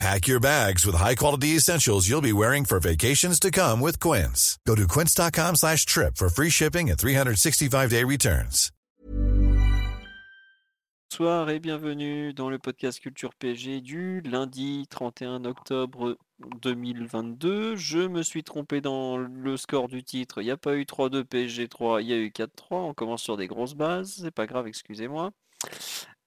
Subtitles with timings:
[0.00, 4.58] Pack your bags with high-quality essentials you'll be wearing for vacations to come with Quince.
[4.66, 8.70] Go to quince.com slash trip for free shipping and 365-day returns.
[11.10, 16.18] Bonsoir et bienvenue dans le podcast Culture PG du lundi 31 octobre
[16.60, 17.76] 2022.
[17.76, 20.42] Je me suis trompé dans le score du titre.
[20.42, 22.48] Il n'y a pas eu 3-2 PSG 3, il y a eu 4-3.
[22.70, 24.22] On commence sur des grosses bases.
[24.22, 25.30] C'est pas grave, excusez-moi.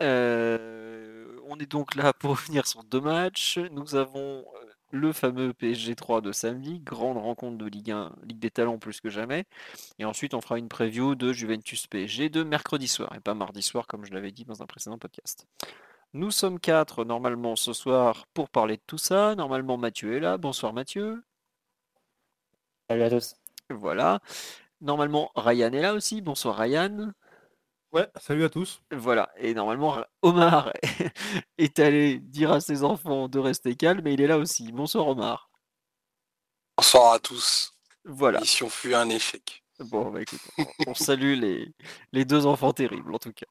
[0.04, 3.58] Euh, on est donc là pour revenir sur deux matchs.
[3.72, 4.44] Nous avons euh,
[4.92, 9.02] le fameux PSG 3 de samedi, grande rencontre de Ligue 1, Ligue des Talents plus
[9.02, 9.46] que jamais.
[10.00, 13.62] Et ensuite, on fera une preview de Juventus PSG de mercredi soir, et pas mardi
[13.62, 15.48] soir comme je l'avais dit dans un précédent podcast.
[16.14, 19.36] Nous sommes quatre normalement ce soir pour parler de tout ça.
[19.36, 20.38] Normalement, Mathieu est là.
[20.38, 21.24] Bonsoir Mathieu.
[22.90, 23.36] Salut à tous.
[23.70, 24.22] Voilà.
[24.82, 26.22] Normalement, Ryan est là aussi.
[26.22, 27.12] Bonsoir Ryan.
[27.98, 28.84] Ouais, salut à tous.
[28.92, 30.72] Voilà, et normalement, Omar
[31.58, 34.72] est allé dire à ses enfants de rester calme, mais il est là aussi.
[34.72, 35.50] Bonsoir Omar.
[36.78, 37.74] Bonsoir à tous.
[38.06, 38.40] Voilà.
[38.40, 39.64] Mission fut un échec.
[39.80, 41.72] Bon, bah écoute, on, on salue les,
[42.12, 43.46] les deux enfants terribles en tout cas.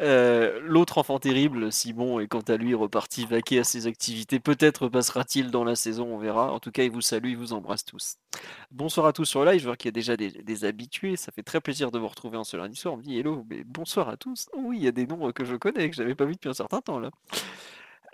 [0.00, 4.40] Euh, L'autre enfant terrible, Simon, est quant à lui reparti vaquer à ses activités.
[4.40, 6.52] Peut-être passera-t-il dans la saison, on verra.
[6.52, 8.16] En tout cas, il vous salue, il vous embrasse tous.
[8.70, 11.16] Bonsoir à tous sur live, je vois qu'il y a déjà des, des habitués.
[11.16, 12.94] Ça fait très plaisir de vous retrouver en ce lundi soir.
[12.94, 14.48] On me dit hello, mais bonsoir à tous.
[14.54, 16.50] Oh oui, il y a des noms que je connais, que j'avais pas vu depuis
[16.50, 17.10] un certain temps là.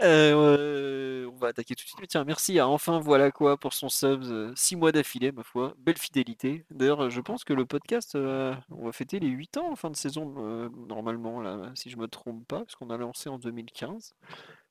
[0.03, 2.11] Euh, on va attaquer tout de suite.
[2.11, 4.25] Tiens, merci à enfin voilà quoi pour son sub
[4.56, 5.75] 6 mois d'affilée, ma foi.
[5.78, 6.64] Belle fidélité.
[6.70, 9.91] D'ailleurs, je pense que le podcast, euh, on va fêter les 8 ans en fin
[9.91, 13.39] de saison, euh, normalement, là, si je me trompe pas, parce qu'on a lancé en
[13.39, 14.14] 2015.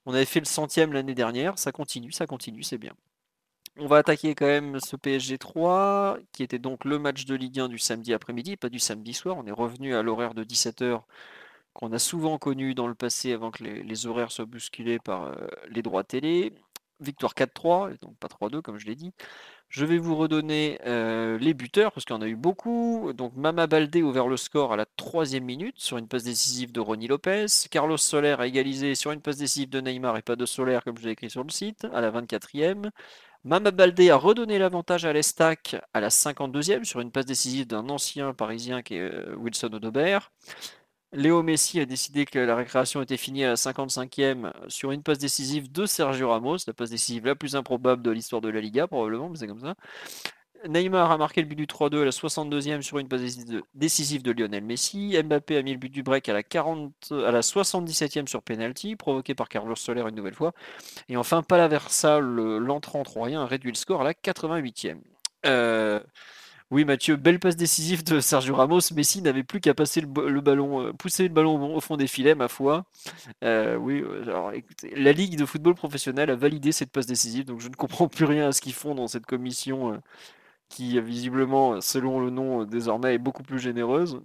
[0.06, 1.58] On avait fait le centième l'année dernière.
[1.60, 2.94] Ça continue, ça continue, c'est bien.
[3.78, 7.60] On va attaquer quand même ce PSG 3, qui était donc le match de Ligue
[7.62, 9.38] 1 du samedi après-midi, pas du samedi soir.
[9.38, 11.02] On est revenu à l'horaire de 17h
[11.74, 15.36] qu'on a souvent connu dans le passé avant que les, horaires soient bousculés par euh,
[15.70, 16.54] les droits télé.
[17.00, 19.12] Victoire 4-3, donc pas 3-2 comme je l'ai dit.
[19.70, 23.14] Je vais vous redonner euh, les buteurs parce en a eu beaucoup.
[23.14, 26.82] Donc Mama Baldé ouvert le score à la troisième minute sur une passe décisive de
[26.82, 27.46] Ronny Lopez.
[27.72, 30.98] Carlos Soler a égalisé sur une passe décisive de Neymar et pas de Soler comme
[30.98, 32.92] je l'ai écrit sur le site à la 24e.
[33.44, 37.90] Mama Baldé a redonné l'avantage à l'Estac à la 52e sur une passe décisive d'un
[37.90, 40.32] ancien parisien qui est euh, Wilson Odobert.
[41.14, 45.18] Léo Messi a décidé que la récréation était finie à la 55e sur une passe
[45.18, 48.88] décisive de Sergio Ramos, la passe décisive la plus improbable de l'histoire de la Liga,
[48.88, 49.76] probablement, mais c'est comme ça.
[50.68, 53.22] Neymar a marqué le but du 3-2 à la 62e sur une passe
[53.74, 55.18] décisive de Lionel Messi.
[55.22, 58.96] Mbappé a mis le but du break à la, 40, à la 77e sur penalty,
[58.96, 60.54] provoqué par Carlos Soler une nouvelle fois.
[61.10, 65.00] Et enfin, Palaversa, l'entrant troyen, a réduit le score à la 88e.
[65.46, 66.00] Euh,
[66.72, 68.80] oui, Mathieu, belle passe décisive de Sergio Ramos.
[68.96, 70.08] Messi n'avait plus qu'à passer le,
[70.42, 72.86] ballon, euh, pousser le ballon au fond des filets, ma foi.
[73.44, 74.04] Euh, oui,
[74.54, 78.08] écoutez, la Ligue de football professionnel a validé cette passe décisive, donc je ne comprends
[78.08, 79.98] plus rien à ce qu'ils font dans cette commission euh,
[80.70, 84.22] qui, visiblement, selon le nom, désormais est beaucoup plus généreuse.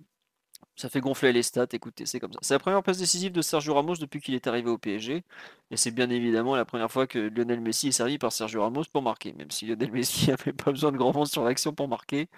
[0.76, 2.38] Ça fait gonfler les stats, écoutez, c'est comme ça.
[2.42, 5.24] C'est la première passe décisive de Sergio Ramos depuis qu'il est arrivé au PSG.
[5.70, 8.84] Et c'est bien évidemment la première fois que Lionel Messi est servi par Sergio Ramos
[8.92, 9.32] pour marquer.
[9.32, 12.28] Même si Lionel Messi n'avait pas besoin de grand monde sur l'action pour marquer.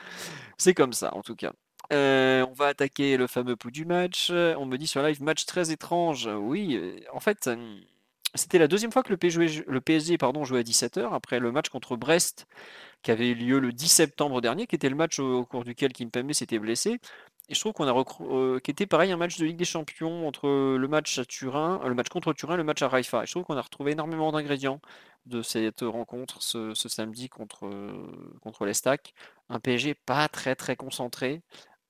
[0.56, 1.52] C'est comme ça, en tout cas.
[1.92, 4.30] Euh, on va attaquer le fameux pouls du match.
[4.30, 6.28] On me dit sur live, match très étrange.
[6.32, 6.80] Oui,
[7.12, 7.50] en fait,
[8.36, 9.64] c'était la deuxième fois que le PSG,
[10.44, 12.46] jouait à 17h, après le match contre Brest
[13.02, 15.64] qui avait eu lieu le 10 septembre dernier, qui était le match au, au cours
[15.64, 16.98] duquel Kimpembe s'était blessé.
[17.50, 20.28] Et je trouve qu'on a euh, qui était pareil un match de Ligue des Champions
[20.28, 23.24] entre le match à Turin, le match contre Turin, le match à Raifa.
[23.24, 24.80] Je trouve qu'on a retrouvé énormément d'ingrédients
[25.24, 27.70] de cette rencontre ce, samedi contre
[28.42, 29.14] contre l'Estac.
[29.48, 31.42] Un PSG pas très très concentré,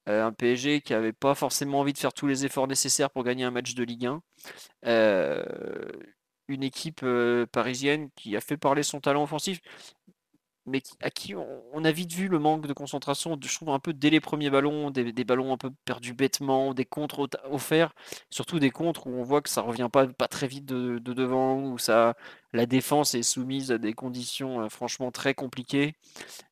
[0.09, 3.25] euh, un PSG qui avait pas forcément envie de faire tous les efforts nécessaires pour
[3.25, 4.22] gagner un match de Ligue 1.
[4.87, 5.43] Euh,
[6.47, 7.04] une équipe
[7.53, 9.61] parisienne qui a fait parler son talent offensif,
[10.68, 13.92] mais à qui on, a vite vu le manque de concentration, je trouve un peu
[13.92, 17.92] dès les premiers ballons, des, ballons un peu perdus bêtement, des contres offerts,
[18.30, 21.62] surtout des contres où on voit que ça revient pas, très vite de, de devant,
[21.62, 22.15] où ça,
[22.53, 25.94] la défense est soumise à des conditions euh, franchement très compliquées.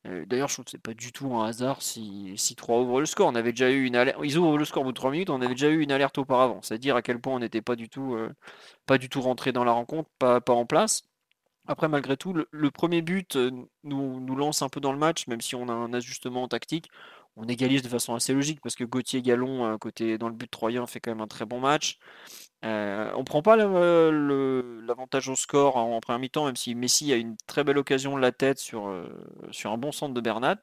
[0.07, 3.01] Euh, D'ailleurs, je trouve que c'est pas du tout un hasard si, si 3 ouvre
[3.01, 3.29] le score.
[3.29, 5.31] On avait déjà eu une alerte, ils ouvrent le score au bout de 3 minutes,
[5.31, 7.89] on avait déjà eu une alerte auparavant, c'est-à-dire à quel point on n'était pas du
[7.89, 8.33] tout, euh,
[9.11, 11.03] tout rentré dans la rencontre, pas en place.
[11.67, 13.51] Après, malgré tout, le, premier but euh,
[13.85, 16.89] nous, lance un peu dans le match, même si on a un ajustement tactique.
[17.37, 20.87] on égalise de façon assez logique parce que Gauthier Gallon, côté dans le but troyen,
[20.87, 21.99] fait quand même un très bon match.
[22.65, 27.37] Euh, on prend pas l'avantage au score en, première mi-temps, même si Messi a une
[27.47, 29.07] très belle occasion de la tête sur, euh,
[29.51, 30.57] sur un bon centre de Bernat.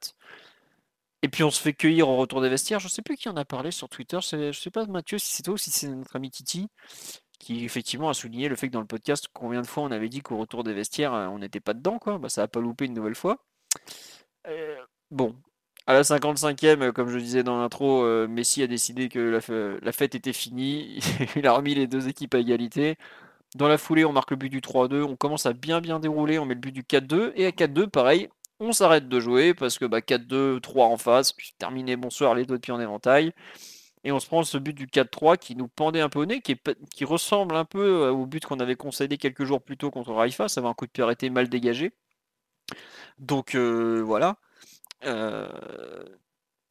[1.22, 2.80] Et puis on se fait cueillir au retour des vestiaires.
[2.80, 4.18] Je sais plus qui en a parlé sur Twitter.
[4.20, 6.68] Je sais pas Mathieu si c'est toi ou si c'est notre ami Titi
[7.44, 10.08] qui effectivement a souligné le fait que dans le podcast, combien de fois on avait
[10.08, 12.18] dit qu'au retour des vestiaires, euh, on n'était pas dedans, quoi.
[12.18, 13.38] Bah, ça a pas loupé une nouvelle fois.
[15.10, 15.34] bon,
[15.86, 19.18] à la 55e, euh, comme je disais dans l'intro, euh, Messi a décidé que
[19.82, 20.98] la, fête était finie.
[21.36, 22.96] Il a remis les deux équipes à égalité.
[23.54, 25.02] Dans la foulée, on marque le but du 3-2.
[25.02, 26.38] On commence à bien bien dérouler.
[26.38, 27.32] On met le but du 4-2.
[27.36, 28.28] Et à 4-2, pareil,
[28.60, 31.34] on s'arrête de jouer parce que bah, 4-2, 3 en face.
[31.58, 33.32] Terminé, bonsoir, les deux de pied en éventail.
[34.04, 36.42] Et on se prend ce but du 4-3 qui nous pendait un peu au nez,
[36.42, 40.12] qui, ressemble un peu euh, au but qu'on avait concédé quelques jours plus tôt contre
[40.12, 40.48] Raifa.
[40.48, 41.92] Ça avait un coup de pied arrêté mal dégagé.
[43.18, 44.36] Donc voilà.
[45.04, 45.48] Euh,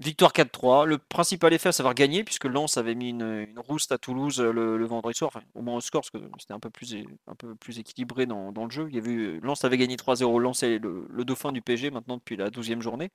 [0.03, 0.85] victoire 4-3.
[0.85, 4.51] Le principal effet à savoir gagner, puisque Lens avait mis une, rouste à Toulouse euh,
[4.51, 8.51] le, vendredi soir, au moins au score, parce que c'était un peu plus, équilibré dans,
[8.51, 8.87] le jeu.
[8.89, 10.39] Il y avait, Lens avait gagné 3-0.
[10.39, 13.11] Lens est le, dauphin du PG maintenant depuis la 12e journée.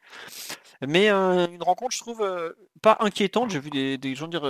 [0.87, 3.51] Mais euh, une rencontre, je trouve, pas inquiétante.
[3.51, 4.43] J'ai vu des, gens dire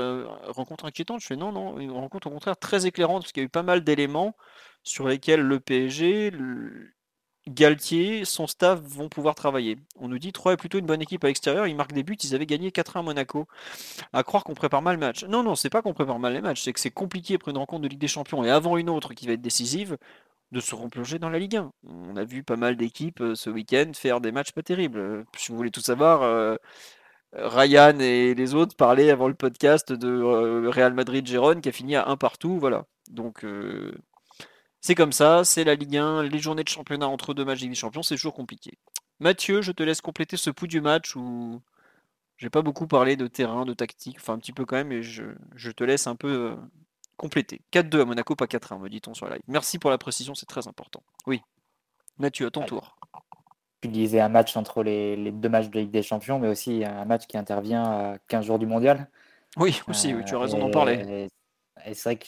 [0.47, 1.21] rencontre inquiétante.
[1.21, 3.51] Je fais non, non, une rencontre au contraire très éclairante, parce qu'il y a eu
[3.51, 4.37] pas mal d'éléments
[4.83, 6.33] sur lesquels le PSG,
[7.49, 9.79] Galtier, son staff vont pouvoir travailler.
[9.99, 12.17] On nous dit 3 est plutôt une bonne équipe à l'extérieur, ils marquent des buts,
[12.23, 13.47] ils avaient gagné 4-1 à Monaco.
[14.13, 15.25] À croire qu'on prépare mal le match.
[15.25, 17.59] Non, non, c'est pas qu'on prépare mal les matchs, c'est que c'est compliqué après une
[17.59, 19.97] rencontre de Ligue des Champions et avant une autre qui va être décisive
[20.53, 21.73] de se replonger dans la Ligue 1.
[21.87, 24.99] On a vu pas mal d'équipes euh, ce week-end faire des matchs pas terribles.
[24.99, 26.57] Euh, si vous voulez tout savoir, euh,
[27.33, 32.09] Ryan et les autres parlaient avant le podcast de Real Madrid-Gérone qui a fini à
[32.09, 32.59] un partout.
[32.59, 32.87] Voilà.
[33.11, 33.45] Donc
[34.81, 37.71] c'est comme ça, c'est la Ligue 1, les journées de championnat entre deux matchs Ligue
[37.71, 38.79] des Champions, c'est toujours compliqué.
[39.21, 41.61] Mathieu, je te laisse compléter ce pouls du match où
[42.37, 45.03] j'ai pas beaucoup parlé de terrain, de tactique, enfin un petit peu quand même, mais
[45.03, 46.57] je, te laisse un peu euh,
[47.17, 47.61] compléter.
[47.73, 49.43] 4-2 à Monaco, pas 4-1, me dit-on sur la live.
[49.49, 51.03] Merci pour la précision, c'est très important.
[51.27, 51.43] Oui.
[52.19, 52.97] Mathieu, à ton tour.
[53.81, 57.05] Tu disais un match entre les, deux matchs de Ligue des Champions, mais aussi un
[57.05, 59.09] match qui intervient à 15 jours du mondial.
[59.57, 61.29] Oui, aussi, oui, tu as raison d'en parler.
[61.85, 62.27] Et c'est vrai que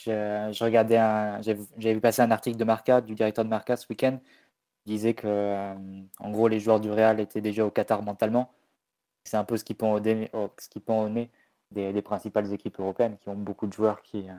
[0.51, 0.97] je, regardais
[1.41, 4.19] j'avais vu passer un article de Marca, du directeur de Marca ce week-end,
[4.83, 5.75] qui disait que, euh,
[6.19, 8.53] en gros, les joueurs du Real étaient déjà au Qatar mentalement.
[9.23, 10.81] C'est un peu ce qui pend au, ce qui
[11.11, 11.29] nez
[11.71, 14.33] des, principales équipes européennes, qui ont beaucoup de joueurs qui, euh,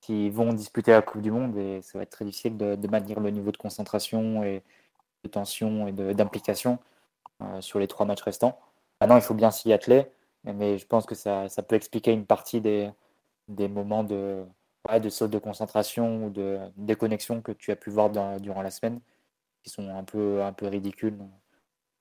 [0.00, 3.20] qui vont disputer la Coupe du Monde, et ça va être très difficile de, maintenir
[3.20, 4.62] le niveau de concentration et
[5.24, 6.78] de tension et d'implication
[7.42, 8.58] euh, sur les trois matchs restants.
[9.00, 10.06] Maintenant, il faut bien s'y atteler,
[10.44, 12.90] mais je pense que ça peut expliquer une partie des
[13.48, 14.44] des moments de,
[15.00, 18.10] de saut de concentration ou de déconnexion que tu as pu voir
[18.40, 19.00] durant la semaine,
[19.62, 21.18] qui sont un peu, un peu ridicules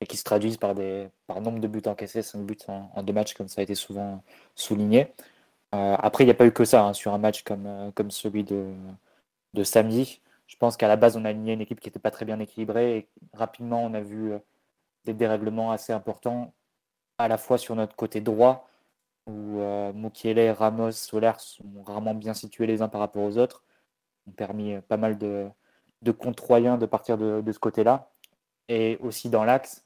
[0.02, 3.14] et qui se traduisent par, des, par nombre de buts encaissés, 5 buts en, deux
[3.14, 4.24] matchs, comme ça a été souvent
[4.56, 5.14] souligné.
[5.76, 7.92] Euh, après, il n'y a pas eu que ça hein, sur un match comme, euh,
[7.92, 8.74] comme celui de,
[9.54, 10.22] de samedi.
[10.48, 12.40] Je pense qu'à la base, on a aligné une équipe qui n'était pas très bien
[12.40, 14.40] équilibrée et rapidement, on a vu euh,
[15.06, 16.54] des dérèglements assez importants,
[17.18, 18.70] à la fois sur notre côté droit,
[19.28, 19.92] où euh,
[20.58, 23.64] Ramos, Soler sont rarement bien situés les uns par rapport aux autres,
[24.28, 25.48] ont permis euh, pas mal de,
[26.02, 28.12] de de partir de, ce côté-là.
[28.70, 29.86] Et aussi dans l'axe,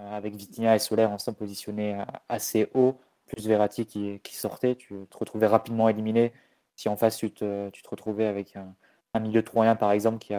[0.00, 5.18] euh, avec Vitinha et Soler ensemble positionnés assez haut, plus Verratti qui, sortait, tu te
[5.18, 6.32] retrouvais rapidement éliminé.
[6.76, 8.74] Si en face tu te, retrouvais avec un,
[9.20, 10.34] milieu troyen par exemple qui,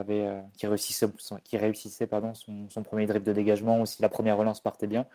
[0.68, 1.08] réussissait,
[1.44, 1.58] qui
[2.70, 5.08] son, premier dribble de dégagement ou si la première relance partait bien.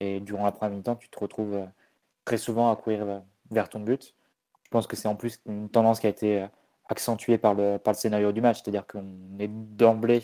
[0.00, 1.66] Et durant la première mi-temps, tu te retrouves
[2.28, 4.14] très souvent à courir vers ton but.
[4.64, 6.46] Je pense que c'est en plus une tendance qui a été
[6.90, 10.22] accentuée par le, par le scénario du match, c'est-à-dire qu'on est d'emblée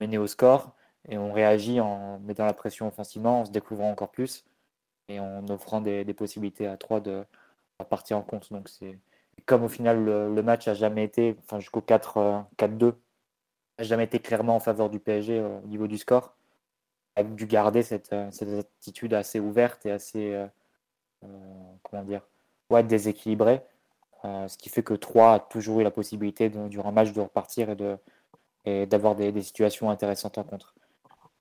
[0.00, 0.74] mené au score
[1.08, 4.44] et on réagit en mettant la pression offensivement, en se découvrant encore plus
[5.06, 7.24] et en offrant des, possibilités à trois de,
[7.88, 8.52] partir en compte.
[8.52, 8.68] Donc
[9.46, 12.94] comme au final le, match a jamais été, enfin jusqu'au 4-2,
[13.78, 16.34] a jamais été clairement en faveur du PSG au niveau du score,
[17.14, 20.48] a dû garder cette, cette attitude assez ouverte et assez euh,
[21.82, 22.22] comment dire,
[22.70, 23.62] ouais, déséquilibré.
[24.24, 27.12] Euh, ce qui fait que 3 a toujours eu la possibilité, de, durant un match,
[27.12, 27.96] de repartir et de
[28.66, 30.74] et d'avoir des, des, situations intéressantes en contre.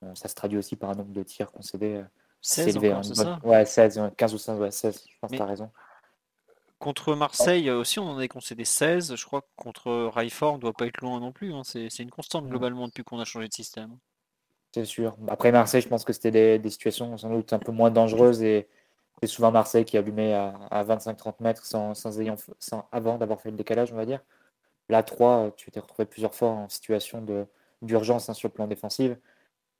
[0.04, 2.02] Euh, ça se traduit aussi par un nombre de tirs concédés
[2.42, 3.40] 16 encore, ça?
[3.44, 5.70] Ouais, 16, 15 ou 16, ouais, 16, je pense que tu as raison.
[6.78, 9.16] Contre Marseille aussi, on en a concédé 16.
[9.18, 11.54] Je crois que contre Raifort, on ne doit pas être loin non plus.
[11.54, 11.64] Hein.
[11.66, 13.98] C'est une constante globalement depuis qu'on a changé de système.
[14.74, 15.18] C'est sûr.
[15.28, 18.42] Après Marseille, je pense que c'était des, des, situations sans doute un peu moins dangereuses
[18.42, 18.70] et,
[19.22, 23.42] c'est souvent Marseille qui allumait à, à 25-30 mètres sans, sans, ayant, sans avant d'avoir
[23.42, 24.22] fait le décalage, on va dire.
[24.90, 27.24] Là, 3, tu t'es retrouvé plusieurs fois en situation
[27.82, 29.12] d'urgence hein, sur le plan défensif.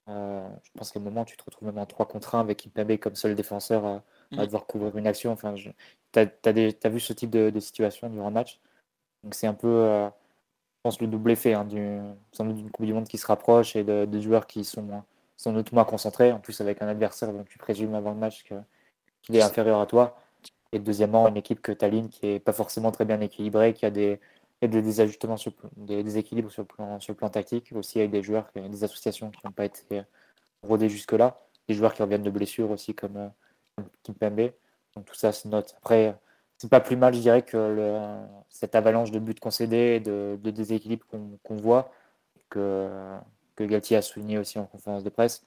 [0.08, 2.64] Euh, je pense qu'à un moment, tu te retrouves même en 3 contre 1 avec
[2.64, 5.32] Ipembe comme seul défenseur on va devoir couvrir une action.
[5.32, 8.60] Enfin, tu as, vu ce type de, situation durant un match?
[9.24, 12.16] Donc c'est un peu, euh, je pense, le double effet hein, d'une
[12.72, 15.02] Coupe du Monde qui se rapproche et de, joueurs qui sont
[15.36, 16.32] sans doute moins concentrés.
[16.32, 18.44] En plus, avec un adversaire dont tu présumes avant le match
[19.22, 20.16] qu'il est inférieur à toi.
[20.72, 23.86] Et deuxièmement, une équipe que tu alignes qui n'est pas forcément très bien équilibrée, qui
[23.86, 24.20] a des,
[24.62, 29.40] désajustements, sur, des déséquilibres sur le, plan, tactique, aussi avec des joueurs, des associations qui
[29.44, 30.02] n'ont pas été
[30.62, 33.28] rodées jusque-là, des joueurs qui reviennent de blessures aussi comme, euh,
[33.76, 34.52] comme Kimpembe.
[34.94, 35.74] Donc tout ça se note.
[35.78, 36.16] Après,
[36.58, 41.06] c'est pas plus mal, je dirais, que cette avalanche de buts concédés, de, de déséquilibre
[41.42, 41.90] qu'on voit,
[42.50, 43.16] que,
[43.56, 45.44] que Galtier a souligné aussi en conférence de presse.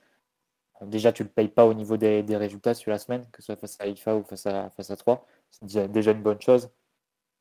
[0.82, 3.48] Déjà, tu ne le payes pas au niveau des, résultats sur la semaine, que ce
[3.48, 5.25] soit face à IFA ou face à, face à 3.
[5.51, 6.70] C'est déjà, une bonne chose.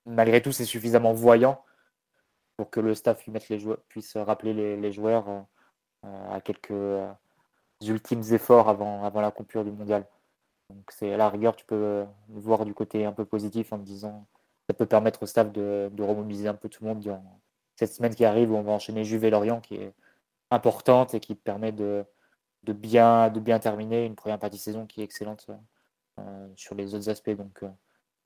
[0.07, 1.65] Malgré tout, c'est suffisamment voyant
[2.57, 5.29] pour que le staff les joueurs, puisse rappeler les, joueurs
[6.05, 7.11] euh, à quelques euh,
[7.81, 10.07] ultimes efforts avant, avant la coupure du mondial.
[10.71, 13.79] Donc c'est à la rigueur, tu peux le voir du côté un peu positif en
[13.79, 14.27] me disant
[14.69, 17.21] ça peut permettre au staff de, de un peu tout le monde
[17.77, 19.93] cette semaine qui arrive on va enchaîner Juve et Lorient qui est
[20.51, 22.05] importante et qui permet de,
[22.63, 25.47] de, bien, de bien terminer une première partie de saison qui est excellente
[26.19, 27.31] euh, sur les autres aspects.
[27.31, 27.63] Donc,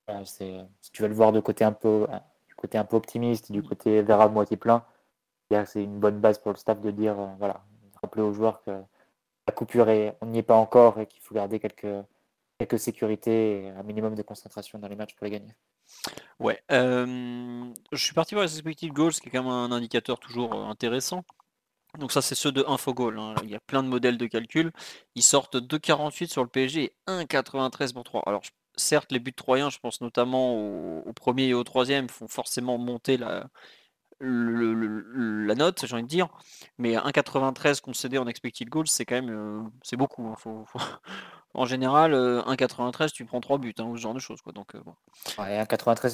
[0.08, 2.06] euh, si tu veux le voir de côté un peu,
[2.48, 4.84] du côté un peu optimiste, du côté vers à moitié plein,
[5.66, 7.64] c'est une bonne base pour le staff de dire, euh, voilà,
[8.02, 8.70] rappeler aux joueurs que
[9.46, 12.04] la coupure, est, on n'y est pas encore et qu'il faut garder quelques,
[12.58, 15.54] quelques sécurités et un minimum de concentration dans les matchs pour les gagner.
[16.40, 20.52] Ouais, je suis parti voir les expected goals, qui est quand même un indicateur toujours
[20.52, 21.24] intéressant.
[21.98, 23.18] Donc ça, c'est ceux de Infogol.
[23.18, 23.34] Hein.
[23.44, 24.72] Il y a plein de modèles de calcul.
[25.14, 28.22] Ils sortent 2,48 sur le PSG et 1,93 pour 3.
[28.26, 28.42] Alors,
[28.76, 33.16] certes, les buts troyens, je pense notamment au, premier et au troisième, font forcément monter
[33.16, 33.48] la,
[34.20, 36.28] la note, j'ai envie de dire.
[36.78, 40.26] Mais 1,93 concédé en expected goals, c'est quand même euh, c'est beaucoup.
[40.26, 40.64] Hein.
[41.56, 44.42] En général, 1,93, euh, tu prends 3 buts, hein, ou ce genre de choses.
[44.42, 44.52] Quoi.
[44.52, 44.94] Donc, euh, bon.
[45.38, 46.10] 1,93,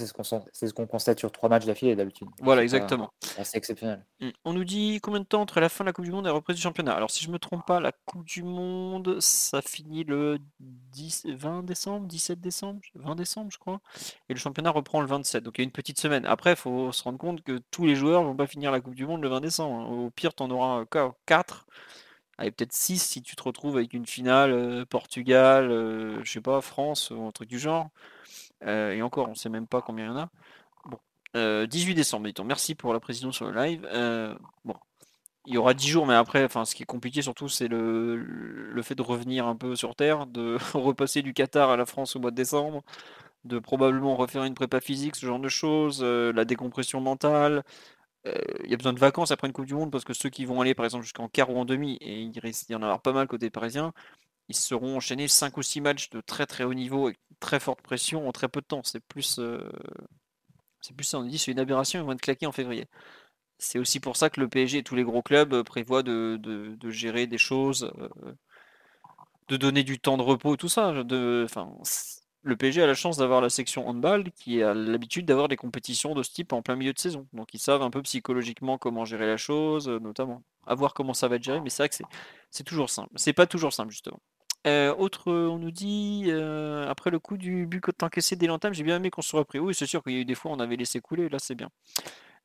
[0.53, 2.29] c'est ce qu'on constate sur 3 matchs d'affilée d'habitude.
[2.41, 3.11] Voilà, exactement.
[3.21, 4.07] C'est exceptionnel.
[4.21, 4.29] Mmh.
[4.45, 6.29] On nous dit combien de temps entre la fin de la Coupe du Monde et
[6.29, 6.93] la reprise du championnat?
[6.93, 11.27] Alors, si je ne me trompe pas, la Coupe du Monde, ça finit le 10,
[11.35, 13.81] 20 décembre, 17 décembre, 20 décembre, je crois.
[14.29, 15.43] Et le championnat reprend le 27.
[15.43, 16.25] Donc, il y a une petite semaine.
[16.25, 18.81] Après, il faut se rendre compte que tous les joueurs ne vont pas finir la
[18.81, 19.81] Coupe du Monde le 20 décembre.
[19.81, 20.05] Hein.
[20.07, 20.85] Au pire, tu en auras
[21.27, 21.67] 4
[22.51, 26.61] peut-être 6 si tu te retrouves avec une finale euh, Portugal, euh, je sais pas,
[26.61, 27.91] France ou un truc du genre.
[28.65, 30.31] Euh, et encore, on sait même pas combien il y en a.
[30.87, 30.99] Bon.
[31.67, 33.87] 18 décembre, dit Merci pour la précision sur le live.
[34.65, 34.75] bon.
[35.47, 38.17] Il y aura 10 jours, mais après, enfin, ce qui est compliqué surtout, c'est le,
[38.17, 42.15] le fait de revenir un peu sur Terre, de repasser du Qatar à la France
[42.15, 42.83] au mois de décembre,
[43.45, 47.63] de probablement refaire une prépa physique, ce genre de choses, la décompression mentale,
[48.25, 50.45] il y a besoin de vacances après une Coupe du Monde parce que ceux qui
[50.45, 53.03] vont aller par exemple jusqu'en quart ou en demi, et il risque d'y en avoir
[53.03, 53.93] pas mal côté parisien,
[54.49, 57.83] ils seront enchaînés 5 ou 6 matchs de très très haut niveau et très forte
[57.83, 58.83] pression en très peu de temps.
[58.85, 59.41] C'est plus,
[60.81, 62.87] c'est plus ça, on dit c'est une aberration, ils vont être claqués en février.
[63.59, 66.91] C'est aussi pour ça que le PSG et tous les gros clubs prévoient de, de,
[66.91, 67.93] gérer des choses,
[69.49, 71.05] de donner du temps de repos, tout ça.
[71.05, 71.73] De, enfin,
[72.43, 76.15] le PSG a la chance d'avoir la section handball qui a l'habitude d'avoir des compétitions
[76.15, 77.27] de ce type en plein milieu de saison.
[77.33, 80.43] Donc ils savent un peu psychologiquement comment gérer la chose, euh, notamment.
[80.67, 81.97] À voir comment ça va être géré, mais c'est vrai que
[82.51, 83.11] c'est toujours simple.
[83.17, 84.21] C'est pas toujours simple, justement.
[84.67, 88.85] Euh, autre, on nous dit, euh, après le coup du but encaissé dès l'entame, j'ai
[88.85, 89.59] bien aimé qu'on se soit repris.
[89.59, 91.57] Oui, c'est sûr qu'il y a eu des fois, on avait laissé couler, là c'est
[91.57, 91.69] bien.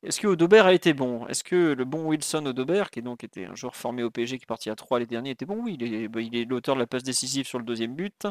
[0.04, 1.26] Est-ce que Odobert a été bon?
[1.26, 4.44] Est-ce que le bon Wilson Odobert, qui donc était un joueur formé au PSG qui
[4.44, 5.60] est parti à 3 les derniers, était bon?
[5.60, 8.26] Oui, il est, bah, il est l'auteur de la passe décisive sur le deuxième but.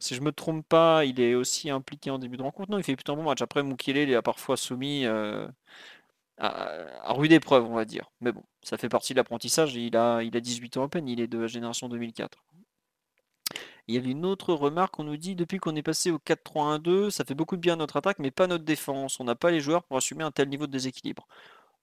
[0.00, 2.70] Si je me trompe pas, il est aussi impliqué en début de rencontre.
[2.70, 3.42] Non, il fait plutôt un bon match.
[3.42, 5.46] Après, Moukielé, il a parfois soumis euh,
[6.38, 8.10] à, rude épreuve, on va dire.
[8.20, 9.74] Mais bon, ça fait partie de l'apprentissage.
[9.76, 12.38] Il a, il a 18 ans à peine, il est de la génération 2004.
[13.86, 17.10] Il y avait une autre remarque, on nous dit depuis qu'on est passé au 4-3-1-2,
[17.10, 19.20] ça fait beaucoup de bien à notre attaque, mais pas notre défense.
[19.20, 21.26] On n'a pas les joueurs pour assumer un tel niveau de déséquilibre.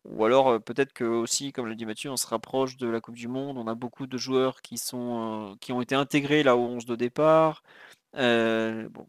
[0.06, 3.02] Ou alors euh, peut-être que aussi, comme l'a dit Mathieu, on se rapproche de la
[3.02, 3.58] Coupe du Monde.
[3.58, 6.86] On a beaucoup de joueurs qui, sont, euh, qui ont été intégrés là au 11
[6.86, 7.64] de départ.
[8.16, 9.08] Euh, bon.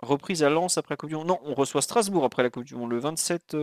[0.00, 1.28] Reprise à Lens après la Coupe du Monde.
[1.28, 3.54] Non, on reçoit Strasbourg après la Coupe du Monde le 27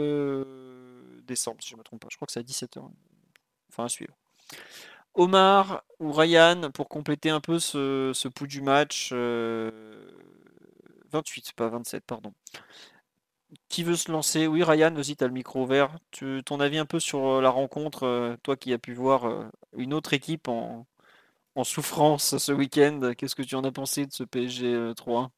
[1.25, 2.07] décembre, si je ne me trompe pas.
[2.11, 2.87] Je crois que c'est à 17h.
[3.71, 4.13] Enfin, à suivre.
[5.17, 9.11] Omar ou Ryan pour compléter un peu ce, ce pouls du match.
[9.11, 9.71] 28, euh,
[11.55, 12.33] pas 27, pardon.
[13.69, 14.45] Qui veut se lancer?
[14.47, 15.97] Oui, Ryan, vas-y, tu as le micro ouvert.
[16.45, 19.93] Ton avis un peu sur euh, la rencontre, euh, toi qui as pu voir une
[19.93, 20.85] autre équipe en,
[21.55, 25.31] en souffrance ce week-end, qu'est-ce que tu en as pensé de ce PSG 3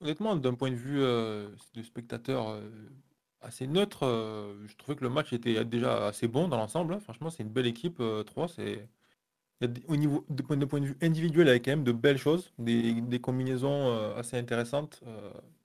[0.00, 2.60] Honnêtement, d'un point de vue de spectateur,
[3.44, 4.04] assez neutre.
[4.04, 6.94] Euh, je trouvais que le match était déjà assez bon dans l'ensemble.
[6.94, 7.00] Hein.
[7.00, 8.02] Franchement, c'est une belle équipe.
[8.26, 8.88] 3, euh, c'est
[9.88, 12.52] au niveau, de, point de vue individuel, il y a quand même de belles choses,
[12.58, 15.02] des, combinaisons euh, assez intéressantes,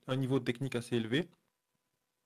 [0.08, 1.28] un niveau technique assez élevé.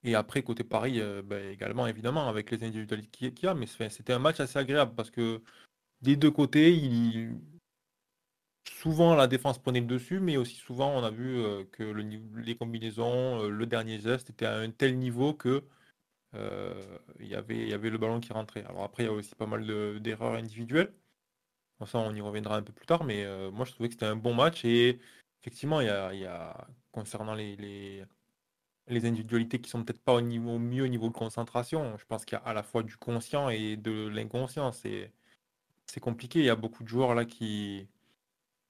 [0.03, 4.13] Et après, côté Paris, ben, également, évidemment, avec les individualités qu'il y a, mais c'était
[4.13, 5.41] un match assez agréable parce que
[6.01, 7.37] des deux côtés, il...
[8.69, 12.55] souvent la défense prenait le dessus, mais aussi souvent on a vu euh, que les
[12.55, 15.63] combinaisons, euh, le dernier geste était à un tel niveau que
[16.35, 18.63] euh, il y avait, il y avait le ballon qui rentrait.
[18.65, 20.93] Alors après, il y a aussi pas mal de- d'erreurs individuelles.
[21.79, 24.05] Bon, ça, on y reviendra un peu plus tard, mais moi je trouvais que c'était
[24.07, 24.99] un bon match et
[25.41, 25.89] effectivement, il y
[26.25, 28.05] a, concernant les,
[28.89, 32.25] individualités qui sont peut-être pas au niveau au mieux au niveau de concentration, je pense
[32.25, 34.71] qu'il y a à la fois du conscient et de l'inconscient.
[34.71, 35.11] C'est
[36.01, 36.39] compliqué.
[36.39, 37.87] Il y a beaucoup de joueurs là qui,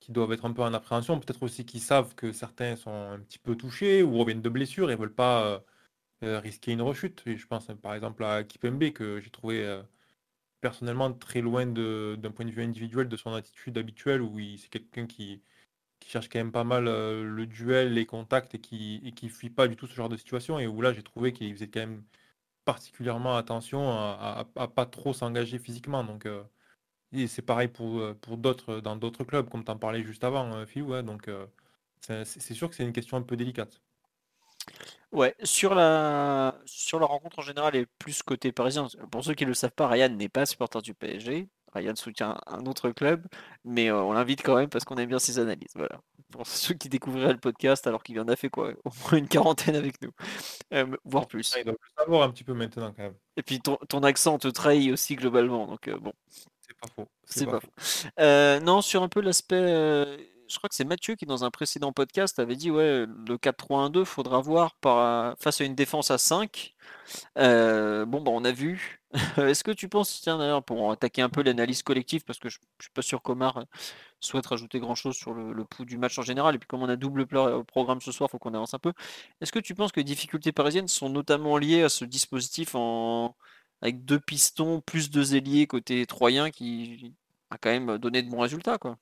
[0.03, 1.19] qui doivent être un peu en appréhension.
[1.19, 4.91] Peut-être aussi qu'ils savent que certains sont un petit peu touchés ou reviennent de blessures
[4.91, 5.59] et veulent pas euh,
[6.25, 7.23] euh, risquer une rechute.
[7.27, 9.83] Et je pense euh, par exemple à Kipembe que j'ai trouvé euh,
[10.61, 15.07] personnellement très loin d'un point de vue individuel de son attitude habituelle où c'est quelqu'un
[15.07, 15.41] qui,
[15.99, 19.49] qui cherche quand même pas mal le duel, les contacts et qui et qui fuit
[19.51, 21.81] pas du tout ce genre de situation et où là j'ai trouvé qu'il faisait quand
[21.81, 22.03] même
[22.65, 26.03] particulièrement attention à, à- à pas trop s'engager physiquement.
[26.05, 26.27] Donc
[27.13, 30.23] et c'est pareil pour, euh, pour d'autres dans d'autres clubs, comme tu en parlais juste
[30.23, 31.45] avant, euh, Phil, ouais, donc euh,
[32.01, 33.81] c'est sûr que c'est une question un peu délicate.
[35.11, 38.87] Ouais, sur la, sur la rencontre en général et plus côté parisien.
[39.11, 41.49] Pour ceux qui ne le savent pas, Ryan n'est pas supporter du PSG.
[41.73, 43.25] Ryan soutient un autre club,
[43.63, 45.73] mais euh, on l'invite quand même parce qu'on aime bien ses analyses.
[45.75, 45.99] Voilà.
[46.31, 49.27] Pour ceux qui découvriraient le podcast alors qu'il en a fait quoi, au moins une
[49.27, 50.11] quarantaine avec nous,
[50.73, 51.53] Euh, voire plus.
[51.57, 53.15] Ils doivent le savoir un petit peu maintenant quand même.
[53.37, 56.13] Et puis ton, ton accent te trahit aussi globalement, donc euh, bon.
[56.83, 57.09] C'est pas faux.
[57.25, 58.09] C'est pas faux.
[58.19, 61.51] Euh, non, sur un peu l'aspect, euh, je crois que c'est Mathieu qui, dans un
[61.51, 66.17] précédent podcast, avait dit ouais, le 4-3-1-2, faudra voir par, face à une défense à
[66.17, 66.73] 5.
[67.37, 69.01] Euh, bon, bah, on a vu.
[69.37, 72.57] Est-ce que tu penses, tiens d'ailleurs, pour attaquer un peu l'analyse collective, parce que je,
[72.79, 73.65] je suis pas sûr qu'Omar
[74.19, 76.89] souhaite rajouter grand-chose sur le, le pouls du match en général, et puis comme on
[76.89, 77.27] a double
[77.65, 78.93] programme ce soir, faut qu'on avance un peu.
[79.41, 83.35] Est-ce que tu penses que les difficultés parisiennes sont notamment liées à ce dispositif en
[83.83, 87.13] avec deux pistons plus deux ailiers côté troyen qui
[87.49, 88.97] a quand même donné de bons résultats, quoi.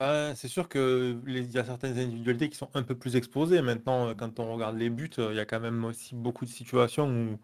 [0.00, 3.62] C'est sûr que les- il y a certaines individualités qui sont un peu plus exposées.
[3.62, 6.44] Maintenant, euh, quand on regarde les buts, euh, il y a quand même aussi beaucoup
[6.44, 7.38] de situations où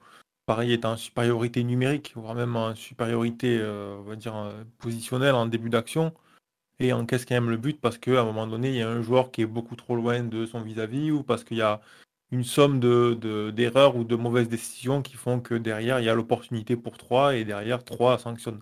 [0.46, 4.34] Paris est en supériorité numérique, voire même en supériorité, euh, on va dire,
[4.78, 6.12] positionnelle en début d'action,
[6.80, 9.02] et encaisse quand même le but parce qu'à un moment donné, il y a un
[9.02, 11.80] joueur qui est beaucoup trop loin de son vis-à-vis, ou parce qu'il y a
[12.33, 16.09] une somme de, de- d'erreurs ou de mauvaises décisions qui font que derrière, il y
[16.09, 18.61] a l'opportunité pour 3, et derrière, 3 sanctionne.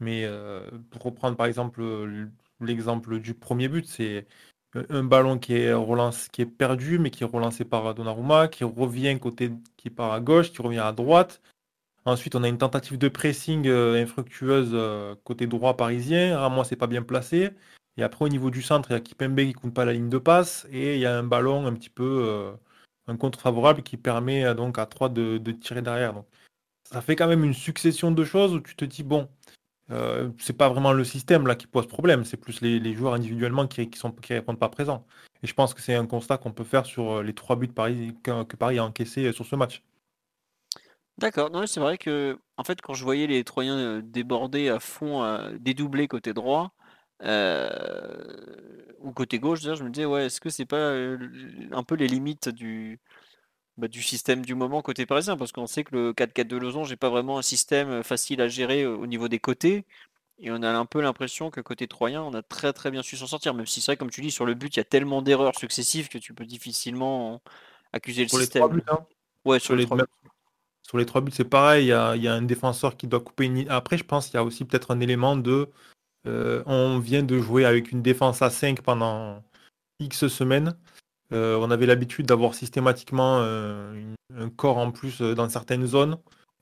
[0.00, 2.26] Mais euh, pour reprendre par exemple euh,
[2.60, 4.26] l'exemple du premier but, c'est
[4.74, 8.48] un un ballon qui est relance, qui est perdu, mais qui est relancé par Donnarumma,
[8.48, 11.40] qui revient côté, qui part à gauche, qui revient à droite.
[12.06, 16.38] Ensuite, on a une tentative de pressing euh, infructueuse euh, côté droit parisien.
[16.38, 17.50] Ramos n'est pas bien placé.
[17.96, 20.10] Et après, au niveau du centre, il y a Kipembe qui compte pas la ligne
[20.10, 20.66] de passe.
[20.70, 22.52] Et il y a un ballon un petit peu, euh,
[23.06, 26.14] un contre favorable qui permet euh, donc à 3 de, tirer derrière.
[26.14, 26.26] Donc,
[26.84, 29.28] ça fait quand même une succession de choses où tu te dis, bon,
[29.90, 33.66] euh, c'est pas vraiment le système là qui pose problème, c'est plus les, joueurs individuellement
[33.66, 35.06] qui, qui sont qui répondent pas présents.
[35.44, 37.68] Et je pense que c'est un constat qu'on peut faire sur euh, les trois buts
[37.68, 39.82] que, Paris a encaissés euh, sur ce match.
[41.18, 45.54] D'accord, c'est vrai que en fait quand je voyais les Troyens déborder à fond, euh,
[45.60, 46.72] dédoubler côté droit
[49.00, 51.18] ou côté gauche, je me disais ouais, est-ce que c'est pas euh,
[51.72, 53.00] un peu les limites du
[53.78, 55.36] bah, du système du moment côté parisien?
[55.36, 58.40] Parce qu'on sait que le 4-4 de Losange n'est pas vraiment un système euh, facile
[58.40, 59.86] à gérer euh, au niveau des côtés
[60.40, 63.16] et on a un peu l'impression que côté Troyen on a très très bien su
[63.16, 64.84] s'en sortir même si c'est vrai comme tu dis sur le but il y a
[64.84, 67.42] tellement d'erreurs successives que tu peux difficilement
[67.92, 68.68] accuser le Sur les trois système.
[68.68, 69.06] buts, hein.
[69.44, 70.06] Ouais, Sur sur les les, trois même-
[70.82, 71.86] sur les trois buts, c'est pareil.
[71.86, 73.68] Il y a, il y a un défenseur qui doit couper une.
[73.70, 75.70] Après, je pense qu'il y a aussi peut-être un élément de.
[76.26, 79.42] Euh, on vient de jouer avec une défense à 5 pendant
[80.00, 80.76] X semaines.
[81.32, 86.18] Euh, on avait l'habitude d'avoir systématiquement euh, un corps en plus dans certaines zones.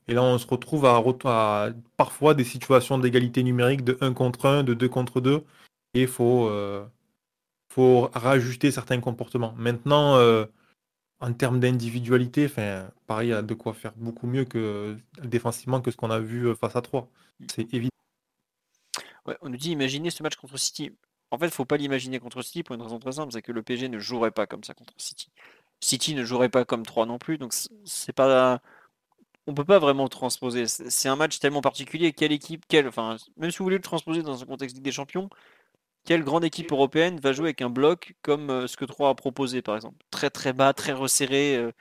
[0.07, 4.63] Et là, on se retrouve à, parfois des situations d'égalité numérique de 1 contre 1,
[4.63, 5.43] de 2 contre 2.
[5.93, 6.51] Et il faut,
[7.71, 9.53] faut rajuster certains comportements.
[9.57, 10.19] Maintenant,
[11.21, 15.95] en termes d'individualité, enfin, Paris a de quoi faire beaucoup mieux que défensivement que ce
[15.95, 17.07] qu'on a vu face à 3.
[17.47, 17.93] C'est évident.
[19.25, 20.91] Ouais, on nous dit imaginez ce match contre City.
[21.31, 23.63] En fait, faut pas l'imaginer contre City pour une raison très simple, c'est que le
[23.63, 25.29] PSG ne jouerait pas comme ça contre City.
[25.81, 27.53] City ne jouerait pas comme 3 non plus, donc
[27.85, 28.61] c'est pas
[29.47, 30.67] on peut pas vraiment transposer.
[30.67, 32.13] C'est un match tellement particulier.
[32.13, 34.91] Quelle équipe, quelle, enfin, même si vous voulez le transposer dans un contexte Ligue des
[34.91, 35.29] Champions,
[36.05, 39.15] quelle grande équipe européenne va jouer avec un bloc comme euh, ce que 3 a
[39.15, 39.97] proposé, par exemple?
[40.11, 41.57] Très très bas, très resserré.
[41.57, 41.71] euh,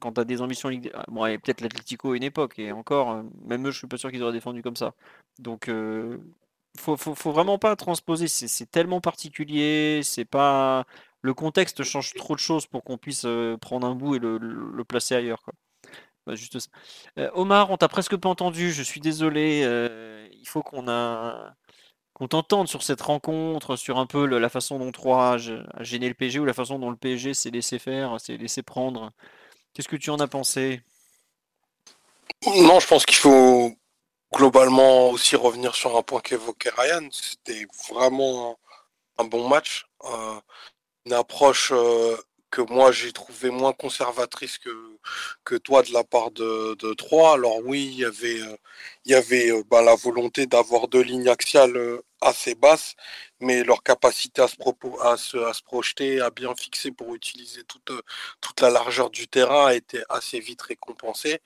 [0.00, 0.90] quand tu as des ambitions Ligue des...
[0.94, 3.98] ah, Bon, peut-être l'Atlético à une époque, et encore, euh, même eux, je suis pas
[3.98, 4.94] sûr qu'ils auraient défendu comme ça.
[5.38, 5.68] Donc,
[6.78, 8.28] faut, faut, faut vraiment pas transposer.
[8.28, 10.00] C'est tellement particulier.
[10.02, 10.84] C'est pas
[11.22, 14.84] le contexte change trop de choses pour qu'on puisse euh, prendre un bout et le,
[14.84, 15.42] placer ailleurs.
[15.42, 15.54] Quoi.
[16.26, 16.68] Bah, juste ça.
[17.18, 18.72] Euh, Omar, on t'a presque pas entendu.
[18.72, 19.62] Je suis désolé.
[19.64, 21.54] Euh, il faut qu'on a
[22.14, 26.14] qu'on t'entende sur cette rencontre, sur un peu la façon dont 3 a gêné le
[26.14, 29.12] PSG ou la façon dont le PSG s'est laissé faire, s'est laissé prendre.
[29.72, 30.82] Qu'est-ce que tu en as pensé?
[32.46, 33.72] Non, je pense qu'il faut
[34.32, 37.08] globalement aussi revenir sur un point qu'évoquait Ryan.
[37.12, 38.58] C'était vraiment
[39.18, 39.86] un, bon match.
[40.04, 40.40] Euh,
[41.06, 42.16] une approche euh,
[42.50, 44.58] que moi j'ai trouvé moins conservatrice
[45.44, 47.34] que, toi de la part de, de Troyes.
[47.34, 52.54] Alors oui, il y avait, euh, avait bah, la volonté d'avoir deux lignes axiales assez
[52.54, 52.94] basses,
[53.40, 57.92] mais leur capacité à se projeter, à bien fixer pour utiliser toute,
[58.40, 61.40] toute la largeur du terrain a été assez vite récompensée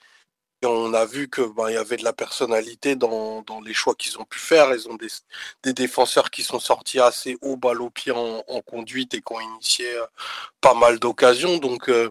[0.64, 4.18] on a vu que ben, il y avait de la personnalité dans, les choix qu'ils
[4.18, 4.72] ont pu faire.
[4.74, 9.20] Ils ont des, défenseurs qui sont sortis assez haut, balle au pied en, conduite et
[9.20, 10.06] qui ont initié euh,
[10.60, 11.58] pas mal d'occasions.
[11.58, 12.10] Donc euh,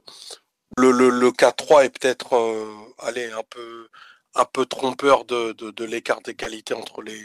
[0.77, 3.87] le, le, 4-3 est peut-être euh, un peu
[4.35, 7.21] un peu trompeur de, l'écart des qualités entre les,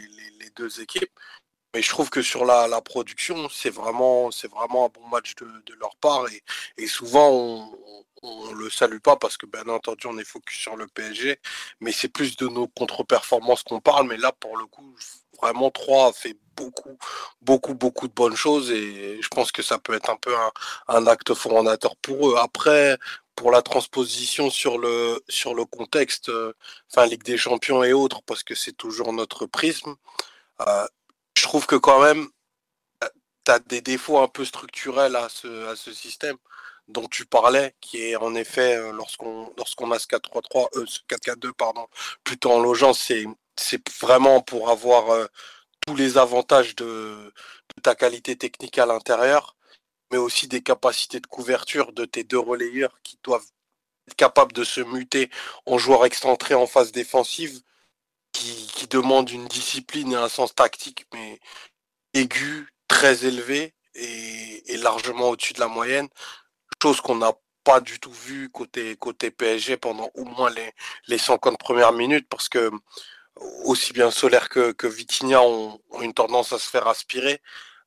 [0.55, 1.11] deux équipes.
[1.73, 5.73] Mais je trouve que sur la, production, c'est vraiment, c'est vraiment un bon match de,
[5.79, 6.25] leur part.
[6.29, 6.43] Et,
[6.77, 7.77] et souvent, on,
[8.23, 11.39] on le salue pas parce que bien entendu on est focus sur le PSG,
[11.79, 14.07] mais c'est plus de nos contre-performances qu'on parle.
[14.07, 14.95] Mais là pour le coup,
[15.41, 16.97] vraiment 3 a fait beaucoup,
[17.41, 20.35] beaucoup, beaucoup de bonnes choses et je pense que ça peut être un peu
[20.87, 22.35] un, acte fondateur pour eux.
[22.37, 22.97] Après,
[23.35, 26.53] pour la transposition sur le, sur le contexte, euh,
[26.91, 29.95] enfin Ligue des Champions et autres, parce que c'est toujours notre prisme,
[30.67, 30.87] euh,
[31.39, 32.27] je trouve que quand même,
[33.03, 33.07] euh,
[33.45, 36.37] tu as des défauts un peu structurels à ce, système
[36.89, 40.99] dont tu parlais, qui est en effet, euh, lorsqu'on lorsqu'on a ce 4-3-3, euh, ce
[41.07, 41.87] 4-4-2, pardon,
[42.23, 43.25] plutôt en logeant, c'est
[44.01, 45.27] vraiment pour avoir euh,
[45.85, 47.33] tous les avantages de,
[47.83, 49.55] ta qualité technique à l'intérieur,
[50.11, 53.45] mais aussi des capacités de couverture de tes deux relayeurs qui doivent
[54.07, 55.29] être capables de se muter
[55.65, 57.61] en joueurs excentrés en phase défensive,
[58.31, 61.39] qui, demandent une discipline et un sens tactique, mais
[62.15, 66.07] aigu, très élevé et, et largement au-dessus de la moyenne
[66.81, 70.73] chose qu'on n'a pas du tout vu côté, côté PSG pendant au moins les,
[71.07, 72.71] les 50 premières minutes, parce que
[73.65, 77.41] aussi bien Solaire que, que Vitinha ont, une tendance à se faire aspirer.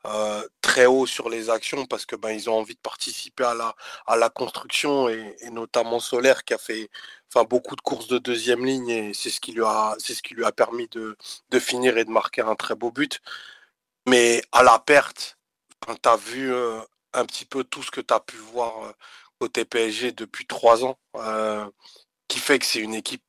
[0.05, 3.55] Euh, très haut sur les actions parce que ben ils ont envie de participer à
[3.55, 3.76] la
[4.09, 6.90] à la construction et, notamment Solaire qui a fait
[7.35, 10.23] enfin beaucoup de courses de deuxième ligne et c'est ce qui lui a c'est ce
[10.23, 11.16] qui lui a permis de,
[11.51, 13.21] de finir et de marquer un très beau but
[14.09, 15.38] mais à la perte
[15.87, 16.81] tu as vu euh,
[17.12, 18.92] un petit peu tout ce que tu as pu voir euh,
[19.40, 21.68] côté PSG depuis trois ans, euh,
[22.29, 23.25] qui fait que c'est une équipe,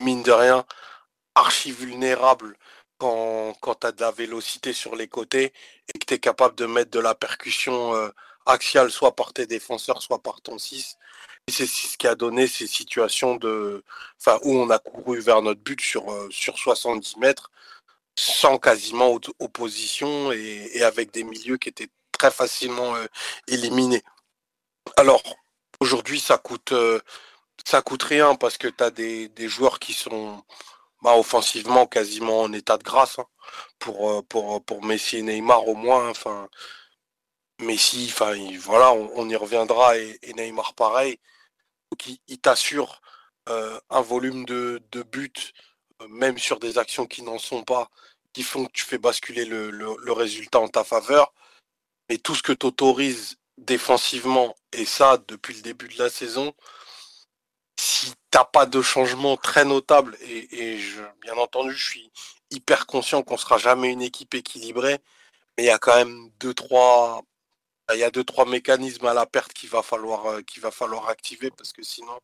[0.00, 0.64] mine de rien,
[1.34, 2.56] archi vulnérable
[2.98, 5.52] quand, quand tu as de la vélocité sur les côtés
[5.94, 8.10] et que tu es capable de mettre de la percussion euh,
[8.46, 10.96] axiale, soit par tes défenseurs, soit par ton 6.
[11.50, 13.82] C'est ce qui a donné ces situations de,
[14.18, 17.50] enfin, où on a couru vers notre but sur, sur 70 mètres
[18.16, 23.06] sans quasiment opposition et, avec des milieux qui étaient très facilement euh,
[23.48, 24.02] éliminé.
[24.96, 25.22] Alors,
[25.80, 27.00] aujourd'hui, ça coûte euh,
[27.64, 30.42] ça coûte rien parce que tu as des, joueurs qui sont
[31.02, 33.26] bah, offensivement quasiment en état de grâce hein,
[33.78, 36.08] pour, euh, pour, pour Messi et Neymar au moins.
[36.10, 36.48] Enfin,
[37.60, 41.18] Messi, enfin, voilà, on, y reviendra et, Neymar pareil.
[41.98, 43.00] Qui il, t'assure
[43.46, 45.52] un volume de, de buts,
[46.08, 47.90] même sur des actions qui n'en sont pas,
[48.32, 51.32] qui font que tu fais basculer le, le résultat en ta faveur.
[52.08, 56.54] Mais tout ce que tu autorises défensivement, et ça depuis le début de la saison,
[57.78, 60.78] si t'as pas de changement très notable, et,
[61.22, 62.12] bien entendu, je suis
[62.50, 64.98] hyper conscient qu'on sera jamais une équipe équilibrée,
[65.56, 67.22] mais il y a quand même deux, trois.
[67.94, 71.08] Il y a deux, trois mécanismes à la perte qu'il va falloir, euh, va falloir
[71.08, 72.18] activer parce que sinon,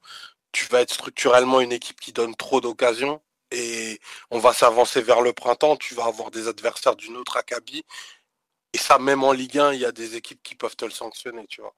[0.52, 4.00] tu vas être structurellement une équipe qui donne trop d'occasions et
[4.30, 5.76] on va s'avancer vers le printemps.
[5.76, 7.84] Tu vas avoir des adversaires d'une autre acabit
[8.76, 10.90] et ça, même en Ligue 1, il y a des équipes qui peuvent te le
[10.90, 11.74] sanctionner, tu vois.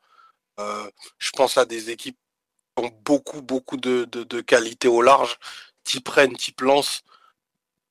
[0.60, 2.18] Euh, je pense à des équipes
[2.76, 5.38] qui ont beaucoup, beaucoup de, de, qualité au large,
[5.84, 7.02] qui prennent, qui lancent.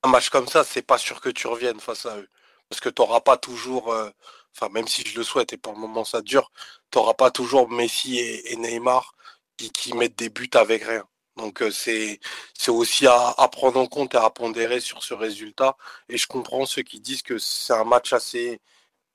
[0.02, 2.28] Un match comme ça, c'est pas sûr que tu reviennes face à eux.
[2.68, 4.10] Parce que tu n'auras pas toujours, euh,
[4.56, 6.50] enfin même si je le souhaite et pour le moment ça dure,
[6.90, 9.14] tu n'auras pas toujours Messi et, Neymar
[9.56, 11.04] qui, qui, mettent des buts avec rien.
[11.36, 12.20] Donc euh, c'est
[12.68, 15.76] aussi à, prendre en compte et à pondérer sur ce résultat.
[16.08, 18.60] Et je comprends ceux qui disent que c'est un match assez,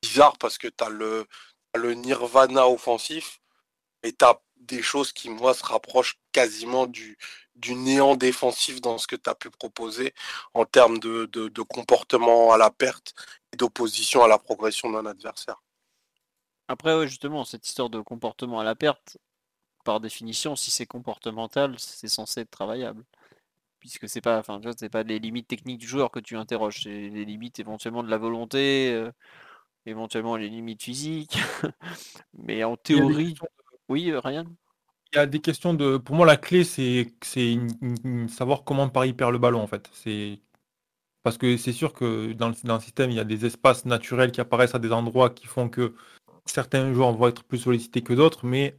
[0.03, 1.27] bizarre parce que tu as le,
[1.75, 3.39] le nirvana offensif
[4.03, 4.25] et tu
[4.57, 7.17] des choses qui, moi, se rapprochent quasiment du,
[7.55, 10.13] du néant défensif dans ce que tu as pu proposer
[10.53, 13.13] en termes de, de, comportement à la perte
[13.53, 15.61] et d'opposition à la progression d'un adversaire?
[16.67, 19.17] Après, justement, cette histoire de comportement à la perte,
[19.83, 23.03] par définition, si c'est comportemental, c'est censé être travaillable.
[23.79, 27.09] Puisque c'est pas, enfin, c'est pas les limites techniques du joueur que tu interroges, c'est
[27.09, 29.11] les limites éventuellement de la volonté, euh,
[29.85, 31.37] éventuellement les limites physiques.
[32.33, 33.35] Mais en théorie,
[33.89, 34.45] oui, euh, Ryan?
[35.15, 35.97] Y a des questions de.
[35.97, 37.07] Pour moi, la clé, c'est
[38.29, 39.89] savoir comment Paris perd le ballon, en fait.
[39.93, 40.39] C'est
[41.23, 43.85] parce que c'est sûr que dans le, dans le, système, il y a des espaces
[43.85, 45.93] naturels qui apparaissent à des endroits qui font que
[46.45, 48.45] certains joueurs vont être plus sollicités que d'autres.
[48.45, 48.75] Mais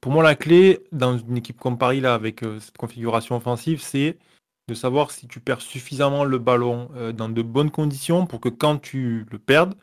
[0.00, 3.82] pour moi, la clé dans une équipe comme Paris, là, avec euh, cette configuration offensive,
[3.82, 4.18] c'est
[4.68, 8.48] de savoir si tu perds suffisamment le ballon euh, dans de bonnes conditions pour que
[8.48, 9.74] quand tu le perdes,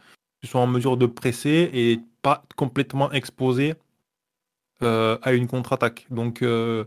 [0.42, 3.76] tu sois en mesure de presser et pas complètement exposé
[4.84, 6.06] euh, à une contre-attaque.
[6.12, 6.86] Donc euh,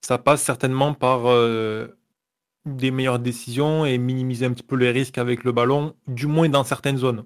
[0.00, 1.88] ça passe certainement par euh,
[2.64, 6.48] des meilleures décisions et minimiser un petit peu les risques avec le ballon, du moins
[6.48, 7.24] dans certaines zones.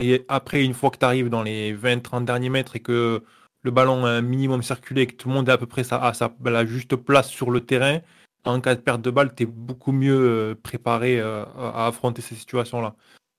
[0.00, 3.22] Et après, une fois que tu arrives dans les 20-30 derniers mètres et que
[3.62, 6.12] le ballon a un minimum circulé, que tout le monde est à peu près à,
[6.44, 8.00] la juste place sur le terrain,
[8.44, 12.94] en cas de perte de balle, tu es beaucoup mieux préparé à affronter ces situations-là.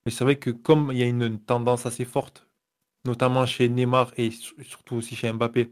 [0.06, 2.48] Mais c'est vrai que comme il y a une tendance assez forte,
[3.06, 5.70] notamment chez Neymar et surtout aussi chez Mbappé,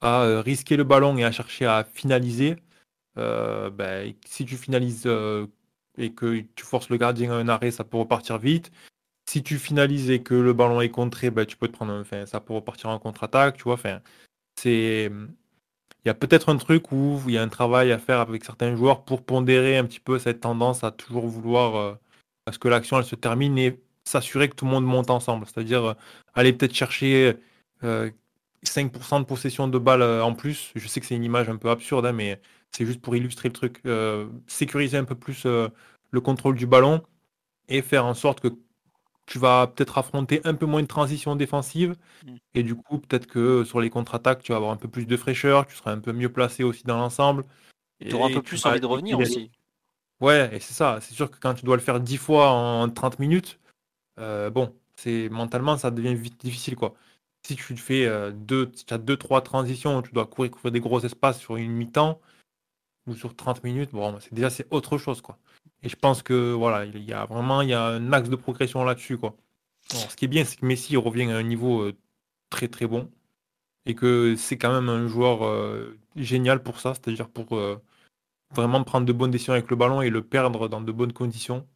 [0.00, 2.56] à euh, risquer le ballon et à chercher à finaliser,
[3.18, 5.46] euh, ben, si tu finalises euh,
[5.98, 8.70] et que tu forces le gardien à un arrêt, ça peut repartir vite.
[9.30, 12.26] Si tu finalises et que le ballon est contré, ben, tu peux te prendre, enfin,
[12.26, 13.74] ça peut repartir en contre-attaque, tu vois.
[13.74, 14.00] Enfin,
[14.56, 15.10] c'est,
[16.04, 18.44] il y a peut-être un truc où il y a un travail à faire avec
[18.44, 21.98] certains joueurs pour pondérer un petit peu cette tendance à toujours vouloir
[22.44, 25.46] parce que l'action elle se termine et s'assurer que tout le monde monte ensemble.
[25.46, 25.96] C'est-à-dire
[26.34, 27.36] aller peut-être chercher
[28.64, 30.72] 5% de possession de balles euh, en plus.
[30.74, 32.40] Je sais que c'est une image un peu absurde, hein, mais
[32.72, 33.80] c'est juste pour illustrer le truc.
[33.86, 35.68] Euh, sécuriser un peu plus euh,
[36.10, 37.02] le contrôle du ballon
[37.68, 38.48] et faire en sorte que
[39.26, 41.96] tu vas peut-être affronter un peu moins de transition défensive.
[42.26, 42.34] Mm.
[42.54, 45.16] Et du coup, peut-être que sur les contre-attaques, tu vas avoir un peu plus de
[45.16, 47.44] fraîcheur, tu seras un peu mieux placé aussi dans l'ensemble.
[48.00, 49.50] Tu auras un peu plus envie de revenir aussi.
[50.20, 50.98] Ouais, et c'est ça.
[51.00, 53.60] C'est sûr que quand tu dois le faire 10 fois en 30 minutes,
[54.16, 56.94] bon, c'est mentalement, ça devient vite difficile, quoi
[57.48, 61.00] si tu fais euh, deux, as deux, trois transitions, tu dois courir, couvrir des gros
[61.00, 62.20] espaces sur une mi-temps
[63.06, 65.38] ou sur 30 minutes, bon, c'est déjà c'est autre chose quoi.
[65.82, 68.36] Et je pense que voilà, il y a vraiment il y a un axe de
[68.36, 69.34] progression là-dessus quoi.
[69.90, 71.96] ce qui est bien, c'est que Messi revient à un niveau euh,
[72.50, 73.10] très très bon
[73.86, 77.58] et que c'est quand même un joueur euh, génial pour ça, c'est-à-dire pour
[78.54, 81.66] vraiment prendre de bonnes décisions avec le ballon et le perdre dans de bonnes conditions.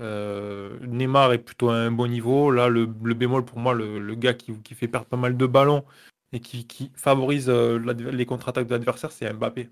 [0.00, 2.50] Euh, Neymar est plutôt à un bon niveau.
[2.50, 5.84] Là, le, bémol pour moi, le, gars qui, fait perdre pas mal de ballons
[6.32, 7.78] et qui, favorise euh,
[8.12, 9.68] les contre-attaques de l'adversaire, c'est Mbappé.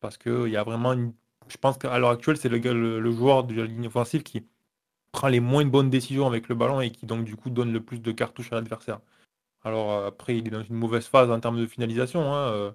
[0.00, 0.94] Parce qu'il y a vraiment.
[1.48, 2.58] Je pense qu'à l'heure actuelle, c'est le,
[3.00, 4.46] le, joueur de la ligne offensive qui
[5.12, 7.80] prend les moins bonnes décisions avec le ballon et qui donc du coup donne le
[7.82, 9.00] plus de cartouches à l'adversaire.
[9.64, 12.34] Alors euh, après, il est dans une mauvaise phase en termes de finalisation.
[12.34, 12.74] Hein,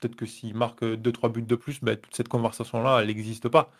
[0.00, 3.70] peut-être que s'il marque 2-3 buts de plus, ben, toute cette conversation-là, elle n'existe pas.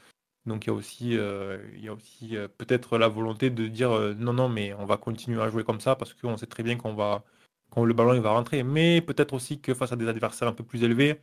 [0.47, 1.59] Donc il y a aussi, euh,
[1.91, 5.49] aussi euh, peut-être la volonté de dire euh, non, non, mais on va continuer à
[5.49, 7.25] jouer comme ça parce qu'on sait très bien qu'on va,
[7.71, 8.63] quand le ballon il va rentrer.
[8.63, 11.23] Mais peut-être aussi que face à des adversaires un peu plus élevés,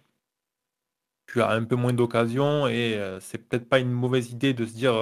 [1.27, 4.73] tu as un peu moins d'occasions et c'est peut-être pas une mauvaise idée de se
[4.73, 4.93] dire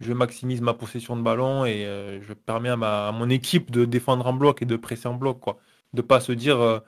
[0.00, 1.84] je maximise ma possession de ballon et
[2.22, 5.14] je permets à, ma, à mon équipe de défendre en bloc et de presser en
[5.14, 5.40] bloc.
[5.40, 5.60] Quoi.
[5.92, 6.82] De pas se dire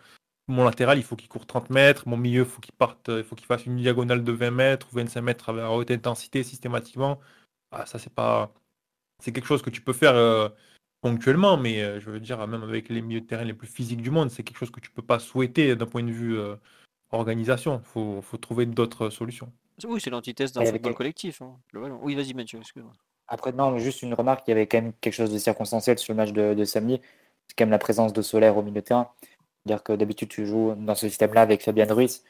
[0.50, 2.08] mon latéral, il faut qu'il court 30 mètres.
[2.08, 4.88] Mon milieu, il faut qu'il parte, il faut qu'il fasse une diagonale de 20 mètres
[4.92, 7.18] ou 25 mètres à haute intensité systématiquement.
[7.72, 8.52] Ah, ça, c'est pas.
[9.22, 10.48] C'est quelque chose que tu peux faire euh,
[11.00, 14.02] ponctuellement, mais euh, je veux dire, même avec les milieux de terrain les plus physiques
[14.02, 16.56] du monde, c'est quelque chose que tu peux pas souhaiter d'un point de vue euh,
[17.12, 17.82] organisation.
[17.84, 19.52] Il faut, trouver d'autres solutions.
[19.84, 21.42] Oui, c'est l'antithèse d'un football collectif.
[21.42, 22.92] Hein, oui, vas-y, Mathieu, excuse-moi.
[23.28, 26.12] Après, non, juste une remarque, il y avait quand même quelque chose de circonstanciel sur
[26.12, 27.00] le match de, de samedi.
[27.46, 29.10] C'est quand même la présence de Solaire au milieu de terrain
[29.66, 32.22] dire que d'habitude, tu joues dans ce système-là avec Fabien Ruiz,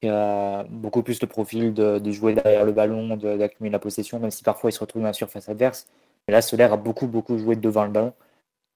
[0.00, 4.30] qui a beaucoup plus le profil de, jouer derrière le ballon, d'accumuler la possession, même
[4.30, 5.86] si parfois il se retrouve dans la surface adverse.
[6.26, 8.12] Mais là, Solaire a beaucoup, beaucoup joué devant le ballon.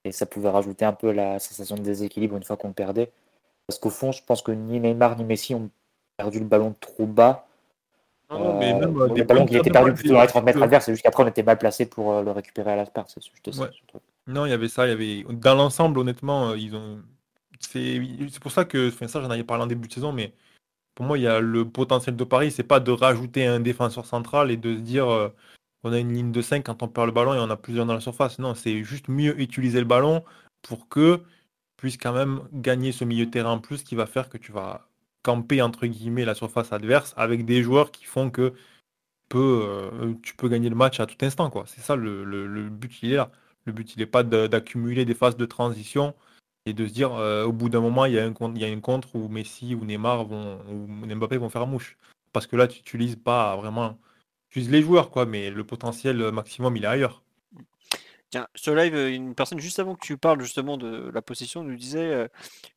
[0.05, 3.11] Et ça pouvait rajouter un peu la sensation de déséquilibre une fois qu'on perdait.
[3.67, 5.69] Parce qu'au fond, je pense que ni Neymar ni Messi ont
[6.17, 7.47] perdu le ballon trop bas.
[8.31, 10.87] Non, mais même, euh, le ballon qui était perdu plutôt dans les 30 mètres adverses,
[10.87, 13.07] c'est juste qu'après on était mal placé pour euh, le récupérer à la part.
[14.27, 15.35] Non, il y avait ça, il y avait.
[15.35, 16.99] Dans l'ensemble, honnêtement, euh, ils ont
[17.61, 20.33] c'est pour ça que, enfin, ça j'en avais parlé en début de saison, mais
[20.95, 24.07] pour moi, il y a le potentiel de Paris, c'est pas de rajouter un défenseur
[24.07, 25.29] central et de se dire euh,
[25.85, 27.87] on a une ligne de 5 quand on perd le ballon et on a plusieurs
[27.87, 28.39] dans la surface.
[28.39, 30.25] Non, c'est juste mieux utiliser le ballon
[30.63, 31.23] pour que
[31.77, 34.89] puissent quand même gagner ce milieu terrain en plus qui va faire que tu vas
[35.23, 38.55] camper entre guillemets la surface adverse avec des joueurs qui font que
[39.35, 41.53] euh, tu peux gagner le match à tout instant.
[41.67, 43.31] C'est ça le, but, il est là.
[43.65, 46.15] Le but, il n'est pas d'accumuler des phases de transition
[46.67, 49.15] et de se dire euh, au bout d'un moment, il y, a un, une contre
[49.17, 51.97] où Messi ou Neymar vont, ou Mbappé vont faire mouche.
[52.33, 53.99] Parce que là, tu n'utilises pas vraiment.
[54.51, 57.23] Tu utilises les joueurs, quoi, mais le potentiel maximum, il est ailleurs.
[58.31, 61.63] Tiens, ce live, euh, une personne juste avant que tu parles justement de la possession
[61.63, 62.29] nous disait euh,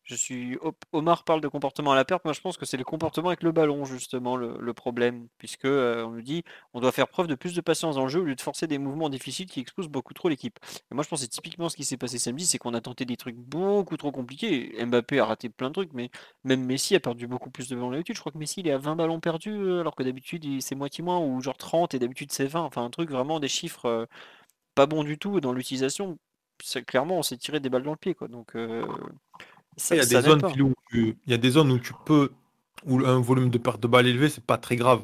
[0.04, 0.60] je suis
[0.92, 2.24] Omar parle de comportement à la perte.
[2.24, 6.06] Moi, je pense que c'est le comportement avec le ballon justement le, problème, puisque euh,
[6.06, 8.26] on nous dit on doit faire preuve de plus de patience dans le jeu au
[8.26, 10.60] lieu de forcer des mouvements difficiles qui exposent beaucoup trop l'équipe.
[10.92, 13.06] Et moi, je pense que typiquement ce qui s'est passé samedi, c'est qu'on a tenté
[13.06, 14.76] des trucs beaucoup trop compliqués.
[14.86, 16.12] Mbappé a raté plein de trucs, mais
[16.44, 18.16] même Messi a perdu beaucoup plus de ballons d'habitude.
[18.16, 21.04] Je crois que Messi il est à 20 ballons perdus, alors que d'habitude c'est moitié
[21.04, 22.62] moins ou genre 30 et d'habitude c'est 20.
[22.62, 24.08] Enfin un truc vraiment des chiffres
[24.76, 26.18] pas bon du tout dans l'utilisation.
[26.88, 28.14] Clairement, on s'est tiré des balles dans le pied.
[28.14, 28.28] Quoi.
[28.28, 28.86] Donc, euh,
[29.92, 32.32] il, y a des zones, où tu, il y a des zones où tu peux,
[32.86, 35.02] où un volume de perte de balle élevé, c'est pas très grave.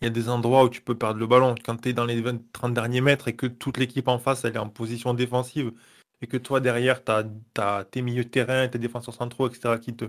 [0.00, 1.54] Il y a des endroits où tu peux perdre le ballon.
[1.64, 4.56] Quand tu es dans les 20-30 derniers mètres et que toute l'équipe en face elle
[4.56, 5.72] est en position défensive
[6.20, 9.94] et que toi derrière tu as, tes milieux de terrain, tes défenseurs centraux, etc., qui
[9.94, 10.06] te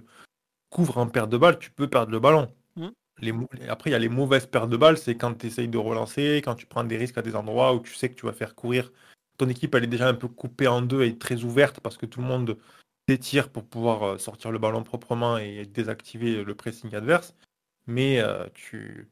[0.69, 2.51] couvrent en perte de balle, tu peux perdre le ballon.
[3.19, 3.33] Les,
[3.69, 6.41] après, il y a les mauvaises pertes de balles, c'est quand tu essayes de relancer,
[6.43, 8.55] quand tu prends des risques à des endroits où tu sais que tu vas faire
[8.55, 8.91] courir.
[9.37, 12.05] Ton équipe, elle est déjà un peu coupée en deux et très ouverte parce que
[12.05, 12.57] tout le monde
[13.07, 17.35] s'étire pour pouvoir euh, sortir le ballon proprement et désactiver le pressing adverse.
[17.87, 19.09] Mais euh, tu,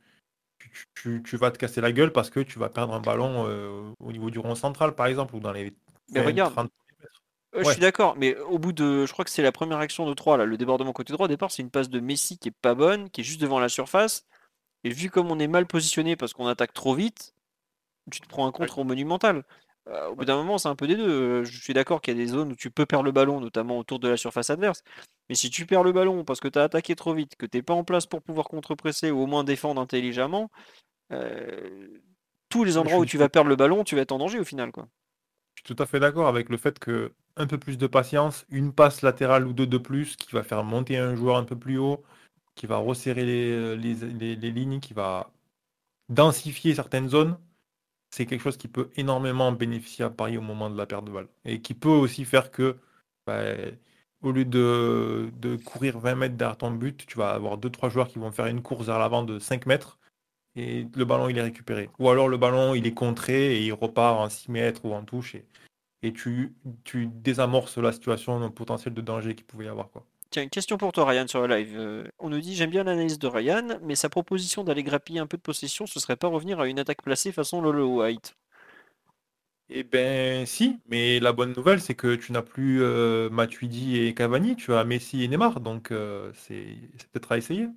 [0.96, 4.12] tu, vas te casser la gueule parce que tu vas perdre un ballon euh, au
[4.12, 5.74] niveau du rond central, par exemple, ou dans les
[6.16, 6.70] regarde,
[7.56, 9.06] je suis d'accord, mais au bout de.
[9.06, 11.26] Je crois que c'est la première action de 3, là, le débordement côté droit.
[11.26, 13.60] Au départ, c'est une passe de Messi qui est pas bonne, qui est juste devant
[13.60, 14.26] la surface.
[14.84, 17.34] Et vu comme on est mal positionné parce qu'on attaque trop vite,
[18.12, 19.44] tu te prends un contre au monumental.
[19.90, 21.44] Euh, au bout d'un moment, c'est un peu des deux.
[21.44, 23.78] Je suis d'accord qu'il y a des zones où tu peux perdre le ballon, notamment
[23.78, 24.84] autour de la surface adverse.
[25.30, 27.58] Mais si tu perds le ballon parce que tu as attaqué trop vite, que tu
[27.58, 30.52] n'es pas en place pour pouvoir contre-presser ou au moins défendre intelligemment,
[31.12, 31.88] euh,
[32.50, 34.44] tous les endroits où tu vas perdre le ballon, tu vas être en danger au
[34.44, 34.72] final.
[34.72, 34.88] Quoi.
[35.56, 38.46] Je suis tout à fait d'accord avec le fait que un peu plus de patience,
[38.50, 41.58] une passe latérale ou deux de plus qui va faire monter un joueur un peu
[41.58, 42.04] plus haut,
[42.56, 45.32] qui va resserrer les, les, lignes, qui va
[46.10, 47.38] densifier certaines zones,
[48.12, 51.12] c'est quelque chose qui peut énormément bénéficier à Paris au moment de la perte de
[51.12, 51.28] balle.
[51.46, 52.78] Et qui peut aussi faire que,
[53.26, 53.42] bah,
[54.22, 58.08] au lieu de, de, courir 20 mètres derrière ton but, tu vas avoir 2-3 joueurs
[58.08, 59.98] qui vont faire une course vers l'avant de 5 mètres
[60.56, 61.90] et le ballon il est récupéré.
[62.00, 65.04] Ou alors le ballon il est contré et il repart en 6 mètres ou en
[65.04, 65.36] touche
[66.04, 69.90] et tu, tu désamorces la situation d'un potentiel de danger qu'il pouvait y avoir.
[69.90, 70.06] Quoi.
[70.30, 71.76] Tiens, une question pour toi Ryan sur le live.
[71.78, 75.28] Euh, on nous dit j'aime bien l'analyse de Ryan, mais sa proposition d'aller grappiller un
[75.28, 78.36] peu de possession, ce serait pas revenir à une attaque placée façon Lolo White
[79.76, 84.14] eh ben si, mais la bonne nouvelle c'est que tu n'as plus euh, Matuidi et
[84.14, 86.78] Cavani, tu as Messi et Neymar, donc euh, c'est
[87.12, 87.70] peut-être à essayer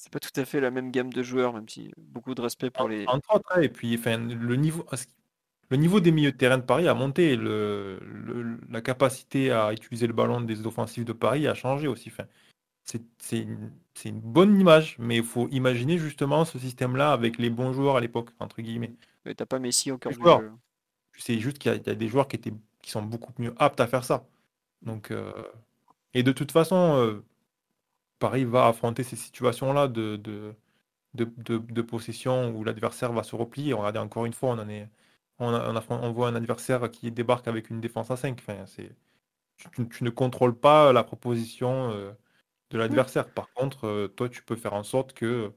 [0.00, 2.70] c'est pas tout à fait la même gamme de joueurs, même si beaucoup de respect
[2.70, 3.06] pour les.
[3.06, 4.82] Entre autres, et puis enfin, le niveau,
[5.70, 7.98] le niveau des milieux de terrain de Paris a monté, le,
[8.68, 12.10] la capacité à utiliser le ballon des offensifs de Paris a changé aussi.
[12.10, 12.24] Enfin,
[12.82, 13.70] c'est une,
[14.04, 18.00] une, bonne image, mais il faut imaginer justement ce système-là avec les bons joueurs à
[18.00, 18.94] l'époque, entre guillemets.
[19.24, 20.12] Mais t'as pas Messi encore.
[21.16, 23.86] C'est juste qu'il y, a des joueurs qui, étaient, qui sont beaucoup mieux aptes à
[23.86, 24.26] faire ça.
[24.82, 25.32] Donc, euh,
[26.14, 27.24] et de toute façon, euh,
[28.18, 30.54] Paris va affronter ces situations-là de, de,
[31.14, 33.72] de, possession où l'adversaire va se replier.
[33.74, 34.88] Regardez, encore une fois, on, en est,
[35.40, 38.38] on, on, voit un adversaire qui débarque avec une défense à 5.
[38.40, 38.64] Enfin,
[39.56, 42.12] tu, tu, ne contrôles pas la proposition euh,
[42.70, 43.28] de l'adversaire.
[43.32, 45.52] Par contre, euh, toi, tu peux faire en sorte que,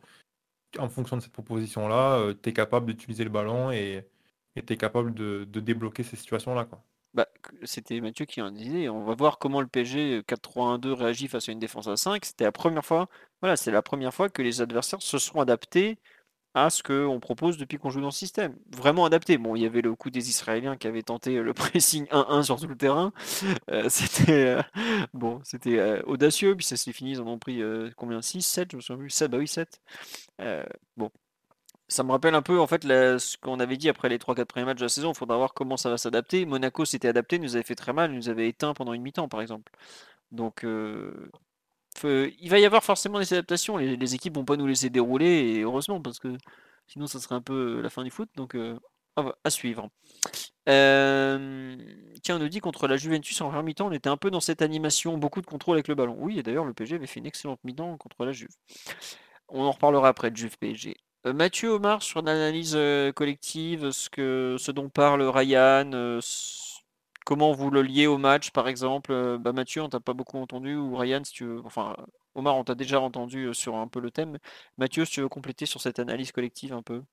[0.80, 4.08] en fonction de cette proposition-là, euh, tu es capable d'utiliser le ballon et
[4.56, 6.68] tu es capable de, de débloquer ces situations-là.
[7.14, 7.28] Bah,
[7.64, 11.52] c'était Mathieu qui en disait, on va voir comment le PSG 4-3-1-2 réagit face à
[11.52, 12.26] une défense à 5.
[12.26, 13.08] C'était la première fois,
[13.42, 16.00] voilà, c'est la première fois que les adversaires se sont adaptés
[16.54, 18.56] à ce qu'on propose depuis qu'on joue dans le système.
[18.76, 19.38] Vraiment adapté.
[19.38, 22.60] Bon, il y avait le coup des Israéliens qui avaient tenté le pressing 1-1 sur
[22.60, 23.12] tout le terrain.
[23.72, 24.62] Euh, c'était euh,
[25.14, 27.62] bon, c'était euh, audacieux, puis ça s'est fini, ils en ont pris
[27.98, 28.22] combien?
[28.22, 29.10] 6, 7, je me souviens plus.
[29.10, 29.82] 7, bah oui, 7.
[30.98, 31.10] bon,
[31.88, 34.66] ça me rappelle un peu en fait ce qu'on avait dit après les 3-4 premiers
[34.66, 35.12] matchs de la saison.
[35.12, 36.46] Il faudra voir comment ça va s'adapter.
[36.46, 39.42] Monaco s'était adapté, nous avait fait très mal, nous avait éteint pendant une mi-temps par
[39.42, 39.72] exemple.
[40.34, 41.32] Donc euh,
[42.04, 43.78] il va y avoir forcément des adaptations.
[43.78, 46.38] Les, les, équipes vont pas nous laisser dérouler et heureusement parce que
[46.88, 48.30] sinon ça serait un peu la fin du foot.
[48.36, 48.78] Donc euh,
[49.44, 49.90] à suivre.
[50.70, 51.78] Euh,
[52.24, 54.40] tiens, on nous dit contre la Juventus en première mi-temps, on était un peu dans
[54.40, 56.16] cette animation, beaucoup de contrôle avec le ballon.
[56.18, 58.56] Oui, et d'ailleurs le PSG avait fait une excellente mi-temps contre la Juve.
[59.50, 60.96] On en reparlera après de Juve PSG.
[61.28, 62.78] Euh, Mathieu Omar, sur l'analyse
[63.16, 66.20] collective, ce, que, ce dont parle Ryan,
[67.26, 69.38] comment vous le liez au match, par exemple.
[69.40, 71.62] Bah, Mathieu, on t'a pas beaucoup entendu, ou Ryan, si tu veux.
[71.66, 71.96] Enfin,
[72.36, 74.38] Omar, on t'a déjà entendu sur un peu le thème.
[74.78, 77.04] Mathieu, si tu veux compléter sur cette analyse collective un peu.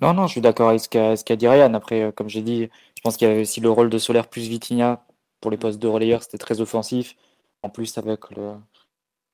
[0.00, 1.72] Non, non, je suis d'accord avec ce qu'a dit Ryan.
[1.74, 4.48] Après, comme j'ai dit, je pense qu'il y avait aussi le rôle de Solaire plus
[4.48, 5.04] Vitinha
[5.44, 7.16] pour les postes de relayeur, c'était très offensif.
[7.62, 8.20] En plus, avec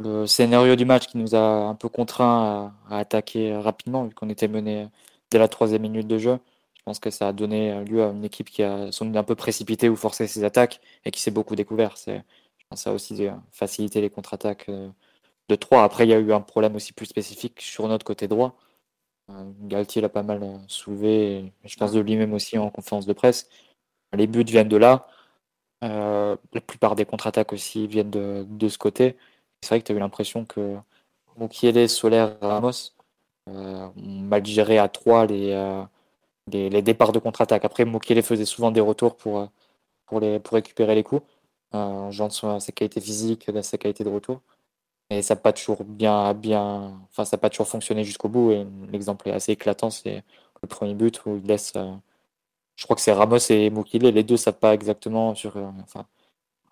[0.02, 4.28] le, scénario du match qui nous a un peu contraint à, attaquer rapidement, vu qu'on
[4.28, 4.88] était mené
[5.30, 6.40] dès la troisième minute de jeu.
[6.90, 9.88] Pense que ça a donné lieu à une équipe qui a son un peu précipité
[9.88, 11.94] ou forcé ses attaques et qui s'est beaucoup découvert.
[11.94, 12.18] Que
[12.74, 14.88] ça a aussi facilité les contre-attaques euh,
[15.48, 15.84] de 3.
[15.84, 18.56] Après, il y a eu un problème aussi plus spécifique sur notre côté droit.
[19.30, 23.12] Euh, Galtier l'a pas mal euh, soulevé, je pense de lui-même aussi en conférence de
[23.12, 23.48] presse.
[24.12, 25.06] Les buts viennent de là.
[25.84, 29.16] Euh, la plupart des contre-attaques aussi viennent de, ce côté.
[29.62, 30.76] C'est vrai que tu as eu l'impression que
[31.38, 32.94] Mukiele, Solaire, Ramos
[33.48, 35.84] euh, ont mal géré à 3 euh,
[36.50, 37.64] les, départs de contre-attaque.
[37.64, 39.48] Après, Mukiele faisait souvent des retours pour,
[40.06, 40.20] pour
[40.52, 41.22] récupérer les coups,
[41.72, 44.40] en jouant sur sa qualité physique, sa qualité de retour.
[45.10, 48.52] Et ça n'a pas toujours bien, bien, enfin ça pas toujours fonctionné jusqu'au bout.
[48.52, 50.24] Et l'exemple est assez éclatant, c'est
[50.62, 51.74] le premier but où il laisse
[52.80, 56.06] je crois que c'est Ramos et Mukile, les deux savent pas exactement sur, euh, enfin,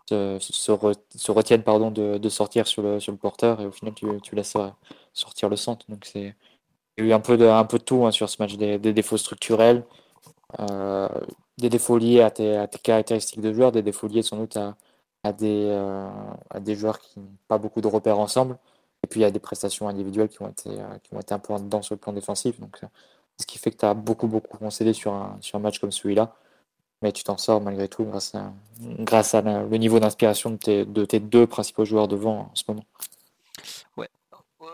[0.09, 4.57] se, retiennent pardon, de, sortir sur le, sur porteur et au final tu, tu laisses
[4.57, 4.71] euh,
[5.13, 5.85] sortir le centre.
[5.91, 6.35] Donc c'est
[6.99, 8.79] y a eu un peu de, un peu de tout hein, sur ce match, des,
[8.79, 9.85] défauts structurels,
[10.61, 11.09] euh,
[11.59, 15.71] des défauts liés à tes, caractéristiques de joueurs, des défauts liés sans doute à, des,
[16.51, 18.59] à des joueurs qui n'ont pas beaucoup de repères ensemble.
[19.05, 20.71] Et puis il y a des prestations individuelles qui ont été,
[21.03, 22.59] qui ont été un peu sur le plan défensif.
[22.61, 22.81] Donc
[23.39, 25.93] ce qui fait que tu as beaucoup, beaucoup concédé sur un, sur un match comme
[25.93, 26.35] celui-là.
[27.01, 30.85] Mais tu t'en sors malgré tout grâce à, grâce à le niveau d'inspiration de tes,
[30.85, 32.85] de tes deux principaux joueurs devant en ce moment.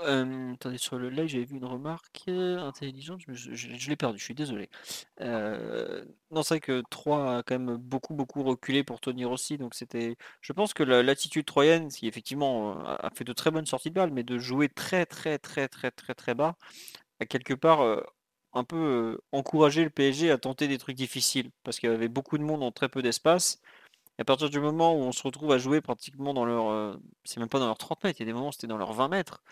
[0.05, 4.18] Euh, attendez, sur le live, j'avais vu une remarque euh, intelligente, je, je, l'ai perdu,
[4.18, 4.68] je suis désolé.
[5.20, 9.74] Non, c'est vrai que 3 a quand même beaucoup, beaucoup reculé pour Tony Rossi, donc
[9.74, 10.16] c'était.
[10.40, 14.11] Je pense que l'attitude troyenne, qui effectivement a fait de très bonnes sorties de balles,
[14.12, 16.57] mais de jouer très, très, très, très, très, très bas,
[17.20, 18.02] a quelque part
[18.52, 22.38] un peu encourager le PSG à tenter des trucs difficiles parce qu'il y avait beaucoup
[22.38, 23.61] de monde en très peu d'espace.
[24.18, 26.98] Et à partir du moment où on se retrouve à jouer pratiquement dans leur.
[27.24, 28.78] c'est même pas dans leurs 30 mètres, il y a des moments où c'était dans
[28.78, 29.42] leurs 20 mètres.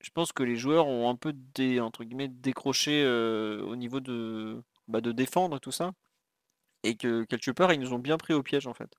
[0.00, 4.62] Je pense que les joueurs ont un peu des, entre guillemets, décroché au niveau de,
[4.88, 5.92] bah, de défendre tout ça.
[6.84, 8.90] Et que quelque part, ils nous ont bien pris au piège en fait.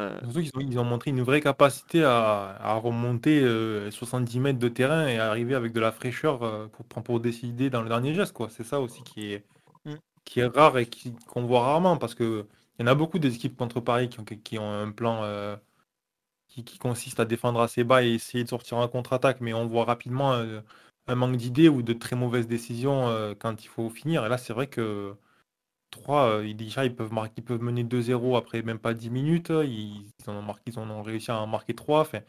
[0.00, 0.18] Euh,
[0.58, 3.40] ils, ont, montré une vraie capacité à, remonter
[3.90, 7.80] 70 euh, mètres de terrain et arriver avec de la fraîcheur pour, pour décider dans
[7.80, 8.32] le dernier geste.
[8.32, 8.48] Quoi.
[8.50, 9.44] C'est ça aussi qui est,
[9.84, 9.94] mm.
[10.24, 10.88] qui est rare et
[11.28, 12.44] qu'on voit rarement parce qu'il
[12.80, 15.22] y en a beaucoup des équipes contre Paris qui ont, qui ont un plan
[16.62, 19.84] qui, consiste à défendre assez bas et essayer de sortir en contre-attaque, mais on voit
[19.84, 20.32] rapidement
[21.06, 24.24] un manque d'idées ou de très mauvaises décisions quand il faut finir.
[24.26, 25.16] Et là, c'est vrai que
[25.94, 29.50] 3, euh, déjà, ils peuvent, marquer, ils peuvent mener 2-0 après même pas 10 minutes.
[29.50, 32.00] Ils, en ont marqué, ils ont réussi à en marquer 3.
[32.00, 32.20] Enfin,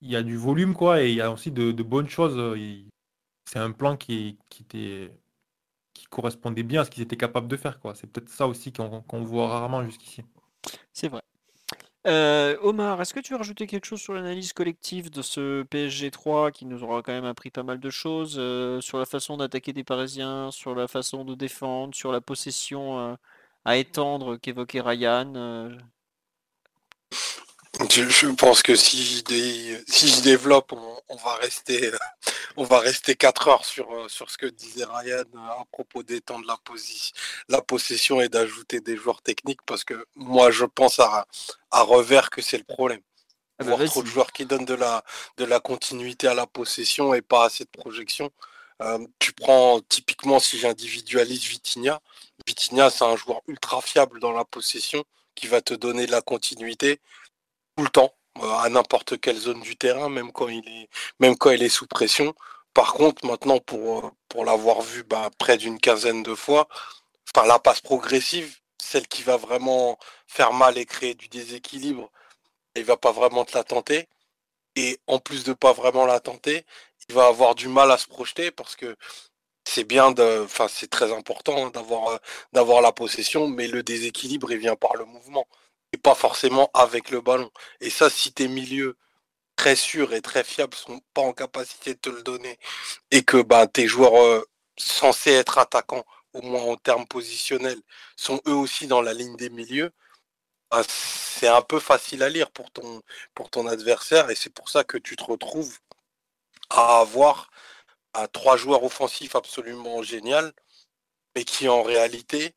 [0.00, 2.58] il y a du volume, quoi, et il y a aussi de, bonnes choses.
[3.46, 5.12] C'est un plan qui, qui, était,
[5.94, 7.94] qui correspondait bien à ce qu'ils étaient capables de faire, quoi.
[7.94, 10.22] C'est peut-être ça aussi qu'on voit rarement jusqu'ici.
[10.92, 11.22] C'est vrai.
[12.06, 16.10] Euh, Omar, est-ce que tu veux rajouter quelque chose sur l'analyse collective de ce PSG
[16.10, 19.38] 3 qui nous aura quand même appris pas mal de choses euh, sur la façon
[19.38, 23.14] d'attaquer des Parisiens, sur la façon de défendre, sur la possession euh,
[23.64, 25.32] à étendre qu'évoquait Ryan
[27.90, 31.90] je, pense que si je, si je développe, on, va rester,
[32.56, 36.02] on va rester 4 heures sur, euh, sur ce que disait Ryan euh, à propos
[36.02, 36.58] d'étendre la,
[37.48, 41.26] la possession et d'ajouter des joueurs techniques, parce que moi je pense à,
[41.70, 43.00] à revers que c'est le problème.
[43.58, 45.04] Ah bah Voir trop de joueurs qui donnent de la,
[45.36, 48.30] de la continuité à la possession et pas assez de projection.
[48.82, 52.00] Euh, tu prends typiquement si j'individualise Vitinha,
[52.46, 55.04] Vitinha c'est un joueur ultra fiable dans la possession
[55.36, 57.00] qui va te donner de la continuité
[57.76, 60.88] tout le temps, euh, à n'importe quelle zone du terrain, même quand il est,
[61.20, 62.34] même quand il est sous pression.
[62.74, 66.68] Par contre, maintenant, pour, euh, pour l'avoir vu bah, près d'une quinzaine de fois,
[67.34, 72.10] enfin, la passe progressive, celle qui va vraiment faire mal et créer du déséquilibre,
[72.76, 74.08] il va pas vraiment te la tenter.
[74.76, 76.64] Et en plus de pas vraiment la tenter,
[77.08, 78.96] il va avoir du mal à se projeter parce que
[79.64, 82.18] c'est bien de, enfin, c'est très important hein, euh,
[82.52, 85.46] d'avoir la possession, mais le déséquilibre, il vient par le mouvement
[85.96, 87.50] pas forcément avec le ballon.
[87.80, 88.96] Et ça, si tes milieux
[89.56, 92.58] très sûrs et très fiables sont pas en capacité de te le donner
[93.10, 94.44] et que bah, tes joueurs euh,
[94.78, 97.80] censés être attaquants, au moins en termes positionnels,
[98.16, 99.92] sont eux aussi dans la ligne des milieux,
[100.70, 103.02] bah, c'est un peu facile à lire pour ton,
[103.34, 105.78] pour ton adversaire et c'est pour ça que tu te retrouves
[106.70, 107.50] à avoir
[108.32, 110.52] trois joueurs offensifs absolument génial,
[111.34, 112.54] mais qui en réalité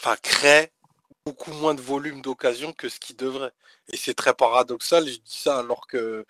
[0.00, 0.72] enfin, crée
[1.28, 3.52] beaucoup moins de volume d'occasion que ce qu'il devrait.
[3.92, 6.24] Et c'est très paradoxal, je dis ça alors que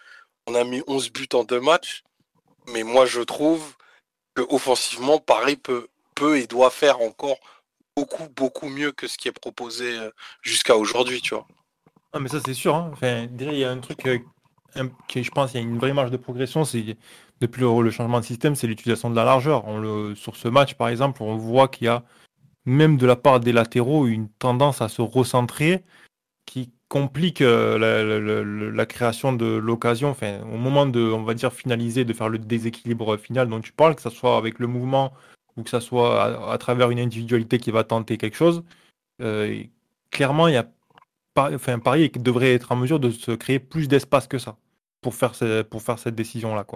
[0.48, 2.02] on a mis 11 buts en deux matchs.
[2.72, 3.62] Mais moi, je trouve
[4.34, 5.86] que offensivement, Paris peut,
[6.16, 7.38] peut et doit faire encore
[7.96, 10.10] beaucoup, beaucoup mieux que ce qui est proposé euh,
[10.42, 11.46] jusqu'à aujourd'hui, tu vois.
[12.12, 12.74] Ah, mais ça, c'est sûr.
[12.74, 12.90] Hein.
[12.92, 14.18] Enfin, il y a un truc euh,
[15.06, 16.64] qui, je pense, il y a une vraie marge de progression.
[16.64, 16.96] C'est
[17.40, 19.64] depuis le, changement de système, c'est l'utilisation de la largeur.
[19.68, 22.02] On le, sur ce match, par exemple, on voit qu'il y a
[22.68, 25.84] même de la part des latéraux une tendance à se recentrer
[26.46, 27.78] qui complique euh,
[28.72, 30.10] la, création de l'occasion.
[30.10, 33.72] Enfin, au moment de, on va dire, finaliser, de faire le déséquilibre final dont tu
[33.72, 35.12] parles, que ce soit avec le mouvement
[35.56, 38.62] ou que ce soit à, travers une individualité qui va tenter quelque chose,
[39.20, 39.64] euh,
[40.10, 40.68] clairement, il y a
[41.36, 44.56] enfin, Paris devrait être en mesure de se créer plus d'espace que ça
[45.00, 45.32] pour faire,
[45.70, 46.66] pour faire cette décision-là.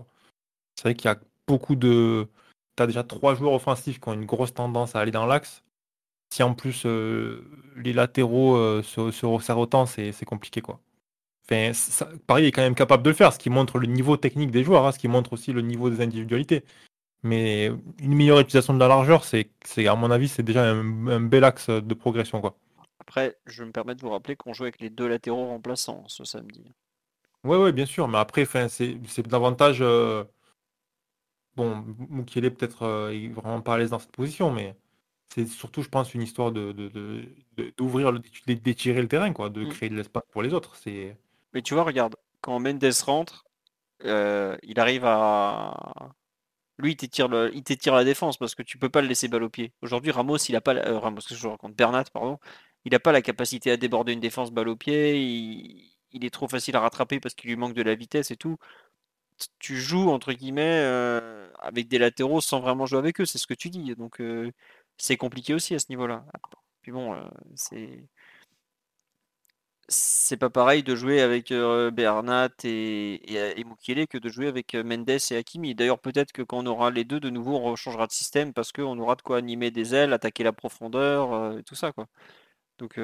[0.76, 2.28] C'est vrai qu'il y a beaucoup de.
[2.76, 5.62] Tu as déjà trois joueurs offensifs qui ont une grosse tendance à aller dans l'axe.
[6.32, 7.44] Si en plus euh,
[7.76, 10.62] les latéraux euh, se, resserrent autant, c'est compliqué.
[10.62, 10.80] quoi.
[11.44, 11.72] Enfin,
[12.26, 14.64] Paris est quand même capable de le faire, ce qui montre le niveau technique des
[14.64, 16.64] joueurs, hein, ce qui montre aussi le niveau des individualités.
[17.22, 17.66] Mais
[18.00, 19.50] une meilleure utilisation de la largeur, c'est
[19.86, 22.40] à mon avis, c'est déjà un, un, bel axe de progression.
[22.40, 22.56] quoi.
[22.98, 26.24] Après, je me permets de vous rappeler qu'on joue avec les deux latéraux remplaçants ce
[26.24, 26.64] samedi.
[27.44, 29.80] Oui, ouais, bien sûr, mais après, c'est davantage.
[29.82, 30.24] Euh...
[31.56, 31.84] Bon,
[32.18, 34.74] est peut-être euh, il est vraiment pas à l'aise dans cette position, mais
[35.34, 36.72] c'est surtout, je pense, une histoire de
[37.78, 38.20] d'ouvrir, de,
[38.54, 39.68] d'étirer le terrain, quoi, de mmh.
[39.70, 40.76] créer de l'espace pour les autres.
[40.76, 41.16] C'est.
[41.54, 43.44] Mais tu vois, regarde, quand Mendes rentre,
[44.04, 46.12] euh, il arrive à.
[46.78, 47.50] Lui, il t'étire, le...
[47.54, 49.72] il t'étire la défense parce que tu peux pas le laisser balle au pied.
[49.82, 50.74] Aujourd'hui, Ramos, il a pas.
[50.74, 52.38] Euh, Ramos, je raconte, Bernat, pardon,
[52.84, 55.18] il n'a pas la capacité à déborder une défense balle au pied.
[56.12, 58.58] Il, est trop facile à rattraper parce qu'il lui manque de la vitesse et tout.
[59.58, 63.46] Tu joues entre guillemets euh, avec des latéraux sans vraiment jouer avec eux, c'est ce
[63.46, 63.94] que tu dis.
[63.96, 64.52] Donc euh,
[64.98, 66.24] c'est compliqué aussi à ce niveau-là.
[66.82, 67.22] Puis bon, euh,
[67.56, 68.08] c'est
[69.88, 73.14] c'est pas pareil de jouer avec Bernat et,
[73.60, 75.74] et, que de jouer avec Mendes et Hakimi.
[75.74, 78.72] D'ailleurs, peut-être que quand on aura les deux, de nouveau, on changera de système parce
[78.72, 81.92] qu'on aura de quoi animer des ailes, attaquer la profondeur, et tout ça.
[81.92, 82.06] quoi.
[82.78, 82.98] Donc,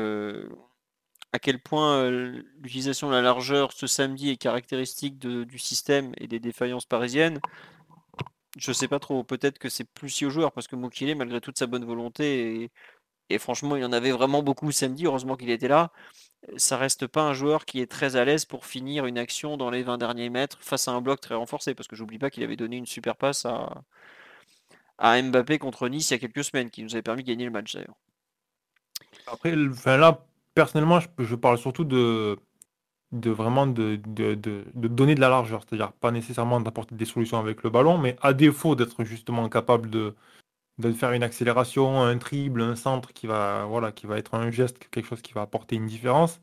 [1.32, 6.40] à quel point l'utilisation de la largeur ce samedi est caractéristique du système et des
[6.40, 7.40] défaillances parisiennes,
[8.58, 9.24] je sais pas trop.
[9.24, 12.70] Peut-être que c'est plus si aux joueurs parce que Mokile, malgré toute sa bonne volonté,
[13.30, 15.92] et, franchement, il y en avait vraiment beaucoup samedi, heureusement qu'il était là,
[16.56, 19.70] ça reste pas un joueur qui est très à l'aise pour finir une action dans
[19.70, 21.74] les 20 derniers mètres face à un bloc très renforcé.
[21.74, 23.82] Parce que j'oublie pas qu'il avait donné une super passe à,
[24.98, 27.44] à Mbappé contre Nice il y a quelques semaines, qui nous avait permis de gagner
[27.44, 27.96] le match d'ailleurs.
[29.26, 32.38] Après, là, personnellement, je, parle surtout de,
[33.12, 37.38] de vraiment de, de, de, donner de la largeur, c'est-à-dire pas nécessairement d'apporter des solutions
[37.38, 40.14] avec le ballon, mais à défaut d'être justement capable de,
[40.78, 44.50] de faire une accélération, un triple, un centre qui va, voilà, qui va être un
[44.50, 46.40] geste, quelque chose qui va apporter une différence,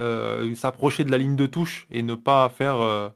[0.00, 3.08] euh, s'approcher de la ligne de touche et ne pas faire euh,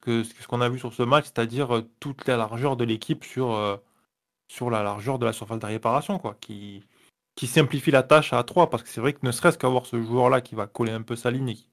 [0.00, 3.24] que ce qu'on a vu sur ce match, c'est-à-dire euh, toute la largeur de l'équipe
[3.24, 3.80] sur,
[4.48, 6.84] sur la largeur de la surface de réparation, quoi, qui,
[7.34, 10.02] qui simplifie la tâche à 3, parce que c'est vrai que ne serait-ce qu'avoir ce
[10.02, 11.68] joueur-là qui va coller un peu sa ligne et qui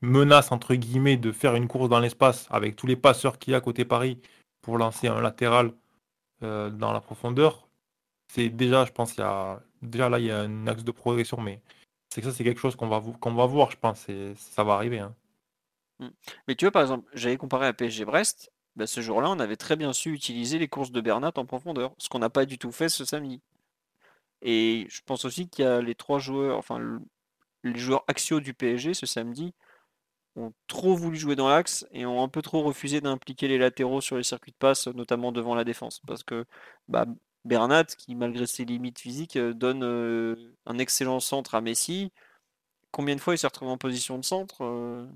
[0.00, 3.56] menace, entre guillemets, de faire une course dans l'espace avec tous les passeurs qu'il y
[3.56, 4.18] a côté Paris
[4.62, 5.72] pour lancer un latéral
[6.42, 7.68] euh, dans la profondeur,
[8.32, 10.92] c'est déjà, je pense, il y a, déjà là, il y a un axe de
[10.92, 11.60] progression, mais
[12.08, 12.98] c'est que ça, c'est quelque chose qu'on va,
[13.46, 15.00] voir, je pense, et ça va arriver.
[15.00, 15.14] Hein.
[15.98, 16.08] Mmh.
[16.48, 19.56] Mais tu vois, par exemple, j'avais comparé à PSG Brest, bah, ce jour-là, on avait
[19.56, 22.58] très bien su utiliser les courses de Bernat en profondeur, ce qu'on n'a pas du
[22.58, 23.40] tout fait ce samedi.
[24.42, 27.00] Et je pense aussi qu'il y a les trois joueurs, enfin
[27.62, 29.52] les joueurs axiaux du PSG ce samedi
[30.66, 34.16] trop voulu jouer dans l'axe et ont un peu trop refusé d'impliquer les latéraux sur
[34.16, 36.00] les circuits de passe, notamment devant la défense.
[36.06, 36.44] Parce que
[36.88, 37.06] bah,
[37.44, 40.36] Bernat, qui malgré ses limites physiques, euh, donne euh,
[40.66, 42.12] un excellent centre à Messi.
[42.92, 45.06] Combien de fois il s'est retrouvé en position de centre euh,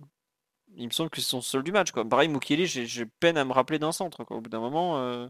[0.77, 1.93] Il me semble que c'est son seul du match.
[1.93, 2.09] Quoi.
[2.09, 4.25] Pareil, Mukiele, j'ai peine à me rappeler d'un centre.
[4.31, 5.29] Au bout d'un moment,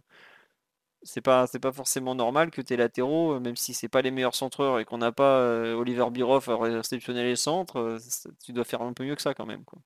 [1.05, 4.35] c'est pas pas forcément normal que tes latéraux, euh, même si c'est pas les meilleurs
[4.35, 7.99] centreurs et qu'on n'a pas euh, Oliver Biroff à réceptionner les centres, euh,
[8.45, 9.65] tu dois faire un peu mieux que ça quand même.
[9.65, 9.81] Quoi.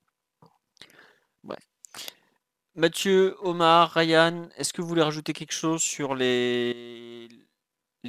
[2.75, 7.27] Mathieu, Omar, Ryan, est-ce que vous voulez rajouter quelque chose sur les,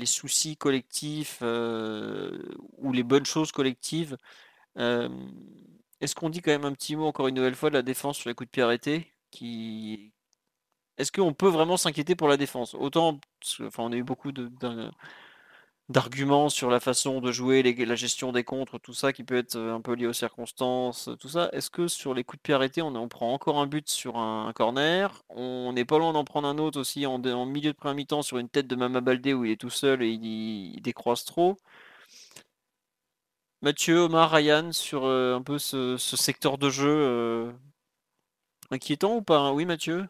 [0.05, 4.17] soucis collectifs ou les bonnes choses collectives?
[4.77, 8.19] Est-ce qu'on dit quand même un petit mot encore une nouvelle fois de la défense
[8.19, 10.13] sur les coups de pied arrêtés qui,
[11.01, 12.75] est-ce qu'on peut vraiment s'inquiéter pour la défense?
[12.75, 13.19] Autant,
[13.63, 14.33] enfin, on a eu beaucoup
[15.89, 19.57] d'arguments sur la façon de jouer, la gestion des contres, tout ça qui peut être
[19.57, 21.49] euh, un peu lié aux circonstances, tout ça.
[21.53, 24.53] Est-ce que sur les coups de pied arrêtés, on, prend encore un but sur un,
[24.53, 25.23] corner?
[25.31, 28.39] On n'est pas loin d'en prendre un autre aussi en, milieu de premier mi-temps sur
[28.39, 31.57] une tête de Mama Baldé où il est tout seul et il, décroise trop.
[33.63, 37.53] Mathieu, Omar, Ryan, sur euh, un peu ce, secteur de jeu euh,
[38.71, 39.53] inquiétant ou pas?
[39.53, 40.07] Oui, Mathieu?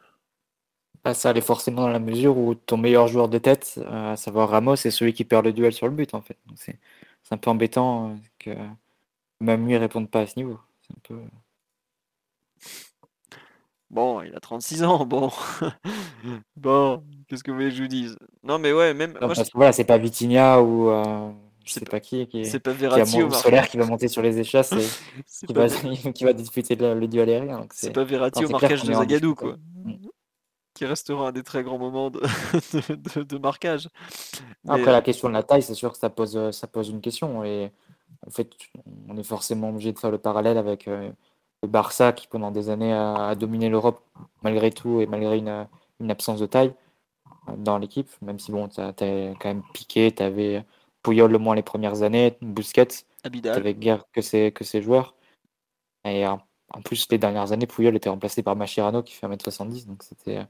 [1.04, 4.50] Bah, Ça allait forcément dans la mesure où ton meilleur joueur de tête, à savoir
[4.50, 6.36] Ramos, c'est celui qui perd le duel sur le but, en fait.
[6.56, 6.78] C'est
[7.30, 8.50] un peu embêtant que
[9.40, 10.58] même lui ne réponde pas à ce niveau.
[10.82, 11.20] C'est un peu.
[13.90, 15.30] Bon, il a 36 ans, bon.
[16.56, 18.16] bon, qu'est-ce que vous voulez que je vous dise?
[18.44, 19.14] Non, mais ouais, même.
[19.14, 20.90] parce que voilà, c'est pas Vitinha ou.
[20.90, 21.30] Euh,
[21.64, 22.26] je sais pas, qui.
[22.28, 25.68] qui c'est pas Verratti ou Solaire qui va monter sur les échasses et qui, va,
[26.14, 27.66] qui, va, disputer le, duel aérien.
[27.72, 29.56] C'est pas Verratti ou marquage de Zagadou, quoi.
[29.84, 29.94] Mm.
[30.80, 32.20] Qui restera un des très grands moments de,
[33.22, 33.90] de, marquage.
[34.66, 37.44] Après, la question de la taille, c'est sûr que ça pose, ça pose une question.
[37.44, 37.70] Et
[38.26, 38.50] en fait,
[39.06, 40.88] on est forcément obligé de faire le parallèle avec.
[40.88, 41.10] Euh,
[41.62, 44.00] le Barça qui pendant des années a, dominé l'Europe
[44.40, 45.66] malgré tout et malgré une,
[46.10, 46.72] absence de taille
[47.50, 50.64] euh, dans l'équipe, même si bon, tu as, quand même piqué, tu avais
[51.02, 55.14] Puyol le moins les premières années, Busquets, tu avais guère que ces, que ces joueurs.
[56.06, 56.40] Et en,
[56.82, 60.46] plus, les dernières années, Puyol était remplacé par Machirano qui fait 1m70, donc c'était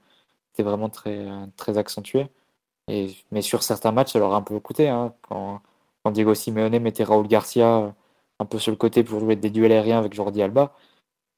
[0.58, 1.26] vraiment très,
[1.56, 2.28] très accentué.
[2.88, 4.88] Et, mais sur certains matchs, ça leur a un peu coûté.
[4.88, 5.62] Hein, quand,
[6.12, 7.94] Diego Simeone mettait Raúl Garcia
[8.38, 10.74] un peu sur le côté pour jouer des duels aériens avec Jordi Alba,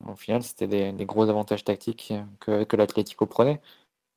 [0.06, 3.60] au final, c'était des, gros avantages tactiques que, que l'Atlético prenait.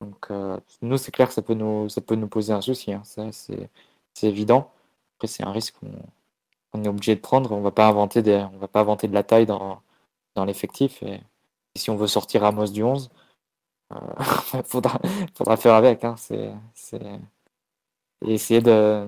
[0.01, 2.93] Donc, euh, nous, c'est clair que ça peut nous, ça peut nous poser un souci.
[2.93, 3.01] Hein.
[3.03, 3.69] Ça, c'est,
[4.23, 4.71] évident.
[5.17, 5.75] Après, c'est un risque
[6.73, 7.51] qu'on, est obligé de prendre.
[7.51, 9.81] On ne va pas inventer de la taille dans,
[10.35, 11.03] dans l'effectif.
[11.03, 11.21] Et,
[11.75, 13.17] si on veut sortir Amos du 11, il
[13.95, 14.99] euh, faudra,
[15.35, 16.03] faudra faire avec.
[16.03, 16.15] Hein.
[16.17, 16.51] C'est,
[18.25, 19.07] Et essayer de,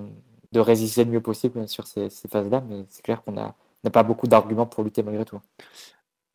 [0.52, 2.62] de résister le mieux possible sur ces, ces phases-là.
[2.68, 3.54] Mais c'est clair qu'on n'a
[3.92, 5.40] pas beaucoup d'arguments pour lutter malgré tout.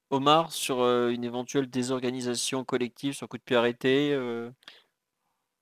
[0.09, 4.15] Omar, sur une éventuelle désorganisation collective sur coup de pied arrêté,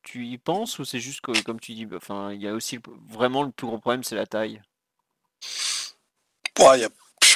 [0.03, 2.79] tu y penses ou c'est juste que, comme tu dis, enfin, il y a aussi
[3.07, 4.61] vraiment le plus gros problème, c'est la taille?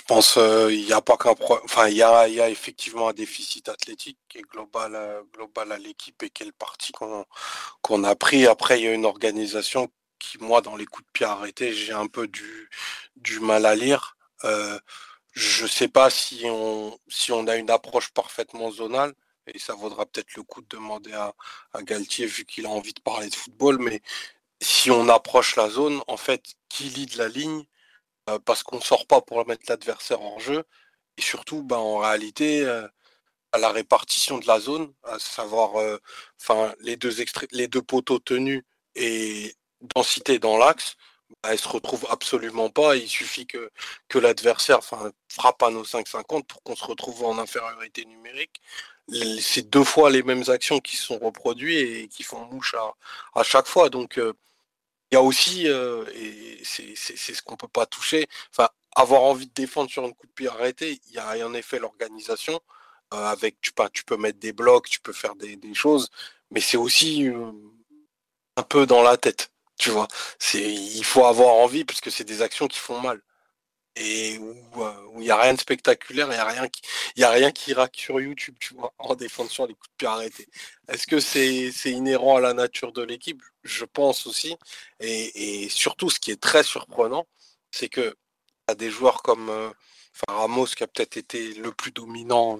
[0.07, 1.65] Pense il n'y a pas qu'un problème.
[1.65, 6.29] Enfin, il y a, effectivement un déficit athlétique qui est global, global à l'équipe et
[6.29, 6.91] quelle partie
[7.81, 8.47] qu'on a pris.
[8.47, 9.89] Après, il y a une organisation
[10.19, 12.69] qui, moi, dans les coups de pied arrêtés, j'ai un peu du,
[13.41, 14.17] mal à lire.
[15.33, 19.13] Je ne sais pas si on, si on a une approche parfaitement zonale,
[19.47, 21.33] et ça vaudra peut-être le coup de demander à,
[21.81, 24.01] Galtier, vu qu'il a envie de parler de football, mais
[24.61, 27.65] si on approche la zone, en fait, qui de la ligne,
[28.29, 30.63] euh, parce qu'on ne sort pas pour mettre l'adversaire en jeu,
[31.17, 32.87] et surtout, ben, en réalité, euh,
[33.51, 35.97] à la répartition de la zone, à savoir euh,
[36.81, 37.15] les, deux
[37.51, 38.63] les deux poteaux tenus
[38.95, 40.95] et densité dans l'axe,
[41.43, 42.95] bah, elle se retrouve absolument pas.
[42.95, 43.71] Il suffit que,
[44.09, 48.61] que l'adversaire frappe à nos 5,50 pour qu'on se retrouve en infériorité numérique.
[49.39, 52.75] C'est deux fois les mêmes actions qui sont reproduites et qui font mouche
[53.35, 53.89] à, chaque fois.
[53.89, 54.33] Donc euh,
[55.11, 59.47] il y a aussi, euh, et c'est ce qu'on peut pas toucher, enfin, avoir envie
[59.47, 62.59] de défendre sur un coup de pied arrêté, il y a en effet l'organisation.
[63.13, 66.09] Euh, avec tu, tu peux mettre des blocs, tu peux faire des, choses,
[66.51, 67.29] mais c'est aussi
[68.57, 69.51] un peu dans la tête.
[69.77, 70.07] Tu vois,
[70.53, 73.21] il faut avoir envie parce que c'est des actions qui font mal
[73.95, 77.29] et où euh, il n'y a rien de spectaculaire, il n'y a rien qui a
[77.29, 80.47] rien qui raque sur YouTube, tu vois, en défense les coups de pied arrêtés.
[80.87, 83.41] Est-ce que c'est inhérent à la nature de l'équipe?
[83.63, 84.57] Je pense aussi.
[84.99, 87.25] Et, surtout, ce qui est très surprenant,
[87.71, 88.15] c'est que
[88.67, 89.69] a des joueurs comme euh,
[90.27, 92.59] Ramos qui a peut-être été le plus dominant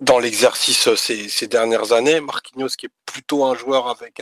[0.00, 2.20] dans l'exercice euh, ces, dernières années.
[2.20, 4.20] Marquinhos qui est plutôt un joueur avec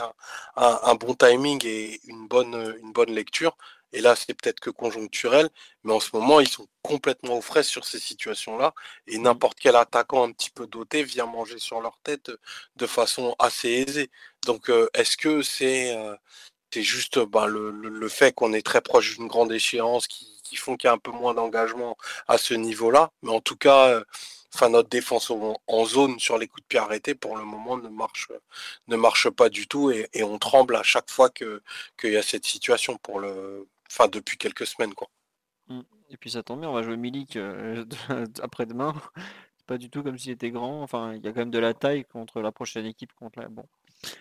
[0.56, 3.56] un, bon timing et une bonne, une bonne lecture.
[3.92, 5.48] Et là, c'est peut-être que conjoncturel,
[5.84, 8.74] mais en ce moment, ils sont complètement aux fraises sur ces situations-là.
[9.06, 12.30] Et n'importe quel attaquant un petit peu doté vient manger sur leur tête
[12.76, 14.10] de façon assez aisée.
[14.46, 16.16] Donc, euh, est-ce que c'est euh,
[16.74, 20.88] juste ben, le, fait qu'on est très proche d'une grande échéance qui, qui font qu'il
[20.88, 21.96] y a un peu moins d'engagement
[22.28, 23.10] à ce niveau-là?
[23.22, 24.02] Mais en tout cas,
[24.56, 27.88] enfin notre défense en, zone sur les coups de pied arrêtés pour le moment ne
[27.88, 28.28] marche
[28.88, 31.62] ne marche pas du tout et, on tremble à chaque fois que
[31.98, 35.08] qu'il y a cette situation pour le enfin depuis quelques semaines quoi.
[35.68, 35.80] Mmh.
[36.10, 37.84] Et puis ça tombe bien, on va jouer Milik euh,
[38.42, 38.94] après-demain.
[39.56, 40.82] C'est pas du tout comme s'il était grand.
[40.82, 43.48] Enfin, il y a quand même de la taille contre la prochaine équipe contre la
[43.48, 43.66] bon.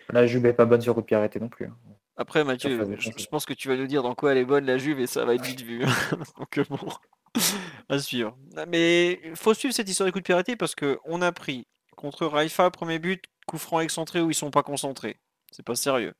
[0.09, 1.65] La Juve est pas bonne sur coup de pied arrêté non plus.
[1.65, 1.77] Hein.
[2.17, 4.77] Après Mathieu, je, pense que tu vas nous dire dans quoi elle est bonne la
[4.77, 5.83] Juve et ça va être vite vu.
[6.37, 6.89] Donc bon.
[7.89, 8.37] à suivre.
[8.67, 12.25] Mais il faut suivre cette histoire des coups de piraterie parce qu'on a pris contre
[12.25, 15.17] Raifa, premier but, coup franc excentré où ils sont pas concentrés.
[15.51, 16.13] C'est pas sérieux.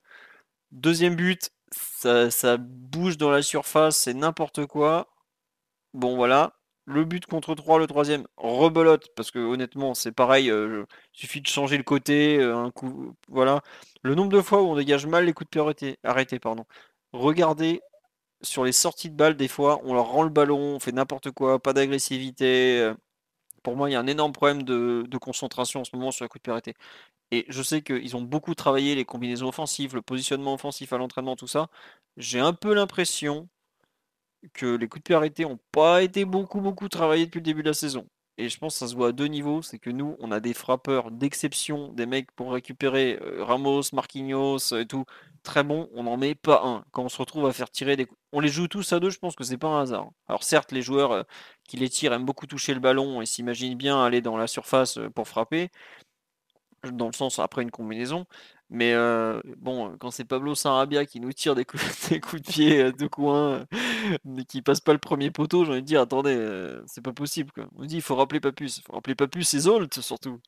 [0.71, 5.07] Deuxième but, ça, bouge dans la surface, c'est n'importe quoi.
[5.93, 6.53] Bon voilà.
[6.85, 10.85] Le but contre 3, le troisième, rebelote, parce que honnêtement, c'est pareil, euh,
[11.15, 13.15] il suffit de changer le côté, euh, un coup.
[13.27, 13.61] Voilà.
[14.03, 16.65] Le nombre de fois où on dégage mal les coups de pied arrêtés, pardon.
[17.13, 17.81] Regardez
[18.41, 21.31] sur les sorties de balles, des fois, on leur rend le ballon, on fait n'importe
[21.31, 22.93] quoi, pas d'agressivité.
[23.63, 26.29] Pour moi, il y a un énorme problème de, concentration en ce moment sur la
[26.29, 26.73] coup de pied
[27.31, 31.35] Et je sais qu'ils ont beaucoup travaillé les combinaisons offensives, le positionnement offensif à l'entraînement,
[31.35, 31.69] tout ça.
[32.17, 33.49] J'ai un peu l'impression
[34.53, 37.63] que les coups de pied arrêtés n'ont pas été beaucoup, beaucoup travaillés depuis le début
[37.63, 38.07] de la saison.
[38.37, 39.61] Et je pense que ça se voit à deux niveaux.
[39.61, 44.73] C'est que nous, on a des frappeurs d'exception, des mecs pour récupérer euh, Ramos, Marquinhos
[44.73, 45.05] et tout.
[45.43, 46.83] Très bon, on n'en met pas un.
[46.91, 48.19] Quand on se retrouve à faire tirer des coups.
[48.33, 50.09] On les joue tous à deux, je pense que c'est pas un hasard.
[50.27, 51.23] Alors certes, les joueurs euh,
[51.67, 54.97] qui les tirent aiment beaucoup toucher le ballon et s'imaginent bien aller dans la surface
[54.97, 55.69] euh, pour frapper.
[56.91, 58.25] Dans le sens après une combinaison.
[58.69, 58.95] Mais
[59.57, 63.65] bon, quand c'est Pablo Sarabia qui nous tire des coups, de pied de coin,
[64.25, 66.35] mais qui passe pas le premier poteau, j'ai envie de dire, attendez,
[66.87, 67.51] c'est pas possible.
[67.51, 67.67] Quoi.
[67.75, 68.77] On dit, il faut rappeler Papus.
[68.79, 70.39] Il faut rappeler Papus et Zolt surtout.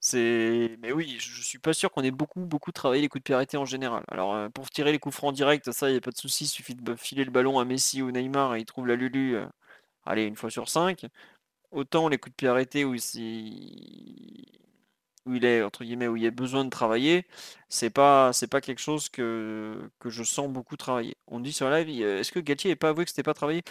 [0.00, 0.78] C'est...
[0.82, 3.34] Mais oui, je suis pas sûr qu'on ait beaucoup, beaucoup travaillé les coups de pied
[3.34, 4.04] arrêtés en général.
[4.08, 6.44] Alors, pour tirer les coups francs directs, ça, il n'y a pas de souci.
[6.44, 9.36] Il suffit de filer le ballon à Messi ou Neymar et il trouve la Lulu,
[10.06, 11.06] allez, une fois sur cinq.
[11.70, 13.20] Autant les coups de pied arrêtés où c'est
[15.28, 17.26] où il est entre guillemets où il y a besoin de travailler,
[17.68, 21.16] c'est pas c'est pas quelque chose que, que je sens beaucoup travailler.
[21.26, 23.62] On dit sur live, est-ce que Galtier n'est pas avoué que c'était pas travaillé?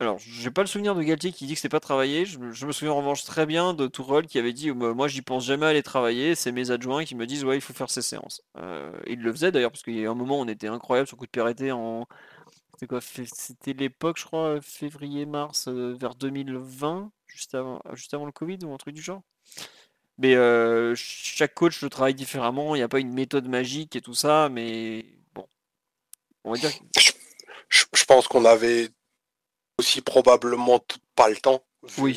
[0.00, 2.26] Alors, j'ai pas le souvenir de Galtier qui dit que c'était pas travaillé.
[2.26, 5.44] Je, me souviens en revanche très bien de Tourelle qui avait dit Moi, j'y pense
[5.44, 6.34] jamais à aller travailler.
[6.34, 8.42] C'est mes adjoints qui me disent Ouais, il faut faire ces séances.
[8.58, 11.16] Euh, il le faisait d'ailleurs, parce qu'il y a un moment, on était incroyable sur
[11.16, 12.06] coup de pied en.
[12.72, 18.32] C'était quoi C'était l'époque, je crois, février-mars, euh, vers 2020, juste avant, juste avant le
[18.32, 19.22] Covid ou un truc du genre.
[20.18, 22.74] Mais euh, chaque coach le travaille différemment.
[22.74, 24.48] Il n'y a pas une méthode magique et tout ça.
[24.48, 25.04] Mais
[25.34, 25.46] bon,
[26.44, 26.70] on va dire.
[27.68, 28.90] Je, pense qu'on avait
[29.78, 30.84] aussi probablement
[31.16, 32.14] pas le temps, vu,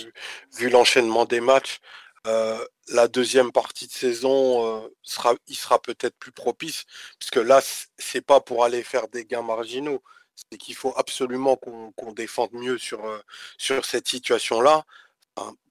[0.57, 1.79] vu l'enchaînement des matchs.
[2.27, 6.83] Euh, la deuxième partie de saison euh, sera, il sera peut-être plus propice,
[7.17, 7.61] puisque là,
[7.97, 10.03] c'est pas pour aller faire des gains marginaux,
[10.35, 13.01] c'est qu'il faut absolument qu'on défende mieux sur,
[13.57, 14.85] sur cette situation-là.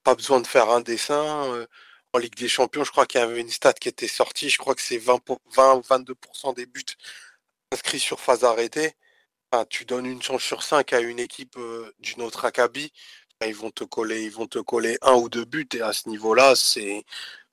[0.02, 1.66] pas besoin de faire un dessin
[2.12, 4.58] en Ligue des Champions, je crois qu'il y avait une stat qui était sortie, je
[4.58, 6.84] crois que c'est 20-22% des buts
[7.72, 8.94] inscrits sur phase arrêtée.
[9.70, 12.92] tu donnes une chance sur 5 à une équipe euh, d'une autre acabit,
[13.44, 16.08] ils vont te coller, ils vont te coller un ou deux buts et à ce
[16.08, 17.04] niveau-là, c'est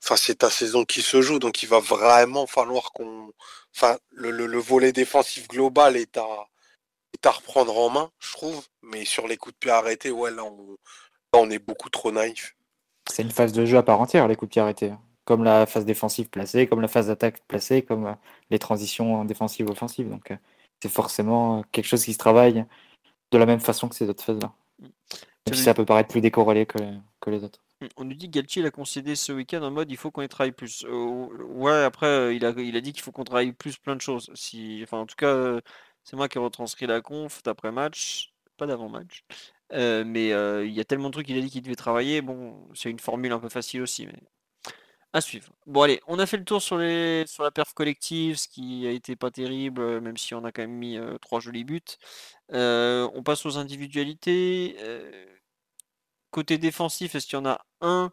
[0.02, 3.32] enfin ta saison qui se joue, donc il va vraiment falloir qu'on
[3.76, 6.48] enfin le, volet défensif global est à
[7.14, 10.30] est à reprendre en main, je trouve, mais sur les coups de pied arrêtés, ouais
[10.30, 10.72] là on,
[11.32, 12.53] là, on est beaucoup trop naïf.
[13.10, 14.92] C'est une phase de jeu à part entière, les coups de pied arrêtés.
[15.24, 18.14] Comme la phase défensive placée, comme la phase d'attaque placée, comme euh,
[18.50, 20.08] les transitions défensives offensives.
[20.08, 20.36] Donc euh,
[20.82, 22.64] c'est forcément euh, quelque chose qui se travaille
[23.30, 24.52] de la même façon que ces autres phases-là.
[24.80, 26.78] Même si ça peut paraître plus décorrélé que,
[27.30, 27.60] les autres.
[27.80, 30.22] Mmh, on nous dit que Galtier a concédé ce week-end en mode il faut qu'on
[30.22, 30.86] y travaille plus.
[30.86, 34.30] ouais, après, il a, il a dit qu'il faut qu'on travaille plus plein de choses.
[34.34, 35.60] Si, enfin, en tout cas,
[36.02, 39.24] c'est moi qui ai retranscrit la conf d'après match, pas d'avant match.
[39.74, 42.22] Euh, mais euh, il y a tellement de trucs qu'il a dit qu'il devait travailler.
[42.22, 44.14] Bon, c'est une formule un peu facile aussi, mais
[45.12, 45.52] à suivre.
[45.66, 48.86] Bon, allez, on a fait le tour sur, les, sur la perf collective, ce qui
[48.86, 51.82] a été pas terrible, euh, même si on a quand même mis trois jolis buts.
[52.50, 54.76] on passe aux individualités.
[56.30, 58.12] côté défensif, est-ce qu'il y en a un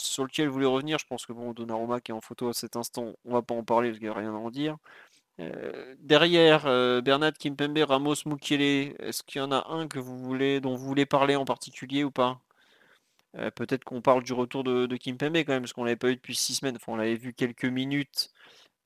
[0.00, 0.98] sur lequel vous voulez revenir?
[0.98, 3.54] Je pense que bon, Donnarumma qui est en photo à cet instant, on va pas
[3.54, 4.76] en parler parce qu'il n'y a rien à en dire.
[5.40, 10.18] Euh, derrière euh, Bernard Kimpembe, Ramos, Mukiele, est-ce qu'il y en a un que vous
[10.18, 12.40] voulez, dont vous voulez parler en particulier ou pas?
[13.36, 16.10] Euh, Peut-être qu'on parle du retour de, de, Kimpembe quand même, parce qu'on l'avait pas
[16.10, 16.76] eu depuis six semaines.
[16.76, 18.32] Enfin, on l'avait vu quelques minutes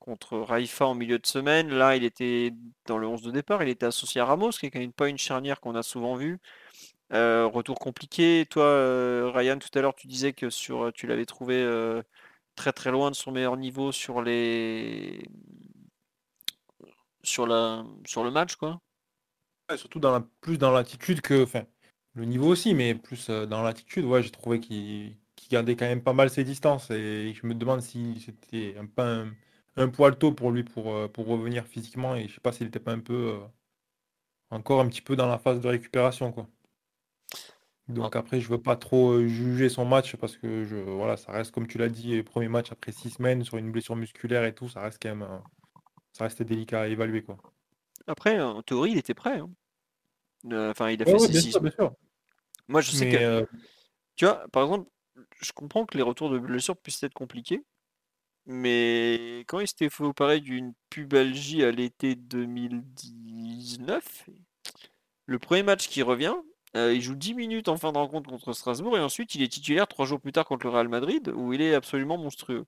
[0.01, 1.71] contre Raifa en milieu de semaine.
[1.71, 2.53] Là, il était
[2.87, 5.09] dans le 11 de départ, il était associé à Ramos, qui est quand même pas
[5.09, 6.41] une charnière qu'on a souvent vue.
[7.11, 8.47] retour compliqué.
[8.51, 11.65] Toi, Ryan, tout à l'heure, tu disais que sur, tu l'avais trouvé
[12.57, 15.25] très très loin de son meilleur niveau sur les
[17.23, 18.81] sur, la, sur le match, quoi.
[19.77, 21.43] surtout dans la, plus dans l'attitude que.
[21.45, 21.65] Enfin,
[22.15, 25.17] le niveau aussi, mais plus euh, dans l'attitude, ouais, j'ai trouvé qu'il
[25.51, 26.91] gardait quand même pas mal ses distances.
[26.91, 29.33] Et je me demande si c'était un peu un,
[29.77, 32.17] un, poil tôt pour lui pour, euh, pour revenir physiquement.
[32.17, 33.15] Et je sais pas s'il était pas un peu.
[33.15, 33.39] Euh,
[34.51, 36.47] encore un petit peu dans la phase de récupération, quoi.
[37.89, 41.53] Donc après, je veux pas trop juger son match parce que je, voilà, ça reste
[41.53, 44.69] comme tu l'as dit, premier match après six semaines sur une blessure musculaire et tout,
[44.69, 45.27] ça reste quand même
[46.13, 47.23] ça restait délicat à évaluer.
[47.23, 47.39] Quoi.
[48.07, 49.39] Après, en théorie, il était prêt.
[49.39, 49.51] Hein.
[50.51, 51.59] Euh, enfin, il a fait ses
[52.69, 53.17] Moi, je sais que.
[53.17, 53.45] Euh,
[54.17, 54.91] tu vois, par exemple,
[55.41, 57.65] je comprends que les retours de blessure puissent être compliqués.
[58.47, 64.29] Mais quand il s'était fait opérer d'une pubalgie à l'été 2019,
[65.27, 66.35] le premier match qui revient,
[66.77, 69.53] euh, il joue 10 minutes en fin de rencontre contre Strasbourg et ensuite il est
[69.53, 72.65] titulaire 3 jours plus tard contre le Real Madrid où il est absolument monstrueux.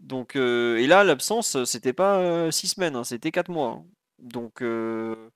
[0.00, 3.70] Donc, euh, et là, l'absence, c'était pas 6 semaines, hein, c'était 4 mois.
[3.70, 3.86] Hein.
[4.20, 5.30] Donc, euh,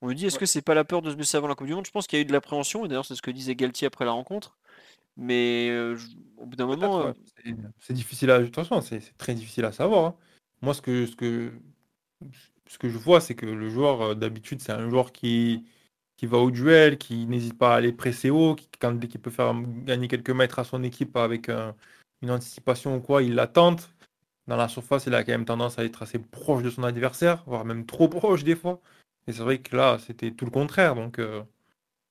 [0.00, 1.68] on me dit, est-ce que c'est pas la peur de se blesser avant la Coupe
[1.68, 1.86] du Monde?
[1.86, 3.86] Je pense qu'il y a eu de l'appréhension, et d'ailleurs, c'est ce que disait Galtier
[3.86, 4.58] après la rencontre.
[5.16, 7.14] Mais euh, je- au bout d'un moment, Peut-être, euh, ouais.
[7.44, 8.44] C'est c'est difficile à.
[8.52, 10.04] Façon, c'est c'est très difficile à savoir.
[10.06, 10.16] hein.
[10.62, 11.52] Moi, ce que, ce que,
[12.68, 15.64] ce que je vois, c'est que le joueur, euh, d'habitude, c'est un joueur qui,
[16.16, 19.20] qui va au duel, qui n'hésite pas à aller presser haut, qui, quand dès qu'il
[19.20, 21.74] peut faire gagner quelques mètres à son équipe avec un-
[22.22, 23.90] une anticipation ou quoi, il la tente.
[24.48, 27.44] Dans la surface, il a quand même tendance à être assez proche de son adversaire,
[27.46, 28.80] voire même trop proche des fois.
[29.28, 30.94] Et c'est vrai que là, c'était tout le contraire.
[30.96, 31.42] Donc, euh,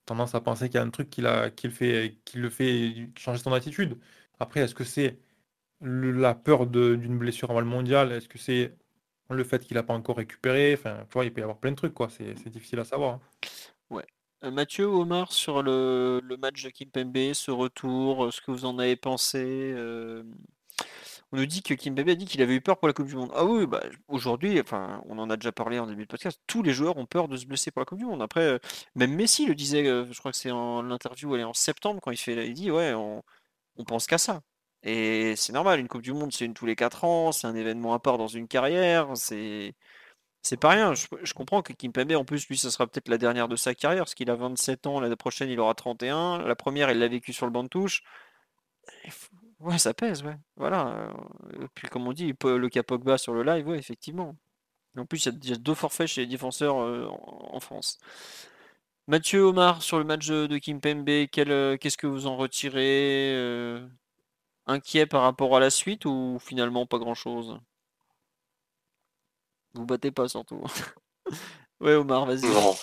[0.05, 2.49] tendance à penser qu'il y a un truc qui, l'a- qui le fait, qui le
[2.49, 3.97] fait changer son attitude.
[4.39, 5.19] Après, est-ce que c'est
[5.81, 8.11] la peur d'une blessure avant le mondial?
[8.13, 8.75] Est-ce que c'est
[9.29, 10.73] le fait qu'il n'a pas encore récupéré?
[10.75, 12.09] Enfin, il peut y avoir plein de trucs, quoi.
[12.09, 13.15] C'est c'est difficile à savoir.
[13.15, 13.21] hein.
[14.43, 18.79] Euh, Mathieu, Omar, sur le, match de Kimpembe, ce retour, euh, ce que vous en
[18.79, 19.39] avez pensé
[19.75, 20.23] euh,
[21.31, 23.15] On nous dit que Kimpembe a dit qu'il avait eu peur pour la Coupe du
[23.15, 23.31] Monde.
[23.35, 26.63] Ah oui, bah, aujourd'hui, enfin, on en a déjà parlé en début de podcast, tous
[26.63, 28.21] les joueurs ont peur de se blesser pour la Coupe du Monde.
[28.21, 28.59] Après,
[28.95, 32.11] même Messi le disait, je crois que c'est en l'interview, elle est en septembre, quand
[32.11, 33.23] il fait, il dit, ouais, on,
[33.85, 34.41] pense qu'à ça.
[34.83, 37.55] Et c'est normal, une Coupe du Monde, c'est une tous les 4 ans, c'est un
[37.55, 39.75] événement à part dans une carrière, c'est
[40.41, 40.93] c'est pas rien.
[40.93, 44.03] Je, comprends que Kimpembe, en plus, lui, ça sera peut-être la dernière de sa carrière,
[44.03, 46.39] parce qu'il a 27 ans, l'année prochaine, il aura 31.
[46.39, 48.03] La première, il l'a vécu sur le banc de touche.
[49.59, 50.37] Ouais, ça pèse, ouais.
[50.55, 50.87] Voilà.
[50.87, 54.35] euh, Et puis, comme on dit, le cas Pogba sur le live, ouais, effectivement.
[54.97, 57.99] En plus, il y a, deux forfaits chez les défenseurs euh, en, France.
[59.07, 63.35] Mathieu Omar, sur le match de, Kimpembe, euh, qu'est-ce que vous en retirez
[64.67, 67.59] Inquiet par rapport à la suite ou finalement pas grand-chose?
[69.73, 70.61] Vous battez pas surtout.
[71.81, 72.45] Ouais, Omar, vas-y.
[72.45, 72.75] Non.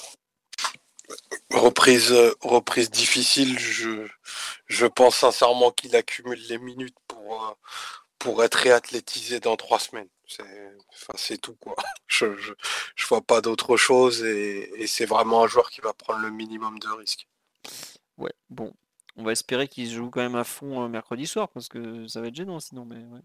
[1.52, 3.56] Reprise, euh, reprise difficile.
[3.56, 4.08] Je,
[4.66, 7.52] je pense sincèrement qu'il accumule les minutes pour, euh,
[8.18, 10.08] pour être réathlétisé dans trois semaines.
[10.26, 10.42] C'est
[10.92, 11.76] enfin, tout quoi.
[12.08, 12.52] Je, je,
[12.96, 16.30] je vois pas d'autre chose et, et c'est vraiment un joueur qui va prendre le
[16.30, 17.28] minimum de risques.
[18.16, 18.74] Ouais, bon.
[19.16, 22.20] On va espérer qu'il joue quand même à fond euh, mercredi soir parce que ça
[22.20, 22.84] va être gênant sinon.
[22.84, 23.20] Mais ouais.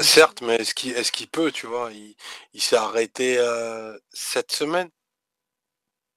[0.00, 1.92] Certes, mais est-ce qu'il peut, tu vois?
[1.92, 2.14] Il,
[2.52, 4.90] il s'est arrêté euh, cette semaine,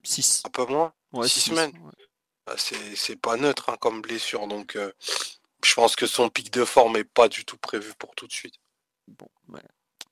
[0.04, 0.44] Six.
[0.46, 0.94] un peu moins.
[1.12, 1.72] Ouais, six six, semaines.
[1.80, 1.92] ouais.
[2.46, 4.92] Ah, C'est pas neutre hein, comme blessure, donc euh,
[5.64, 8.32] je pense que son pic de forme est pas du tout prévu pour tout de
[8.34, 8.56] suite.
[9.08, 9.28] Bon,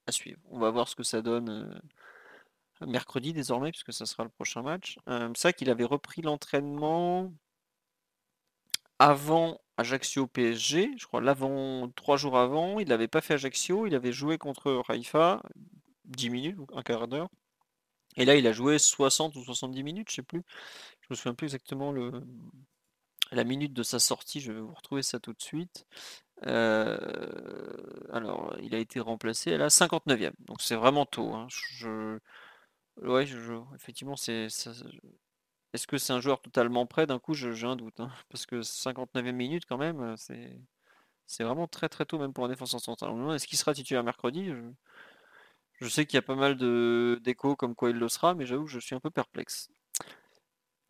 [0.05, 0.39] à suivre.
[0.49, 1.49] On va voir ce que ça donne
[2.81, 4.97] euh, mercredi désormais, puisque ça sera le prochain match.
[5.07, 7.31] Euh, c'est vrai qu'il avait repris l'entraînement
[8.99, 12.79] avant Ajaccio PSG, je crois l'avant, trois jours avant.
[12.79, 15.41] Il n'avait pas fait Ajaccio, il avait joué contre Haïfa
[16.05, 17.29] 10 minutes, un quart d'heure.
[18.17, 20.43] Et là, il a joué 60 ou 70 minutes, je sais plus.
[21.01, 21.93] Je me souviens plus exactement
[23.31, 25.85] la minute de sa sortie, je vais vous retrouver ça tout de suite.
[26.47, 26.97] Euh,
[28.13, 31.33] alors, il a été remplacé à la 59e, donc c'est vraiment tôt.
[31.33, 31.47] hein.
[31.49, 32.19] Je,
[33.03, 33.25] ouais,
[33.75, 34.47] effectivement, c'est.
[35.77, 37.05] Est-ce que c'est un joueur totalement prêt?
[37.05, 40.59] D'un coup, j'ai un doute, hein, parce que 59e minute quand même, euh, c'est
[41.27, 43.11] c'est vraiment très très tôt même pour un défenseur central.
[43.35, 44.47] Est-ce qu'il sera titulaire mercredi?
[44.47, 44.55] Je,
[45.79, 48.47] je sais qu'il y a pas mal de d'échos comme quoi il le sera, mais
[48.47, 49.69] j'avoue que je suis un peu perplexe.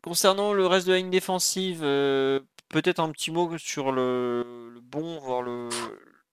[0.00, 4.80] Concernant le reste de la ligne défensive, euh, peut-être un petit mot sur le, le
[4.80, 5.68] bon, voire le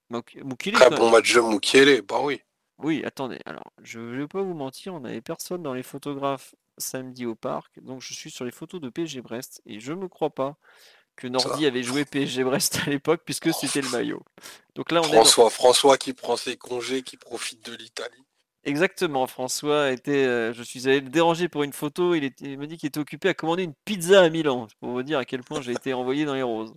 [0.10, 0.76] Moukile.
[0.76, 2.40] Très bon match de bah oui.
[2.78, 3.40] Oui, attendez.
[3.46, 7.36] Alors, je ne vais pas vous mentir, on n'avait personne dans les photographes samedi au
[7.36, 10.58] parc, donc je suis sur les photos de PSG Brest et je me crois pas
[11.16, 14.22] que Nordi avait joué PSG Brest à l'époque puisque c'était le maillot.
[14.76, 18.22] Donc là, on est dans- François, François qui prend ses congés, qui profite de l'Italie.
[18.68, 20.26] Exactement, François était.
[20.26, 22.16] euh, je suis allé le déranger pour une photo.
[22.16, 24.68] Il, était, il dit qu'il était occupé à commander une pizza à Milan.
[24.80, 26.74] Pour vous dire à quel point j'ai été envoyé dans les roses.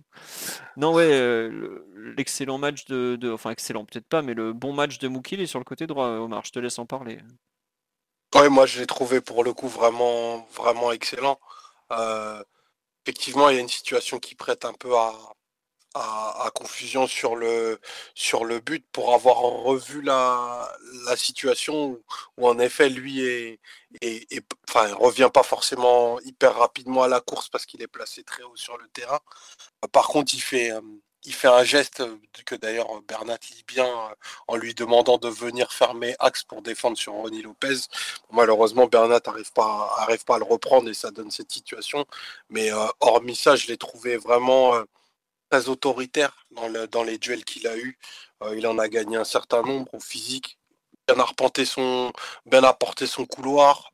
[0.77, 4.71] Non, ouais, euh, le- l'excellent match de, de- Enfin, excellent, peut-être pas, mais le bon
[4.71, 6.45] match de Moukil est sur le côté droit, Omar.
[6.45, 7.17] Je te laisse en parler.
[8.35, 11.39] Ouais, moi je l'ai trouvé pour le coup vraiment, vraiment excellent.
[11.91, 12.43] Euh,
[13.05, 15.13] effectivement, il y a une situation qui prête un peu à,
[15.95, 17.79] à, confusion sur le,
[18.15, 20.71] sur le but pour avoir revu la,
[21.05, 21.99] la situation
[22.37, 23.59] où, en effet lui est,
[24.69, 28.55] enfin, revient pas forcément hyper rapidement à la course parce qu'il est placé très haut
[28.55, 29.19] sur le terrain.
[29.85, 30.81] Euh, Par contre, il fait, euh,
[31.25, 34.15] il fait un geste euh, que d'ailleurs Bernat lit bien euh,
[34.47, 37.75] en lui demandant de venir fermer axe pour défendre sur Ronnie Lopez.
[38.31, 39.95] Malheureusement, Bernat n'arrive pas,
[40.25, 42.05] pas à le reprendre et ça donne cette situation.
[42.49, 44.83] Mais euh, hormis ça, je l'ai trouvé vraiment euh,
[45.49, 47.97] très autoritaire dans, le- dans les duels qu'il a eu.
[48.55, 50.57] il en a gagné un certain nombre au physique.
[51.07, 52.11] Bien arpenté son,
[52.45, 53.91] bien apporté son couloir.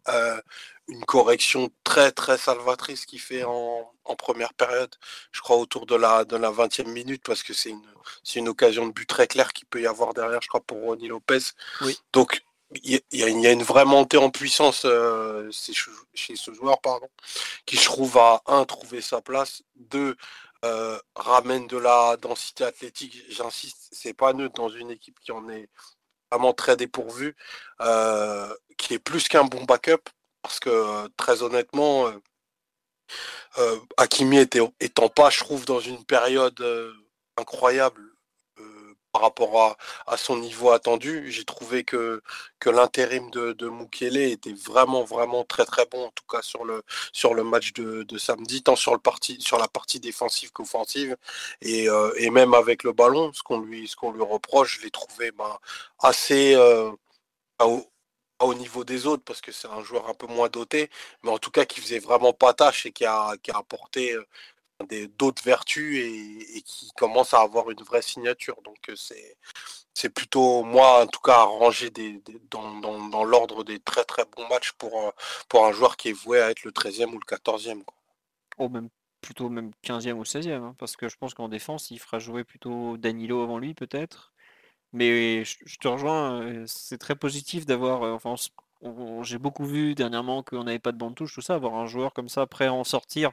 [0.90, 4.94] Euh, une correction très très salvatrice qu'il fait en, en première période,
[5.32, 7.86] je crois autour de la, de la 20e minute, parce que c'est une,
[8.24, 10.80] c'est une occasion de but très claire qu'il peut y avoir derrière, je crois, pour
[10.80, 11.40] Ronnie Lopez.
[11.82, 11.98] Oui.
[12.14, 12.44] Donc
[12.84, 14.82] il y, a une vraie montée en puissance
[16.14, 17.08] chez, ce joueur, pardon,
[17.66, 20.16] qui je trouve a un trouvé sa place, deux
[21.16, 23.24] ramène de la densité athlétique.
[23.30, 25.70] J'insiste, c'est pas neutre dans une équipe qui en est
[26.32, 27.36] vraiment très dépourvue,
[28.78, 30.10] qui est plus qu'un bon backup,
[30.46, 32.12] parce que très honnêtement,
[33.98, 36.64] Hakimi était, étant pas, je trouve, dans une période
[37.38, 38.02] incroyable
[39.16, 39.78] par rapport
[40.08, 41.32] à, son niveau attendu.
[41.32, 42.22] J'ai trouvé que,
[42.60, 46.66] que l'intérim de, de Mukele était vraiment, vraiment très, très bon, en tout cas sur
[46.66, 46.84] le,
[47.14, 51.16] sur le match de, samedi, tant sur, le parti, sur la partie défensive qu'offensive.
[51.62, 55.32] Et, euh, et, même avec le ballon, ce qu'on lui, lui reproche, je l'ai trouvé
[55.32, 55.58] ben,
[56.00, 56.92] assez euh,
[58.40, 60.90] au niveau des autres, parce que c'est un joueur un peu moins doté,
[61.24, 64.14] mais en tout cas qui faisait vraiment pas tâche et qui a, qui a apporté
[64.14, 68.62] euh, d'autres vertus et, qui commence à avoir une vraie signature.
[68.64, 69.38] Donc euh, c'est
[69.94, 72.22] c'est plutôt moi en tout cas à ranger des,
[72.52, 75.14] dans, l'ordre des très très bons matchs pour,
[75.48, 77.84] pour un joueur qui est voué à être le 13e ou le 14e.
[77.84, 78.70] Quoi.
[78.70, 78.90] même
[79.22, 82.44] plutôt même 15e ou 16e, hein, parce que je pense qu'en défense, il fera jouer
[82.44, 84.34] plutôt Danilo avant lui peut-être.
[84.96, 88.36] Mais je, te rejoins, euh, c'est très positif d'avoir, euh, enfin,
[89.24, 92.14] j'ai beaucoup vu dernièrement qu'on n'avait pas de bande touche, tout ça, avoir un joueur
[92.14, 93.32] comme ça prêt à en sortir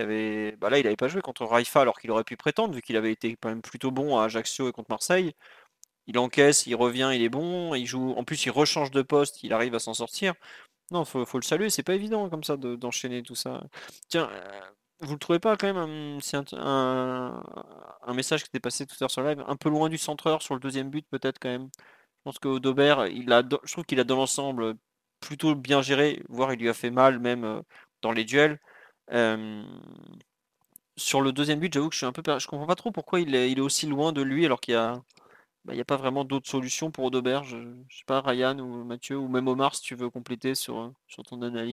[0.00, 0.56] avait.
[0.56, 2.96] Bah là, il n'avait pas joué contre Raifa alors qu'il aurait pu prétendre, vu qu'il
[2.96, 5.34] avait été quand même plutôt bon à Ajaccio et contre Marseille.
[6.06, 8.12] Il encaisse, il revient, il est bon, il joue.
[8.16, 10.34] En plus, il rechange de poste, il arrive à s'en sortir.
[10.92, 13.64] Non, faut, faut le saluer, c'est pas évident comme ça d'enchaîner tout ça.
[14.08, 14.60] Tiens, euh,
[15.02, 17.42] vous le trouvez pas quand même C'est un,
[18.02, 20.42] un, message qui était passé tout à l'heure sur live, un peu loin du centreur
[20.42, 21.68] sur le deuxième but peut-être quand même.
[21.76, 24.76] Je pense que Daubert, il a, je trouve qu'il a dans l'ensemble
[25.20, 27.62] plutôt bien géré, voire il lui a fait mal même euh,
[28.02, 28.58] dans les duels
[30.96, 33.20] sur le deuxième but, j'avoue que je suis un peu je comprends pas trop pourquoi
[33.20, 35.02] il est, il est aussi loin de lui alors qu'il y a
[35.64, 37.44] bah, il a pas vraiment d'autres solutions pour Audebert.
[37.44, 37.56] Je,
[37.88, 41.22] je sais pas, Ryan ou Mathieu ou même Omar si tu veux compléter sur, sur
[41.22, 41.72] ton analyse.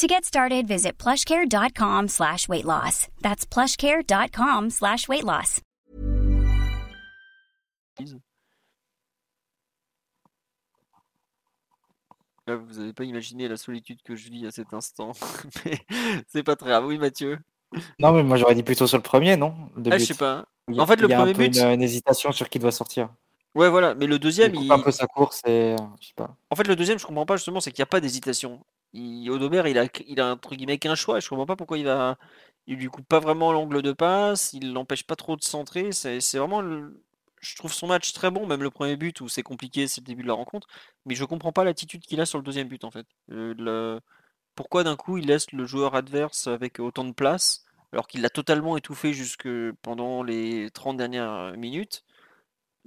[0.00, 3.08] To get started, visit plushcare.com slash weight loss.
[3.20, 5.60] That's plushcare.com slash weight loss.
[12.46, 15.12] vous n'avez pas imaginé la solitude que je vis à cet instant.
[15.66, 15.78] mais
[16.28, 16.86] c'est pas très grave.
[16.86, 17.38] Oui, Mathieu.
[17.98, 19.54] Non, mais moi j'aurais dit plutôt sur le premier, non
[19.90, 20.46] ah, Je sais pas.
[20.78, 21.54] En fait, le premier but.
[21.58, 23.10] Une, une hésitation sur qui doit sortir.
[23.54, 24.72] Ouais, voilà, mais le deuxième, il.
[24.72, 25.76] un peu sa course et.
[26.00, 26.34] Je sais pas.
[26.48, 28.64] En fait, le deuxième, je comprends pas justement, c'est qu'il n'y a pas d'hésitation.
[28.92, 29.24] Il...
[29.24, 32.18] Il a, il a entre guillemets qu'un choix, je comprends pas pourquoi il va.
[32.66, 35.92] Il lui coupe pas vraiment l'angle de passe, il l'empêche pas trop de centrer.
[35.92, 36.62] C'est vraiment.
[37.40, 40.06] Je trouve son match très bon, même le premier but où c'est compliqué, c'est le
[40.06, 40.68] début de la rencontre.
[41.06, 43.06] Mais je comprends pas l'attitude qu'il a sur le deuxième but en fait.
[43.28, 44.00] Le...
[44.54, 48.30] Pourquoi d'un coup il laisse le joueur adverse avec autant de place alors qu'il l'a
[48.30, 49.48] totalement étouffé jusque
[49.82, 52.04] pendant les 30 dernières minutes?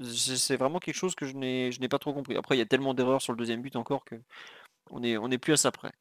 [0.01, 2.35] C'est vraiment quelque chose que je n'ai pas trop compris.
[2.35, 4.15] Après, il y a tellement d'erreurs sur le deuxième but encore que
[4.91, 5.91] on n'est est plus à ça près.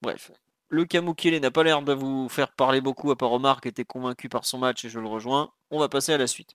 [0.00, 0.32] Bref,
[0.68, 3.84] le Kamukele n'a pas l'air de vous faire parler beaucoup, à part Omar qui était
[3.84, 5.52] convaincu par son match et je le rejoins.
[5.70, 6.54] On va passer à la suite.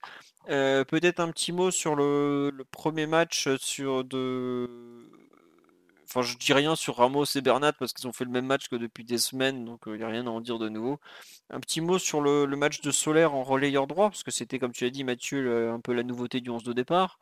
[0.49, 4.67] Euh, peut-être un petit mot sur le, premier match sur de
[6.09, 8.69] Enfin, je dis rien sur Ramos et Bernat parce qu'ils ont fait le même match
[8.69, 10.99] que depuis des semaines, donc il n'y a rien à en dire de nouveau.
[11.49, 14.71] Un petit mot sur le, match de Solaire en relayeur droit, parce que c'était, comme
[14.71, 17.19] tu l'as dit, Mathieu, un peu la nouveauté du 11 de départ.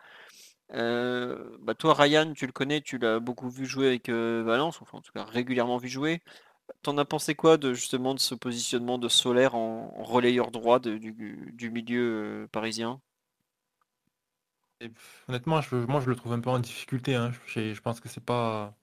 [0.72, 5.01] Bah toi, Ryan, tu le connais, tu l'as beaucoup vu jouer avec Valence, enfin en
[5.01, 6.22] tout cas régulièrement vu jouer.
[6.82, 11.70] T'en as pensé quoi de justement de ce positionnement de Solaire en, relayeur droit du,
[11.72, 13.01] milieu parisien?
[15.28, 17.16] Honnêtement, je, moi je le trouve un peu en difficulté.
[17.16, 17.32] Hein.
[17.47, 18.74] Je, pense que c'est pas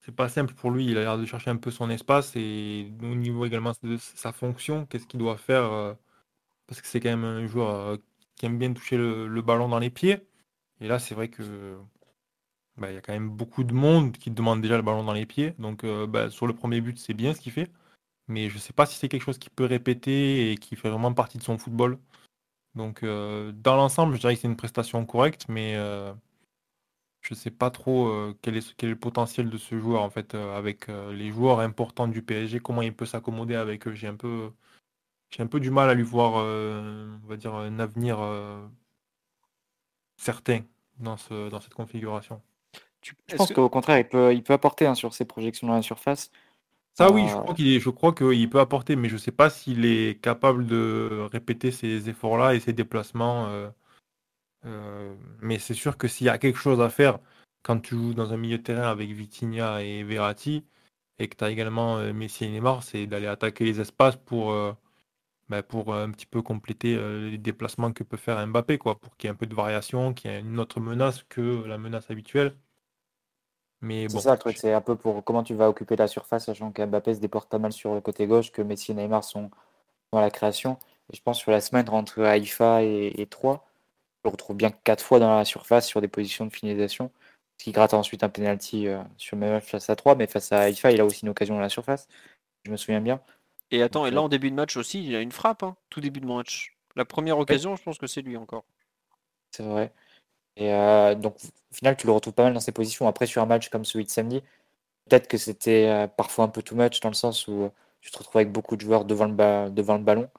[0.00, 0.86] c'est pas simple pour lui.
[0.86, 4.32] Il a l'air de chercher un peu son espace et au niveau également de sa
[4.32, 5.96] fonction, qu'est-ce qu'il doit faire
[6.68, 7.98] parce que c'est quand même un joueur
[8.36, 10.20] qui aime bien toucher le, ballon dans les pieds.
[10.80, 11.78] Et là, c'est vrai que
[12.78, 15.12] bah, il y a quand même beaucoup de monde qui demande déjà le ballon dans
[15.12, 15.54] les pieds.
[15.58, 17.70] Donc euh, bah, sur le premier but, c'est bien ce qu'il fait.
[18.28, 20.90] Mais je ne sais pas si c'est quelque chose qu'il peut répéter et qui fait
[20.90, 21.98] vraiment partie de son football.
[22.74, 26.12] Donc euh, dans l'ensemble, je dirais que c'est une prestation correcte, mais euh,
[27.22, 30.10] je ne sais pas trop quel est, quel, est, le potentiel de ce joueur en
[30.10, 33.94] fait avec les joueurs importants du PSG, comment il peut s'accommoder avec eux.
[33.94, 34.52] J'ai un peu
[35.38, 38.18] un peu du mal à lui voir, on va dire, un avenir
[40.18, 40.60] certain
[40.98, 42.42] dans, ce, dans cette configuration.
[43.02, 45.82] Je pense qu'au contraire, il peut, il peut apporter hein, sur ses projections dans la
[45.82, 46.30] surface.
[46.94, 49.30] Ça, oui, je euh, crois qu'il je crois qu'il peut apporter, mais je ne sais
[49.30, 53.46] pas s'il est capable de répéter ces efforts-là et ces déplacements.
[53.46, 53.70] Euh,
[54.66, 57.20] euh, mais c'est sûr que s'il y a quelque chose à faire
[57.62, 60.64] quand tu joues dans un milieu de terrain avec Vitinha et Verratti,
[61.20, 64.52] et que tu as également Messi et Neymar, c'est d'aller attaquer les espaces pour,
[65.48, 66.96] bah, pour un petit peu compléter
[67.30, 70.14] les déplacements que peut faire Mbappé, quoi, pour qu'il y ait un peu de variation,
[70.14, 72.56] qu'il y ait une autre menace que la menace habituelle.
[73.80, 76.46] Mais C'est ça le truc, c'est un peu pour comment tu vas occuper la surface,
[76.46, 79.50] sachant qu'Mbappé se déporte pas mal sur le côté gauche, que Messi et Neymar sont
[80.12, 80.78] dans la création.
[81.12, 83.66] Et je pense sur la semaine entre Haïfa et, et 3,
[84.24, 87.12] on retrouve bien quatre fois dans la surface sur des positions de finalisation.
[87.58, 90.26] Ce qui gratte ensuite un penalty euh, sur le même match face à 3, mais
[90.26, 92.08] face à Haïfa, il a aussi une occasion dans la surface.
[92.64, 93.20] Je me souviens bien.
[93.70, 96.00] Et attends, et là en début de match aussi, il a une frappe, hein, tout
[96.00, 96.76] début de match.
[96.96, 98.64] La première occasion, je pense que c'est lui encore.
[99.52, 99.92] C'est vrai.
[100.58, 101.36] Et euh, donc,
[101.72, 103.08] au final, tu le retrouves pas mal dans ces positions.
[103.08, 104.42] Après, sur un match comme celui de samedi,
[105.08, 108.10] peut-être que c'était euh, parfois un peu too much dans le sens où euh, tu
[108.10, 110.30] te retrouves avec beaucoup de joueurs devant le, devant le ballon.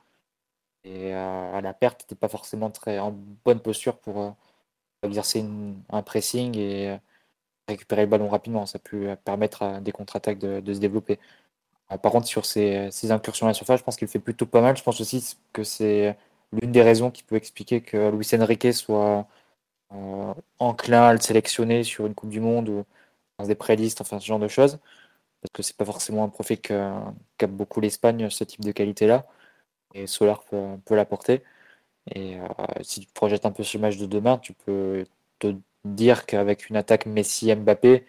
[0.85, 4.35] Et à la perte, tu n'es pas forcément très en bonne posture pour
[5.03, 5.45] exercer
[5.89, 6.97] un pressing et
[7.67, 8.65] récupérer le ballon rapidement.
[8.65, 11.19] Ça peut permettre à des contre-attaques de, se développer.
[11.97, 14.77] Par contre, sur ces, incursions à la surface, je pense qu'il fait plutôt pas mal.
[14.77, 16.15] Je pense aussi que c'est
[16.51, 19.27] l'une des raisons qui peut expliquer que Luis Enrique soit
[19.93, 22.85] euh, enclin à le sélectionner sur une Coupe du Monde ou
[23.39, 24.79] dans des prélistes, enfin ce genre de choses.
[25.41, 29.27] Parce que c'est pas forcément un profil qu'a beaucoup l'Espagne, ce type de qualité-là.
[29.95, 31.43] Et Solar peut, l'apporter.
[32.15, 32.47] Et euh,
[32.83, 35.05] si tu te projettes un peu le match de demain, tu peux
[35.39, 38.05] te dire qu'avec une attaque Messi-Mbappé,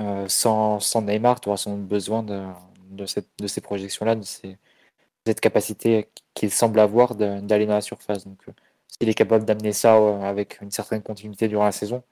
[0.00, 2.46] euh, sans, sans, Neymar, tu auras sans besoin de,
[2.88, 8.26] de, cette, de ces projections-là, de, cette capacité qu'il semble avoir d'aller dans la surface.
[8.26, 8.44] Donc,
[8.88, 12.02] s'il est capable d'amener ça euh, avec une certaine continuité durant la saison,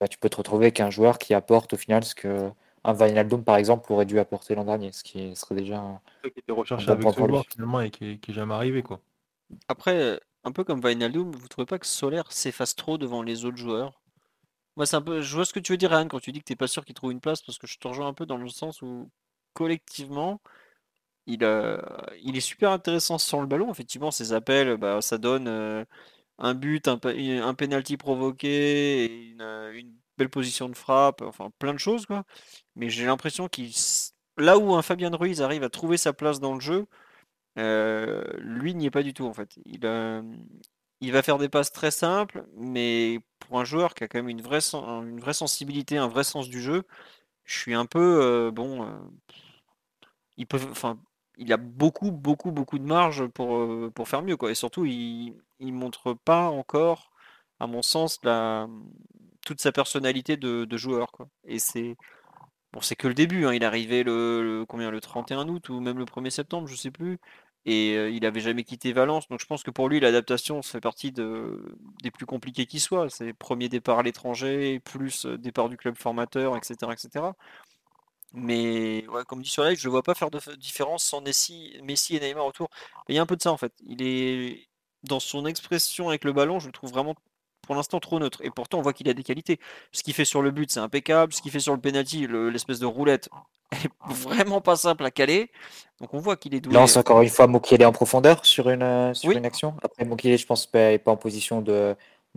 [0.00, 2.50] bah, tu peux te retrouver avec un joueur qui apporte au final ce que
[2.82, 6.38] un Wijnaldum par exemple aurait dû apporter l'an dernier, ce qui serait déjà un, qui
[6.38, 9.00] était recherché avec ce joueur finalement et qui n'est jamais arrivé quoi.
[9.68, 13.56] Après, un peu comme Wijnaldum, vous trouvez pas que Solaire s'efface trop devant les autres
[13.56, 14.00] joueurs?
[14.76, 16.40] Moi, c'est un peu, je vois ce que tu veux dire, Ryan, quand tu dis
[16.40, 18.14] que tu n'es pas sûr qu'il trouve une place, parce que je te rejoins un
[18.14, 19.10] peu dans le sens où
[19.54, 20.40] collectivement,
[21.26, 21.42] il,
[22.22, 23.70] il est super intéressant sur le ballon.
[23.70, 25.84] Effectivement, ses appels, bah, ça donne euh,
[26.38, 32.06] un but, un, un penalty provoqué, une, belle position de frappe, enfin plein de choses.
[32.06, 32.24] Quoi.
[32.76, 33.72] Mais j'ai l'impression qu'il.
[34.38, 36.86] Là où un Fabien Ruiz arrive à trouver sa place dans le jeu,
[37.58, 39.50] euh, lui n'y est pas du tout en fait.
[39.66, 39.86] Il,
[41.00, 44.28] il va faire des passes très simples, mais pour un joueur qui a quand même
[44.28, 46.84] une vraie, une vraie sensibilité, un vrai sens du jeu,
[47.50, 48.86] je suis un peu euh, bon.
[50.36, 50.98] il enfin,
[51.36, 54.36] il a beaucoup, beaucoup, beaucoup de marge pour, euh, pour faire mieux.
[54.36, 54.52] Quoi.
[54.52, 57.10] Et surtout, il ne montre pas encore,
[57.58, 58.20] à mon sens,
[59.44, 61.10] toute sa personnalité de, joueur.
[61.12, 61.28] Quoi.
[61.44, 61.96] Et c'est
[62.72, 63.46] bon, c'est que le début.
[63.46, 63.54] Hein.
[63.54, 66.92] Il est arrivé le, combien, le 31 août ou même le 1er septembre, je sais
[66.92, 67.18] plus.
[67.66, 69.28] Et il n'avait jamais quitté Valence.
[69.28, 73.10] Donc je pense que pour lui, l'adaptation fait partie de, des plus compliqués qui soient.
[73.10, 76.92] C'est premier départ à l'étranger, plus départ du club formateur, etc.
[76.92, 77.34] etc.
[78.32, 82.16] Mais comme dit sur live, je ne vois pas faire de différence sans Messi, Messi
[82.16, 82.68] et Neymar autour.
[83.08, 83.72] il y a un peu de ça en fait.
[83.86, 84.68] Il est
[85.02, 87.14] dans son expression avec le ballon, je le trouve vraiment
[87.70, 88.40] pour l'instant trop neutre.
[88.42, 89.60] Et pourtant, on voit qu'il a des qualités.
[89.92, 91.32] Ce qu'il fait sur le but, c'est impeccable.
[91.32, 93.28] Ce qu'il fait sur le penalty, l'espèce de roulette,
[93.72, 95.52] est vraiment pas simple à caler.
[96.00, 96.74] Donc on voit qu'il est doué.
[96.74, 99.76] Lance encore une fois Mokiele en profondeur sur une, euh, une action.
[99.84, 101.94] Après, Mokiele, je pense, n'est pas en position de,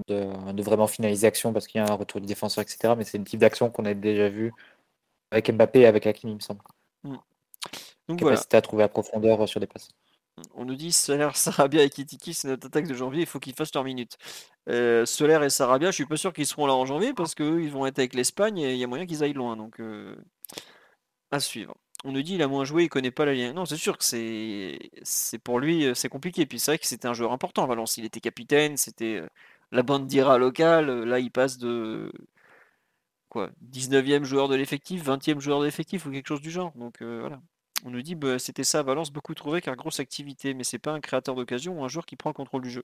[0.08, 2.94] de, vraiment finaliser l'action parce qu'il y a un retour du défenseur, etc.
[2.96, 4.54] Mais c'est une type d'action qu'on a déjà vu
[5.32, 6.62] avec Mbappé et avec Hakimi, il me semble.
[7.02, 7.16] Mm.
[8.08, 9.90] Donc Capacité à trouver à profondeur sur des passes.
[10.56, 13.54] On nous dit Solaire, Sarabia et Kitiki, c'est notre attaque de janvier, il faut qu'ils
[13.54, 14.18] fassent leur minute.
[14.70, 17.72] Euh, Solaire et Sarabia, je suis pas sûr qu'ils seront là en janvier parce qu'ils
[17.72, 19.56] vont être avec l'Espagne et il y a moyen qu'ils aillent loin.
[19.58, 20.16] Donc euh,
[21.32, 21.76] à suivre.
[22.06, 23.54] On nous dit il a moins joué, il connaît pas la ligne.
[23.54, 26.46] Non, c'est sûr que c'est pour lui euh, c'est compliqué.
[26.46, 27.66] Puis c'est vrai que c'était un joueur important.
[27.68, 29.28] Valence, il était capitaine, c'était euh,
[29.72, 31.04] la bande d'Ira locale.
[31.04, 32.12] Là, il passe de
[33.30, 36.72] quoi 19e joueur de l'effectif, 20e joueur de l'effectif ou quelque chose du genre.
[36.76, 37.42] Donc voilà.
[37.84, 40.92] On nous dit bah, c'était ça Valence, beaucoup trouvé car grosse activité, mais c'est pas
[40.94, 42.84] un créateur d'occasion ou un joueur qui prend le contrôle du jeu.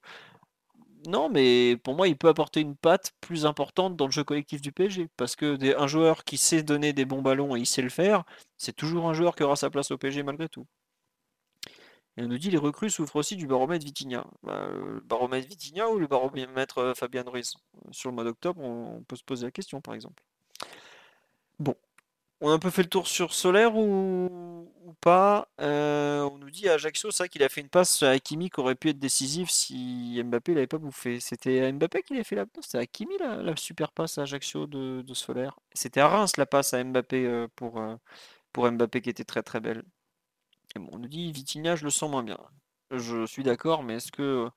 [1.08, 4.62] non, mais pour moi, il peut apporter une patte plus importante dans le jeu collectif
[4.62, 5.08] du PSG.
[5.18, 7.90] Parce que des- un joueur qui sait donner des bons ballons et il sait le
[7.90, 8.24] faire,
[8.58, 10.68] c'est toujours un joueur qui aura sa place au PSG malgré tout.
[12.18, 14.26] Et on nous dit les recrues souffrent aussi du baromètre Vitinha.
[14.44, 17.56] Bah, le baromètre Vitinha ou le baromètre euh, Fabien Ruiz?
[17.92, 20.22] Sur le mois d'octobre, on peut se poser la question par exemple.
[21.60, 21.76] Bon,
[22.42, 24.72] on a un peu fait le tour sur Solaire ou,
[25.02, 25.50] pas?
[25.62, 28.50] Euh, on nous dit à Ajaccio, c'est vrai qu'il a fait une passe à Hakimi
[28.50, 31.20] qui aurait pu être décisive si Mbappé l'avait pas bouffé.
[31.20, 32.66] C'était à Mbappé qui avait fait la passe.
[32.66, 35.58] C'était Hakimi la, la super passe à Ajaccio de, de Solaire.
[35.74, 37.96] C'était à Reims la passe à Mbappé euh, pour, euh,
[38.54, 39.84] pour Mbappé qui était très très belle.
[40.76, 42.40] Et bon, on nous dit Vitinha, je le sens moins bien.
[42.92, 44.50] Je suis d'accord, mais est-ce que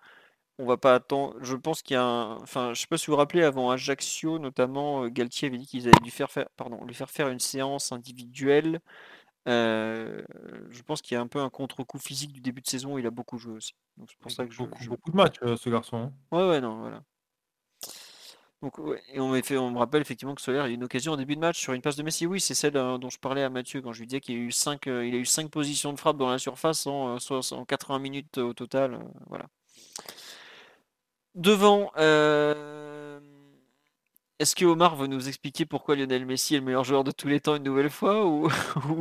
[0.62, 2.36] on va pas attendre Je pense qu'il y a un.
[2.38, 5.66] Enfin, je sais pas si vous vous rappelez, avant Ajaccio, notamment, euh, Galtier avait dit
[5.66, 8.80] qu'ils avaient dû faire faire, pardon, lui faire faire une séance individuelle.
[9.48, 10.22] Euh,
[10.70, 12.98] je pense qu'il y a un peu un contre-coup physique du début de saison.
[12.98, 13.74] Il a beaucoup joué aussi.
[13.96, 14.58] Donc c'est pour ça que je.
[14.58, 15.96] Beaucoup, je- beaucoup de matchs, euh, ce garçon.
[15.96, 16.12] hein.
[16.32, 17.04] Ouais, ouais, non, voilà.
[18.62, 21.12] Donc, ouais, et on, fait, on me rappelle effectivement que Solaire a eu une occasion
[21.12, 22.26] en début de match sur une passe de Messi.
[22.26, 24.38] Oui, c'est celle euh, dont je parlais à Mathieu quand je lui disais qu'il a
[24.38, 27.64] eu 5, il a eu cinq positions de frappe dans la surface en, euh, en
[27.64, 29.00] 80 minutes au total.
[29.28, 29.46] voilà.
[31.34, 33.18] Devant, euh,
[34.38, 37.28] est-ce que Omar veut nous expliquer pourquoi Lionel Messi est le meilleur joueur de tous
[37.28, 38.50] les temps une nouvelle fois ou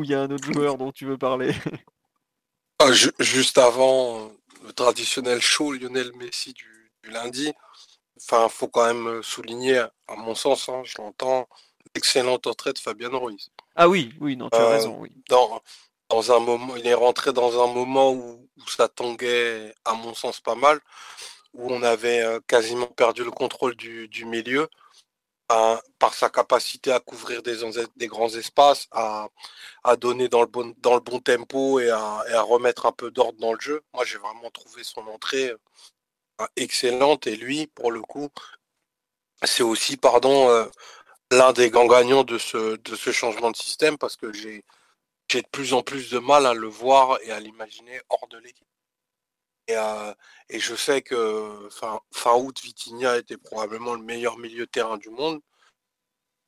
[0.03, 1.53] il y a un autre joueur dont tu veux parler?
[2.79, 4.27] Ah, ju- juste avant euh,
[4.65, 7.51] le traditionnel show Lionel Messi du, du lundi,
[8.21, 11.47] enfin, faut quand même souligner, à mon sens, hein, je l'entends,
[11.95, 13.49] l'excellente entrée de Fabien Ruiz.
[13.75, 15.11] Ah oui, oui, non, tu as Euh, raison, oui.
[15.29, 15.61] Dans,
[16.09, 20.13] dans un moment, il est rentré dans un moment où, où ça tanguait, à mon
[20.13, 20.79] sens, pas mal,
[21.53, 24.69] où on avait euh, quasiment perdu le contrôle du, milieu
[25.99, 29.27] par sa capacité à couvrir des, grands espaces, à,
[29.97, 33.59] donner dans le bon, tempo et à, et à remettre un peu d'ordre dans le
[33.59, 33.81] jeu.
[33.93, 35.53] Moi, j'ai vraiment trouvé son entrée
[36.41, 38.29] euh, excellente et lui, pour le coup,
[39.43, 40.65] c'est aussi, pardon, euh,
[41.31, 42.77] l'un des grands gagnants de ce,
[43.11, 44.63] changement de système parce que j'ai
[45.33, 48.67] de plus en plus de mal à le voir et à l'imaginer hors de l'équipe.
[49.67, 50.13] Et, euh,
[50.49, 51.69] et je sais que
[52.11, 55.41] fin, août, Vitinha était probablement le meilleur milieu de terrain du monde.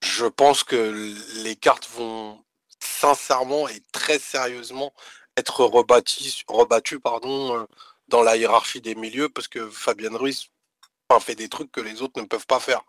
[0.04, 2.44] Je pense que les cartes vont
[2.80, 4.94] sincèrement et très sérieusement
[5.38, 7.66] être rebattues euh,
[8.08, 10.50] dans la hiérarchie des milieux parce que Fabien Ruiz
[11.20, 12.82] fait des trucs que les autres ne peuvent pas faire.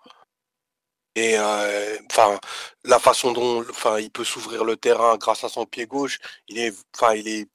[1.16, 2.40] Et euh, enfin,
[2.84, 6.18] la façon dont enfin, il peut s'ouvrir le terrain grâce à son pied gauche,
[6.48, 7.48] il est, enfin, il est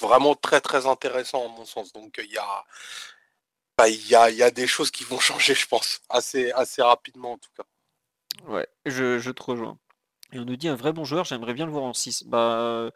[0.00, 1.92] vraiment très très intéressant à mon sens.
[1.92, 2.64] Donc il y a,
[3.76, 6.82] bah, il y a, y a des choses qui vont changer, je pense, assez, assez
[6.82, 7.64] rapidement en tout cas.
[8.46, 9.78] Ouais, je, je te rejoins.
[10.32, 12.24] Et on nous dit un vrai bon joueur, j'aimerais bien le voir en 6.
[12.24, 12.90] Bah, euh,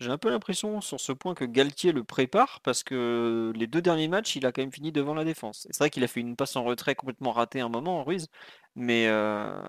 [0.00, 3.82] j'ai un peu l'impression sur ce point que Galtier le prépare parce que les deux
[3.82, 5.66] derniers matchs, il a quand même fini devant la défense.
[5.70, 8.28] C'est vrai qu'il a fait une passe en retrait complètement ratée un moment, Ruiz,
[8.74, 9.62] mais euh,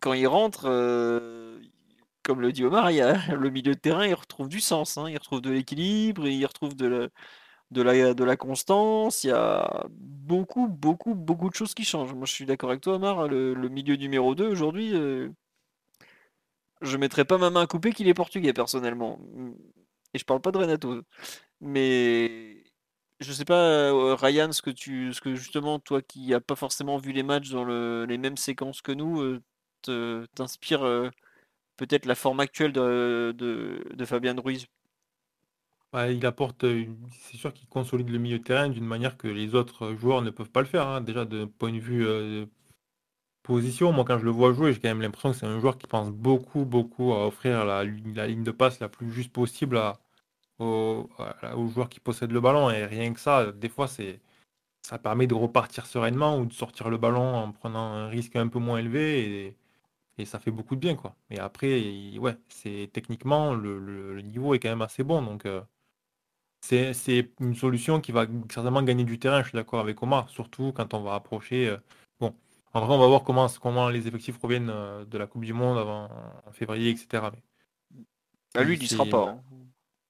[0.00, 1.58] quand il rentre, euh,
[2.24, 4.98] comme le dit Omar, il y a, le milieu de terrain, il retrouve du sens,
[4.98, 7.10] hein, il retrouve de l'équilibre, il retrouve de
[8.24, 12.14] la, constance, il y a beaucoup, beaucoup, beaucoup de choses qui changent.
[12.14, 15.30] Moi, je suis d'accord avec toi, Omar, le, le milieu numéro 2 aujourd'hui, euh,
[16.82, 19.18] je mettrais pas ma main à couper qu'il est portugais, personnellement.
[20.14, 21.02] Et je parle pas de Renato.
[21.60, 22.64] Mais
[23.20, 23.54] je sais pas,
[23.92, 27.22] euh, Ryan, ce que tu, ce que justement, toi qui a pas forcément vu les
[27.24, 29.20] matchs dans le- les mêmes séquences que nous,
[29.88, 31.10] euh, t'inspire euh,
[31.76, 34.66] peut-être la forme actuelle de, de, de Fabien Ruiz?
[35.92, 36.64] Ouais, il apporte,
[37.12, 40.30] c'est sûr qu'il consolide le milieu de terrain d'une manière que les autres joueurs ne
[40.30, 40.88] peuvent pas le faire.
[40.88, 41.00] hein.
[41.00, 42.46] Déjà, de point de vue euh,
[43.42, 45.78] position, moi quand je le vois jouer, j'ai quand même l'impression que c'est un joueur
[45.78, 49.80] qui pense beaucoup, beaucoup à offrir la, la ligne de passe la plus juste possible
[50.58, 51.08] aux,
[51.74, 52.70] joueurs qui possèdent le ballon.
[52.70, 54.20] Et rien que ça, des fois, c'est,
[54.82, 58.48] ça permet de repartir sereinement ou de sortir le ballon en prenant un risque un
[58.48, 59.56] peu moins élevé.
[60.18, 61.16] Et ça fait beaucoup de bien, quoi.
[61.30, 65.22] Mais après, il- ouais, c'est techniquement, le, le- le niveau est quand même assez bon.
[65.22, 65.62] Donc, euh,
[66.60, 70.72] c'est, une solution qui va certainement gagner du terrain, je suis d'accord avec Omar, surtout
[70.72, 71.68] quand on va approcher.
[71.68, 71.76] euh,
[72.20, 72.34] bon,
[72.72, 75.52] en vrai, on va voir comment, comment les effectifs reviennent euh, de la Coupe du
[75.52, 76.08] Monde avant,
[76.46, 77.30] en février, etc.
[77.30, 77.42] Mais
[78.54, 79.18] Ah, lui, il sera pas.
[79.18, 79.42] hein.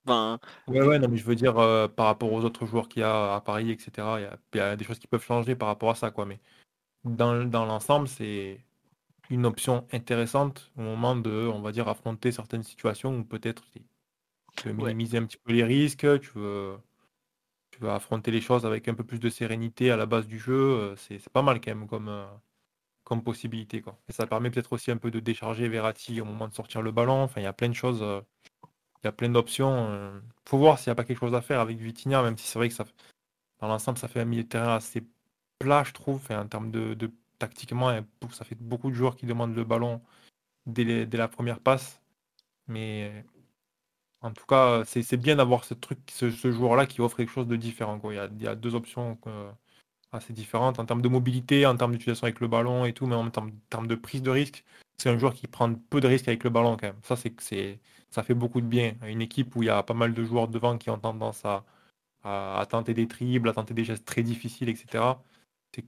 [0.07, 3.01] Enfin, Ouais, ouais, non, mais je veux dire, euh, par rapport aux autres joueurs qu'il
[3.01, 5.23] y a à Paris, etc., il y a, il y a des choses qui peuvent
[5.23, 6.25] changer par rapport à ça, quoi.
[6.25, 6.41] Mais
[7.05, 8.65] dans, dans l'ensemble, c'est
[9.31, 13.65] une option intéressante au moment de, on va dire, affronter certaines situations où peut-être
[14.57, 14.95] tu veux Ouais.
[14.95, 16.77] minimiser un petit peu les risques, tu veux,
[17.71, 20.39] tu veux affronter les choses avec un peu plus de sérénité à la base du
[20.39, 20.55] jeu.
[20.55, 22.27] euh, C'est c'est pas mal quand même comme, euh,
[23.05, 23.99] comme possibilité, quoi.
[24.09, 26.93] Et ça permet peut-être aussi un peu de décharger Verratti au moment de sortir le
[26.93, 27.23] ballon.
[27.25, 28.03] Enfin, il y a plein de choses.
[28.03, 28.23] euh,
[29.03, 30.23] il y a plein d'options.
[30.49, 32.59] Faut voir s'il n'y a pas quelque chose à faire avec Vitinha, même si c'est
[32.59, 32.85] vrai que ça,
[33.61, 35.07] dans l'ensemble, ça fait un milieu de terrain assez
[35.59, 38.01] plat, je trouve, en termes de, de tactiquement,
[38.31, 40.01] ça fait beaucoup de joueurs qui demandent le ballon
[40.67, 42.01] dès, la première passe.
[42.69, 43.25] Mais
[44.23, 47.57] en tout cas, c'est bien d'avoir ce truc, ce, joueur-là qui offre quelque chose de
[47.57, 47.99] différent.
[47.99, 48.15] Quoi.
[48.15, 49.19] Il, y a, deux options
[50.13, 53.17] assez différentes en termes de mobilité, en termes d'utilisation avec le ballon et tout, mais
[53.17, 54.65] en termes, de prise de risque,
[54.97, 57.01] c'est un joueur qui prend peu de risques avec le ballon quand même.
[57.03, 58.95] Ça, ça fait beaucoup de bien.
[59.07, 61.65] Une équipe où il y a pas mal de joueurs devant qui ont tendance à,
[62.25, 65.05] à, tenter des triples, à tenter des gestes très difficiles, etc.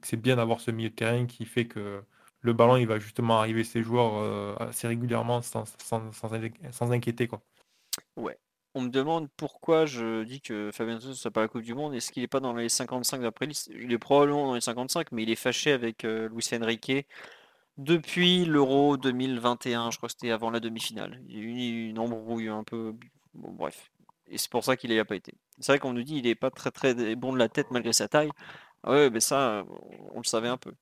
[0.03, 2.03] C'est bien d'avoir ce milieu de terrain qui fait que
[2.41, 7.29] le ballon il va justement arriver ses joueurs euh, assez régulièrement sans, sans, sans, inquiéter.
[7.29, 7.43] Quoi.
[8.17, 8.39] Ouais.
[8.75, 11.95] On me demande pourquoi je dis que Fabien ne soit pas la Coupe du Monde.
[11.95, 13.71] Est-ce qu'il n'est pas dans les 55 d'après liste?
[13.75, 17.07] Il est probablement dans les 55, mais il est fâché avec euh, Luis Enrique
[17.79, 19.91] depuis l'Euro 2021.
[19.91, 21.23] Je crois que c'était avant la demi-finale.
[21.27, 22.95] Il y a eu une embrouille un peu.
[23.35, 23.91] Bref.
[24.29, 25.33] Et c'est pour ça qu'il n'y a pas été.
[25.59, 27.93] C'est vrai qu'on nous dit qu'il n'est pas très très bon de la tête malgré
[27.93, 28.31] sa taille.
[28.87, 29.65] Ah ouais, mais ça,
[30.15, 30.73] on le savait un peu.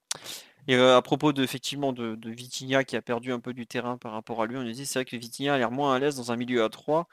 [0.68, 3.66] Et euh, à propos de, effectivement de, de Vitinha qui a perdu un peu du
[3.66, 5.94] terrain par rapport à lui, on nous dit c'est vrai que Vitinha a l'air moins
[5.94, 7.08] à l'aise dans un milieu à 3.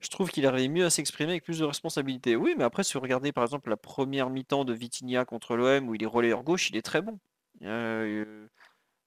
[0.00, 2.36] Je trouve qu'il arrive mieux à s'exprimer avec plus de responsabilité.
[2.36, 5.88] Oui, mais après, si vous regardez par exemple la première mi-temps de Vitinha contre l'OM
[5.88, 7.18] où il est relayeur gauche, il est très bon.
[7.62, 8.46] Euh,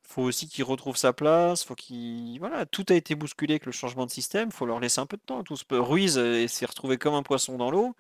[0.08, 3.72] faut aussi qu'il retrouve sa place, faut qu'il voilà, tout a été bousculé avec le
[3.74, 5.44] changement de système, faut leur laisser un peu de temps.
[5.44, 7.96] Tout Ruiz euh, s'est retrouvé comme un poisson dans l'eau,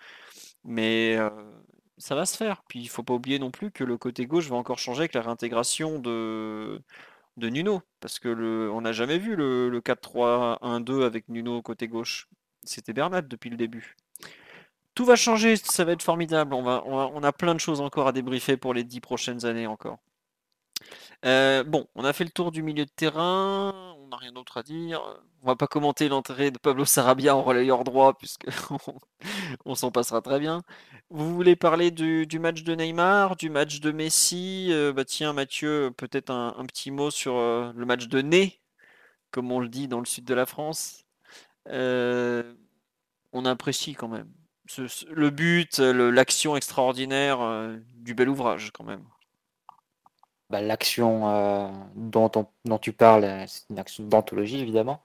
[0.64, 1.30] mais euh,
[1.98, 2.64] ça va se faire.
[2.68, 5.14] Puis il faut pas oublier non plus que le côté gauche va encore changer avec
[5.14, 6.82] la réintégration de
[7.38, 11.88] de Nuno, parce que le, on n'a jamais vu le, le 4-3-1-2 avec Nuno côté
[11.88, 12.28] gauche.
[12.64, 13.96] C'était Bernat depuis le début.
[14.96, 16.56] Tout va changer, ça va être formidable.
[16.56, 19.68] On, va, on, a plein de choses encore à débriefer pour les dix prochaines années
[19.68, 20.00] encore.
[21.26, 24.58] Euh, bon, on a fait le tour du milieu de terrain, on n'a rien d'autre
[24.58, 25.02] à dire.
[25.48, 28.48] On va pas commenter l'entrée de Pablo Sarabia en relayeur droit, puisque
[29.66, 30.62] on, s'en passera très bien.
[31.10, 34.68] Vous voulez parler du, match de Neymar, du match de Messi?
[34.72, 38.60] Euh, bah Tiens, Mathieu, peut-être un, petit mot sur euh, le match de Ney,
[39.32, 41.06] comme on le dit dans le sud de la France.
[41.72, 44.30] on apprécie quand même.
[45.10, 47.40] le but, l'action extraordinaire
[47.96, 49.06] du bel ouvrage quand même.
[50.50, 52.30] Bah, l'action euh, dont,
[52.80, 55.02] tu parles, euh, c'est une action d'anthologie, évidemment.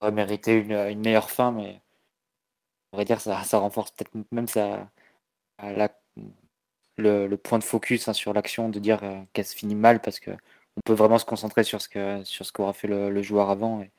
[0.00, 1.80] Aurait mérité une, une, meilleure fin, mais
[2.92, 4.88] on va dire ça, ça renforce peut-être même ça,
[6.96, 10.00] le, le, point de focus hein, sur l'action, de dire euh, qu'elle se finit mal,
[10.00, 13.10] parce que on peut vraiment se concentrer sur ce que sur ce qu'aura fait le,
[13.10, 13.82] le, joueur avant.
[13.82, 13.90] Et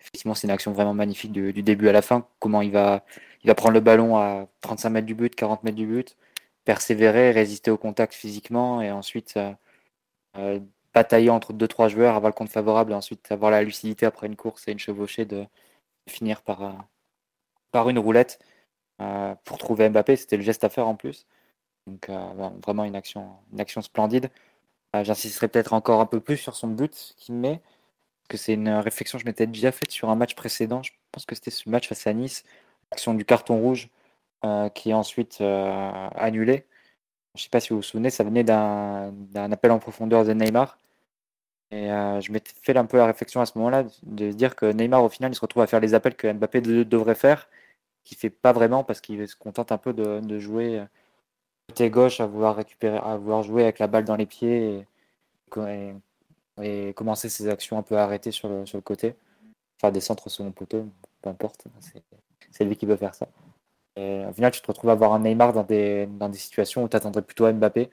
[0.00, 2.28] effectivement, c'est une action vraiment magnifique du, du, début à la fin.
[2.40, 3.04] Comment il va,
[3.44, 6.16] il va prendre le ballon à 35 mètres du but, 40 mètres du but,
[6.64, 9.38] persévérer, résister au contact physiquement, et ensuite
[10.36, 10.60] euh,
[10.94, 14.36] batailler entre 2-3 joueurs, avoir le compte favorable et ensuite avoir la lucidité après une
[14.36, 15.46] course et une chevauchée de
[16.08, 16.72] finir par, euh,
[17.72, 18.40] par une roulette
[19.00, 20.16] euh, pour trouver Mbappé.
[20.16, 21.26] C'était le geste à faire en plus.
[21.86, 22.08] Donc
[22.64, 24.30] vraiment une action, une action splendide.
[24.94, 27.60] J'insisterai peut-être encore un peu plus sur son but qu'il met,
[28.28, 30.82] que c'est une réflexion que je m'étais déjà faite sur un match précédent.
[30.82, 32.44] Je pense que c'était ce match face à Nice,
[32.92, 33.88] l'action du carton rouge
[34.74, 36.66] qui est ensuite annulée.
[37.34, 40.32] Je ne sais pas si vous vous souvenez, ça venait d'un appel en profondeur de
[40.32, 40.78] Neymar.
[41.70, 44.66] Et euh, je m'étais fait un peu la réflexion à ce moment-là de dire que
[44.72, 47.48] Neymar, au final, il se retrouve à faire les appels que Mbappé devrait faire,
[48.04, 50.84] qu'il ne fait pas vraiment parce qu'il se contente un peu de, jouer
[51.68, 54.84] côté gauche, à vouloir récupérer, à vouloir jouer avec la balle dans les pieds
[55.56, 59.14] et, commencer ses actions un peu arrêtées sur le, sur le côté.
[59.80, 60.88] Faire des centres sur mon poteau,
[61.22, 61.66] peu importe,
[62.50, 63.28] c'est lui qui veut faire ça.
[64.28, 66.88] Au final, tu te retrouves à avoir un Neymar dans des, dans des situations où
[66.88, 67.90] tu attendrais plutôt Mbappé,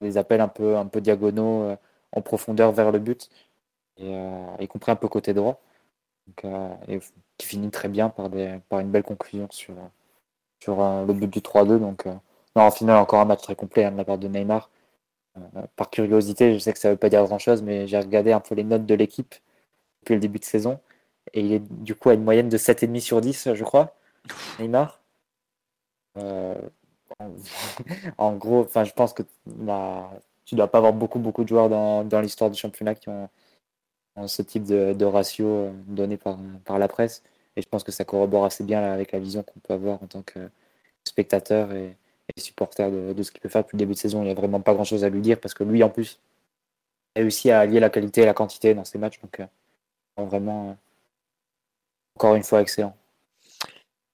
[0.00, 1.76] des appels un peu, un peu diagonaux euh,
[2.12, 3.30] en profondeur vers le but,
[3.98, 5.60] et, euh, y compris un peu côté droit.
[6.44, 7.00] Euh, et
[7.38, 9.74] qui finit très bien par, des, par une belle conclusion sur,
[10.62, 10.76] sur
[11.06, 11.78] le but du 3-2.
[11.78, 14.70] Donc, non, en final, encore un match très complet hein, de la part de Neymar.
[15.76, 18.40] par curiosité, je sais que ça ne veut pas dire grand-chose, mais j'ai regardé un
[18.40, 19.34] peu les notes de l'équipe
[20.02, 20.80] depuis le début de saison.
[21.34, 23.94] Et il est du coup à une moyenne de 7,5 sur 10, je crois,
[24.60, 25.00] Neymar.
[26.16, 26.54] Euh,
[28.18, 29.22] en, gros, je pense que
[29.60, 30.10] la,
[30.48, 33.28] tu dois pas avoir beaucoup, de joueurs dans, l'histoire du championnat qui ont,
[34.26, 37.22] ce type de, ratio euh, donné par, la presse.
[37.56, 40.06] Et je pense que ça corrobore assez bien avec la vision qu'on peut avoir en
[40.06, 40.50] tant que
[41.04, 41.96] spectateur et,
[42.38, 44.22] supporter de, ce qu'il peut faire depuis le début de saison.
[44.22, 46.18] Il n'y a vraiment pas grand chose à lui dire parce que lui, en plus,
[47.16, 49.20] a réussi à allier la qualité et la quantité dans ses matchs.
[49.20, 49.46] Donc, euh,
[50.24, 50.76] vraiment,
[52.16, 52.96] encore une fois, excellent.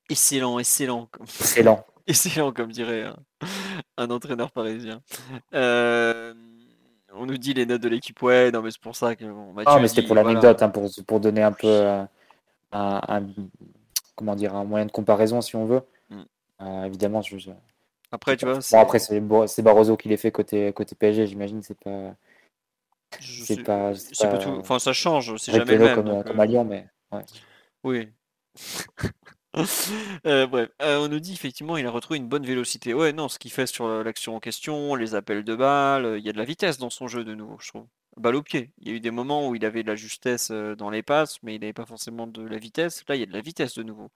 [0.09, 1.09] Excellent, excellent.
[1.20, 1.86] Excellent.
[2.06, 3.06] Excellent, comme dirait
[3.97, 5.01] un, entraîneur parisien.
[5.55, 6.35] Euh,
[7.14, 9.24] on nous dit les notes de l'équipe, ouais, non, mais c'est pour ça que.
[9.64, 12.05] ah, mais c'était pour l'anecdote, hein, pour, pour, donner un peu euh,
[12.72, 13.22] un,
[14.16, 15.81] comment dire, un moyen de comparaison, si on veut.
[16.10, 16.22] Mm.
[16.60, 17.36] Euh, évidemment, je,
[18.12, 21.62] Après, tu vois, Bon, après, c'est Barroso qui les fait côté, côté PSG, j'imagine.
[21.62, 22.14] C'est pas,
[23.18, 23.94] je c'est sais- pas,
[24.39, 24.51] tout.
[24.51, 25.94] Enfin, ça change, c'est jamais le même.
[25.94, 27.24] comme, donc, comme à Lyon, mais ouais.
[27.82, 28.09] Oui.
[30.26, 32.94] Euh, bref, Euh, on nous dit effectivement il a retrouvé une bonne vélocité.
[32.94, 36.24] Ouais, non, ce qu'il fait sur euh, l'action en question, les appels de balles, il
[36.24, 37.86] y a de la vitesse dans son jeu de nouveau, je trouve.
[38.16, 38.72] Balle au pied.
[38.78, 41.43] Il y a eu des moments où il avait de la justesse dans les passes,
[41.43, 43.05] mais il n'avait pas forcément de la vitesse.
[43.09, 44.10] Là, il y a de la vitesse de nouveau.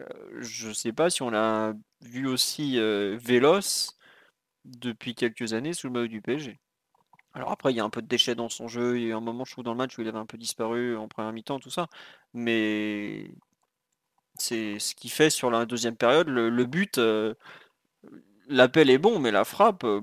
[0.00, 0.04] Euh,
[0.40, 3.96] je sais pas si on l'a vu aussi euh, véloce
[4.64, 6.60] depuis quelques années sous le maillot du PSG.
[7.34, 8.98] Alors après, il y a un peu de déchets dans son jeu.
[8.98, 10.38] Il y a un moment, je trouve, dans le match où il avait un peu
[10.38, 11.88] disparu en première mi-temps, tout ça.
[12.34, 13.30] Mais
[14.38, 16.28] c'est ce qu'il fait sur la deuxième période.
[16.28, 17.34] Le, but, euh,
[18.48, 20.00] l'appel est bon, mais la frappe, euh,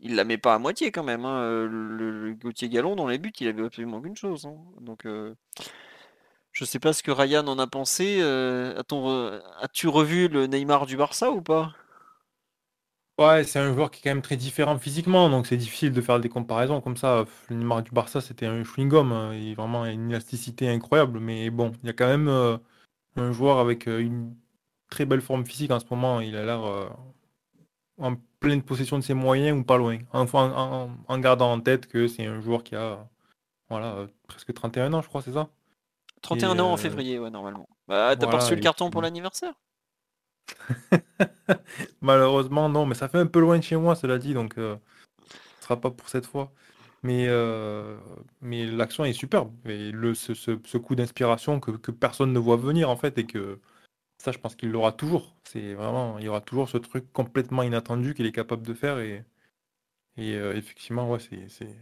[0.00, 1.24] il- la met pas à moitié quand même.
[1.24, 1.40] hein.
[1.42, 4.46] Euh, Le, Gauthier Gallon, dans les buts, il avait absolument qu'une chose.
[4.46, 4.56] hein.
[4.80, 5.06] Donc,
[6.52, 8.20] je sais pas ce que Ryan en a pensé.
[9.60, 11.72] As-tu revu le Neymar du Barça ou pas?
[13.18, 16.00] Ouais, c'est un joueur qui est quand même très différent physiquement, donc c'est difficile de
[16.02, 17.24] faire des comparaisons comme ça.
[17.48, 21.48] Le Neymar du Barça, c'était un chewing-gum, hein, il a vraiment une élasticité incroyable, mais
[21.48, 22.58] bon, il y a quand même euh,
[23.16, 24.36] un joueur avec euh, une
[24.90, 26.20] très belle forme physique en ce moment.
[26.20, 26.88] Il a l'air euh,
[27.98, 30.26] en pleine possession de ses moyens ou pas loin, en,
[31.08, 33.08] en- gardant en tête que c'est un joueur qui a
[33.70, 35.50] voilà, presque 31 ans, je crois, c'est ça?
[36.22, 37.68] 31 Et ans en février, ouais, normalement.
[37.88, 39.54] Bah, t'as pas reçu le carton pour l'anniversaire?
[42.00, 44.76] Malheureusement, non, mais ça fait un peu loin de chez moi, cela dit, donc euh,
[45.60, 46.52] ce sera pas pour cette fois.
[47.02, 47.98] Mais, euh,
[48.40, 49.52] mais l'action est superbe.
[49.66, 53.60] Et le, ce, coup d'inspiration que, personne ne voit venir, en fait, et que
[54.18, 55.36] ça, je pense qu'il l'aura toujours.
[55.44, 58.98] C'est vraiment, il y aura toujours ce truc complètement inattendu qu'il est capable de faire.
[58.98, 59.24] Et,
[60.16, 61.76] et euh, effectivement, ouais, c'est, c'est...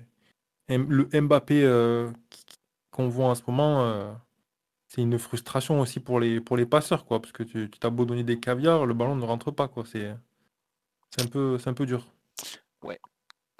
[0.68, 1.62] Le Mbappé
[2.90, 4.16] qu'on voit en ce moment,
[4.94, 8.04] c'est une frustration aussi pour les, pour les passeurs, quoi, parce que tu, t'as beau
[8.04, 9.82] donner des caviars, le ballon ne rentre pas, quoi.
[9.84, 10.14] C'est,
[11.20, 12.06] un peu, un peu dur.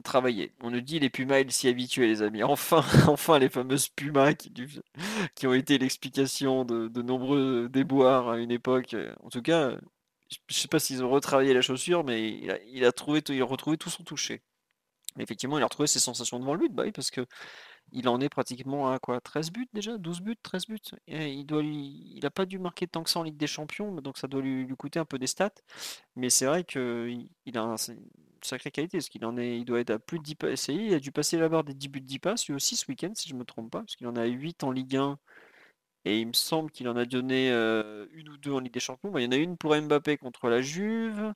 [0.05, 0.53] Travailler.
[0.61, 2.43] On nous dit les Pumas, ils s'y habituaient, les amis.
[2.43, 4.53] Enfin, enfin, les fameuses Pumas qui,
[5.35, 8.95] qui ont été l'explication de, de nombreux déboires à une époque.
[9.23, 9.79] En tout cas,
[10.49, 12.39] je sais pas s'ils ont retravaillé la chaussure, mais
[12.69, 14.43] il a, trouvé, il a retrouvé tout son toucher.
[15.19, 17.25] Effectivement, il a retrouvé ses sensations devant le but, bah parce que
[17.93, 19.21] il en est pratiquement à quoi?
[19.21, 19.99] 13 buts déjà?
[19.99, 20.37] 12 buts?
[20.43, 20.79] 13 buts?
[21.09, 24.19] Il doit il a pas dû marquer tant que ça en Ligue des Champions, donc
[24.19, 25.53] ça doit lui, coûter un peu des stats.
[26.17, 27.77] Mais c'est vrai qu'il il a une
[28.43, 30.69] sacrée qualité, parce qu'il en est, il doit être à plus de 10 passes.
[30.69, 33.13] Il a dû passer la barre des 10 buts, 10 passes, lui aussi ce week-end,
[33.15, 35.19] si je me trompe pas, parce qu'il en a 8 en Ligue 1,
[36.05, 38.81] et il me semble qu'il en a donné euh, une ou deux en Ligue des
[38.81, 39.11] Champions.
[39.11, 41.33] Bah, il y en a une pour Mbappé contre la Juve.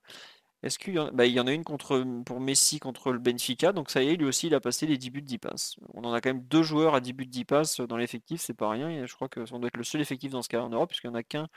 [0.62, 1.10] Est-ce qu'il y en...
[1.12, 4.08] bah, il y en a une contre, pour Messi contre le Benfica, donc ça y
[4.08, 5.76] est, lui aussi, il a passé les 10 buts, 10 passes.
[5.94, 8.54] On en a quand même deux joueurs à 10 buts, 10 passes dans l'effectif, c'est
[8.54, 10.60] pas rien, et je crois que ça doit être le seul effectif dans ce cas
[10.60, 11.48] en Europe, puisqu'il n'y en a qu'un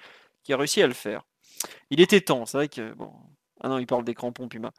[0.44, 1.24] qui a réussi à le faire.
[1.90, 3.12] Il était temps, c'est vrai que, bon...
[3.64, 4.72] Ah non, il parle des crampons Puma.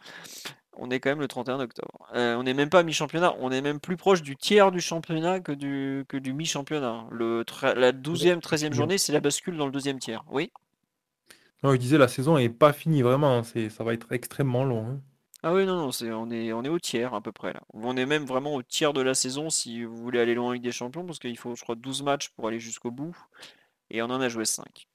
[0.75, 2.09] On est quand même le 31 octobre.
[2.15, 4.81] Euh, on n'est même pas à mi-championnat, on est même plus proche du tiers du
[4.81, 7.07] championnat que du, que du mi-championnat.
[7.11, 7.45] Le
[7.77, 10.25] La 12e, 13e journée, c'est la bascule dans le deuxième tiers.
[10.31, 10.51] Oui?
[11.65, 13.39] Non, je disais, la saison est pas finie, vraiment.
[13.39, 14.87] hein, C'est, ça va être extrêmement long.
[14.87, 15.01] hein.
[15.45, 17.63] Ah oui, non, non, c'est, on est, on est au tiers à peu près là.
[17.75, 20.53] On est même vraiment au tiers de la saison si vous voulez aller loin en
[20.53, 23.17] Ligue des Champions, parce qu'il faut, je crois, 12 matchs pour aller jusqu'au bout,
[23.91, 24.89] et on en a joué 5.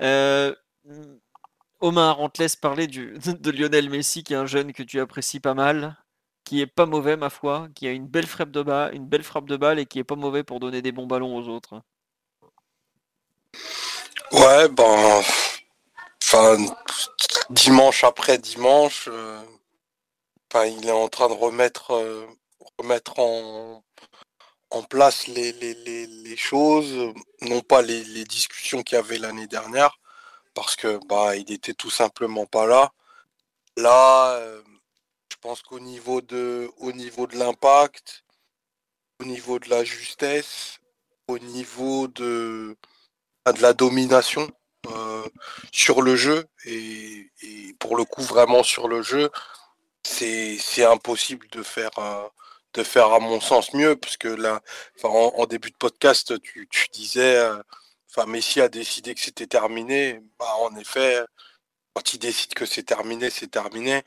[0.00, 0.54] Euh,
[1.80, 5.40] Omar, on te laisse parler de Lionel Messi, qui est un jeune que tu apprécies
[5.40, 5.98] pas mal,
[6.44, 9.22] qui est pas mauvais, ma foi, qui a une belle frappe de balle, une belle
[9.24, 11.82] frappe de balle et qui est pas mauvais pour donner des bons ballons aux autres.
[14.32, 15.22] Ouais, ben,
[16.22, 16.56] enfin,
[17.50, 19.42] dimanche après dimanche, euh,
[20.66, 22.26] il est en train de remettre, euh,
[22.78, 23.82] remettre en,
[24.70, 29.18] en place les, les, les, les choses, non pas les, les discussions qu'il y avait
[29.18, 29.98] l'année dernière,
[30.54, 32.92] parce que bah, il était tout simplement pas là.
[33.76, 34.62] Là, euh,
[35.32, 38.24] je pense qu'au niveau de, au niveau de l'impact,
[39.20, 40.78] au niveau de la justesse,
[41.28, 42.76] au niveau de,
[43.46, 44.48] de la domination
[44.86, 45.26] euh,
[45.72, 47.30] sur le jeu et,
[47.78, 49.30] pour le coup vraiment sur le jeu
[50.04, 52.28] c'est impossible de faire euh,
[52.74, 54.60] de faire à mon sens mieux parce que là
[55.02, 57.56] en, début de podcast tu, tu disais euh,
[58.10, 60.20] enfin Messi a décidé que c'était terminé.
[60.38, 61.20] Bah en effet
[61.94, 64.02] quand il décide que c'est terminé c'est terminé.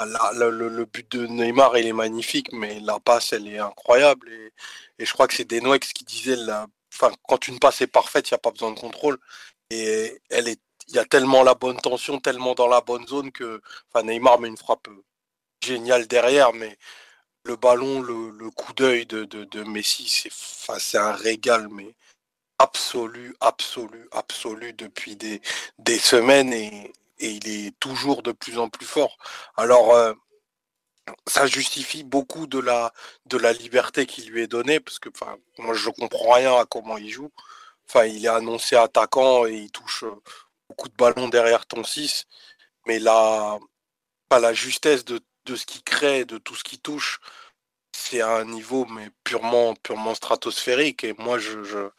[0.00, 4.52] Le, but de Neymar il est magnifique mais la passe elle est incroyable et,
[5.00, 6.68] et je crois que c'est Denoex qui disait la,
[6.98, 9.18] enfin quand une passe est parfaite il n'y a pas besoin de contrôle
[9.70, 13.30] et elle est il y a tellement la bonne tension tellement dans la bonne zone
[13.30, 13.60] que
[13.92, 14.88] enfin Neymar met une frappe
[15.62, 16.78] géniale derrière mais
[17.44, 21.94] le ballon le, coup d'œil de, Messi c'est enfin, c'est un régal mais
[22.58, 25.40] absolu absolu absolu depuis des,
[25.98, 29.18] semaines et et il est toujours de plus en plus fort.
[29.56, 30.14] Alors, euh,
[31.26, 32.92] ça justifie beaucoup de la,
[33.26, 35.08] de la liberté qui lui est donnée, parce que
[35.58, 37.30] moi je comprends rien à comment il joue.
[37.88, 40.14] Enfin, il est annoncé attaquant et il touche euh,
[40.68, 42.26] beaucoup de ballons derrière ton 6,
[42.86, 43.58] mais la,
[44.28, 47.20] pas la justesse de, ce qu'il crée, de tout ce qu'il touche,
[47.92, 51.04] c'est à un niveau mais purement, purement stratosphérique.
[51.04, 51.90] Et moi, je,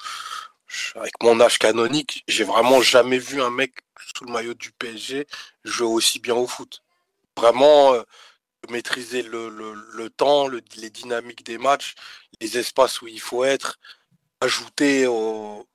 [0.96, 3.74] avec mon âge canonique, j'ai vraiment jamais vu un mec
[4.16, 5.28] sous le maillot du PSG
[5.64, 6.84] jouer aussi bien au foot.
[7.38, 8.04] Vraiment, euh,
[8.70, 11.96] maîtriser le, temps, les dynamiques des matchs,
[12.42, 13.80] les espaces où il faut être,
[14.42, 15.06] ajouter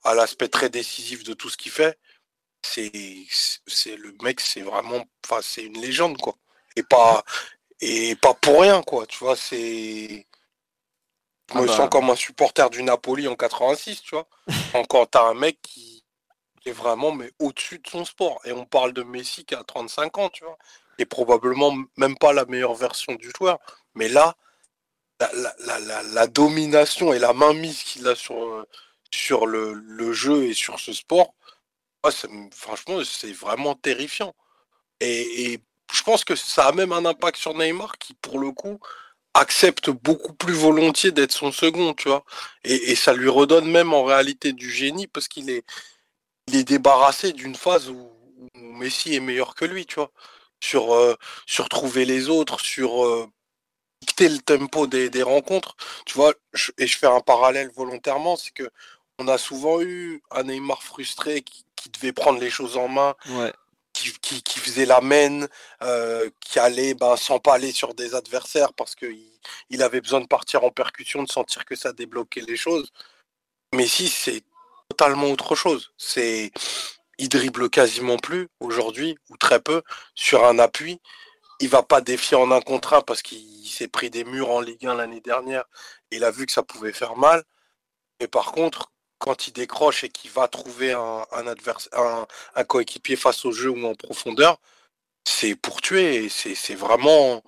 [0.05, 1.99] à l'aspect très décisif de tout ce qu'il fait.
[2.63, 2.91] C'est,
[3.67, 6.35] c'est le mec, c'est vraiment, enfin, c'est une légende quoi.
[6.77, 7.23] Et pas,
[7.81, 9.07] et pas pour rien quoi.
[9.07, 10.27] Tu vois, c'est,
[11.51, 11.77] je ah me bah.
[11.77, 14.27] sens comme un supporter du Napoli en 86, tu vois.
[14.75, 16.03] Encore t'as un mec qui
[16.65, 18.41] est vraiment mais au-dessus de son sport.
[18.47, 20.59] Et on parle de Messi qui a 35 ans, tu vois
[20.99, 23.59] et probablement même pas la meilleure version du joueur.
[23.95, 24.37] Mais là,
[25.21, 28.65] la, domination et la mainmise qu'il a sur, euh,
[29.11, 31.35] sur le, jeu et sur ce sport,
[32.53, 34.35] franchement, c'est vraiment terrifiant.
[35.01, 35.61] Et,
[35.93, 38.81] je pense que ça a même un impact sur Neymar qui, pour le coup,
[39.35, 42.25] accepte beaucoup plus volontiers d'être son second, tu vois.
[42.65, 45.65] Et, ça lui redonne même en réalité du génie parce qu'il est,
[46.49, 48.11] il est débarrassé d'une phase où,
[48.57, 50.11] où Messi est meilleur que lui, tu vois
[50.65, 51.15] sur, euh,
[51.47, 53.29] sur trouver les autres, sur euh,
[54.01, 55.77] dicter le tempo des, rencontres.
[56.07, 56.33] Tu vois,
[56.79, 58.71] et je fais un parallèle volontairement, c'est que
[59.19, 63.15] on a souvent eu un Neymar frustré qui, devait prendre les choses en main,
[63.93, 65.49] qui, qui, faisait la mène,
[65.83, 69.21] euh, qui allait ben, s'empaler sur des adversaires parce qu'il
[69.69, 72.91] il avait besoin de partir en percussion, de sentir que ça débloquait les choses.
[73.75, 74.43] Mais si, c'est
[74.89, 75.93] totalement autre chose.
[75.99, 76.53] C'est
[77.19, 79.83] il dribble quasiment plus aujourd'hui, ou très peu,
[80.15, 81.01] sur un appui.
[81.61, 84.61] Il va pas défier en un contre un parce qu'il s'est pris des murs en
[84.61, 85.65] Ligue 1 l'année dernière.
[86.11, 87.45] il a vu que ça pouvait faire mal.
[88.21, 93.53] Mais par contre, quand il décroche et qu'il va trouver un, un, coéquipier face au
[93.53, 94.59] jeu ou en profondeur,
[95.25, 96.29] c'est pour tuer.
[96.29, 97.43] C'est vraiment,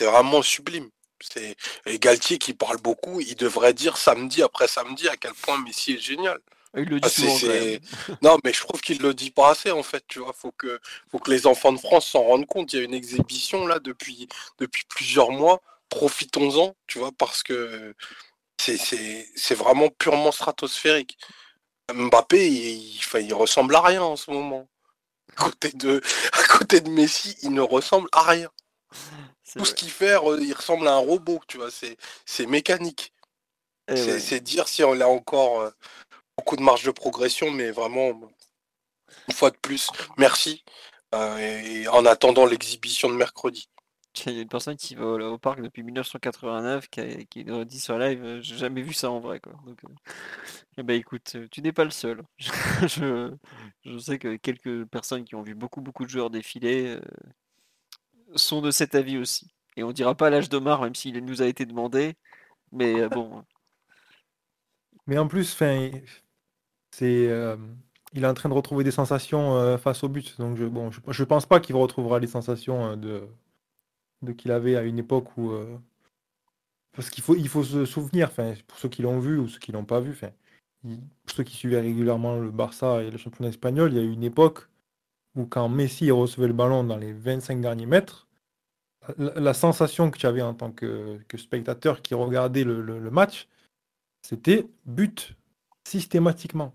[0.00, 0.90] vraiment sublime.
[1.20, 1.56] C'est
[2.00, 3.20] Galtier qui parle beaucoup.
[3.20, 6.40] Il devrait dire samedi après samedi à quel point Messi est génial.
[6.74, 9.82] Il le dit ah, souvent, Non, mais je trouve qu'il le dit pas assez en
[9.82, 10.04] fait.
[10.08, 10.80] Tu vois, faut que,
[11.10, 12.72] faut que les enfants de France s'en rendent compte.
[12.72, 14.28] Il y a une exhibition là depuis,
[14.58, 15.60] depuis plusieurs mois.
[15.90, 17.94] Profitons-en, tu vois, parce que
[18.56, 21.18] c'est vraiment purement stratosphérique.
[21.92, 24.66] Mbappé, il, il ressemble à rien en ce moment.
[25.36, 26.00] À côté de,
[26.32, 28.50] à côté de Messi, il ne ressemble à rien.
[29.56, 31.68] Tout ce qu'il fait, il ressemble à un robot, tu vois.
[31.70, 33.12] C'est mécanique.
[33.94, 35.70] C'est dire si on l'a encore euh,
[36.42, 38.20] beaucoup de marge de progression, mais vraiment,
[39.28, 40.64] une fois de plus, merci.
[41.14, 43.68] Euh, et en attendant l'exhibition de mercredi.
[44.26, 47.80] Il y a une personne qui va au, parc depuis 1989 qui, a, qui dit
[47.80, 49.40] sur live euh, J'ai jamais vu ça en vrai.
[49.40, 49.52] Quoi.
[49.64, 49.78] Donc,
[50.78, 52.22] euh, bah, écoute, tu n'es pas le seul.
[52.38, 53.32] je,
[53.84, 56.98] je, sais que quelques personnes qui ont vu beaucoup, beaucoup de joueurs défiler
[58.34, 59.54] sont de cet avis aussi.
[59.76, 62.14] Et on dira pas l'âge d'Omar, même s'il nous a été demandé.
[62.72, 63.44] Mais bon.
[65.06, 65.90] Mais en plus, fin,
[66.92, 67.56] c'est, euh,
[68.12, 70.38] il est en train de retrouver des sensations euh, face au but.
[70.38, 70.90] Donc je, bon,
[71.28, 73.26] pense pas qu'il retrouvera les sensations euh,
[74.22, 75.52] de, qu'il avait à une époque où.
[76.94, 78.30] parce qu'il faut, il faut se souvenir,
[78.66, 81.80] pour ceux qui l'ont vu ou ceux qui l'ont pas vu, pour ceux qui suivaient
[81.80, 84.68] régulièrement le Barça et le championnat espagnol, il y a eu une époque
[85.34, 88.28] où quand Messi recevait le ballon dans les 25 derniers mètres,
[89.18, 93.48] la, sensation que tu avais en tant que, spectateur qui regardait le match,
[94.22, 95.34] c'était but
[95.84, 96.72] systématiquement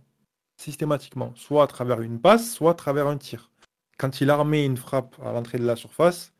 [0.57, 3.51] systématiquement, soit à travers une passe, soit à travers un tir.
[3.97, 6.33] Quand il armait une frappe à l'entrée de la surface,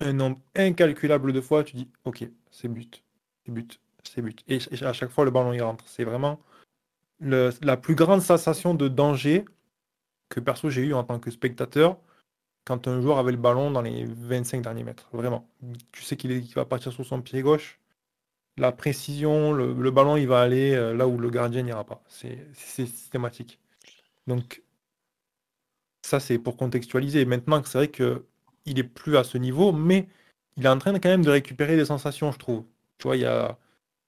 [0.00, 3.04] un nombre incalculable de fois, tu dis ok, c'est but,
[3.44, 4.44] c'est but, c'est but.
[4.48, 5.84] Et, à chaque fois, le ballon y rentre.
[5.88, 6.40] C'est vraiment
[7.20, 9.44] la plus grande sensation de danger
[10.28, 11.98] que perso j'ai eu en tant que spectateur
[12.64, 15.08] quand un joueur avait le ballon dans les 25 derniers mètres.
[15.12, 15.48] Vraiment.
[15.90, 17.80] Tu sais qu'il va partir sur son pied gauche,
[18.58, 22.02] la précision, le, ballon, il va aller euh, là où le gardien n'ira pas.
[22.08, 23.60] C'est systématique.
[24.26, 24.62] Donc,
[26.02, 27.24] ça, c'est pour contextualiser.
[27.24, 30.08] Maintenant, c'est vrai qu'il est plus à ce niveau, mais
[30.56, 32.64] il est en train quand même de récupérer des sensations, je trouve.
[32.98, 33.58] Tu vois, il y a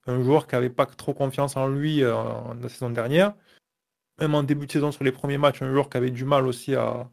[0.06, 2.14] un joueur qui n'avait pas trop confiance en lui euh,
[2.60, 3.35] la saison dernière.
[4.20, 6.47] Même en début de saison, sur les premiers matchs, un joueur qui avait du mal
[6.47, 7.09] aussi à,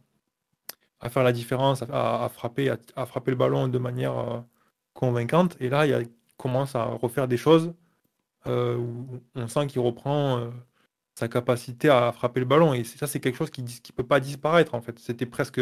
[1.09, 4.39] faire la différence, à, frapper, à, frapper le ballon de manière euh,
[4.93, 5.57] convaincante.
[5.59, 6.01] Et là, il y a
[6.37, 7.73] commence à refaire des choses
[8.47, 10.49] euh, où on sent qu'il reprend euh,
[11.15, 12.73] sa capacité à frapper le ballon.
[12.73, 14.99] Et ça, c'est quelque chose qui ne peut pas disparaître, en fait.
[14.99, 15.61] C'était presque.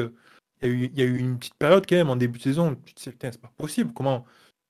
[0.61, 2.75] Il y, a eu, une petite période quand même en début de saison.
[2.85, 3.93] Tu te dis, c'est pas possible.
[3.93, 4.25] Comment,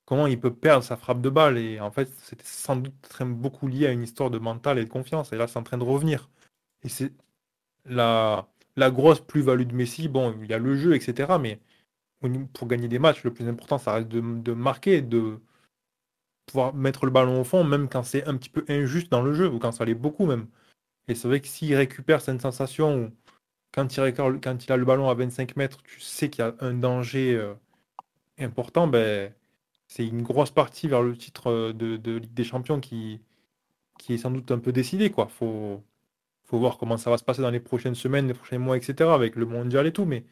[0.05, 1.57] comment il peut perdre sa frappe de balle?
[1.57, 4.85] Et en fait, c'était sans doute très, beaucoup lié à une histoire de mental et
[4.85, 5.31] de confiance.
[5.33, 6.29] Et là, c'est en train de revenir.
[6.83, 7.13] Et c'est
[7.85, 10.07] la, la grosse plus-value de Messi.
[10.09, 11.37] Bon, il y a le jeu, etc.
[11.39, 11.59] Mais
[12.53, 15.39] pour gagner des matchs, le plus important, ça reste de, de marquer, de
[16.45, 19.33] pouvoir mettre le ballon au fond, même quand c'est un petit peu injuste dans le
[19.33, 20.47] jeu, ou quand ça l'est beaucoup même.
[21.07, 23.11] Et c'est vrai que s'il récupère cette sensation où
[23.73, 26.55] quand il, quand il a le ballon à 25 mètres, tu sais qu'il y a
[26.61, 27.53] un danger euh,
[28.39, 29.33] important, ben,
[29.87, 33.21] c'est une grosse partie vers le titre euh, de, Ligue des Champions qui,
[33.99, 35.05] qui est sans doute un peu décidé.
[35.05, 35.83] Il faut,
[36.45, 39.09] faut voir comment ça va se passer dans les prochaines semaines, les prochains mois, etc.,
[39.11, 40.05] avec le mondial et tout.
[40.05, 40.25] Mais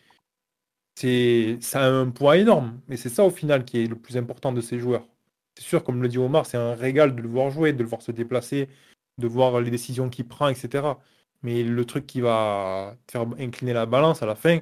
[0.95, 2.81] c'est ça a un poids énorme.
[2.87, 5.07] Mais c'est ça au final qui est le plus important de ces joueurs.
[5.55, 7.89] C'est sûr, comme le dit Omar, c'est un régal de le voir jouer, de le
[7.89, 8.69] voir se déplacer,
[9.17, 10.93] de voir les décisions qu'il prend, etc.
[11.43, 14.59] Mais le truc qui va faire incliner la balance à la fin,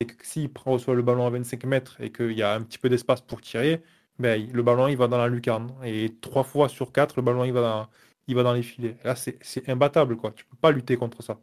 [0.00, 2.62] c'est que s'il prend soit le ballon à 25 mètres et qu'il y a un
[2.62, 3.82] petit peu d'espace pour tirer,
[4.18, 5.72] ben, le ballon il va dans la lucarne.
[5.84, 7.88] Et trois fois sur quatre, le ballon il va dans,
[8.26, 8.96] il va dans les filets.
[9.04, 10.32] Là, c'est imbattable, quoi.
[10.32, 11.38] Tu peux pas lutter contre ça.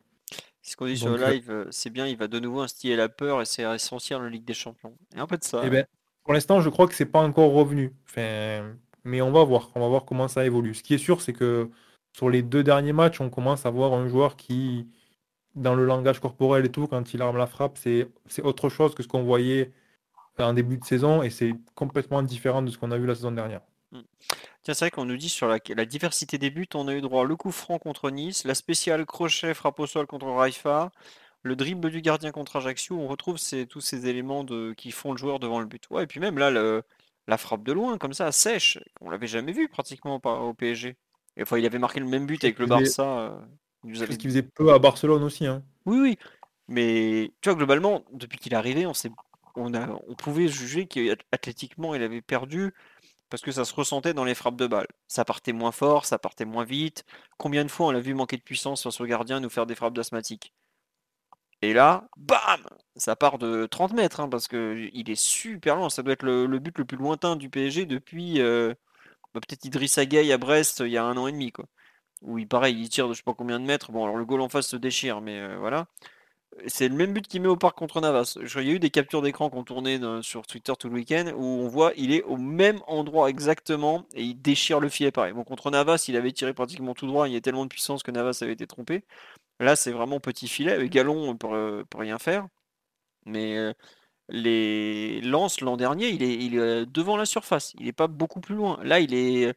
[0.62, 2.96] Ce qu'on dit sur le euh, live, euh, c'est bien, il va de nouveau instiller
[2.96, 4.98] la peur et c'est essentiel en Ligue des Champions.
[5.16, 5.62] Et un peu de ça.
[5.66, 5.86] Eh ben,
[6.24, 7.94] pour l'instant, je crois que c'est pas encore revenu.
[8.06, 9.72] Enfin, mais on va voir.
[9.76, 10.74] On va voir comment ça évolue.
[10.74, 11.70] Ce qui est sûr, c'est que
[12.14, 14.88] sur les deux derniers matchs, on commence à voir un joueur qui,
[15.56, 18.08] dans le langage corporel et tout, quand il arme la frappe, c'est
[18.44, 19.72] autre chose que ce qu'on voyait
[20.40, 23.32] en début de saison et c'est complètement différent de ce qu'on a vu la saison
[23.32, 23.62] dernière.
[23.92, 24.02] Hmm.
[24.64, 27.26] Tiens, c'est vrai qu'on nous dit sur la, diversité des buts, on a eu droit
[27.26, 30.92] le coup franc contre Nice, la spéciale crochet frappe au sol contre Raifa,
[31.44, 32.98] le dribble du gardien contre Ajaccio.
[32.98, 35.84] On retrouve tous ces éléments qui font le joueur devant le but.
[35.90, 36.84] Ouais, et puis même là, le,
[37.28, 38.80] la frappe de loin, comme ça, sèche.
[39.02, 40.98] On l'avait jamais vu pratiquement au PSG.
[41.38, 43.04] Et, enfin, il avait marqué le même but avec le Barça.
[43.04, 43.40] Euh,
[43.94, 45.46] ce qu'il faisait peu à Barcelone aussi.
[45.46, 45.64] Hein.
[45.86, 46.18] Oui, oui.
[46.68, 48.94] Mais tu vois, globalement, depuis qu'il est arrivé, on,
[49.56, 52.74] on, a, on pouvait juger qu'athlétiquement, il avait perdu
[53.30, 54.88] parce que ça se ressentait dans les frappes de balle.
[55.08, 57.04] Ça partait moins fort, ça partait moins vite.
[57.38, 59.76] Combien de fois on l'a vu manquer de puissance face au gardien nous faire des
[59.76, 60.54] frappes d'asthmatique?
[61.64, 62.62] Et là, bam
[62.98, 65.90] Ça part de 30 mètres, hein, parce qu'il est super loin.
[65.90, 68.74] Ça doit être le, but le plus lointain du PSG depuis euh,
[69.34, 71.52] bah, peut-être Idrissa Gueye à Brest il y a un an et demi.
[71.54, 71.66] Quoi.
[72.22, 73.92] Où il, pareil, il tire de je sais pas combien de mètres.
[73.94, 75.88] Bon, alors le goal en face se déchire, mais euh, voilà.
[76.68, 78.38] C'est le même but qu'il met au parc contre Navas.
[78.42, 81.44] Il y a eu des captures d'écran qu'on tournait sur Twitter tout le week-end où
[81.44, 85.34] on voit il est au même endroit exactement et il déchire le filet pareil.
[85.34, 87.28] Bon, contre Navas, il avait tiré pratiquement tout droit.
[87.28, 89.04] Il y a tellement de puissance que Navas avait été trompé.
[89.60, 90.78] Là, c'est vraiment petit filet.
[90.78, 91.56] Le Galon pour,
[91.90, 92.48] pour rien faire.
[93.26, 93.74] Mais
[94.30, 97.74] les Lance l'an dernier, il est, est devant la surface.
[97.80, 98.80] Il n'est pas beaucoup plus loin.
[98.84, 99.56] Là, il est.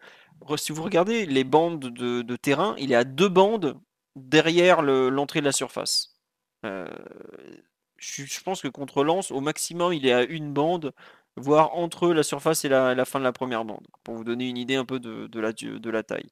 [0.56, 3.80] Si vous regardez les bandes de, terrain, il est à deux bandes
[4.16, 6.14] derrière l'entrée de la surface.
[6.62, 10.92] je, pense que contre Lance, au maximum, il est à une bande,
[11.36, 14.58] voire entre la surface et la, fin de la première bande, pour vous donner une
[14.58, 16.30] idée un peu de la taille.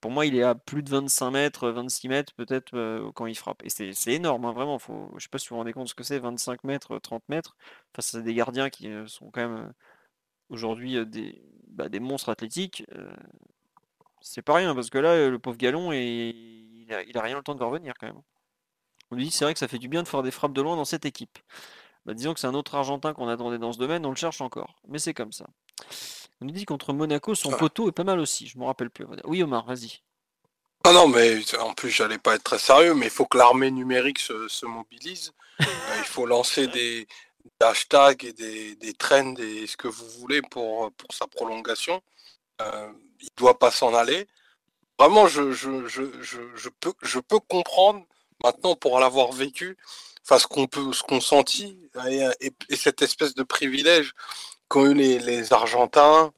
[0.00, 3.34] Pour moi, il est à plus de 25 mètres, 26 mètres peut-être euh, quand il
[3.36, 3.62] frappe.
[3.64, 4.78] Et c'est énorme, hein, vraiment.
[4.78, 7.28] Je ne sais pas si vous vous rendez compte ce que c'est, 25 mètres, 30
[7.28, 7.56] mètres,
[7.94, 9.72] face à des gardiens qui euh, sont quand même euh,
[10.50, 12.84] aujourd'hui des, bah, des monstres athlétiques.
[14.20, 17.62] c'est pas rien, parce que là, le pauvre Galon, il, a, rien le temps de
[17.62, 18.20] revenir quand même.
[19.10, 20.62] On lui dit c'est vrai que ça fait du bien de faire des frappes de
[20.62, 21.38] loin dans cette équipe.
[22.06, 24.40] Bah, disons que c'est un autre Argentin qu'on attendait dans ce domaine, on le cherche
[24.40, 24.76] encore.
[24.88, 25.46] Mais c'est comme ça.
[26.40, 27.56] On nous dit contre Monaco, son ah.
[27.56, 28.46] poteau est pas mal aussi.
[28.46, 29.06] Je me rappelle plus.
[29.24, 30.00] Oui, Omar, vas-y.
[30.84, 33.70] Ah non, mais en plus, j'allais pas être très sérieux, mais il faut que l'armée
[33.70, 35.32] numérique se, mobilise.
[35.60, 35.64] Euh,
[35.98, 37.06] il faut lancer des,
[37.60, 42.00] hashtags et des, des, trends et ce que vous voulez pour, pour sa prolongation.
[42.62, 42.90] Euh,
[43.20, 44.26] il ne doit pas s'en aller.
[44.98, 48.04] Vraiment, je, je, peux, je peux comprendre
[48.42, 49.78] maintenant pour l'avoir vécu,
[50.22, 51.78] enfin ce qu'on peut, ce qu'on sentit
[52.10, 54.12] et, cette espèce de privilège
[54.70, 56.32] qu'ont eu les, Argentins,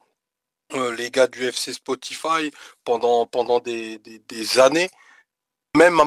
[0.73, 2.51] euh, les gars du FC Spotify
[2.83, 3.29] pendant,
[3.61, 4.91] des, années,
[5.77, 6.05] même à,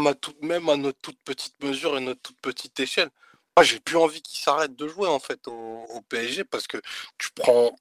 [0.76, 3.11] notre toute petite mesure et notre toute petite échelle.
[3.56, 6.81] Moi, j'ai plus envie qu'ils s'arrêtent de jouer en fait au, PSG parce que
[7.19, 7.72] tu prends,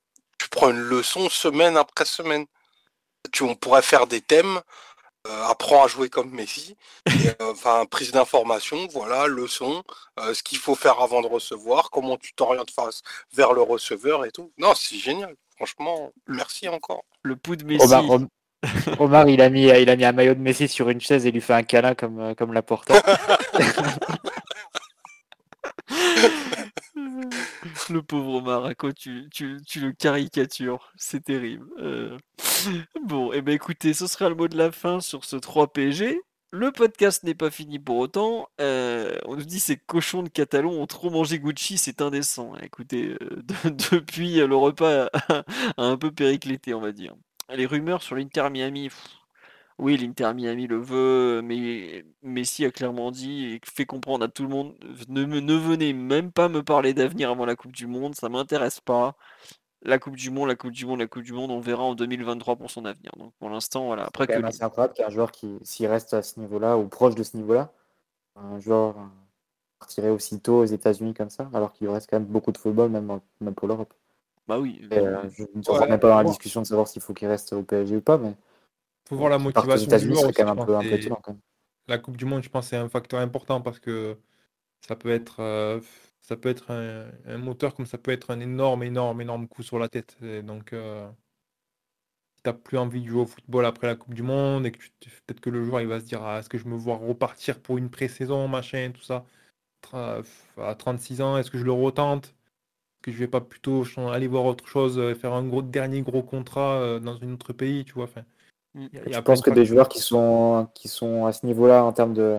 [0.70, 2.46] une leçon semaine après semaine.
[3.32, 4.60] Tu, on pourrait faire des thèmes
[5.24, 6.76] apprends à jouer comme Messi.
[7.40, 9.82] Euh, enfin, prise d'information, voilà, leçon,
[10.20, 13.02] euh, ce qu'il faut faire avant de recevoir, comment tu t'orientes face
[13.32, 14.52] vers le receveur et tout.
[14.58, 15.34] Non, c'est génial.
[15.56, 17.04] Franchement, merci encore.
[17.22, 17.84] Le pouls de Messi.
[18.98, 21.32] Omar, il, a mis, il a mis un maillot de Messi sur une chaise et
[21.32, 22.92] lui fait un câlin comme, comme la porte.
[26.96, 30.92] le pauvre Maraco, tu, tu, le caricatures?
[30.96, 31.66] C'est terrible.
[31.78, 32.16] Euh,
[33.02, 35.72] bon, et eh ben écoutez, ce sera le mot de la fin sur ce 3
[35.72, 36.20] PSG.
[36.52, 38.48] Le podcast n'est pas fini pour autant.
[38.60, 42.54] Euh, on nous dit ces cochons de Catalans ont trop mangé Gucci, c'est indécent.
[42.62, 45.44] Écoutez, euh, de- depuis le repas a,
[45.76, 47.14] un peu périclité, on va dire.
[47.52, 48.88] Les rumeurs sur l'Inter Miami.
[49.78, 54.44] Oui, l'Inter Miami le veut, mais Messi a clairement dit et fait comprendre à tout
[54.44, 54.76] le monde
[55.08, 58.28] ne, me- ne venez même pas me parler d'avenir avant la Coupe du Monde, ça
[58.28, 59.16] m'intéresse pas.
[59.82, 61.94] La Coupe du Monde, la Coupe du Monde, la Coupe du Monde, on verra en
[61.96, 63.12] 2023 pour son avenir.
[63.18, 64.04] Donc pour l'instant, voilà.
[64.06, 66.76] Après C'est quand que même assez incroyable qu'un joueur qui, s'il reste à ce niveau-là
[66.78, 67.72] ou proche de ce niveau-là,
[68.36, 69.02] un joueur euh,
[69.80, 73.10] partirait aussitôt aux États-Unis comme ça, alors qu'il reste quand même beaucoup de football, même,
[73.10, 73.94] en- même pour l'Europe.
[74.46, 74.80] Bah oui.
[74.90, 77.14] Et, euh, je ne rentre Ouais, même pas dans la discussion de savoir s'il faut
[77.14, 78.34] qu'il reste au PSG ou pas, mais
[79.08, 80.88] faut voir la motivation du joueur serait aussi, quand même je un peu, un pense,
[80.88, 81.20] peu et étonnant.
[81.22, 81.40] Quand même.
[81.86, 84.16] La Coupe du Monde, je pense, c'est un facteur important parce que
[84.86, 85.80] ça peut être, euh,
[86.22, 89.62] ça peut être un, un moteur comme ça peut être un énorme, énorme, énorme coup
[89.62, 90.16] sur la tête.
[90.22, 91.06] Et donc, euh,
[92.36, 94.72] si tu n'as plus envie de jouer au football après la Coupe du Monde et
[94.72, 96.96] que peut-être que le joueur il va se dire ah, est-ce que je me vois
[96.96, 99.24] repartir pour une pré-saison, machin, tout ça,
[99.92, 102.26] à 36 ans, est-ce que je le retente?
[102.26, 106.02] Est-ce que je vais pas plutôt aller voir autre chose, euh, faire un gros dernier
[106.02, 108.04] gros contrat dans un autre pays, tu vois?
[108.04, 108.24] Enfin,
[108.74, 108.86] Mm.
[109.06, 111.46] il y a- a penses de que des joueurs qui sont, qui sont à ce
[111.46, 112.38] niveau-là en termes de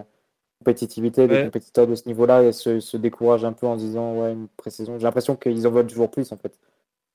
[0.59, 1.43] compétitivité, des Ouais.
[1.45, 4.97] compétiteurs de ce niveau-là, et se, se découragent un peu en disant ouais, une pré-saison.
[4.97, 6.57] J'ai l'impression qu'ils en veulent toujours plus en fait.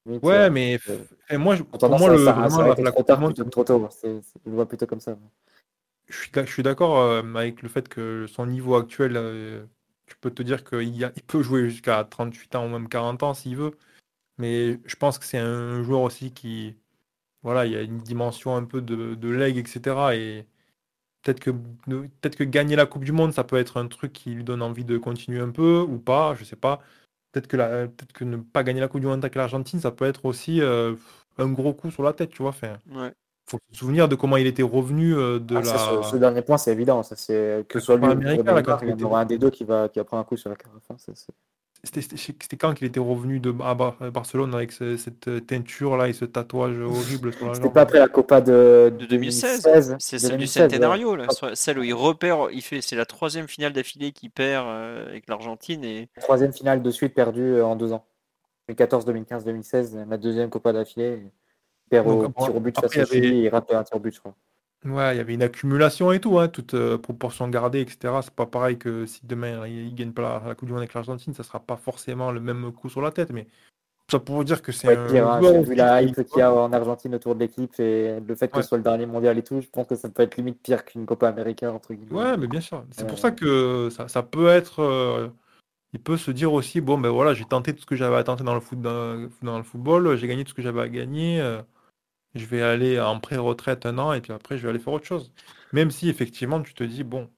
[0.06, 0.96] Limite, Ouais, euh, mais euh,
[1.28, 3.08] et moi, je- pour moi, le, ça, vraiment, ça la, arrêter la trop Coupe du
[3.08, 3.88] tard Monde, plutôt que trop tôt.
[3.90, 5.16] C'est- c'est- je le vois plutôt comme ça.
[6.08, 9.68] je suis d'ac- je suis d'accord euh, avec le fait que son niveau actuel,
[10.06, 13.32] tu peux te dire qu'il il peut jouer jusqu'à 38 ans ou même 40 ans
[13.34, 13.72] s'il veut.
[14.38, 16.74] Mais je pense que c'est un joueur aussi qui,
[17.42, 20.14] voilà, il y a une dimension un peu de, de leg, etc.
[20.16, 20.46] Et
[21.22, 24.30] peut-être que, peut-être que gagner la Coupe du Monde, ça peut être un truc qui
[24.30, 26.80] lui donne envie de continuer un peu ou pas, je sais pas.
[27.32, 29.90] Peut-être que, la- peut-être que ne pas gagner la Coupe du Monde avec l'Argentine, ça
[29.90, 30.94] peut être aussi euh,
[31.38, 32.50] un gros coup sur la tête, tu vois.
[32.50, 33.12] Enfin, Ouais.
[33.48, 36.02] faut se souvenir de comment il était revenu euh, de Ah, ça, la.
[36.04, 37.02] ce, ce dernier point, c'est évident.
[37.02, 38.40] Ça, c'est que ce soit lui ou il y
[39.02, 40.82] en aura un des deux qui va, qui va prendre un coup sur la carafe.
[40.98, 41.26] c'est-
[41.82, 45.96] C'était quand qu'il était revenu de à Bar- à Barcelone avec ce- cette euh, teinture
[45.96, 49.62] là et ce tatouage horrible sur la C'était pas après la Copa de, De 2016,
[49.62, 50.70] 2016, c'est celle du 2016, ouais.
[50.70, 54.66] Centenario, là, celle où il repère, il fait, c'est la troisième finale d'affilée qu'il perd
[54.68, 58.04] euh, avec l'Argentine et Troisième finale de suite perdue euh, en deux ans.
[58.68, 61.22] 2014, 2015, 2016, la deuxième Copa d'affilée.
[61.24, 63.72] Il perd Donc, au après, tir au but après, face avait- Chili et il rate
[63.72, 64.34] un tir au but, je crois.
[64.84, 68.22] Ouais, il y avait une accumulation et tout, hein, toute euh, proportion gardée, etc.
[68.22, 70.94] C'est pas pareil que si demain il, gagne pas la, la Coupe du Monde avec
[70.94, 73.46] l'Argentine, ça sera pas forcément le même coup sur la tête, mais
[74.10, 76.42] ça pour vous dire que c'est Ouais, un pire, hein, vu la hype qu'il y
[76.42, 78.62] a en Argentine autour de l'équipe et le fait que Ouais.
[78.62, 80.84] ce soit le dernier mondial et tout, je pense que ça peut être limite pire
[80.86, 82.16] qu'une Copa Américaine, entre guillemets.
[82.16, 82.84] Ouais, mais bien sûr.
[82.90, 84.80] C'est pour Euh, ça que ça, ça peut être.
[84.80, 85.28] euh,
[85.92, 88.24] il peut se dire aussi, bon, ben voilà, j'ai tenté tout ce que j'avais à
[88.24, 90.88] tenter dans le foot, dans, dans le football, j'ai gagné tout ce que j'avais à
[90.88, 91.40] gagner.
[91.40, 91.62] euh,
[92.34, 95.06] je vais aller en pré-retraite un an et puis après, je vais aller faire autre
[95.06, 95.32] chose.
[95.72, 97.30] Même si effectivement, tu te dis, bon,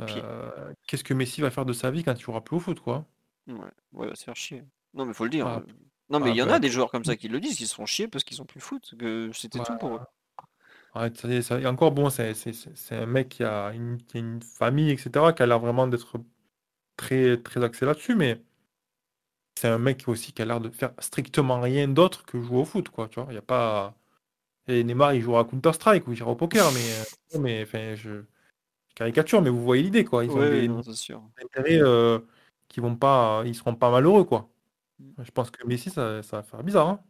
[0.00, 2.80] euh, qu'est-ce que Messi va faire de sa vie quand il jouera plus au foot,
[2.80, 3.06] quoi?
[3.46, 3.54] ouais,
[3.92, 4.62] ouais, il va se faire chier.
[4.94, 5.48] Non, mais faut le dire.
[5.48, 5.62] Ah,
[6.10, 7.56] Non, mais ah, il y en bah, a des joueurs comme ça qui le disent,
[7.56, 10.00] qui se font chier parce qu'ils sont plus foot, que c'était tout pour eux.
[10.94, 13.98] Ouais, ça ça- et encore bon, c'est c'est- c'est- c'est un mec qui a une,
[14.04, 16.18] qui a une famille, etc., qui a l'air vraiment d'être
[16.96, 18.42] très, très axé là-dessus, mais
[19.54, 22.64] c'est un mec aussi qui a l'air de faire strictement rien d'autre que jouer au
[22.64, 23.28] foot, quoi, tu vois.
[23.30, 23.94] Il y a pas...
[24.66, 28.22] Et Neymar, il joue à Counter-Strike ou il au poker, mais, euh, mais enfin, je...
[28.88, 30.24] je caricature, mais vous voyez l'idée, quoi.
[30.24, 31.22] Ils ont des, non, c'est sûr.
[31.36, 32.18] des intérêts euh,
[32.68, 33.42] qui vont pas...
[33.46, 34.50] Ils seront pas malheureux, quoi.
[34.98, 35.24] Mm.
[35.24, 37.00] Je pense que Messi, ça, ça va faire bizarre, hein.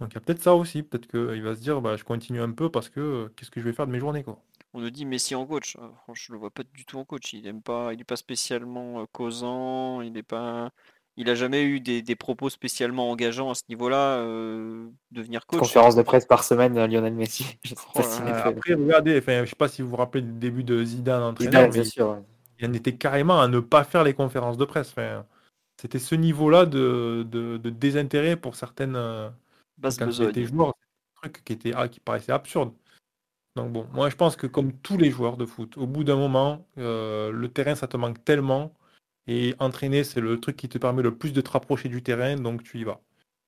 [0.00, 2.40] Donc il y a peut-être ça aussi, peut-être qu'il va se dire, bah, je continue
[2.40, 4.42] un peu parce que euh, qu'est-ce que je vais faire de mes journées, quoi.
[4.72, 5.76] On nous dit Messi en coach.
[5.76, 7.32] Euh, franchement, je le vois pas du tout en coach.
[7.32, 10.00] Il aime pas, il est pas spécialement euh, causant.
[10.00, 10.70] Il est pas,
[11.20, 14.18] il a jamais eu des, des propos spécialement engageants à ce niveau-là.
[14.18, 15.58] euh, devenir coach.
[15.60, 17.44] Conférence de presse par semaine, euh, Lionel Messi.
[17.64, 20.22] Je sais Oh pas Euh, après, regardez, enfin, je sais pas si vous vous rappelez
[20.22, 22.10] du début de Zidane entraîneur, Zidane, mais bien sûr.
[22.10, 22.22] ouais.
[22.58, 24.90] il en était carrément à ne pas faire les conférences de presse.
[24.90, 25.24] Enfin,
[25.80, 28.96] c'était ce niveau-là de, de, de désintérêt pour certaines.
[28.96, 29.28] euh,
[29.78, 30.28] Basse quand il besogne.
[30.30, 32.72] était joueur, c'est un truc qui, était, ah, qui paraissait absurde.
[33.56, 36.16] Donc bon, moi je pense que comme tous les joueurs de foot, au bout d'un
[36.16, 38.72] moment, euh, le terrain ça te manque tellement
[39.30, 42.34] et entraîner c'est le truc qui te permet le plus de te rapprocher du terrain,
[42.34, 43.00] donc tu y vas.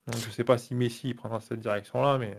[0.07, 2.37] Je sais pas si Messi prendra cette direction-là, mais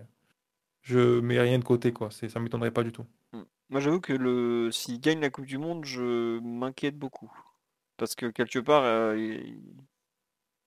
[0.81, 2.09] je mets rien de côté quoi.
[2.09, 3.05] Ça m'étonnerait pas du tout.
[3.33, 3.41] Mm.
[3.69, 7.31] Moi, j'avoue que le s'il gagne la Coupe du Monde, je m'inquiète beaucoup.
[7.97, 9.17] Parce que quelque part, euh,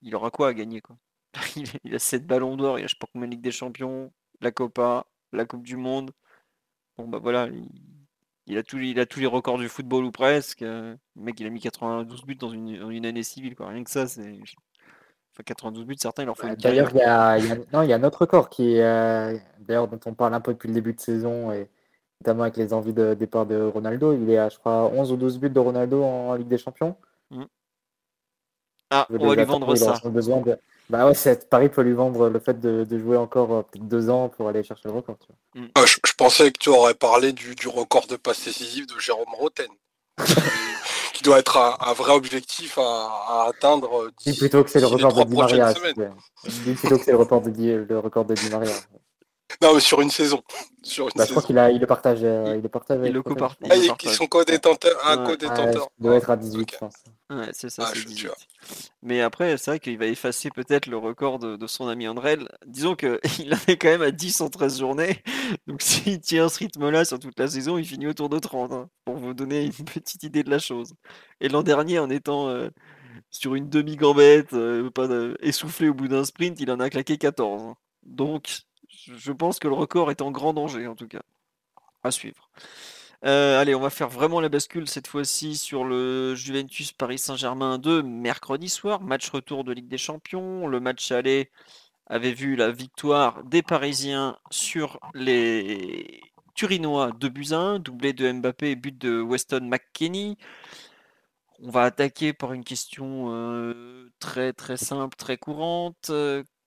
[0.03, 0.15] il...
[0.15, 0.99] aura quoi à gagner, quoi?
[1.85, 4.13] Il a 7 ballons d'or, il a je sais pas combien de Ligue des Champions,
[4.41, 6.13] la Copa, la Coupe du Monde.
[6.97, 7.69] Bon, bah voilà, il,
[8.47, 8.89] il a tous les...
[8.89, 10.63] il a tous les records du football ou presque.
[10.63, 13.69] euh, Le mec, il a mis 92 buts dans une, une année civile, quoi.
[13.69, 14.23] Rien que ça, c'est.
[15.33, 17.83] Enfin, 92 buts, certains, il leur faut une D'ailleurs, il y a, y a- non,
[17.83, 20.53] il y a un autre record qui est, euh, d'ailleurs, dont on parle un peu
[20.53, 21.69] depuis le début de saison et
[22.21, 24.13] notamment avec les envies de départ de Ronaldo.
[24.15, 26.97] Il est à, je crois, 11 ou 12 buts de Ronaldo en Ligue des Champions.
[28.91, 29.95] Ah, Je on va lui vendre ça.
[29.95, 30.59] sans besoin de...
[30.89, 33.89] Bah ouais, c'est- Paris peut lui vendre le fait de, de jouer encore euh, peut-être
[33.89, 35.17] deux ans pour aller chercher le record.
[35.21, 35.67] tu vois.
[35.75, 38.99] Ah, je, je pensais que tu aurais parlé du, du record de passes décisives de
[38.99, 39.67] Jérôme Roten.
[40.25, 40.35] qui,
[41.15, 44.71] qui doit être un, un vrai objectif à, à atteindre euh, Dis d'ici plutôt que
[44.71, 45.75] c'est le record de Di Maria.
[45.75, 47.51] Dis plutôt que c'est le record de
[47.89, 48.73] le record de Di Maria.
[49.63, 50.43] Non, mais sur une saison.
[50.83, 52.19] Sur une Bah, je crois qu'il a, il le partage.
[52.23, 54.99] euh, il le partage Il le copart- Ah, il ils sont co-détenteurs.
[55.07, 55.27] Un Ouais.
[55.31, 55.83] co-détenteur.
[55.85, 56.71] Ouais, il doit être à 18, Ok.
[56.73, 56.95] je pense.
[57.31, 58.21] Ouais, c'est ça, Ah, c'est je suis 18.
[58.23, 58.35] sûr.
[59.03, 62.49] Mais après, c'est vrai qu'il va effacer peut-être le record de, de son ami Andrel.
[62.67, 63.19] Disons qu'il
[63.55, 65.23] en est quand même à 10 en 13 journées.
[65.69, 65.81] Donc
[66.15, 69.17] s'il tient ce rythme-là sur toute la saison, il finit autour de 30, hein, pour
[69.17, 70.93] vous donner une petite idée de la chose.
[71.41, 72.69] Et l'an dernier, en étant euh,
[73.31, 75.09] sur une demi-gambette, euh, pas
[75.41, 77.63] essoufflé au bout d'un sprint, il en a claqué 14.
[77.63, 77.75] hein.
[78.03, 78.61] Donc
[79.15, 81.23] je pense que le record est en grand danger, en tout cas.
[82.03, 82.51] À suivre.
[83.25, 87.79] Euh, allez, on va faire vraiment la bascule cette fois-ci sur le Juventus Paris Saint-Germain
[87.79, 90.67] 2 mercredi soir, match retour de Ligue des Champions.
[90.67, 91.51] Le match aller
[92.07, 96.21] avait vu la victoire des Parisiens sur les
[96.55, 100.37] Turinois 2 buts à 1, doublé de Mbappé et but de Weston McKennie.
[101.63, 106.11] On va attaquer par une question euh, très très simple, très courante.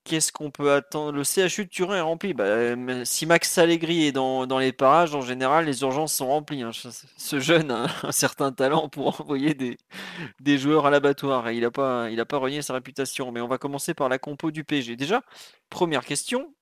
[0.10, 1.12] Euh, Qu'est-ce qu'on peut attendre?
[1.12, 2.34] Le CHU de Turin est rempli.
[2.34, 6.64] Bah, mais si Max Allegri est dans, les parages, en général, les urgences sont remplies.
[6.64, 6.72] hein.
[7.18, 12.08] Ce jeune a un certain talent pour envoyer des, joueurs à l'abattoir il n'a pas,
[12.26, 13.32] pas renié sa réputation.
[13.32, 14.96] Mais on va commencer par la compo du PSG.
[14.96, 15.22] Déjà,
[15.70, 16.54] première question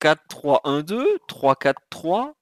[0.00, 2.34] 4-3-1-2, 3-4-3.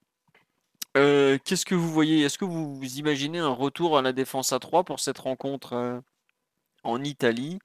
[0.97, 2.23] Euh, qu'est-ce que vous voyez?
[2.23, 5.73] Est-ce que vous, vous imaginez un retour à la défense à 3 pour cette rencontre
[5.75, 6.01] euh,
[6.85, 7.59] en Italie?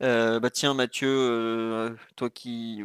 [0.00, 2.84] Euh, bah tiens Mathieu, euh, toi qui,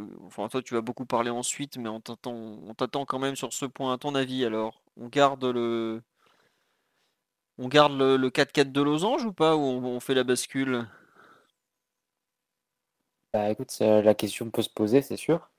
[0.65, 3.93] tu vas beaucoup parler ensuite, mais on t'attend, quand même sur ce point.
[3.93, 6.01] À ton avis alors, on garde le,
[7.57, 10.87] on garde le, le 4-4 de losange ou pas, ou on, fait la bascule?
[13.33, 15.49] Bah, écoute, la question peut se poser, c'est sûr.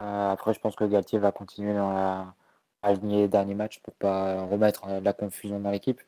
[0.00, 2.34] Euh, après, je pense que Galtier va continuer dans la
[2.82, 6.00] aligner les derniers matchs pour pas remettre euh, la confusion dans l'équipe.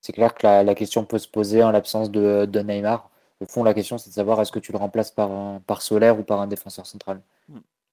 [0.00, 3.11] C'est clair que la, question peut se poser en l'absence de Neymar.
[3.42, 5.82] Au fond, la question, c'est de savoir est-ce que tu le remplaces par, un- par
[5.82, 7.20] Solaire ou par un défenseur central?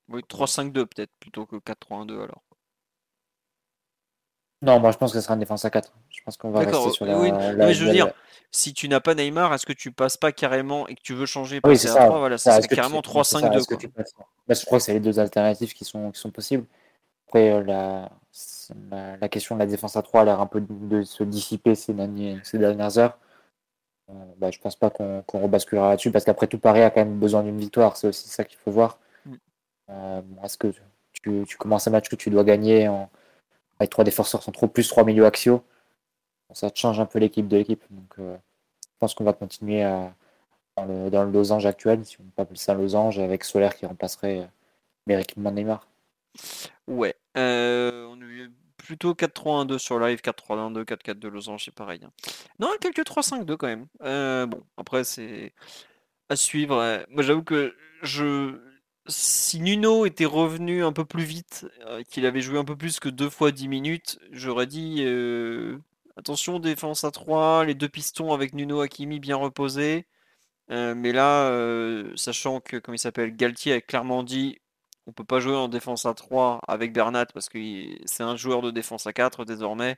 [0.09, 2.41] Oui, 3-5-2 peut-être plutôt que 4-3-1-2 alors.
[4.61, 5.93] Non, moi, je pense que ce sera une défense à 4.
[6.09, 7.31] Je pense qu'on va rester sur oui, la, oui.
[7.31, 8.13] la- Non, mais je veux la- dire,
[8.51, 11.25] si tu n'as pas Neymar, est-ce que tu passes pas carrément et que tu veux
[11.25, 12.05] changer, Ah Oui, passer c'est à ça.
[12.07, 13.81] 3, voilà, ça, ça serait que tu- carrément c'est ça, 3-5-2 est-ce que quoi.
[13.81, 14.13] tu passes-
[14.47, 16.65] Bah, je crois que c'est les deux alternatives qui sont, qui sont possibles.
[17.27, 20.47] Après, euh, la, c'est- la, la question de la défense à 3 a l'air un
[20.47, 20.67] peu de,
[20.97, 23.17] de se dissiper ces, derniers- ces dernières heures.
[24.09, 27.19] Euh, bah, je pense pas qu'on rebasculera là-dessus parce qu'après tout, Paris a quand même
[27.19, 27.97] besoin d'une victoire.
[27.97, 28.99] C'est aussi ça qu'il faut voir.
[29.25, 29.33] Mm.
[29.89, 30.73] Euh, Est-ce que
[31.13, 33.09] tu, tu commences un match que tu dois gagner en,
[33.79, 35.63] avec trois défenseurs centraux plus trois milieux axiaux
[36.53, 37.83] Ça te change un peu l'équipe de l'équipe.
[37.89, 38.35] Donc, euh,
[38.83, 40.13] je pense qu'on va continuer à,
[40.75, 43.75] dans, le, dans le losange actuel, si on peut appeler ça un losange, avec Solaire
[43.75, 44.49] qui remplacerait
[45.07, 45.87] méritellement Neymar.
[46.87, 48.19] Ouais, euh, on
[48.89, 51.99] plutôt 4-3-1-2 sur live, 4-3-1-2, 4-4-2 losange, c'est pareil.
[52.03, 52.11] hein.
[52.57, 53.85] Non, quelques 3-5-2 quand même.
[54.01, 55.53] Euh, bon, après c'est
[56.27, 57.05] à suivre.
[57.09, 58.59] Moi j'avoue que je
[59.07, 62.99] si Nuno était revenu un peu plus vite, euh, qu'il avait joué un peu plus
[62.99, 65.77] que deux fois 10 minutes, j'aurais dit euh,
[66.17, 70.07] attention défense à 3, les deux pistons avec Nuno Hakimi bien reposés.
[70.69, 71.51] Mais là,
[72.15, 74.59] sachant que, comme il s'appelle, Galtier a clairement dit
[75.09, 77.57] on peut pas jouer en défense à 3 avec Bernat parce que
[78.05, 79.97] c'est un joueur de défense à 4 désormais.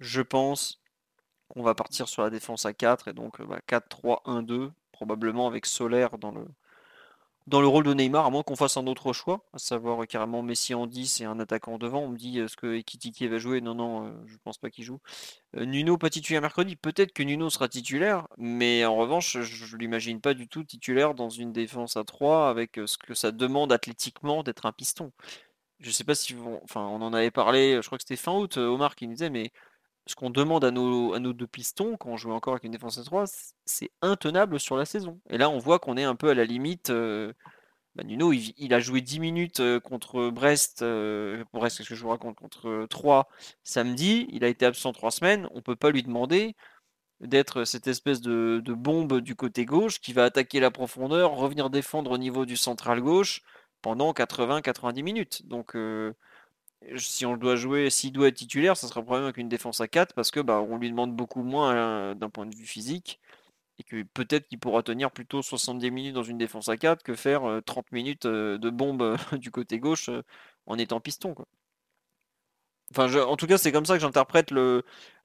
[0.00, 0.80] Je pense
[1.48, 5.66] qu'on va partir sur la défense à 4 et donc euh, bah, 4-3-1-2, probablement avec
[5.66, 6.46] Solaire dans le,
[7.50, 10.42] dans le rôle de Neymar, à moins qu'on fasse un autre choix, à savoir carrément
[10.42, 12.00] Messi en 10 et un attaquant devant.
[12.02, 13.60] On me dit est-ce que Ekitike va jouer?
[13.60, 15.00] Non, non, euh, je pense pas qu'il joue.
[15.56, 16.76] Euh, Nuno pas titulaire mercredi.
[16.76, 21.14] Peut-être que Nuno sera titulaire, mais en revanche, je, je l'imagine pas du tout titulaire
[21.14, 25.12] dans une défense à 3 avec euh, ce que ça demande athlétiquement d'être un piston.
[25.80, 28.32] Je sais pas si vous- enfin, on en avait parlé, je crois que c'était fin
[28.32, 29.52] août, Omar qui nous disait, mais
[30.10, 33.04] ce qu'on demande à nos, deux pistons quand on joue encore avec une défense à
[33.04, 35.20] 3, c- c'est intenable sur la saison.
[35.30, 36.90] Et là, on voit qu'on est un peu à la limite.
[36.90, 37.32] euh,
[37.96, 42.10] bah, il, a joué 10 minutes euh, contre Brest, euh, Brest, qu'est-ce que je vous
[42.10, 43.28] raconte, contre euh, 3
[43.64, 46.54] samedi, il a été absent 3 semaines, on peut pas lui demander
[47.20, 51.70] d'être cette espèce de, de bombe du côté gauche qui va attaquer la profondeur, revenir
[51.70, 53.42] défendre au niveau du central gauche
[53.82, 55.46] pendant 80-90 minutes.
[55.46, 56.14] Donc euh,
[56.96, 59.80] si on le doit jouer, s'il doit être titulaire, ça sera probablement avec une défense
[59.80, 62.66] à 4 parce que bah, on lui demande beaucoup moins euh, d'un point de vue
[62.66, 63.20] physique
[63.78, 67.14] et que peut-être qu'il pourra tenir plutôt 70 minutes dans une défense à 4 que
[67.16, 70.22] faire euh, 30 minutes euh, de bombe euh, du côté gauche euh,
[70.66, 71.34] en étant piston.
[72.92, 74.50] Enfin, je- en tout cas, c'est comme ça que j'interprète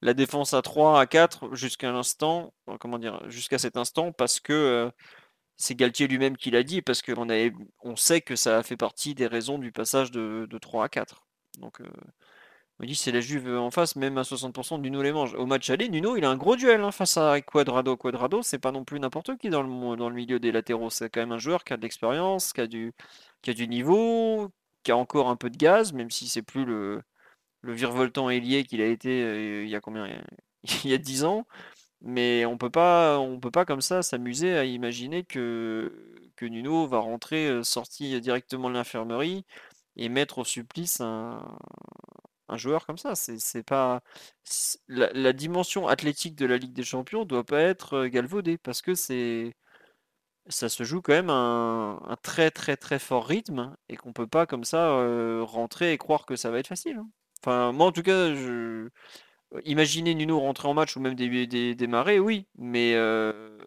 [0.01, 4.39] la défense à 3, à 4 jusqu'à l'instant, euh, comment dire, jusqu'à cet instant, parce
[4.39, 4.91] que euh,
[5.57, 9.27] c'est Galtier lui-même qui l'a dit, parce qu'on sait que ça a fait partie des
[9.27, 11.24] raisons du passage de, de 3 à 4.
[11.59, 11.81] Donc,
[12.79, 15.33] on dit c'est la Juve en face, même à 60% Nuno les mange.
[15.35, 17.95] Au match aller, Nuno, il a un gros duel hein, face à Quadrado.
[17.95, 20.89] Quadrado, c'est pas non plus n'importe qui dans le, dans le milieu des latéraux.
[20.89, 22.93] C'est quand même un joueur qui a de l'expérience, qui a du,
[23.41, 24.49] qui a du niveau,
[24.83, 27.01] qui a encore un peu de gaz, même si c'est plus le,
[27.61, 30.07] le virevoltant ailier qu'il a été euh, il y a combien?
[30.85, 31.45] Il y a 10 ans.
[32.01, 35.91] Mais on peut pas, on peut pas comme ça s'amuser à imaginer que,
[36.35, 39.45] que Nuno va rentrer euh, sorti directement de l'infirmerie
[39.97, 41.57] et mettre au supplice un,
[42.49, 43.15] un joueur comme ça.
[43.15, 44.01] C'est pas
[44.87, 48.95] la, dimension athlétique de la Ligue des Champions doit pas être euh, galvaudée parce que
[48.95, 49.53] c'est
[50.47, 54.27] ça se joue quand même un, un très très très fort rythme et qu'on peut
[54.27, 56.97] pas comme ça euh, rentrer et croire que ça va être facile.
[56.97, 57.09] hein.
[57.41, 58.89] Enfin, moi en tout cas, je
[59.65, 63.57] imaginer Nuno rentrer en match ou même dé- dé- démarrer, oui, mais euh,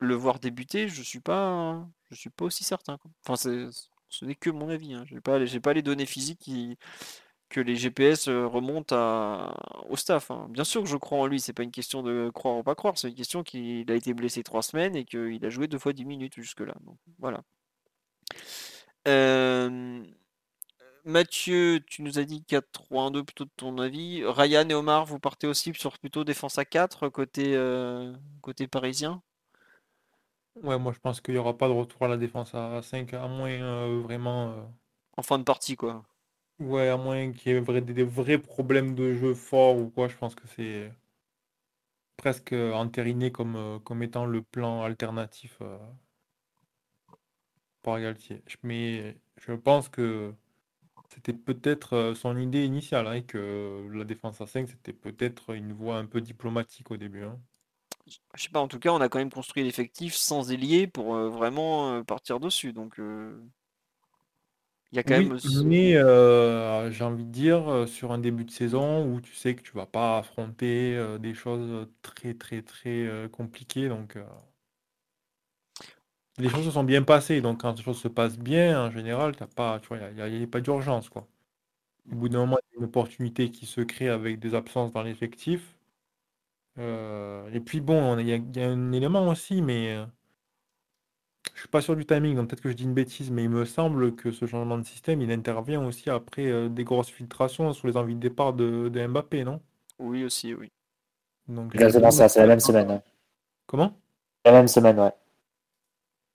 [0.00, 2.98] le voir débuter, je suis pas je suis pas aussi certain.
[3.26, 3.68] Enfin, c'est
[4.10, 4.94] ce n'est que mon avis.
[4.94, 5.04] Hein.
[5.24, 6.50] Pas j'ai pas les données physiques
[7.48, 8.94] que les GPS euh, remontent
[9.88, 10.30] au staff.
[10.30, 10.46] hein.
[10.50, 12.74] Bien sûr que je crois en lui, c'est pas une question de croire ou pas
[12.74, 15.78] croire, c'est une question qu'il a été blessé trois semaines et qu'il a joué deux
[15.78, 16.74] fois dix minutes jusque-là.
[17.18, 17.42] Voilà.
[19.08, 20.04] Euh,
[21.04, 24.22] Mathieu, tu nous as dit 4-3-1-2 plutôt de ton avis.
[24.24, 28.12] Ryan et Omar, vous partez aussi sur plutôt défense à 4 côté, euh,
[28.42, 29.22] côté parisien?
[30.62, 33.12] Ouais, moi je pense qu'il n'y aura pas de retour à la défense à 5,
[33.14, 34.50] à moins euh, vraiment.
[34.52, 34.62] euh,
[35.16, 36.04] En fin de partie, quoi.
[36.60, 39.90] Ouais, à moins qu'il y ait vrai- des, des vrais problèmes de jeu forts ou
[39.90, 40.92] quoi, je pense que c'est
[42.16, 45.76] presque euh, entériné comme, euh, comme étant le plan alternatif euh,
[47.82, 48.42] par Galtier.
[48.46, 50.34] Je- Mais je pense que
[51.10, 55.54] c'était peut-être euh, son idée initiale, hein, et que la défense à 5, c'était peut-être
[55.54, 57.24] une voie un peu diplomatique au début.
[57.24, 57.40] hein.
[58.34, 61.14] Je sais pas, en tout cas, on a quand même construit l'effectif sans ailier pour
[61.14, 62.72] euh, vraiment euh, partir dessus.
[62.72, 63.40] Donc, euh,
[64.92, 65.38] il y a quand Oui, même.
[65.44, 65.92] mais
[66.92, 69.86] j'ai envie de dire, sur un début de saison où tu sais que tu vas
[69.86, 74.16] pas affronter des choses très très très compliquées, donc
[76.38, 77.40] les choses se sont bien passées.
[77.40, 80.20] Donc quand les choses se passent bien, en général, t'as pas, tu vois, il n'y
[80.22, 81.08] a, y a pas d'urgence.
[82.12, 84.92] Au bout d'un moment, il y a une opportunité qui se crée avec des absences
[84.92, 85.78] dans l'effectif.
[86.80, 90.06] Euh, et puis bon, il y a, il y a un élément aussi, mais euh,
[91.54, 93.50] je suis pas sûr du timing, donc peut-être que je dis une bêtise, mais il
[93.50, 97.72] me semble que ce changement de système, il intervient aussi après euh, des grosses filtrations
[97.72, 99.60] sur les envies de départ de, de Mbappé, non?
[100.00, 100.72] Oui, aussi, oui.
[101.48, 102.88] Donc Exactement ça, c'est la même semaine.
[102.90, 103.02] ouais.
[103.66, 103.98] Comment?
[104.44, 105.14] La même semaine, ouais.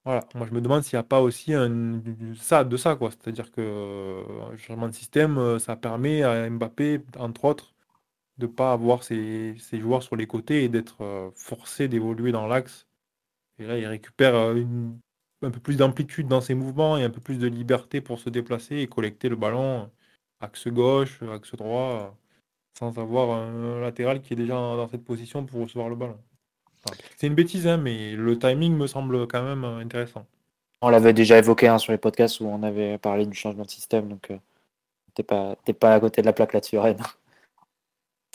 [0.06, 2.02] Voilà, moi je me demande s'il n'y a pas aussi un,
[2.36, 3.10] ça, de ça, quoi.
[3.12, 7.74] C'est-à-dire que euh, un changement de système, ça permet à Mbappé, entre autres,
[8.38, 12.88] de pas avoir ses, joueurs sur les côtés et d'être euh, forcé d'évoluer dans l'axe.
[13.60, 14.64] Et là, il récupère euh,
[15.42, 18.30] un peu plus d'amplitude dans ses mouvements et un peu plus de liberté pour se
[18.30, 19.90] déplacer et collecter le ballon
[20.42, 22.16] axe gauche, axe droit,
[22.78, 26.18] sans avoir un latéral qui est déjà dans cette position pour recevoir le ballon.
[27.18, 30.26] C'est une bêtise, hein, mais le timing me semble quand même euh, intéressant.
[30.82, 33.70] On l'avait déjà évoqué hein, sur les podcasts où on avait parlé du changement de
[33.70, 34.38] système, donc euh,
[35.16, 36.98] t'es pas, pas à côté de la plaque là-dessus, Ren.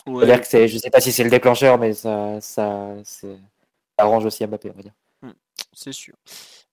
[0.07, 3.35] Ouais, C'est-à-dire que c'est, je sais pas si c'est le déclencheur, mais ça, ça, c'est-
[3.37, 4.93] ça arrange aussi Mbappé, on va dire.
[5.73, 6.15] c'est sûr.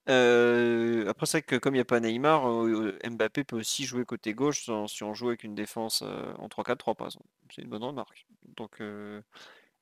[0.09, 4.03] Euh, après, c'est que comme il n'y a pas Neymar, euh, Mbappé peut aussi jouer
[4.03, 7.27] côté gauche sans- si on joue avec une défense euh, en 3-4-3, par exemple.
[7.53, 8.25] C'est une bonne remarque.
[8.57, 9.21] Donc, euh,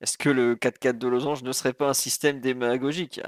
[0.02, 3.22] est-ce que le 4-4 de Losange ne serait pas un système démagogique?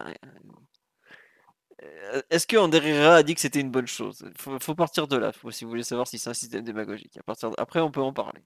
[1.84, 4.26] Euh, Est-ce que André Herrera a dit que c'était une bonne chose?
[4.38, 7.16] Faut, faut partir de là, faut- si vous voulez savoir si c'est un système démagogique.
[7.18, 8.42] À partir de- Après, on peut en parler.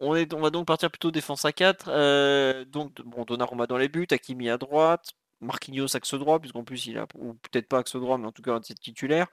[0.00, 1.86] On, va donc partir plutôt défense à 4.
[1.88, 6.86] euh, donc, bon, Donnarumma dans les buts, Hakimi à droite, Marquinhos axe droit, puisqu'en plus
[6.86, 9.28] il a, ou peut-être pas axe droit, mais en tout cas un titulaire.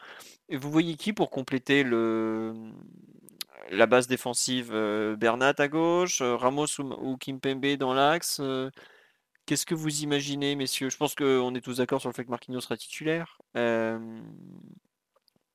[0.50, 2.54] Et vous voyez qui pour compléter le
[3.72, 8.42] la base défensive euh, Bernat à gauche, euh, Ramos ou, Kimpembe dans l'axe
[9.46, 10.90] Qu'est-ce que vous imaginez, messieurs?
[10.90, 13.38] Je pense qu'on est tous d'accord sur le fait que Marquinhos sera titulaire,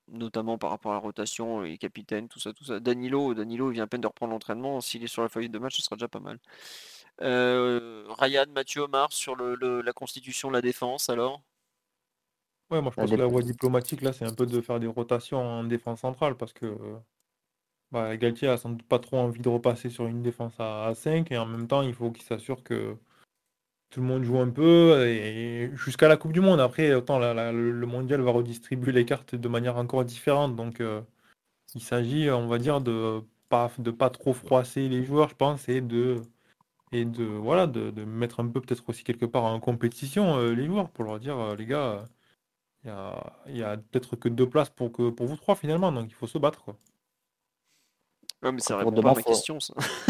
[0.09, 2.81] notamment par rapport à la rotation et capitaine, tout ça, tout ça.
[2.81, 4.81] Danilo, Danilo il vient à peine de reprendre l'entraînement.
[4.81, 6.39] S'il est sur la feuille de match, ce sera déjà pas mal.
[7.23, 11.43] Euh, Ryan, Mathieu, Omar sur le, le- la constitution de la défense, alors?
[12.71, 14.87] Ouais, moi je pense que la voie diplomatique là, c'est un peu de faire des
[14.87, 16.77] rotations en défense centrale parce que
[17.93, 21.31] bah, Galtier a sans doute pas trop envie de repasser sur une défense à, 5
[21.33, 22.97] et en même temps il faut qu'il s'assure que
[23.91, 26.61] tout le monde joue un peu jusqu'à la Coupe du Monde.
[26.61, 31.01] Après, autant le mondial va redistribuer les cartes de manière encore différente donc euh,
[31.75, 35.69] il s'agit, on va dire, de pas, de pas trop froisser les joueurs, je pense,
[35.69, 36.23] et de,
[36.93, 40.67] et de, voilà, de, mettre un peu peut-être aussi quelque part en compétition euh, les
[40.67, 42.07] joueurs pour leur dire, euh, les gars,
[42.85, 46.15] il y a, peut-être que deux places pour, que, pour vous trois finalement, donc il
[46.15, 46.75] faut se battre.
[48.47, 49.75] Ouais, mais ça Pour répond demain, pas à ma faut- question, ça.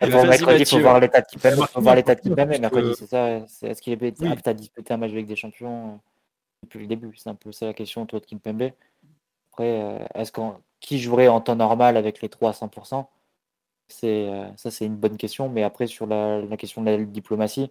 [0.00, 1.42] Vas-y, pour mercredi, il faut voir l'état de Kipembe.
[1.58, 3.30] Marquinhos, faut voir l'état de Marquinhos, Kipembe parce mercredi, que- c'est ça.
[3.68, 5.96] Est-ce qu'il est apte à disputer un match avec des champions euh,
[6.64, 8.70] depuis le début C'est un peu ça la question autour de Kimpembe.
[9.52, 13.06] Après, euh, est-ce qu'on qui jouerait en temps normal avec les trois à 100%
[13.88, 15.48] C'est euh, ça, c'est une bonne question.
[15.48, 17.70] Mais après, sur la, la question de la diplomatie,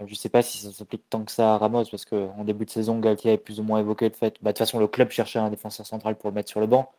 [0.00, 2.64] euh, je sais pas si ça s'applique tant que ça à Ramos parce qu'en début
[2.66, 4.36] de saison, Galtier avait plus ou moins évoqué le fait.
[4.42, 6.66] Bah, de toute façon, le club cherchait un défenseur central pour le mettre sur le
[6.68, 6.92] banc.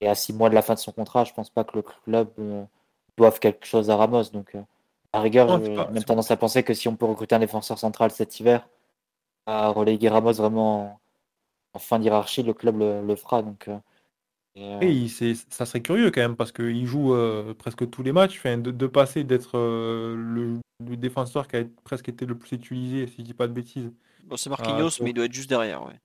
[0.00, 1.82] Et à six mois de la fin de son contrat, je pense pas que le
[1.82, 2.64] club euh,
[3.16, 4.24] doive quelque chose à Ramos.
[4.32, 4.62] Donc, euh,
[5.12, 8.10] à rigueur, j'ai même tendance à penser que si on peut recruter un défenseur central
[8.10, 8.68] cet hiver,
[9.46, 11.00] à reléguer Ramos vraiment en,
[11.74, 13.42] en fin d'hierarchie, le club le, le fera.
[13.42, 13.78] Donc, euh,
[14.56, 17.88] et, euh, Et il- c'est- ça serait curieux quand même parce qu'il joue euh, presque
[17.90, 18.38] tous les matchs.
[18.38, 20.58] Enfin, de, de passer d'être euh, le,
[20.88, 23.92] le défenseur qui a presque été le plus utilisé, si je dis pas de bêtises.
[24.24, 25.98] Bon, c'est Marquinhos, mais il doit être juste derrière, ouais.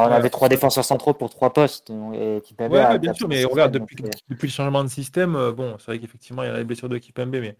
[0.00, 1.90] On ouais, avait trois défenseurs centraux pour trois postes.
[2.14, 5.52] Et Ouais, a bien sûr, mais regarde, depuis, euh, depuis le changement de système, euh,
[5.52, 7.56] bon, c'est vrai qu'effectivement, il y a la blessure de Kipembe, mais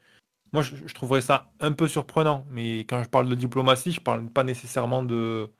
[0.53, 2.47] moi, je, je trouverais ça un peu surprenant.
[2.51, 5.51] Mais quand je parle de diplomatie, je parle pas nécessairement de,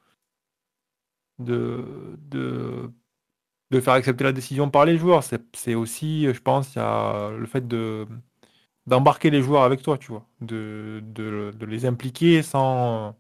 [1.39, 2.91] de, de,
[3.73, 5.25] de faire accepter la décision par les joueurs.
[5.25, 8.07] C'est c'est aussi, je pense, il y a le fait de
[8.87, 13.17] d'embarquer les joueurs avec toi, tu vois, de, de, de les impliquer sans,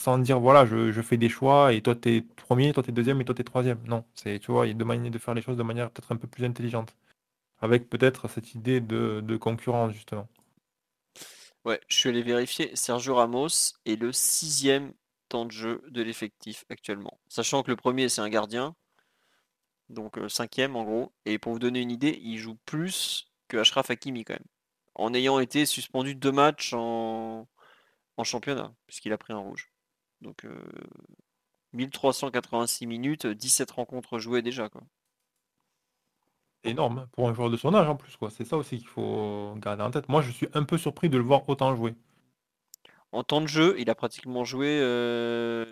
[0.00, 3.20] sans dire voilà, je, je fais des choix et toi t'es premier, toi t'es deuxième
[3.20, 3.80] et toi t'es troisième.
[3.86, 5.90] Non, c'est tu vois, il y a deux manières de faire les choses de manière
[5.90, 6.96] peut-être un peu plus intelligente,
[7.60, 10.28] avec peut-être cette idée de, de concurrence justement.
[11.64, 12.74] Ouais, je suis allé vérifier.
[12.74, 14.94] Sergio Ramos est le sixième
[15.28, 17.20] temps de jeu de l'effectif actuellement.
[17.28, 18.74] Sachant que le premier, c'est un gardien.
[19.90, 21.12] Donc euh, cinquième en gros.
[21.26, 24.44] Et pour vous donner une idée, il joue plus que Achraf Hakimi quand même.
[24.94, 27.48] En ayant été suspendu deux matchs en,
[28.16, 29.70] en championnat, puisqu'il a pris un rouge.
[30.20, 30.54] Donc euh,
[31.72, 34.68] 1386 minutes, 17 rencontres jouées déjà.
[34.68, 34.82] Quoi.
[36.62, 38.30] Énorme pour un joueur de son âge en plus, quoi.
[38.30, 40.08] C'est ça aussi qu'il faut garder en tête.
[40.08, 41.94] Moi, je suis un peu surpris de le voir autant jouer.
[43.12, 45.64] En temps de jeu, il a pratiquement joué euh,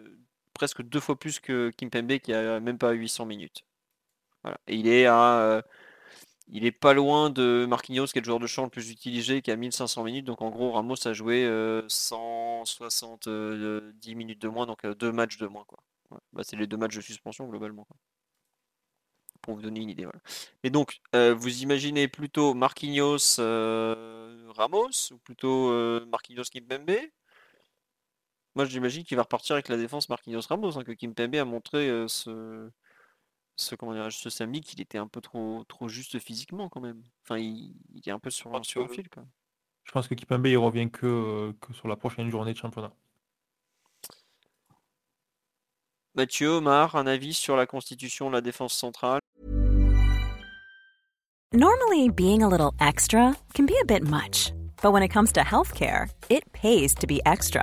[0.55, 3.65] presque deux fois plus que Kimpembe qui a même pas 800 minutes.
[4.43, 4.59] Voilà.
[4.67, 5.63] Et il est à, euh,
[6.49, 9.43] il est pas loin de Marquinhos qui est le joueur de champ le plus utilisé
[9.43, 10.25] qui a 1500 minutes.
[10.27, 15.39] Donc en gros, Ramos a joué euh, 170 minutes de moins, donc euh, deux matchs
[15.39, 15.79] de moins quoi.
[16.33, 17.87] Bah, c'est les deux matchs de suspension globalement.
[19.43, 20.05] Pour vous donner une idée.
[20.05, 20.21] Voilà.
[20.63, 26.91] Et donc, euh, vous imaginez plutôt Marquinhos euh, Ramos ou plutôt euh, Marquinhos Kimpembe?
[28.55, 31.89] Moi, j'imagine qu'il va repartir avec la défense Marquinhos Ramos, hein, que Kimpembe a montré
[31.89, 32.71] euh, ce,
[33.61, 37.03] ce, comment ce samedi qu'il était un peu trop, trop juste physiquement quand même.
[37.25, 39.09] Enfin, il, il est un peu sur, un- sur un fil.
[39.09, 39.25] Quoi.
[39.85, 42.93] Je pense que Kipembe, il revient que, euh, que sur la prochaine journée de championnat.
[46.15, 49.21] Mathieu, Omar, un avis sur la constitution de la défense centrale?
[51.53, 54.53] Normally, being a little extra can be a bit much,
[54.83, 57.63] but when it comes to healthcare, it pays to be extra.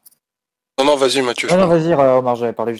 [0.81, 1.47] Non, non, vas-y, Mathieu.
[1.49, 2.73] Non, vas-y, euh, Omar, j'avais parlé.
[2.73, 2.79] Ouais,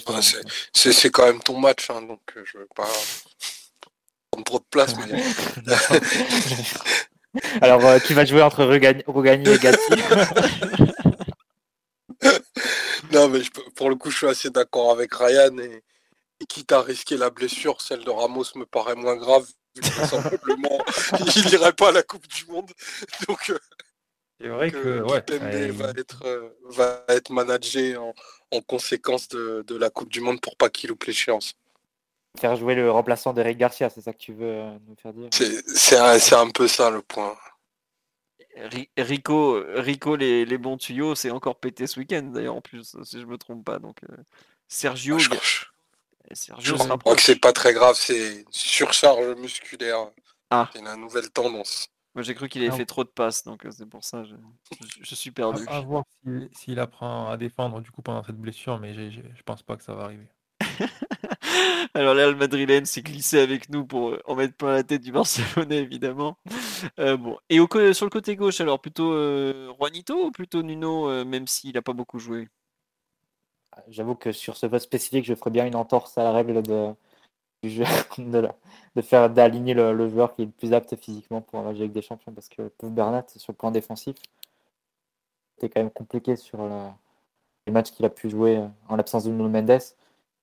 [0.72, 2.88] c'est- C'est quand même ton match, hein, donc euh, je veux pas
[4.32, 4.94] prendre trop de place.
[4.96, 5.22] Mais...
[7.62, 9.80] Alors, euh, qui va jouer entre Rugani, Rugani et Gatti
[13.12, 15.56] non, mais je peux- pour le coup, je suis assez d'accord avec Ryan.
[15.58, 15.82] Et,
[16.40, 19.46] et quitte à risquer la blessure, celle de Ramos me paraît moins grave.
[19.76, 20.84] vu que Vraisemblablement,
[21.36, 22.70] il n'irait pas à la Coupe du Monde.
[23.28, 23.58] Donc, euh,
[24.42, 28.12] C'est vrai que que, ouais, va, être, euh, va être managé en,
[28.50, 31.54] en conséquence de, de la Coupe du Monde pour pas qu'il loupe l'échéance.
[32.40, 35.28] Faire jouer le remplaçant d'Eric Garcia, c'est ça que tu veux euh, nous faire dire?
[35.32, 37.36] C'est c'est un, c'est un peu ça le point.
[38.56, 42.96] Ri- Rico, Rico les, les bons tuyaux, c'est encore pété ce week-end d'ailleurs en plus,
[43.04, 43.78] si je me trompe pas.
[43.78, 44.16] Donc euh,
[44.68, 45.66] Sergio, Je, je-
[46.34, 50.10] Sergio je crois que c'est pas très grave, c'est surcharge musculaire.
[50.50, 50.68] Ah.
[50.74, 51.88] C'est la nouvelle tendance.
[52.14, 52.76] Moi j'ai cru qu'il avait Non.
[52.76, 54.34] fait trop de passes, donc euh, c'est pour ça je,
[54.86, 55.64] je- je suis perdu.
[55.66, 56.04] à, à voir
[56.52, 59.76] s'il apprend à défendre du coup pendant cette blessure, mais j'ai- j'ai- je pense pas
[59.76, 60.28] que ça va arriver.
[61.94, 65.02] Alors là, le madrilène s'est glissé avec nous pour euh, en mettre plein la tête
[65.02, 66.38] du Barcelonais, évidemment.
[66.98, 67.38] Euh, bon.
[67.50, 71.74] Et au, sur le côté gauche, alors plutôt euh, Juanito ou plutôt Nuno, même s'il
[71.74, 72.48] n'a pas beaucoup joué?
[73.88, 76.94] J'avoue que sur ce vote spécifique, je ferais bien une entorse à la règle de,
[77.62, 77.84] du jeu,
[78.18, 81.92] de, faire d'aligner le, joueur qui est le plus apte physiquement pour un match avec
[81.92, 84.16] des champions, parce que pour Bernat, sur le plan défensif,
[85.54, 86.58] c'était quand même compliqué sur
[87.66, 89.80] les matchs qu'il a pu jouer en l'absence de Nuno Mendes.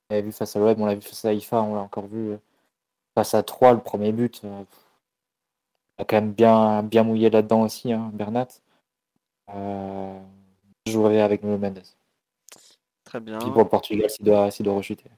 [0.10, 2.08] On l'a vu face à l'OM, on l'a vu face à IFA, on l'a encore
[2.08, 2.38] vu
[3.16, 4.42] face à 3, le premier but.
[4.44, 4.64] Euh,
[5.98, 8.48] il a quand même bien, bien mouillé là-dedans aussi, hein, Bernat.
[9.54, 10.20] Euh,
[10.88, 11.84] jouerai avec Nuno Mendes.
[13.04, 13.40] Très bien.
[13.40, 15.10] Puis pour le Portugal, s'il doit, doit rechuter.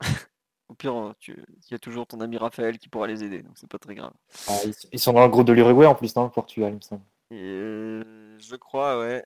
[0.68, 3.70] Au pire, il y a toujours ton ami Raphaël qui pourra les aider, donc c'est
[3.70, 4.12] pas très grave.
[4.48, 4.58] Ah,
[4.92, 7.02] ils, sont dans le groupe de l'Uruguay en plus, dans le Portugal, il me semble.
[7.32, 9.24] Euh, je crois, ouais.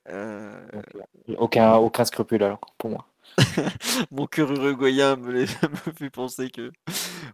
[1.37, 3.07] aucun, aucun scrupule alors, pour moi.
[4.11, 6.73] Mon cœur uruguayen me, fait penser que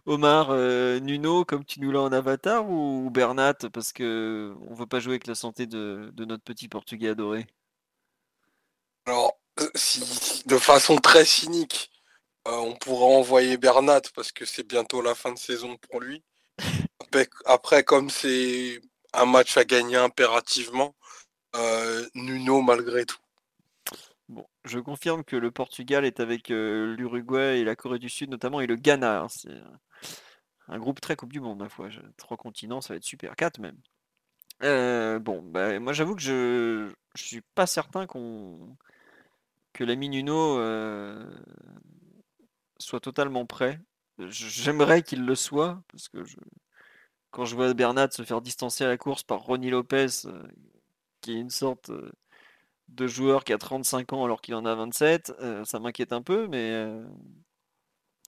[0.05, 4.85] Omar, euh, Nuno, comme tu nous l'as en avatar, ou Bernat, parce que on veut
[4.85, 7.47] pas jouer avec la santé de, notre petit Portugais adoré?
[9.05, 11.98] Alors, euh, si, de façon très cynique, euh,
[12.51, 16.23] on pourrait envoyer Bernat parce que c'est bientôt la fin de saison pour lui.
[17.45, 18.81] Après, comme c'est
[19.13, 20.95] un match à gagner impérativement,
[22.15, 23.17] Nuno malgré tout.
[24.29, 28.29] Bon, je confirme que le Portugal est avec euh, l'Uruguay et la Corée du Sud
[28.29, 29.21] notamment et le Ghana.
[29.21, 29.49] Hein, c'est
[30.67, 31.89] un groupe très Coupe du Monde, ma foi.
[32.15, 33.35] Trois continents, ça va être super.
[33.35, 33.77] Quatre même.
[34.61, 38.77] Euh, bon, bah, moi j'avoue que je je suis pas certain qu'on
[39.73, 41.25] que l'ami Nuno euh,
[42.79, 43.79] soit totalement prêt.
[44.17, 46.23] J'aimerais qu'il le soit parce que
[47.31, 50.07] quand je vois Bernat se faire distancer à la course par Ronnie Lopez,
[51.21, 51.91] qui est une sorte
[52.89, 56.21] de joueur qui a 35 ans alors qu'il en a 27, euh, ça m'inquiète un
[56.21, 57.03] peu, mais euh,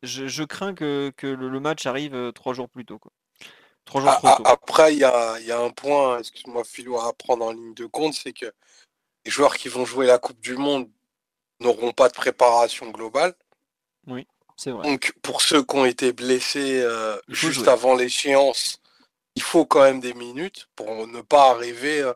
[0.04, 3.00] je, crains que, le, match arrive euh, trois jours plus tôt.
[3.00, 3.12] Quoi.
[3.86, 4.44] Trois jours trop tôt.
[4.46, 8.34] Après, il y a, un point, excuse-moi Philo, à prendre en ligne de compte, c'est
[8.34, 8.52] que
[9.26, 10.90] les joueurs qui vont jouer la Coupe du Monde
[11.60, 13.36] n'auront pas de préparation globale.
[14.08, 14.28] Oui,
[14.72, 14.84] vrai.
[14.84, 16.86] Donc pour ceux qui ont été blessés
[17.28, 18.80] juste avant l'échéance,
[19.36, 22.12] il faut quand même des minutes pour ne pas arriver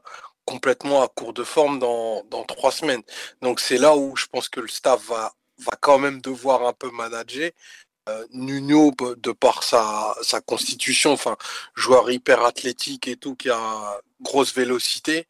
[0.46, 3.02] complètement à court de forme dans, trois semaines.
[3.42, 6.74] Donc c'est là où je pense que le staff va, va quand même devoir un
[6.74, 7.52] peu manager.
[8.08, 11.36] Euh, Nuno, de par sa, sa constitution, enfin,
[11.74, 15.28] joueur hyper athlétique et tout, qui a grosse vélocité,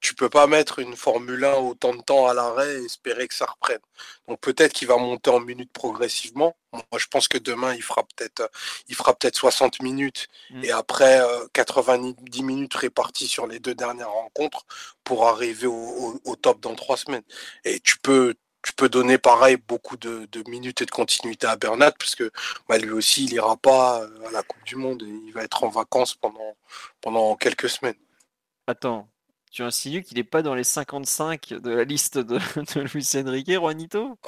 [0.00, 3.34] tu peux pas mettre une Formule 1 autant de temps à l'arrêt et espérer que
[3.34, 3.80] ça reprenne.
[4.28, 6.56] Donc peut-être qu'il va monter en minutes progressivement.
[6.72, 8.50] Moi, je pense que demain, il fera peut-être
[8.88, 10.64] il fera peut-être 60 minutes mm.
[10.64, 11.20] et après
[11.52, 14.66] 90 euh, minutes réparties sur les deux dernières rencontres
[15.04, 17.24] pour arriver au, top dans trois semaines.
[17.64, 21.92] Et tu peux tu peux donner pareil beaucoup de, minutes et de continuité à Bernat,
[21.92, 22.24] puisque
[22.68, 25.44] bah, lui aussi, il ira pas euh, à la Coupe du Monde et il va
[25.44, 26.56] être en vacances pendant,
[27.00, 27.94] pendant quelques semaines.
[28.66, 29.08] Attends,
[29.56, 32.36] tu insinues qu'il n'est pas dans les 55 de la liste de,
[32.74, 34.18] de Luis Enrique, Juanito?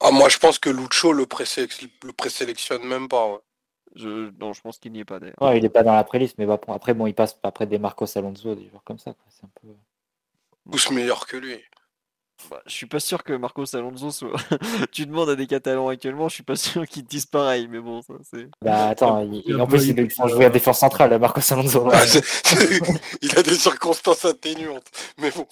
[0.00, 3.40] Ah, Moi, je pense que Lucho le, le présélectionne même pas.
[3.94, 4.30] Je...
[4.38, 5.54] Non, je pense qu'il n'y est pas d'ailleurs.
[5.54, 8.04] il n'est pas dans la préliste, mais bah, après, bon, il passe après des Marcos
[8.16, 9.14] Alonso, des joueurs comme ça.
[9.30, 9.68] C'est un peu...
[10.70, 11.58] Tous meilleurs que lui.
[12.50, 14.36] Bah, je suis pas sûr que Marcos Alonso soit.
[14.92, 17.80] tu demandes à des Catalans actuellement, je suis pas sûr qu'ils te disent pareil, mais
[17.80, 18.48] bon, ça c'est.
[18.62, 21.88] Bah attends, en plus il jouer à défense centrale, Marcos Alonso.
[21.92, 22.04] Ah,
[23.22, 25.46] il a des circonstances atténuantes, mais bon.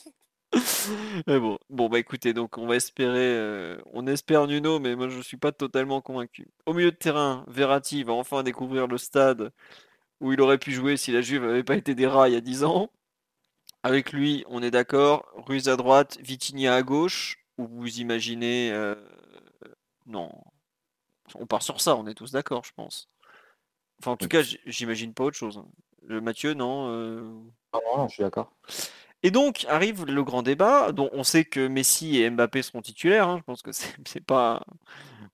[1.27, 5.09] mais bon, bon bah écoutez, donc on va espérer, euh, on espère Nuno, mais moi
[5.09, 6.48] je suis pas totalement convaincu.
[6.66, 9.51] Au milieu de terrain, Verratti va enfin découvrir le stade
[10.20, 12.36] où il aurait pu jouer si la Juve avait pas été des rats il y
[12.36, 12.90] a 10 ans.
[13.85, 15.31] Avec lui, on est d'accord.
[15.36, 17.44] Ruiz à droite, Vitinha à gauche.
[17.59, 18.73] Ou vous imaginez.
[18.73, 18.94] Euh,
[20.06, 20.31] non.
[21.35, 23.11] On part sur ça, on est tous d'accord, je pense.
[24.01, 25.62] Enfin, en tout cas, j'imagine pas autre chose.
[26.02, 27.23] Le Mathieu, non, euh...
[27.74, 28.52] non, je suis d'accord.
[29.23, 33.28] Et donc arrive le grand débat, dont on sait que Messi et Mbappé seront titulaires.
[33.28, 33.36] Hein.
[33.39, 34.65] Je pense que c'est pas.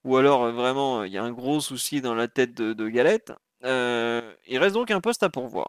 [0.03, 3.33] Ou alors euh, vraiment, il y a un gros souci dans la tête de, Galette.
[3.65, 5.69] Euh, il reste donc un poste à pourvoir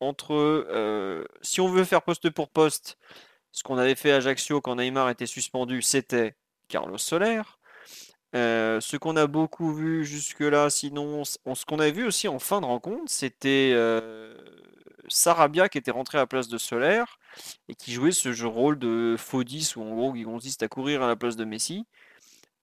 [0.00, 2.98] entre euh, si on veut faire poste pour poste,
[3.52, 6.34] ce qu'on avait fait à Ajaccio quand Neymar était suspendu, c'était
[6.68, 7.42] Carlos Soler.
[8.34, 12.60] Euh, ce qu'on a beaucoup vu jusque-là, sinon, ce qu'on avait vu aussi en fin
[12.60, 14.36] de rencontre, c'était euh,
[15.08, 17.04] Sarabia qui était rentré à la place de Soler
[17.68, 20.68] et qui jouait ce jeu rôle de faux 10 où en gros il consiste à
[20.68, 21.86] courir à la place de Messi.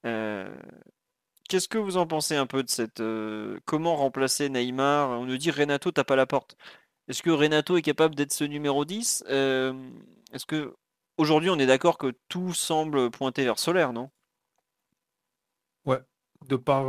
[0.04, 3.02] Qu'est-ce que vous en pensez un peu de cette.
[3.66, 5.10] comment remplacer Neymar?
[5.10, 6.58] On nous dit Renato tape à la porte.
[7.12, 9.74] Est-ce que Renato est capable d'être ce numéro 10 euh,
[10.32, 10.74] Est-ce que
[11.18, 14.10] aujourd'hui on est d'accord que tout semble pointer vers Solaire, non?
[15.84, 16.00] Ouais,
[16.48, 16.86] de par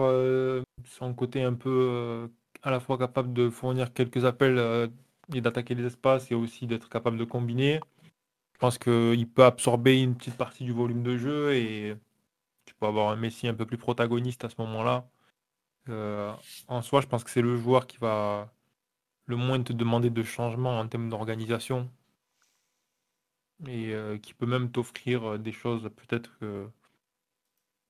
[0.85, 2.31] son côté un peu
[2.63, 4.93] à la fois capable de fournir quelques appels
[5.35, 7.81] et d'attaquer les espaces et aussi d'être capable de combiner.
[8.53, 11.97] Je pense qu'il peut absorber une petite partie du volume de jeu et
[12.65, 15.05] tu peux avoir un Messi un peu plus protagoniste à ce moment-là.
[16.69, 18.53] en soi, je pense que c'est le joueur qui va
[19.33, 21.91] le moins te demander de changement en termes d'organisation
[23.67, 26.31] et qui peut même t'offrir des choses peut-être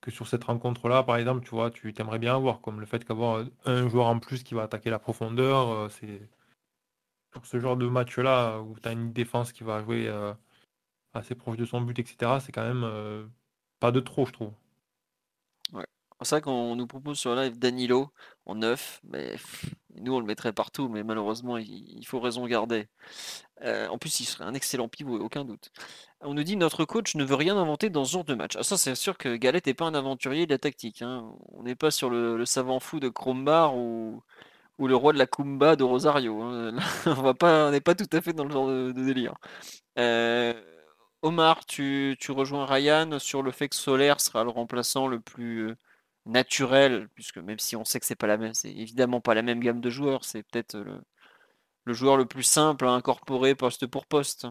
[0.02, 3.04] que sur cette rencontre-là, par exemple, tu vois, tu t'aimerais bien avoir, comme le fait
[3.04, 6.28] qu'avoir un joueur en plus qui va attaquer la profondeur, euh, c'est
[7.30, 10.34] pour ce genre de match-là où tu as une défense qui va jouer euh,
[11.14, 13.26] assez proche de son but, etc., c'est quand même euh,
[13.80, 14.52] pas de trop, je trouve.
[16.24, 18.10] C'est vrai qu'on nous propose sur live Danilo
[18.46, 19.36] en neuf, mais
[19.96, 22.88] nous on le mettrait partout, mais malheureusement il, faut raison garder.
[23.62, 25.70] en plus, il serait un excellent pivot, aucun doute.
[26.24, 28.56] On nous dit notre coach ne veut rien inventer dans ce genre de match.
[28.56, 31.02] Ah, ça, c'est sûr que Galette n'est pas un aventurier de la tactique.
[31.02, 31.32] Hein.
[31.52, 34.22] On n'est pas sur le, savant fou de Krombar ou,
[34.78, 36.40] le roi de la Kumba de Rosario.
[36.42, 36.76] Hein.
[37.06, 39.34] on n'est pas tout à fait dans le genre de, délire.
[39.98, 40.54] Euh,
[41.22, 45.76] Omar, tu, rejoins Ryan sur le fait que Solaire sera le remplaçant le plus euh,
[46.26, 49.42] naturel, puisque même si on sait que c'est pas la même, c'est évidemment pas la
[49.42, 54.06] même gamme de joueurs, c'est peut-être le, joueur le plus simple à incorporer poste pour
[54.06, 54.46] poste.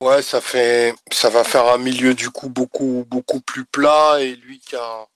[0.00, 4.34] Ouais, ça fait, ça va faire un milieu du coup beaucoup, beaucoup plus plat et
[4.34, 5.06] lui qui a,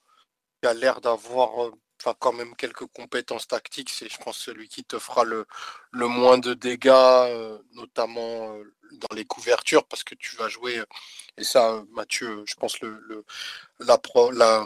[0.74, 1.72] l'air d'avoir,
[2.14, 5.46] quand même quelques compétences tactiques, c'est je pense celui qui te fera le,
[5.92, 10.82] le moins de dégâts, euh, notamment euh, dans les couvertures, parce que tu vas jouer,
[11.38, 13.24] et ça Mathieu, je pense le, le
[14.32, 14.64] la,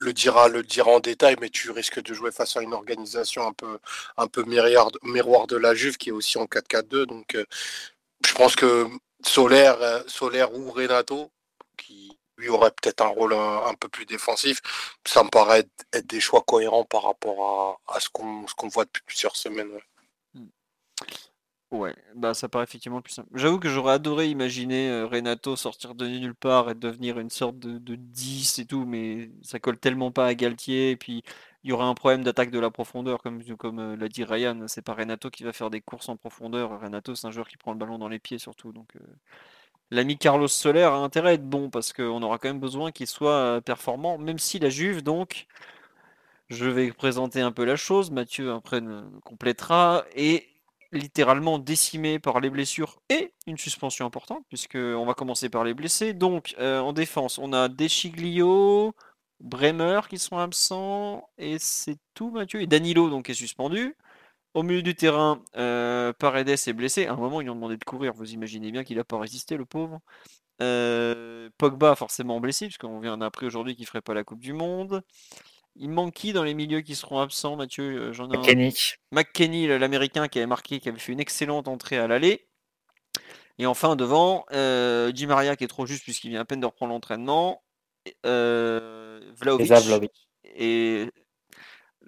[0.00, 3.46] le dira, le dira en détail, mais tu risques de jouer face à une organisation
[3.46, 3.78] un peu,
[4.16, 7.06] un peu miroir, miroir de la Juve qui est aussi en 4-4-2.
[7.06, 7.36] Donc,
[8.26, 8.86] je pense que
[9.24, 11.30] Solaire, euh, Solaire ou Renato,
[11.76, 14.60] qui lui aurait peut-être un rôle un, peu plus défensif,
[15.04, 19.36] ça me paraît être, des choix cohérents par rapport à, ce qu'on voit depuis plusieurs
[19.36, 19.70] semaines.
[21.70, 21.94] Ouais.
[22.14, 23.28] bah ça paraît effectivement plus simple.
[23.34, 27.58] J'avoue que j'aurais adoré imaginer euh, Renato sortir de nulle part et devenir une sorte
[27.58, 30.92] de, de 10 et tout, mais ça colle tellement pas à Galtier.
[30.92, 31.22] Et puis
[31.64, 34.66] il y aura un problème d'attaque de la profondeur, comme, comme euh, l'a dit Ryan.
[34.68, 36.80] C'est pas Renato qui va faire des courses en profondeur.
[36.80, 38.72] Renato, c'est un joueur qui prend le ballon dans les pieds surtout.
[38.72, 39.00] Donc, euh,
[39.90, 43.06] l'ami Carlos Soler a intérêt à être bon parce qu'on aura quand même besoin qu'il
[43.06, 45.46] soit euh, performant, même si la Juve, donc,
[46.50, 48.10] je vais présenter un peu la chose.
[48.10, 48.80] Mathieu après
[49.24, 50.48] complétera et
[50.92, 56.14] littéralement décimé par les blessures et une suspension importante, puisqu'on va commencer par les blessés.
[56.14, 58.94] Donc, en défense, on a Deschiglio,
[59.40, 62.62] Bremer qui sont absents, et c'est tout, Mathieu.
[62.62, 63.94] Et Danilo donc est suspendu.
[64.54, 67.06] Au milieu du terrain, euh, Paredes est blessé.
[67.06, 68.12] À un moment, ils lui ont demandé de courir.
[68.14, 70.00] Vous imaginez bien qu'il n'a pas résisté, le pauvre.
[70.60, 74.52] Euh, Pogba, forcément blessé, puisqu'on vient d'après aujourd'hui qu'il ne ferait pas la Coupe du
[74.52, 75.02] Monde.
[75.76, 78.12] Il manque qui dans les milieux qui seront absents, Mathieu?
[78.12, 78.74] J'en McKenny.
[79.12, 82.48] McKenny, l'américain qui avait marqué, qui avait fait une excellente entrée à l'aller.
[83.58, 86.66] Et enfin, devant, euh, Di Maria qui est trop juste puisqu'il vient à peine de
[86.66, 87.62] reprendre l'entraînement.
[88.24, 89.70] Euh, Vlaovic
[90.44, 91.10] et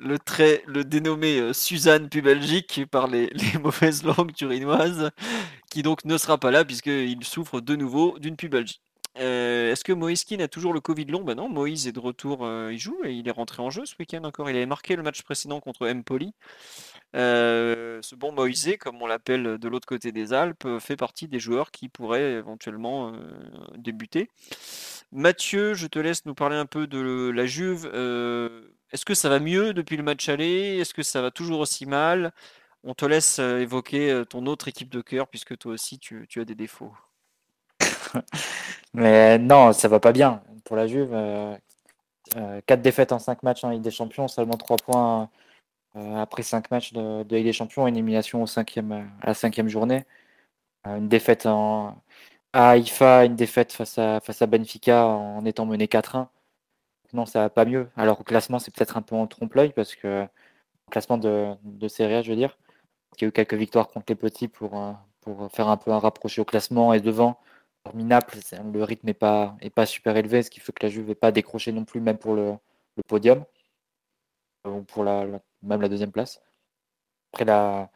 [0.01, 5.11] le dénommé euh, Suzanne Pubelgique par les, les, mauvaises langues turinoises,
[5.71, 8.81] qui donc ne sera pas là puisqu'il souffre de nouveau d'une pubalgie.
[9.19, 11.23] Euh, est-ce que Moïse Keane a toujours le Covid long?
[11.23, 13.97] Ben non, Moïse est de retour, il joue et il est rentré en jeu ce
[13.99, 14.49] week-end encore.
[14.49, 16.33] Il avait marqué le match précédent contre Empoli.
[17.13, 21.73] ce bon Moïse, comme on l'appelle de l'autre côté des Alpes, fait partie des joueurs
[21.73, 23.13] qui pourraient éventuellement
[23.77, 24.31] débuter.
[25.11, 27.91] Mathieu, je te laisse nous parler un peu de la Juve.
[28.91, 30.79] Euh, est-ce que ça va mieux depuis le match aller?
[30.79, 32.33] Est-ce que ça va toujours aussi mal?
[32.85, 36.27] On te laisse euh, évoquer euh, ton autre équipe de cœur puisque toi aussi tu,
[36.37, 36.93] as des défauts.
[38.95, 41.17] Mais non, ça va pas bien pour la Juve.
[42.67, 45.31] 4 défaites en 5 matchs en Ligue des Champions, seulement 3 points
[45.95, 48.93] après 5 matchs de, Ligue des Champions, élimination au cinquième,
[49.23, 50.05] à la cinquième journée.
[50.85, 51.97] une défaite en,
[52.53, 56.29] à Haïfa, une défaite face à, face à Benfica en étant mené 4-1.
[57.13, 57.89] Non, ça va pas mieux.
[57.97, 61.89] Alors au classement, c'est peut-être un peu en trompe-l'œil parce que au classement de, de
[61.89, 62.59] Serie A, je veux dire,
[63.17, 65.91] il y a eu quelques victoires contre les petits pour, euh, pour faire un peu
[65.93, 67.41] un rapproché au classement et devant.
[67.85, 68.39] Hormis Naples,
[68.73, 71.15] le rythme n'est pas, est pas super élevé, ce qui fait que la Juve n'est
[71.15, 72.53] pas décrocher non plus, même pour le,
[72.97, 73.45] le podium,
[74.67, 75.27] ou pour la,
[75.63, 76.43] même la deuxième place.
[77.33, 77.91] Après, la,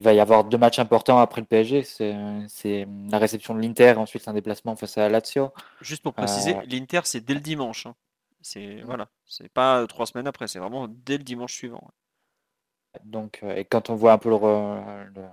[0.00, 1.82] il va y avoir deux matchs importants après le PSG.
[1.82, 5.52] C'est la réception de l'Inter, ensuite un déplacement face à Lazio.
[5.80, 7.86] Juste pour préciser, euh, l'Inter c'est dès le dimanche.
[7.86, 7.94] Hein.
[8.40, 11.90] C'est voilà, c'est pas trois semaines après, c'est vraiment dès le dimanche suivant.
[13.04, 15.28] Donc, euh, et quand on voit un peu le,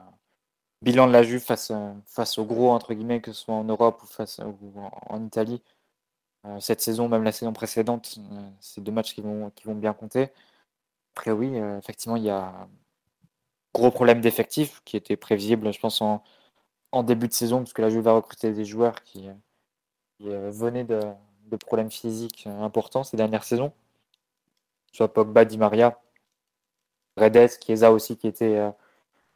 [0.81, 1.71] bilan de la Juve face,
[2.05, 4.73] face au gros entre guillemets, que ce soit en Europe ou face ou
[5.07, 5.61] en Italie,
[6.45, 9.75] Euh, cette saison, même la saison précédente, euh, c'est deux matchs qui vont, qui vont
[9.75, 10.29] bien compter.
[11.15, 12.69] Après, oui, euh, effectivement, il y a un
[13.73, 16.23] gros problème d'effectif qui était prévisible, je pense, en,
[16.91, 19.29] en début de saison, parce que la Juve va recruter des joueurs qui,
[20.17, 21.01] qui venaient de,
[21.49, 23.71] de, problèmes physiques importants ces dernières saisons.
[24.91, 25.99] Soit Pogba, Di Maria,
[27.17, 28.61] Redes, Chiesa aussi, qui était,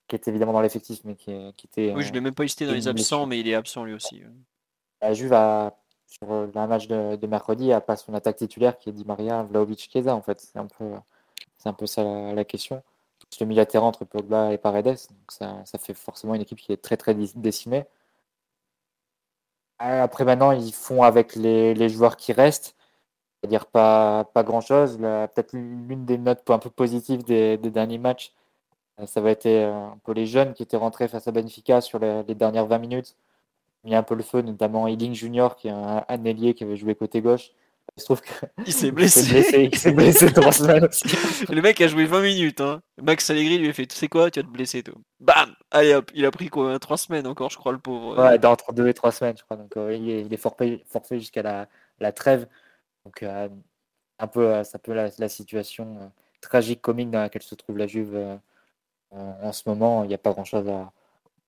[0.08, 1.94] qui était évidemment dans l'effectif, mais qui, qui, était.
[1.94, 3.94] Oui, je ne l'ai même pas listé dans les absents, mais il est absent lui
[3.94, 4.22] aussi.
[5.02, 5.78] La Juve a
[6.10, 9.44] sur euh, le match de, mercredi, à pas son attaque titulaire qui est Di Maria,
[9.44, 10.42] Vlaovic, Chiesa en fait.
[10.42, 10.86] C'est un peu,
[11.58, 12.04] c'est un peu ça
[12.34, 12.84] la, question.
[13.40, 16.72] Le milieu terrain entre Pogba et Paredes, donc ça, ça, fait forcément une équipe qui
[16.72, 17.86] est très très décimée.
[19.82, 22.76] Euh, après maintenant, ils font avec les, les joueurs qui restent,
[23.42, 24.98] c'est-à-dire pas, pas grand-chose.
[24.98, 28.34] Peut-être l'une des notes un peu positives des, derniers matchs,
[29.00, 32.00] euh, ça va être un peu les jeunes qui étaient rentrés face à Benfica sur
[32.00, 33.18] les, dernières 20 minutes
[33.84, 36.96] mis un peu le feu, notamment Ealing Junior, qui est un, ailier qui avait joué
[36.96, 37.52] côté gauche.
[38.00, 39.70] Il se trouve qu'il s'est blessé.
[39.72, 41.04] Il s'est blessé trois semaines aussi.
[41.50, 42.62] Le mec a joué 20 minutes.
[42.62, 42.82] Hein.
[43.02, 44.84] Max Allegri lui a fait Tu sais quoi, tu vas te blesser.
[44.84, 44.96] Toi.
[45.20, 48.18] Bam Allez hop, il a pris quoi 3 semaines encore, je crois, le pauvre.
[48.18, 49.58] Ouais, dans entre 2 et 3 semaines, je crois.
[49.58, 51.68] Donc euh, il, est, forfait, forfait jusqu'à la,
[52.00, 52.48] la, trêve.
[53.06, 53.50] Donc euh,
[54.20, 56.12] un peu, euh, ça peut la, la situation
[56.42, 58.18] tragique, comique dans laquelle se trouve la Juve
[59.12, 60.06] en ce moment.
[60.06, 60.94] Il n'y a pas grand chose à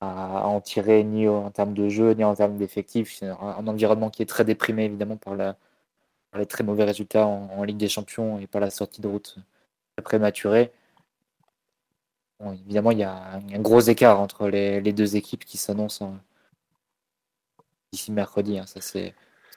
[0.02, 3.15] à, en tirer ni en termes de jeu ni en termes d'effectifs.
[3.19, 5.36] C'est un, environnement qui est très déprimé évidemment par,
[6.37, 9.37] les très mauvais résultats en, Ligue des Champions et par la sortie de route
[10.03, 10.71] prématurée.
[12.41, 16.13] évidemment, il y a un, gros écart entre les, deux équipes qui s'annoncent
[17.91, 18.57] d'ici mercredi.
[18.57, 18.65] Hein.
[18.65, 19.13] ça, c'est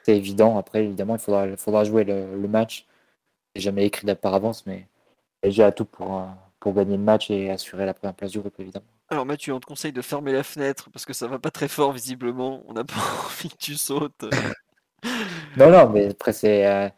[0.06, 0.58] évident.
[0.58, 2.86] Après, évidemment, il faudra, jouer le, match.
[3.54, 4.88] C'est jamais écrit par avance, mais
[5.44, 6.26] j'ai à tout pour,
[6.60, 8.86] pour gagner le match et assurer la première place du groupe, évidemment.
[9.10, 11.68] Alors Mathieu, on te conseille de fermer la fenêtre parce que ça va pas très
[11.68, 12.62] fort visiblement.
[12.66, 12.94] On n'a pas
[13.26, 14.24] envie que tu sautes.
[15.56, 16.88] Non, non, mais après c'est euh,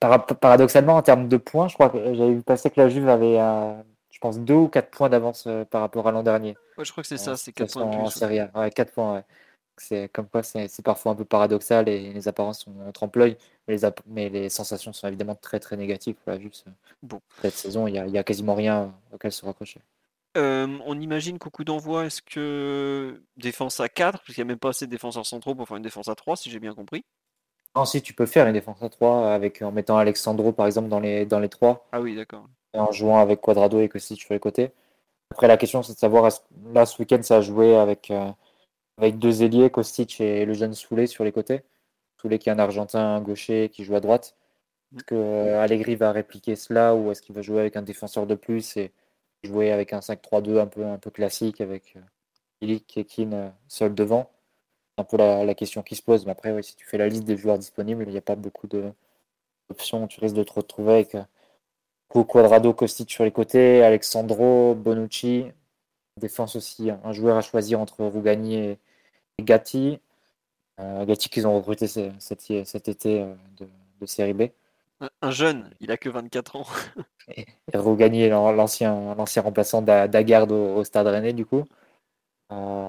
[0.00, 3.40] paradoxalement en termes de points, je crois que j'avais vu passer que la Juve avait,
[3.40, 3.74] euh,
[4.10, 6.56] je pense, deux ou quatre points d'avance euh, par rapport à l'an dernier.
[6.76, 9.16] Ouais, je crois que c'est ça, c'est quatre points en série Ouais, quatre points.
[9.16, 9.24] Ouais.
[9.80, 13.36] C'est comme quoi c'est parfois un peu paradoxal et les apparences sont en trompe-l'œil,
[13.68, 16.50] mais les, mais les sensations sont évidemment très très négatives pour la Juve.
[17.00, 17.20] Bon.
[17.42, 19.80] Cette saison, il n'y a, a, quasiment rien auquel se raccrocher
[20.36, 24.58] on imagine qu'au coup d'envoi, est-ce que défense à 4, parce qu'il n'y a même
[24.58, 27.04] pas assez de défenseurs centraux pour faire une défense à 3, si j'ai bien compris?
[27.74, 31.00] Ensuite, tu peux faire une défense à 3 avec, en mettant Alexandro par exemple dans
[31.00, 32.48] les, dans les 3 Ah oui, d'accord.
[32.74, 34.72] et en jouant avec Quadrado et Kostic sur les côtés.
[35.30, 36.30] Après, la question c'est de savoir,
[36.72, 38.30] là ce week-end ça a joué avec, euh,
[38.98, 41.62] avec deux ailiers, Kostic et le jeune Soulé sur les côtés.
[42.20, 44.36] Soulé qui est un Argentin gaucher qui joue à droite.
[44.96, 48.26] Est-ce que euh, Allegri va répliquer cela ou est-ce qu'il va jouer avec un défenseur
[48.26, 48.92] de plus et
[49.44, 51.96] jouer avec un 5-3-2 un peu, un peu classique avec
[52.60, 54.30] Ili, Kekin euh, seul devant.
[54.96, 56.24] C'est un peu la, question qui se pose.
[56.26, 58.66] Mais après, si tu fais la liste des joueurs disponibles, il n'y a pas beaucoup
[58.66, 60.08] d'options.
[60.08, 61.22] Tu risques de te retrouver avec euh,
[62.24, 65.46] Quadrado, Kostic sur les côtés, Alexandro, Bonucci.
[66.16, 68.78] Défense aussi, un joueur à choisir entre Rougani et,
[69.40, 70.00] Gatti.
[70.80, 73.24] Euh, Gatti qu'ils ont recruté cet, été
[73.56, 73.68] de,
[74.00, 74.42] de série B.
[75.22, 76.66] Un jeune, il a que 24 ans.
[77.36, 81.64] et regagner l'ancien l'ancien remplaçant d'Agarde au, Stade Rennais, du coup.
[82.52, 82.88] Euh,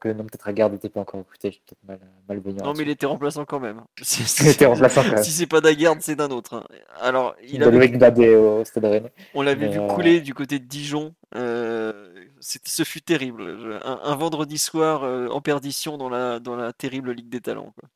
[0.00, 1.98] que non, peut-être Agarde n'était pas encore recruté, je peut-être mal,
[2.28, 3.82] mal Non, mais il était remplaçant quand même.
[4.02, 5.22] Si, il était remplaçant quand même.
[5.22, 6.54] Si c'est pas d'Agarde, c'est d'un autre.
[6.54, 6.64] Hein.
[7.00, 8.36] Alors, il avait...
[8.36, 9.12] au Stade Rennais.
[9.34, 11.14] On l'avait vu euh, couler du côté de Dijon.
[11.34, 11.92] Euh,
[12.40, 13.80] ce fut terrible.
[13.84, 15.02] Un, vendredi soir
[15.32, 17.72] en perdition dans la, dans la terrible Ligue des Talents.
[17.80, 17.88] Quoi.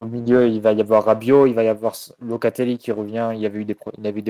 [0.00, 3.32] Au milieu, il va y avoir Rabiot, il va y avoir Locatelli qui revient.
[3.34, 3.74] Il, avait eu des,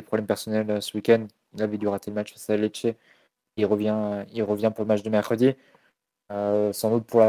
[0.02, 1.26] problèmes personnels euh, ce week-end.
[1.54, 2.86] Il avait dû rater le match face à Lecce.
[3.56, 5.54] Il revient, il revient pour le match de mercredi.
[6.32, 7.22] Euh, sans doute pour,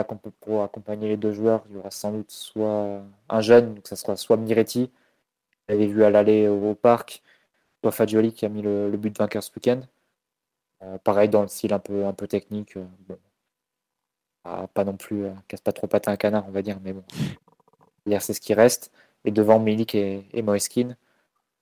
[0.63, 4.15] accompagner les deux joueurs, il y aura sans doute soit un jeune, donc ça sera
[4.17, 4.89] soit Miretti, vous
[5.69, 7.21] l'avez vu à l'aller au, parc,
[7.83, 9.81] soit Fagioli qui a mis le, but vainqueur ce week-end.
[10.83, 12.77] Euh, pareil dans le style un peu, technique.
[14.43, 17.03] pas, non plus, casse pas trop patin un canard, on va dire, mais bon
[18.19, 18.91] c'est ce qui reste.
[19.25, 20.95] Et devant Milik et, et Moeskin.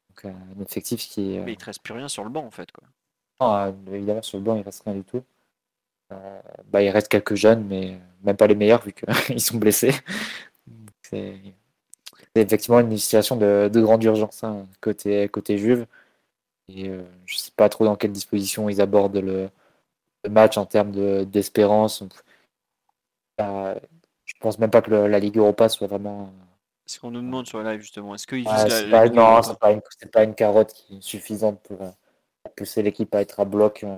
[0.10, 1.38] Donc un effectif qui.
[1.38, 2.72] Euh, Mais il ne te reste plus rien sur le banc en fait.
[2.72, 2.88] Quoi.
[3.42, 5.24] Non, euh, évidemment, sur le banc, il ne reste rien du tout.
[6.14, 9.94] Euh, bah, il reste quelques jeunes, mais même pas les meilleurs vu qu'ils sont blessés.
[11.04, 11.56] C'est
[12.36, 15.86] effectivement une situation de, grande urgence hein, côté, côté Juve.
[16.68, 19.50] Et je ne sais pas trop dans quelle disposition ils abordent le,
[20.30, 22.04] match en termes d'espérance.
[24.46, 26.32] Pense même pas que la Ligue Europa soit vraiment.
[26.86, 28.14] Ce qu'on nous demande sur la live justement.
[28.14, 29.82] Est-ce qu'ils la, Non, c'est pas, une,
[30.12, 31.90] pas une carotte qui est suffisante pour, euh,
[32.56, 33.98] pousser l'équipe à être à bloc euh,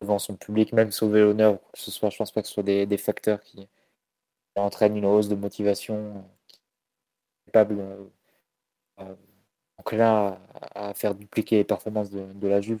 [0.00, 2.08] devant son public, même sauver l'honneur ou que ce soit.
[2.08, 3.68] Je pense pas que ce soit des, facteurs qui,
[4.56, 6.24] entraînent une hausse de motivation,
[7.44, 9.14] capable euh,
[9.76, 10.40] donc là
[10.74, 12.80] à, faire dupliquer les performances de, de la Juve.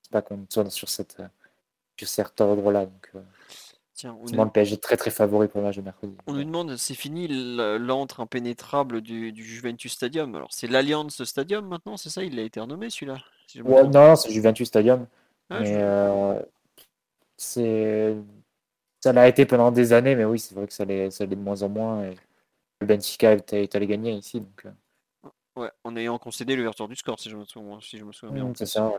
[0.00, 1.20] C'est pas qu'on soit sur cette
[1.98, 2.86] sur cet ordre-là.
[2.86, 3.10] Donc,
[3.96, 4.36] Tiens, on est...
[4.36, 6.14] le PSG très très favori pour le match de mercredi.
[6.26, 10.34] On nous demande, c'est fini l'antre impénétrable du, du, Juventus Stadium.
[10.34, 12.22] Alors c'est l'Alliance Stadium maintenant, c'est ça?
[12.22, 13.18] Il a été renommé celui-là
[13.64, 15.06] Non, c'est Juventus Stadium.
[15.48, 16.42] Ah, mais euh,
[17.38, 18.16] c'est
[19.00, 21.62] ça l'a été pendant des années, mais oui, c'est vrai que ça l'est, de moins
[21.62, 22.04] en moins.
[22.04, 22.16] Et
[22.80, 24.40] le Benfica est, allé gagner ici.
[24.40, 25.30] Donc, euh.
[25.54, 28.34] Ouais, en ayant concédé l'ouverture du score, si je me souviens, si je me souviens
[28.34, 28.44] bien.
[28.44, 28.92] Mmh, c'est ça.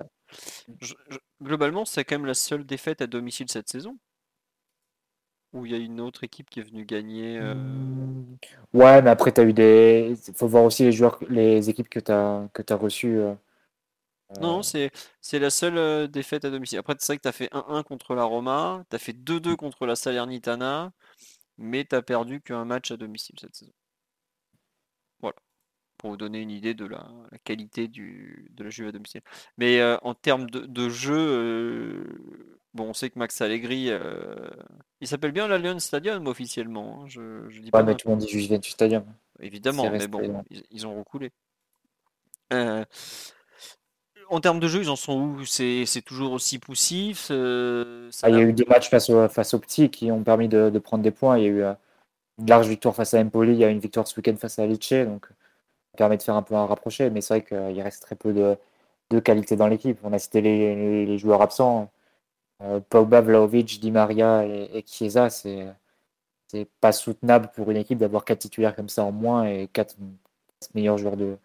[1.43, 3.97] globalement, c'est quand même la seule défaite à domicile cette saison.
[5.53, 8.37] Ou il y a une autre équipe qui est venue gagner euh, mmh.
[8.73, 10.15] Ouais, mais après, tu as eu des.
[10.27, 13.17] Il faut voir aussi les joueurs, les équipes que tu as, que as reçues.
[13.19, 13.33] Euh,
[14.41, 14.91] non, c'est
[15.33, 16.79] la seule euh, défaite à domicile.
[16.79, 19.55] Après, c'est vrai que tu as fait 1-1 contre la Roma, tu as fait 2-2
[19.55, 20.91] contre la Salernitana,
[21.57, 23.71] mais tu as perdu qu'un match à domicile cette saison.
[25.97, 27.07] Pour vous donner une idée de la,
[27.43, 29.21] qualité du, de la Juve à domicile.
[29.57, 32.03] Mais en termes de, de jeu,
[32.77, 34.49] Bon, on sait que Max Allegri, euh,
[35.01, 37.01] il s'appelle bien l'Allianz Stadium officiellement.
[37.01, 39.03] Hein, je, je dis pas mais tout le monde dit Juventus Stadium.
[39.39, 41.31] Évidemment, mais bon, ils, ont reculé.
[42.53, 42.85] Euh,
[44.29, 45.45] en termes de jeu, ils en sont où?
[45.45, 49.59] C'est toujours aussi poussif euh, ah, Il y a eu deux matchs face, face aux
[49.59, 51.39] petits qui ont permis de, prendre des points.
[51.39, 51.63] Il y a eu
[52.37, 54.67] une large victoire face à Empoli, il y a une victoire ce week-end face à
[54.67, 55.29] Lecce, donc
[55.97, 57.09] permet de faire un peu un rapproché.
[57.09, 58.57] Mais c'est vrai qu'il reste très peu de,
[59.09, 59.99] de qualité dans l'équipe.
[60.03, 61.91] On a cité les, joueurs absents.
[62.63, 65.67] Euh, Pogba, Vlaovic, Di Maria et, Chiesa, c'est
[66.47, 69.95] c'est pas soutenable pour une équipe d'avoir quatre titulaires comme ça en moins et quatre
[70.75, 71.37] meilleurs joueurs de,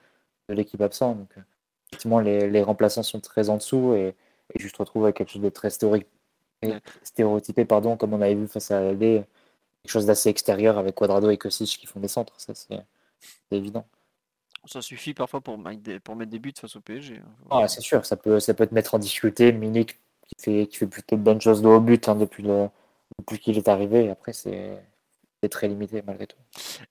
[0.49, 1.15] de l'équipe absent.
[1.17, 1.31] Donc,
[1.91, 4.15] effectivement, les, les, remplaçants sont très en dessous et,
[4.55, 5.71] et je te retrouve avec quelque chose de très
[7.03, 9.27] stéréotypé, pardon, comme on avait vu face à l'AD, quelque
[9.87, 12.35] chose d'assez extérieur avec Quadrado et Kostic qui font des centres.
[12.39, 12.85] Ça, c'est
[13.51, 13.87] évident.
[14.65, 15.59] Ça suffit parfois pour,
[16.05, 17.17] pour mettre des buts face au PSG.
[17.17, 17.47] Hein.
[17.51, 19.53] Ah, c'est sûr, ça peut, ça peut te mettre en difficulté.
[19.53, 22.69] Milik qui fait, qui fait plutôt de bonnes choses de haut but hein, depuis, le,
[23.19, 24.09] depuis qu'il est arrivé.
[24.09, 24.79] Après, c'est
[25.51, 26.37] très limité malgré tout.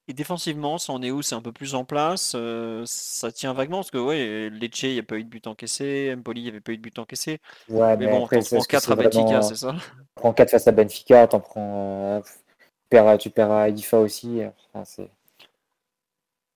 [0.09, 1.21] Et défensivement, ça en est où?
[1.21, 4.93] C'est un peu plus en place euh, Ça tient vaguement Parce que, ouais, Lecce, il
[4.93, 6.13] n'y a pas eu de but encaissé.
[6.13, 7.39] Empoli, il n'y avait pas eu de but encaissé.
[7.69, 10.73] Ouais, mais, bon, après, prends 4 à Benfica, c'est ça Tu prends 4 face à
[10.73, 12.17] Benfica, t'en prends.
[12.17, 14.41] Euh, tu, perds, tu perds à IFA aussi.
[14.73, 15.09] Enfin, c'est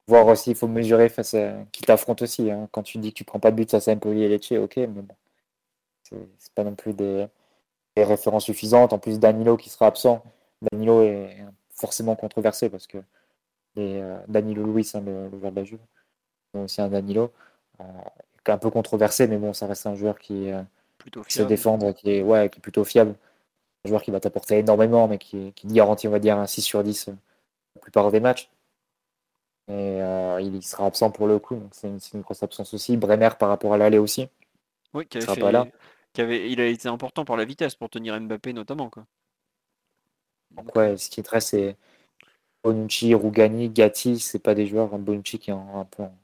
[0.08, 2.52] voir aussi, il faut mesurer face à qui t'affronte aussi.
[2.52, 2.68] Hein.
[2.72, 4.78] Quand tu dis que tu prends pas de but face à Empoli et Lecce, ok,
[4.78, 5.16] mais bon.
[6.04, 7.28] C'est pas non plus des,
[7.98, 8.94] références suffisantes.
[8.94, 10.24] En plus, Danilo qui sera absent.
[10.72, 11.38] Danilo est
[11.74, 13.00] forcément controversé parce que
[13.78, 15.80] euh, Danilo Louis, hein, le, joueur de la Juve,
[16.54, 17.32] aussi un Danilo,
[17.82, 17.84] euh,
[18.48, 20.62] un peu controversé, mais bon, ça reste un joueur qui, euh,
[20.98, 23.16] plutôt sait défendre, qui est, ouais, qui est plutôt fiable.
[23.84, 26.62] Un joueur qui va t'apporter énormément, mais qui, qui garantit, on va dire, un 6
[26.62, 28.50] sur 10 la plupart des matchs.
[29.68, 30.00] Et
[30.42, 32.98] il sera absent pour le coup, donc c'est une, une, grosse absence aussi.
[32.98, 34.28] Brenner par rapport à l'aller aussi.
[34.94, 35.66] Oui, qui sera pas là
[36.24, 38.90] il a été important pour la vitesse, pour tenir Mbappé notamment.
[38.90, 39.06] Quoi.
[40.52, 41.78] Donc, ouais, ce qui est très, c'est
[42.64, 44.94] Bonucci, Rougani, Gatti, c'est pas des joueurs.
[44.94, 46.16] Hein, Bonucci qui est un peu en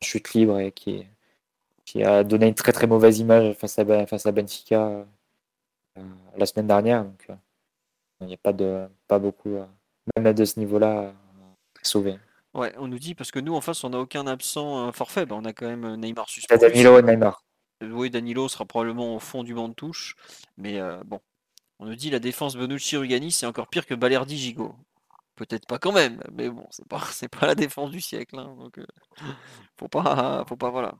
[0.00, 1.06] chute libre et qui,
[1.84, 5.06] qui a donné une très très mauvaise image face à, face à Benfica
[5.98, 6.02] euh,
[6.36, 7.04] la semaine dernière.
[7.04, 7.34] Donc, euh,
[8.20, 9.66] il n'y a pas, de, pas beaucoup, euh,
[10.16, 11.12] même de ce niveau-là,
[11.82, 12.18] sauvé.
[12.54, 15.36] Ouais, on nous dit parce que nous en face on n'a aucun absent forfait, bah,
[15.38, 16.60] on a quand même Neymar suspendu.
[16.60, 17.42] Danilo Neymar.
[17.90, 20.16] Oui, Danilo sera probablement au fond du banc de touche.
[20.56, 21.20] Mais euh, bon,
[21.78, 24.74] on nous dit la défense Bonucci Rugani, c'est encore pire que Balerdi Gigot.
[25.34, 28.38] Peut-être pas quand même, mais bon, c'est pas, c'est pas la défense du siècle.
[28.38, 28.86] Hein, donc, euh,
[29.78, 30.94] faut pas, faut pas, voilà.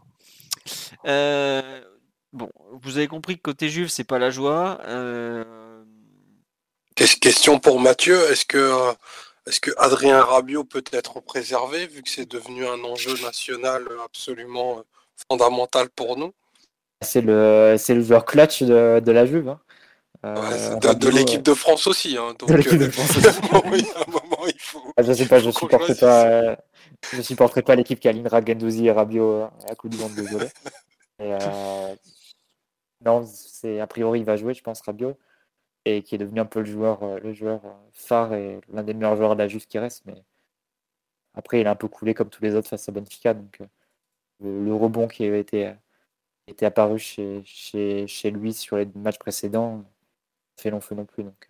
[1.06, 1.82] Euh,
[2.32, 4.80] bon, vous avez compris que côté Juve, c'est pas la joie.
[6.94, 8.94] Question pour Mathieu, est-ce que,
[9.46, 14.82] est-ce que Adrien Rabiot peut être préservé vu que c'est devenu un enjeu national absolument
[15.28, 16.32] fondamental pour nous?
[17.00, 19.48] C'est le, c'est le joueur clutch de, de la Juve.
[19.48, 19.60] Hein.
[20.24, 22.16] Euh, de, l'équipe de France aussi.
[22.16, 23.18] Hein, donc, de l'équipe de France
[24.98, 26.56] je sais pas, je supporterai pas,
[27.12, 30.46] je supporterai pas l'équipe qui alignera Gendouzi et Rabiot à coup de vente, désolé.
[31.20, 31.94] euh,
[33.04, 35.18] non, c'est a priori il va jouer, je pense, Rabiot,
[35.84, 37.60] et qui est devenu un peu le joueur, euh, le joueur
[37.92, 40.04] phare et l'un des meilleurs joueurs de la Juve qui reste.
[40.06, 40.24] Mais
[41.34, 43.66] après, il a un peu coulé comme tous les autres face à Benfica, donc euh,
[44.40, 45.74] le, rebond qui avait été
[46.48, 49.84] était apparu chez, chez, chez, lui sur les matchs précédents,
[50.58, 51.24] fait long feu non plus.
[51.24, 51.48] Donc.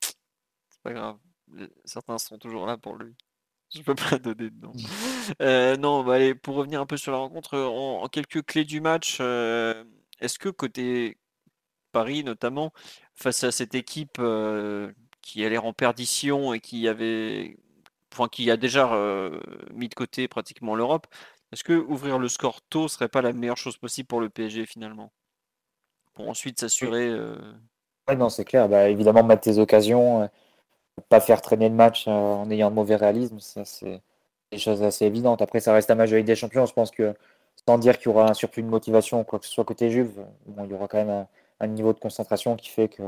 [0.00, 1.18] C'est pas grave.
[1.84, 3.14] Certains sont toujours là pour lui.
[3.74, 4.72] Je peux pas donner de nom.
[5.40, 8.80] Euh, non, bah allez, pour revenir un peu sur la rencontre, en, quelques clés du
[8.80, 9.84] match, euh,
[10.20, 11.18] est-ce que côté
[11.94, 12.72] Paris notamment,
[13.14, 14.92] face à cette équipe euh,
[15.22, 17.56] qui allait en perdition et qui avait
[18.12, 19.40] enfin, qui a déjà euh,
[19.72, 21.06] mis de côté pratiquement l'Europe,
[21.52, 24.66] est-ce que ouvrir le score tôt serait pas la meilleure chose possible pour le PSG
[24.66, 25.12] finalement?
[26.14, 27.08] Pour ensuite s'assurer.
[27.08, 27.36] euh,
[28.16, 28.68] non, c'est clair.
[28.68, 30.26] Bah, évidemment, mettre tes occasions, euh,
[31.08, 34.02] pas faire traîner le match en ayant de mauvais réalisme, ça c'est
[34.52, 35.42] des choses assez évidentes.
[35.42, 36.66] Après, ça reste un match de des Champions.
[36.66, 37.14] Je pense que
[37.66, 40.12] sans dire qu'il y aura un surplus de motivation quoi que ce soit côté Juve,
[40.46, 41.28] bon, il y aura quand même un,
[41.64, 43.02] un niveau de concentration qui fait que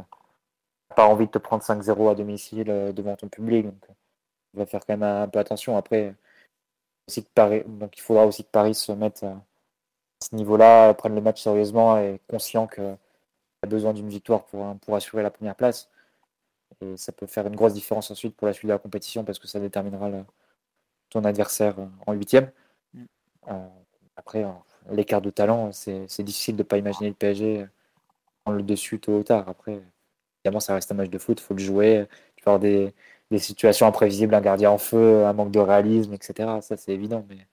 [0.95, 3.66] pas envie de te prendre 5-0 à domicile euh, devant ton public.
[3.66, 3.93] Donc, euh,
[4.55, 5.77] il va faire quand même un, un peu attention.
[5.77, 6.15] Après,
[7.09, 10.95] aussi que Paris, donc il faudra aussi que Paris se mette euh, à ce niveau-là,
[10.95, 12.97] prenne le match sérieusement et conscient que
[13.62, 15.91] a besoin d'une victoire pour, pour assurer la première place.
[16.81, 19.39] Et ça peut faire une grosse différence ensuite pour la suite de la compétition parce
[19.39, 20.24] que ça déterminera le-
[21.11, 22.51] ton adversaire euh, en huitième.
[22.95, 23.05] Mm.
[23.49, 23.69] Euh,
[24.16, 24.51] après, euh,
[24.91, 27.66] l'écart de talent, c'est difficile de ne pas imaginer le PSG euh,
[28.47, 29.48] prendre le dessus tôt ou tard.
[29.48, 29.82] Après,
[30.44, 32.06] évidemment, ça reste un match de foot, il faut le jouer.
[32.36, 32.94] Tu peux avoir des,
[33.32, 36.60] des situations imprévisibles, un gardien en feu, un manque de réalisme, etc.
[36.62, 37.27] Ça, c'est évident.
[37.28, 37.44] Mais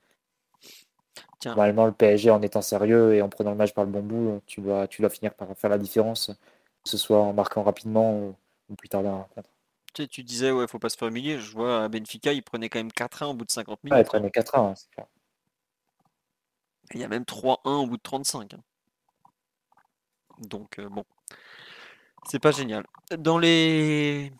[1.39, 1.55] Tiens.
[1.55, 4.41] normalement, le PSG, en étant sérieux et en prenant le match par le bon bout,
[4.45, 6.27] tu dois, tu dois finir par faire la différence,
[6.83, 8.35] que ce soit en marquant rapidement ou,
[8.69, 9.49] ou plus tard dans la rencontre.
[9.95, 11.39] Tu sais, tu disais, ouais, faut pas se faire humilier.
[11.39, 13.95] Je vois à Benfica, il prenait quand même 4-1 au bout de 50 minutes.
[13.95, 15.07] Ouais, ils prenaient 4 1 c'est clair.
[16.93, 18.53] Il y a même 3-1 au bout de 35.
[18.53, 18.59] hein.
[20.39, 21.03] Donc, euh, bon.
[22.29, 22.85] C'est pas génial.
[23.17, 24.31] Dans les...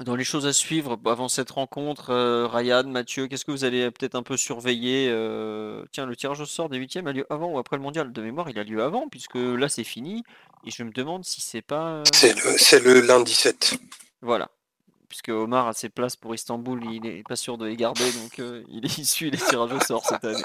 [0.00, 3.92] Dans les choses à suivre avant cette rencontre, euh, Ryan, Mathieu, qu'est-ce que vous allez
[3.92, 7.52] peut-être un peu surveiller euh, Tiens, le tirage au sort des huitièmes a lieu avant
[7.52, 8.12] ou après le mondial?
[8.12, 10.24] De mémoire, il a lieu avant, puisque là c'est fini.
[10.66, 12.02] Et je me demande si c'est pas.
[12.12, 13.78] C'est le, c'est le lundi 7.
[14.20, 14.50] Voilà.
[15.08, 18.40] Puisque Omar a ses places pour Istanbul, il n'est pas sûr de les garder, donc
[18.40, 20.42] euh, il issu les tirages au sort cette année.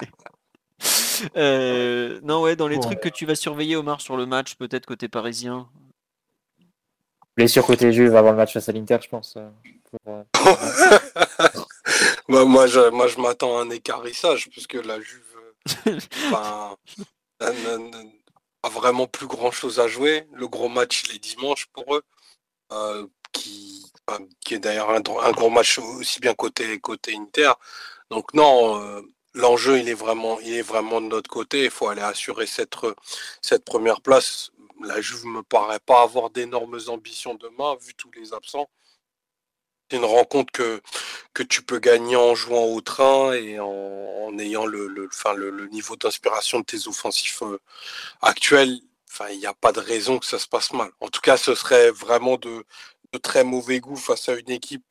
[1.36, 4.86] Euh, non, ouais, dans les trucs que tu vas surveiller, Omar, sur le match, peut-être
[4.86, 5.68] côté parisien.
[7.36, 9.38] Blessure côté Juve avant le match face à l'Inter, je pense.
[9.38, 9.50] euh,
[9.84, 10.24] pour, euh,
[12.30, 15.24] Bah, moi, je, moi, je m'attends à un écarissage, puisque la Juve
[16.34, 16.76] a
[18.70, 20.28] vraiment plus grand chose à jouer.
[20.34, 22.04] Le gros match, il est dimanche pour eux,
[22.72, 23.92] euh, qui,
[24.42, 27.54] qui est d'ailleurs un, gros match aussi bien côté, côté Inter.
[28.12, 29.02] Donc, non, euh,
[29.40, 30.38] l'enjeu, il est vraiment,
[31.02, 31.66] de notre côté.
[31.66, 32.96] Il faut aller assurer cette, re-
[33.42, 34.52] cette première place.
[34.84, 38.70] La Juve me paraît pas avoir d'énormes ambitions demain, vu tous les absents.
[39.90, 40.82] C'est une rencontre que,
[41.44, 46.88] tu peux gagner en jouant au train et en, ayant le, niveau d'inspiration de tes
[46.88, 47.60] offensifs euh,
[48.22, 48.80] actuels.
[49.32, 50.92] Il n'y a pas de raison que ça se passe mal.
[51.00, 52.66] En tout cas, ce serait vraiment de,
[53.14, 54.84] de très mauvais goût face à une équipe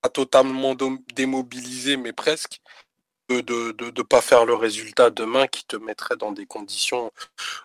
[0.00, 0.76] pas totalement
[1.14, 2.60] démobilisée, mais presque,
[3.28, 7.12] de de pas faire le résultat demain qui te mettrait dans des conditions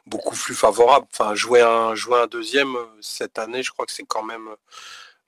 [0.05, 1.07] beaucoup plus favorables.
[1.11, 4.49] Enfin, jouer un, jouer un deuxième euh, cette année, je crois que c'est quand même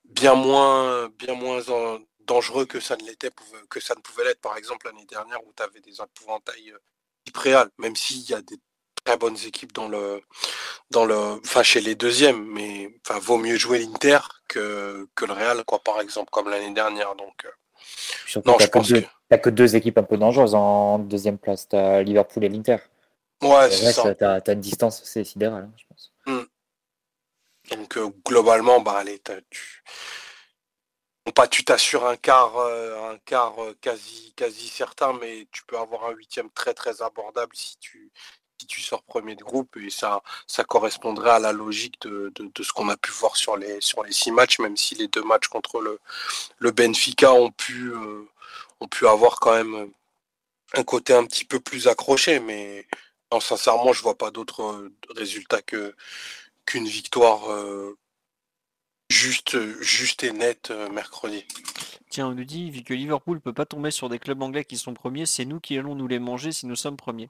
[0.06, 1.62] bien moins, bien moins
[2.26, 3.32] dangereux que ça ne l'était,
[3.70, 6.80] que ça ne pouvait l'être, par exemple, l'année dernière où tu avais des épouvantails euh,
[7.26, 8.58] type Real, même s'il y a des
[9.04, 10.22] très bonnes équipes dans le,
[10.92, 15.34] dans le, enfin, chez les deuxièmes, mais, enfin, vaut mieux jouer l'Inter que, que le
[15.34, 17.50] Real, quoi, par exemple, comme l'année dernière, donc, euh,
[18.26, 20.18] surtout non, que je t'as que, pense deux- que, t'as que deux équipes un peu
[20.18, 21.68] dangereuses en deuxième place.
[21.68, 22.78] Tu as Liverpool et l'Inter.
[23.42, 24.16] ouais, c'est ça.
[24.16, 26.12] tu as, une distance assez sidérale, hein, je pense.
[27.72, 29.84] Donc, euh, globalement, bah, allez, t'as- tu,
[31.34, 35.78] pas tu t'assures un quart, euh, un quart euh, quasi, quasi certain, mais tu peux
[35.78, 38.12] avoir un huitième très très abordable si tu,
[38.66, 42.90] tu sors premier de groupe et ça, ça correspondrait à la logique de, ce qu'on
[42.90, 45.82] a pu voir sur les, six matchs, même si les deux matchs contre
[46.60, 48.28] le, Benfica ont pu, euh,
[48.80, 49.92] ont pu avoir quand même
[50.74, 52.86] un côté un petit peu plus accroché, mais
[53.40, 55.96] sincèrement, je vois pas d'autre euh, résultat que
[56.66, 57.96] qu'une victoire euh,
[59.10, 60.32] juste, juste et
[60.72, 61.46] euh, mercredi.
[62.10, 64.78] Tiens, on nous dit, vu que Liverpool peut pas tomber sur des clubs anglais qui
[64.78, 67.30] sont premiers, c'est nous qui allons nous les manger si nous sommes premiers.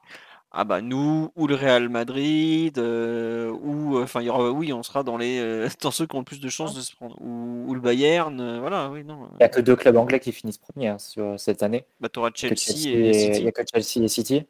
[0.57, 4.83] Ah bah nous, ou le Real Madrid, euh, ou enfin il y aura, oui, on
[4.83, 7.17] sera dans les euh, dans ceux qui ont le plus de chances de se prendre,
[7.21, 9.27] ou, ou le Bayern, euh, voilà, oui, non.
[9.33, 11.83] Il n'y a que deux clubs anglais qui finissent premiers hein, sur cette année.
[11.99, 13.37] Bah t'auras Que Chelsea, Chelsea et et- City.
[13.39, 14.45] Il n'y a que Chelsea et City.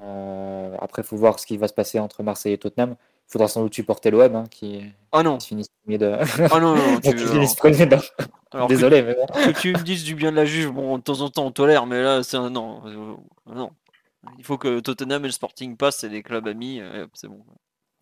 [0.00, 2.94] Euh, après, faut voir ce qui va se passer entre Marseille et Tottenham.
[3.28, 4.80] Il faudra sans doute supporter l'OM hein, qui,
[5.12, 6.16] Ah non, qui finissent premier de.
[6.50, 7.96] ah non, non, tu, finissent premier de-
[8.52, 9.26] alors que- Désolé, mais bon.
[9.26, 11.50] que tu me dises du bien de la Juve, bon, de temps en temps on
[11.50, 13.14] tolère, mais là c'est un non, euh,
[13.54, 13.70] non.
[14.38, 17.44] Il faut que Tottenham et le Sporting passent, c'est des clubs amis, euh, c'est bon.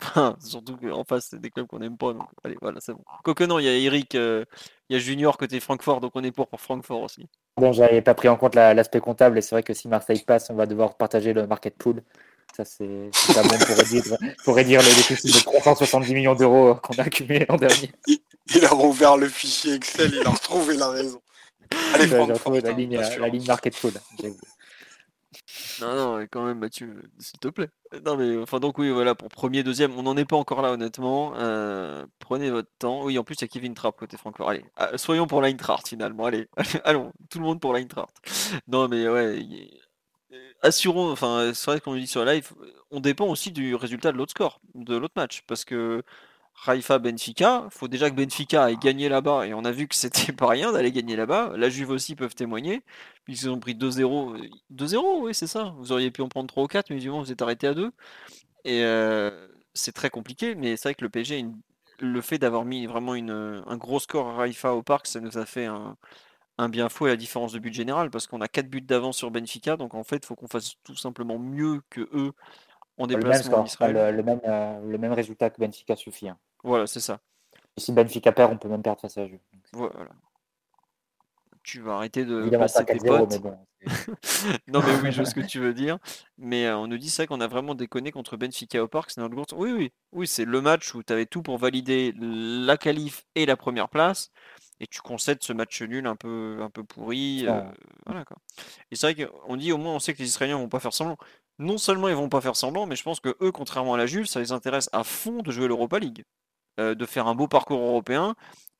[0.02, 3.04] Enfin, surtout qu'en face c'est des clubs qu'on n'aime pas, donc allez, voilà, c'est bon.
[3.24, 4.44] Quoique non, il y a Eric, euh,
[4.88, 7.28] il y a Junior côté Francfort, donc on est pour pour Francfort aussi.
[7.58, 10.22] Bon, j'avais pas pris en compte la- l'aspect comptable et c'est vrai que si Marseille
[10.26, 12.02] passe, on va devoir partager le market pool.
[12.56, 14.04] Ça, c'est pas bon pour réduire,
[14.44, 17.90] pour réduire le déficit de 370 millions d'euros qu'on a accumulé l'an dernier.
[18.54, 21.20] Il a rouvert le fichier Excel, il a retrouvé la raison.
[21.94, 24.00] Allez, J'ai Francfort, retrouvé la hein, ligne, la ligne market food.
[25.80, 27.68] Non, non, quand même, Mathieu, s'il te plaît.
[28.04, 30.72] Non, mais enfin, donc, oui, voilà, pour premier, deuxième, on n'en est pas encore là,
[30.72, 31.34] honnêtement.
[31.36, 33.04] Euh, prenez votre temps.
[33.04, 34.50] Oui, en plus, il y a Kevin Trapp côté Francfort.
[34.50, 36.26] Allez, ah, soyons pour l'Eintracht, finalement.
[36.26, 36.48] Allez,
[36.84, 38.14] allons, tout le monde pour l'Eintracht.
[38.68, 39.38] Non, mais ouais,
[40.62, 42.52] assurons, enfin, c'est vrai qu'on le dit sur la live,
[42.90, 45.42] on dépend aussi du résultat de l'autre score, de l'autre match.
[45.46, 46.02] Parce que
[46.64, 50.32] Haïfa Benfica, faut déjà que Benfica ait gagné là-bas, et on a vu que c'était
[50.32, 51.52] pas rien d'aller gagner là-bas.
[51.56, 52.82] La Juve aussi peuvent témoigner,
[53.24, 54.34] puisqu'ils ont pris 2-0.
[54.34, 55.74] euh, 2-0, oui, c'est ça.
[55.78, 57.74] Vous auriez pu en prendre 3 ou 4, mais du moment vous êtes arrêté à
[57.74, 57.92] 2.
[58.64, 61.60] Et euh, c'est très compliqué, mais c'est vrai que le PSG, une-
[62.00, 63.30] le fait d'avoir mis vraiment une,
[63.66, 65.96] un gros score à Haïfa au parc, ça nous a fait un,
[66.58, 69.18] un bien fou à la différence de but général, parce qu'on a 4 buts d'avance
[69.18, 72.32] sur Benfica, donc en fait, il faut qu'on fasse tout simplement mieux que eux
[72.98, 73.88] en Le même déplacement en score, Israël.
[73.88, 76.28] le, le même, euh, le même résultat que Benfica suffit.
[76.28, 76.38] hein.
[76.64, 77.20] Voilà, c'est ça.
[77.76, 79.40] Et si Benfica perd, on peut même perdre face à la Juve.
[79.72, 80.08] Voilà.
[81.62, 83.30] Tu vas arrêter de Évidemment passer pas tes 4-0, potes.
[83.32, 83.58] mais bon.
[84.22, 85.98] c'est- Non, mais oui, je vois ce que tu veux dire.
[86.38, 89.10] Mais euh, on nous dit ça qu'on a vraiment déconné contre Benfica au parc.
[89.10, 92.14] C'est notre grosse- Oui, oui, oui, c'est le match où tu avais tout pour valider
[92.16, 94.30] la qualif et la première place.
[94.78, 97.46] Et tu concèdes ce match nul un peu, un peu pourri.
[97.48, 97.62] Euh,
[98.06, 98.36] voilà quoi.
[98.92, 100.92] Et c'est vrai qu'on dit au moins on sait que les Israéliens vont pas faire
[100.92, 101.16] semblant.
[101.58, 104.06] Non seulement ils vont pas faire semblant, mais je pense que eux, contrairement à la
[104.06, 106.24] Juve, ça les intéresse à fond de jouer l'Europa League.
[106.78, 108.34] Euh, de faire un beau parcours européen.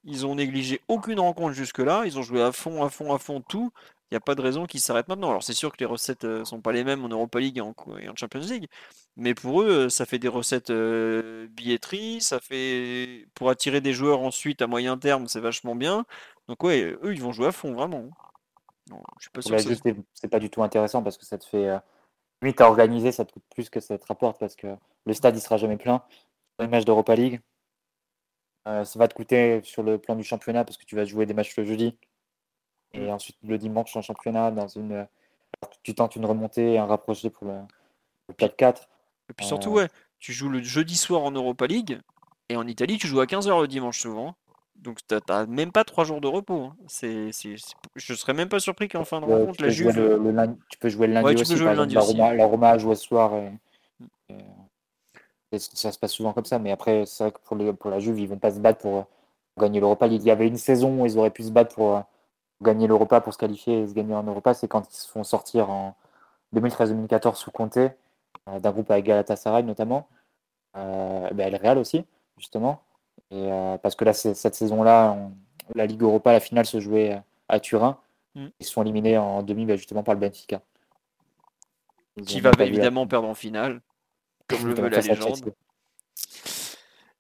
[0.04, 2.02] Ils ont négligé aucune rencontre jusque-là.
[2.04, 3.70] Ils ont joué à fond, à fond, à fond tout.
[4.10, 5.30] Il n'y a pas de raison qu'ils s'arrêtent maintenant.
[5.30, 7.60] Alors c'est sûr que les recettes ne sont pas les mêmes en Europa League et
[7.62, 8.66] en, et en Champions League.
[9.16, 12.20] Mais pour eux, euh, ça fait des recettes euh, billetterie.
[12.20, 16.04] Ça fait pour attirer des joueurs ensuite à moyen terme, c'est vachement bien.
[16.48, 18.04] Donc ouais, eux, ils vont jouer à fond, vraiment.
[18.90, 19.70] Non, je suis pas sûr ça-
[20.14, 21.68] c'est- pas du tout intéressant parce que ça te fait.
[21.68, 21.78] Euh,
[22.42, 24.68] limite à organiser, ça te coûte plus que ça te rapporte parce que
[25.06, 26.02] le stade il sera jamais plein.
[26.60, 27.40] Les matchs d'Europa League,
[28.66, 31.26] euh, ça va te coûter sur le plan du championnat parce que tu vas jouer
[31.26, 31.96] des matchs le jeudi
[32.92, 34.92] et ensuite le dimanche en championnat dans une.
[34.92, 35.04] euh,
[35.82, 37.58] tu tentes une remontée et un rapproché pour le,
[38.28, 38.88] le 4-4.
[39.30, 39.88] Et puis surtout, Euh, ouais,
[40.18, 42.00] tu joues le jeudi soir en Europa League,
[42.48, 44.34] et en Italie, tu joues à 15h le dimanche souvent.
[44.76, 46.64] Donc t'as t'as même pas 3 jours de repos.
[46.64, 46.76] hein.
[46.86, 49.70] C'est, c'est- c'est- Je serais même pas surpris qu'en fin de Euh, rencontre, tu, la
[49.70, 49.96] Juve.
[49.96, 51.56] le, le lundi, tu peux jouer le lundi Ouais, tu peux aussi.
[51.56, 53.34] jouer le exemple, lundi la, aussi, Roma, la Roma joue ce soir.
[53.34, 53.52] Et,
[53.98, 54.06] Mm.
[54.28, 54.38] et, et
[55.58, 56.58] ça se passe souvent comme ça.
[56.58, 58.96] Mais après, c'est vrai que pour, pour la Juve, ils vont pas se battre pour,
[58.98, 59.02] euh,
[59.58, 60.22] gagner l'Europa League.
[60.22, 62.00] Il y avait une saison où ils auraient pu se battre pour euh,
[62.62, 64.54] gagner l'Europa, pour se qualifier et se gagner en Europa.
[64.54, 65.94] C'est quand ils se font sortir en
[66.54, 67.90] 2013-2014 sous Conte, euh,
[68.60, 70.06] d'un groupe avec Galatasaray notamment.
[70.76, 72.04] Euh, ben, le Real aussi,
[72.36, 72.82] justement.
[73.30, 75.32] Et, euh, parce que là, cette saison-là, on-
[75.74, 77.98] la Ligue Europa, la finale se jouait à Turin.
[78.34, 78.46] Mm.
[78.60, 80.60] Ils se sont éliminés en demi ben, justement par le Benfica.
[82.16, 83.80] Ils Qui va évidemment perdre en finale,
[84.48, 85.52] comme le veut la légende.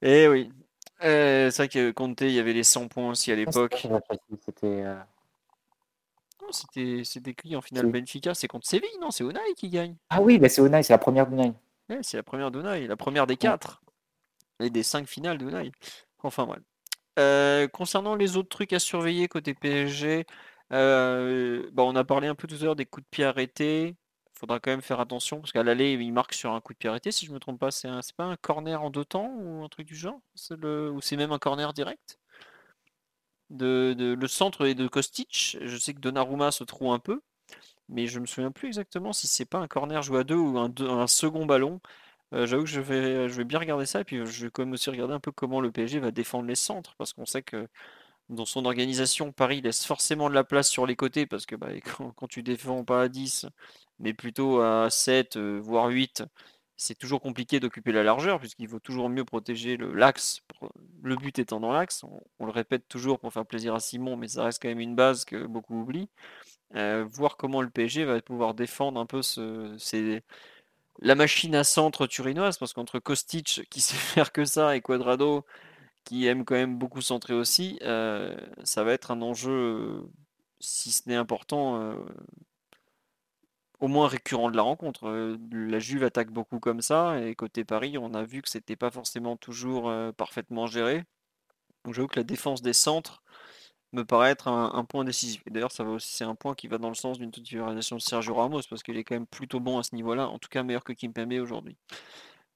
[0.02, 0.50] Et oui.
[1.04, 3.74] Euh, c'est vrai que Conte, il y avait les 100 points aussi à l'époque.
[3.76, 4.96] C'était facile, C'était euh,
[6.40, 7.86] Non, C'était c'était qui en finale.
[7.86, 8.34] Benfica?
[8.34, 9.10] C'est contre Séville, non?
[9.10, 9.96] C'est Unai qui gagne.
[10.08, 11.52] Ah oui, bah c'est Unai, c'est la première d'Unai.
[11.90, 13.82] Ouais, c'est la première d'Unai, la première des quatre.
[14.58, 15.70] Et des cinq finales d'Unai.
[16.22, 16.60] Enfin bref.
[17.18, 20.26] Euh, concernant les autres trucs à surveiller côté PSG,
[20.72, 23.96] euh, bah, on a parlé un peu tout à l'heure des coups de pied arrêtés.
[24.38, 26.90] Faudra quand même faire attention parce qu'à l'aller, il marque sur un coup de pied
[26.90, 27.10] arrêté.
[27.10, 29.86] Si je me trompe pas, c'est pas un corner en deux temps ou un truc
[29.86, 30.20] du genre?
[30.50, 32.18] Le, ou c'est même un corner direct?
[33.48, 35.56] De, le centre est de Kostic.
[35.62, 37.22] Je sais que Donnarumma se trouve un peu,
[37.88, 40.58] mais je me souviens plus exactement si c'est pas un corner joué à deux ou
[40.58, 41.80] un, second ballon.
[42.34, 44.64] Euh, j'avoue que je vais, je vais bien regarder ça et puis je vais quand
[44.64, 47.42] même aussi regarder un peu comment le PSG va défendre les centres parce qu'on sait
[47.42, 47.68] que
[48.28, 51.68] dans son organisation, Paris laisse forcément de la place sur les côtés parce que bah,
[51.98, 53.46] quand, quand tu défends pas à 10
[53.98, 56.24] mais plutôt à 7 euh, voire 8,
[56.76, 61.16] c'est toujours compliqué d'occuper la largeur puisqu'il vaut toujours mieux protéger le l'axe, pour- le
[61.16, 62.04] but étant dans l'axe.
[62.38, 64.96] On, le répète toujours pour faire plaisir à Simon, mais ça reste quand même une
[64.96, 66.08] base que beaucoup oublient.
[66.76, 69.22] Euh, voir comment le PSG va pouvoir défendre un peu
[71.02, 75.44] la machine à centre turinoise, parce qu'entre Kostic qui sait faire que ça et Quadrado
[76.04, 80.02] qui aime quand même beaucoup centrer aussi, euh, ça va être un enjeu,
[80.60, 81.94] si ce n'est important,
[83.80, 85.08] au moins récurrent de la rencontre.
[85.08, 88.76] Euh, la Juve attaque beaucoup comme ça, et côté Paris, on a vu que c'était
[88.76, 91.04] pas forcément toujours euh, parfaitement géré.
[91.84, 93.22] Donc j'avoue que la défense des centres
[93.92, 95.42] me paraît être un, point décisif.
[95.46, 98.02] D'ailleurs, ça va aussi, c'est un point qui va dans le sens d'une titularisation de
[98.02, 100.62] Sergio Ramos, parce qu'il est quand même plutôt bon à ce niveau-là, en tout cas
[100.62, 101.76] meilleur que Kimpembe aujourd'hui.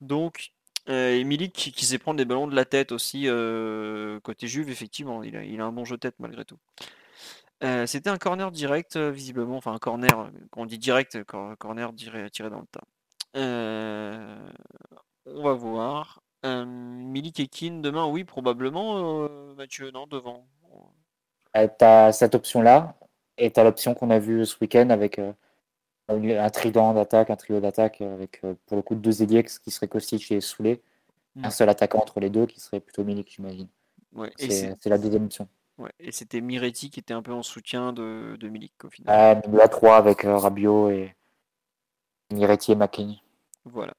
[0.01, 0.53] Donc,
[0.89, 5.37] euh, qui sait prendre des ballons de la tête aussi, euh, côté Juve, effectivement, il
[5.37, 6.59] a, il a un bon jeu de tête malgré tout.
[7.63, 11.23] Euh, c'était un corner direct, euh, visiblement, enfin un corner, euh, quand on dit direct,
[11.25, 12.85] cor- corner tiré, tiré dans le tas.
[13.37, 14.51] Euh,
[15.27, 16.23] on va voir.
[16.43, 20.47] Milik et Keane demain, oui, probablement, Mathieu, non, devant.
[21.55, 22.97] tu as cette option-là,
[23.37, 25.21] et tu as l'option qu'on a vue ce week-end avec
[26.09, 30.33] un trident d'attaque, un trio d'attaque, avec pour le coup deux ailiers qui seraient Kostic
[30.33, 30.81] et Soulé.
[31.37, 31.45] Mm.
[31.45, 33.69] Un seul attaquant entre les deux qui serait plutôt Milik, j'imagine.
[34.15, 35.47] Ouais, c'est la deuxième option.
[35.81, 39.43] Ouais, et c'était Miretti qui était un peu en soutien de, de Milik au final.
[39.45, 41.15] Euh, à 3 avec euh, Rabiot et
[42.33, 43.23] Miretti et McKinney.
[43.65, 43.95] Voilà.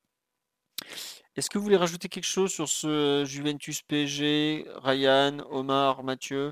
[1.35, 6.51] Est-ce que vous voulez rajouter quelque chose sur ce Juventus PSG, Ryan, Omar, Mathieu?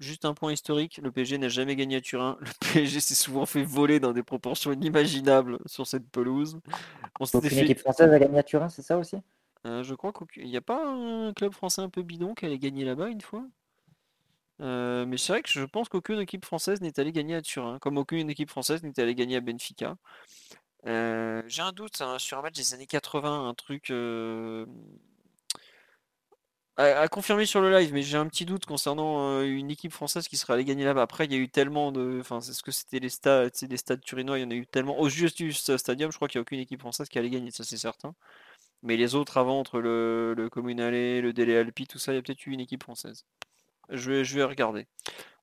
[0.00, 2.36] Juste un point historique, le PSG n'a jamais gagné à Turin.
[2.40, 6.58] Le PSG s'est souvent fait voler dans des proportions inimaginables sur cette pelouse.
[7.20, 9.16] On Aucune fait- équipe française a gagné à Turin, c'est ça aussi?
[9.66, 12.58] Euh, je crois qu'il n'y a pas un club français un peu bidon qui allait
[12.58, 13.46] gagner là-bas une fois?
[14.60, 17.98] Mais c'est vrai que je pense qu'aucune équipe française n'est allée gagner à Turin, comme
[17.98, 19.96] aucune équipe française n'est allée gagner à Benfica.
[20.84, 23.90] J'ai un doute hein, sur un match des années 80, un truc
[26.76, 30.36] à, confirmer sur le live, mais j'ai un petit doute concernant une équipe française qui
[30.36, 31.02] serait allée gagner là-bas.
[31.02, 32.18] Après, il y a eu tellement de.
[32.20, 34.66] Enfin, c'est ce que c'était les stades, les stades turinois, il y en a eu
[34.66, 34.98] tellement.
[34.98, 37.62] Au Justus Stadium, je crois qu'il n'y a aucune équipe française qui allait gagner, ça
[37.64, 38.14] c'est certain.
[38.82, 42.18] Mais les autres avant, entre le, le Comunale, le Dele Alpi, tout ça, il y
[42.18, 43.24] a peut-être eu une équipe française.
[43.90, 44.86] Je vais, je vais regarder.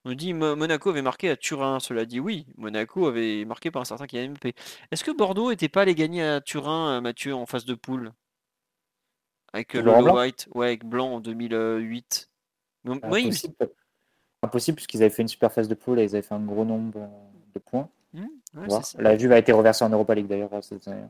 [0.04, 1.80] On nous dit Mo- Monaco avait marqué à Turin.
[1.80, 4.54] Cela dit, oui, Monaco avait marqué par un certain KMP.
[4.92, 8.12] Est-ce que Bordeaux n'était pas allé gagner à Turin, euh, Mathieu, en phase de poule?
[9.54, 10.48] Avec euh, Lolo blanc White?
[10.56, 12.30] Ouais, avec Blanc en 2008.
[12.84, 13.54] Mais, Euh, oui, Impossible,
[14.44, 16.66] Impossible, puisqu'ils avaient fait une super phase de poule et ils avaient fait un gros
[16.66, 17.08] nombre
[17.54, 17.90] de points.
[18.56, 19.02] Ouais, ça.
[19.02, 20.50] La Juve a été reversée en Europa League d'ailleurs.
[20.64, 21.06] cette année.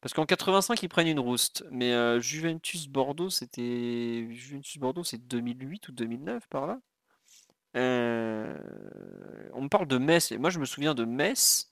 [0.00, 1.64] Parce qu'en 85, ils prennent une rouste.
[1.70, 4.28] Mais euh, Juventus Bordeaux, c'était.
[4.30, 6.80] Juventus Bordeaux, c'est 2008 ou 2009 par là.
[7.76, 8.56] Euh,
[9.54, 10.32] On me parle de Metz.
[10.32, 11.70] Et moi, je me souviens de Metz,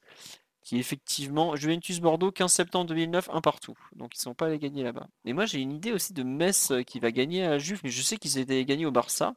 [0.63, 1.57] qui effectivement.
[1.57, 3.77] Juventus Bordeaux, 15 septembre 2009, un partout.
[3.95, 5.09] Donc, ils ne sont pas allés gagner là-bas.
[5.25, 7.81] Et moi, j'ai une idée aussi de Metz euh, qui va gagner à la Juve.
[7.85, 9.35] Mais je sais qu'ils étaient gagnés au Barça.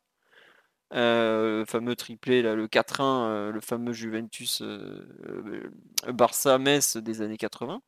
[0.92, 4.64] Le fameux triplé, là, le 4-1, euh, le fameux Juventus
[6.08, 7.82] Barça-Metz des années 80.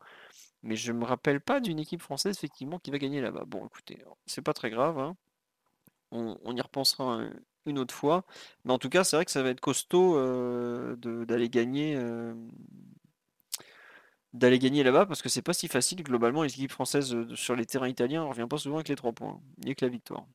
[0.63, 3.45] Mais je me rappelle pas d'une équipe française effectivement qui va gagner là-bas.
[3.47, 4.99] Bon, écoutez, c'est pas très grave.
[4.99, 5.15] hein.
[6.11, 7.33] On, y repensera un-
[7.65, 8.25] une autre fois.
[8.65, 12.33] Mais en tout cas, c'est vrai que ça va être costaud euh, d'aller gagner, euh,
[14.33, 16.03] d'aller gagner là-bas parce que c'est pas si facile.
[16.03, 18.95] Globalement, les équipes françaises euh, sur les terrains italiens, on revient pas souvent avec les
[18.95, 20.25] trois points, ni avec la victoire.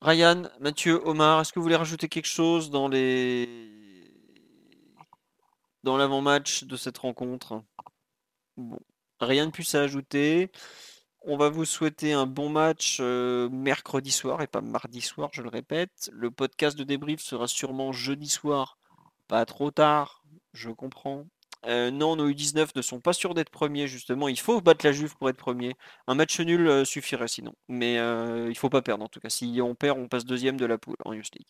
[0.00, 3.77] Ryan, Mathieu, Omar, est-ce que vous voulez rajouter quelque chose dans les
[5.82, 7.62] dans l'avant-match de cette rencontre?
[9.20, 10.50] Rien de plus à ajouter.
[11.22, 15.42] On va vous souhaiter un bon match euh, mercredi soir et pas mardi soir, je
[15.42, 16.10] le répète.
[16.12, 18.78] Le podcast de débrief sera sûrement jeudi soir,
[19.26, 21.26] pas trop tard, je comprends.
[21.66, 24.28] Euh, non, nos U19 ne sont pas sûrs d'être premiers, justement.
[24.28, 25.74] Il faut battre la Juve pour être premier.
[26.06, 27.54] Un match nul euh, suffirait sinon.
[27.68, 29.28] Mais euh, il faut pas perdre en tout cas.
[29.28, 31.48] Si on perd, on passe deuxième de la poule en Youth League.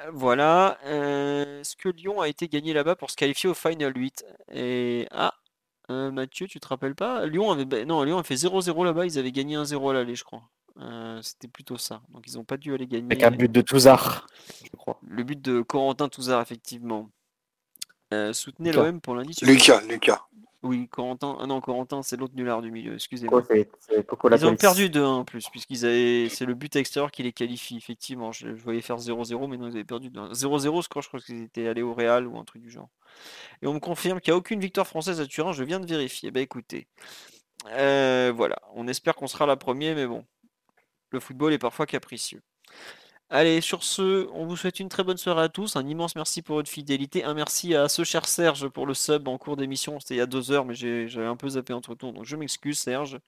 [0.00, 0.78] Euh, Voilà.
[0.84, 4.24] Euh, Est-ce que Lyon a été gagné là-bas pour se qualifier au Final 8?
[4.52, 5.34] Et ah,
[5.90, 7.26] euh, Mathieu, tu te rappelles pas?
[7.26, 9.06] Lyon avait non, Lyon a fait 0-0 là-bas.
[9.06, 10.42] Ils avaient gagné 1-0 à l'aller, je crois.
[10.78, 12.02] Euh, c'était plutôt ça.
[12.10, 13.06] Donc ils n'ont pas dû aller gagner.
[13.06, 14.26] Avec un but de Touzard,
[14.62, 14.98] je crois.
[15.06, 17.08] Le but de Corentin Touzard, effectivement.
[18.12, 19.32] Euh, soutenez l'OM pour lundi.
[19.34, 20.26] sur- Lucas, Lucas.
[20.62, 21.36] Oui, Corentin.
[21.40, 22.94] Ah non, Corentin, c'est l'autre nulard du milieu.
[22.94, 23.42] Excusez-moi.
[23.48, 26.28] Oh, Ils ont perdu 2-1 en plus, puisqu'ils avaient.
[26.28, 28.32] C'est le but extérieur qui les qualifie, effectivement.
[28.32, 30.32] Je, je voyais faire 0-0, mais non, ils avaient perdu 2-1.
[30.32, 32.88] 0-0, je crois, je crois qu'ils étaient allés au Real ou un truc du genre.
[33.62, 35.86] Et on me confirme qu'il n'y a aucune victoire française à Turin, je viens de
[35.86, 36.30] vérifier.
[36.30, 36.88] Bah écoutez.
[37.70, 40.24] Euh, voilà, on espère qu'on sera la première, mais bon.
[41.10, 42.42] Le football est parfois capricieux.
[43.28, 45.74] Allez, sur ce, on vous souhaite une très bonne soirée à tous.
[45.74, 47.24] Un immense merci pour votre fidélité.
[47.24, 49.98] Un merci à ce cher Serge pour le sub en cours d'émission.
[49.98, 52.24] C'était il y a deux heures, mais j'ai- j'avais un peu zappé entre temps, donc
[52.24, 53.18] je m'excuse, Serge.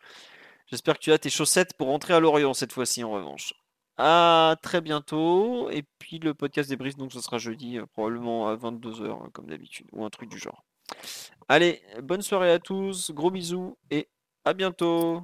[0.67, 3.55] J'espère que tu as tes chaussettes pour rentrer à Lorient cette fois-ci, en revanche.
[3.97, 5.68] À très bientôt.
[5.70, 9.89] Et puis le podcast débrief, donc ce sera jeudi, euh, probablement à 22h, comme d'habitude,
[9.93, 10.62] ou un truc du genre.
[11.49, 13.10] Allez, bonne soirée à tous.
[13.10, 14.09] Gros bisous et
[14.44, 15.23] à bientôt.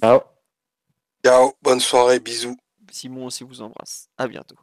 [0.00, 0.35] Ciao.
[1.26, 2.56] Ciao, bonne soirée, bisous.
[2.88, 4.08] Simon aussi vous embrasse.
[4.16, 4.54] À bientôt.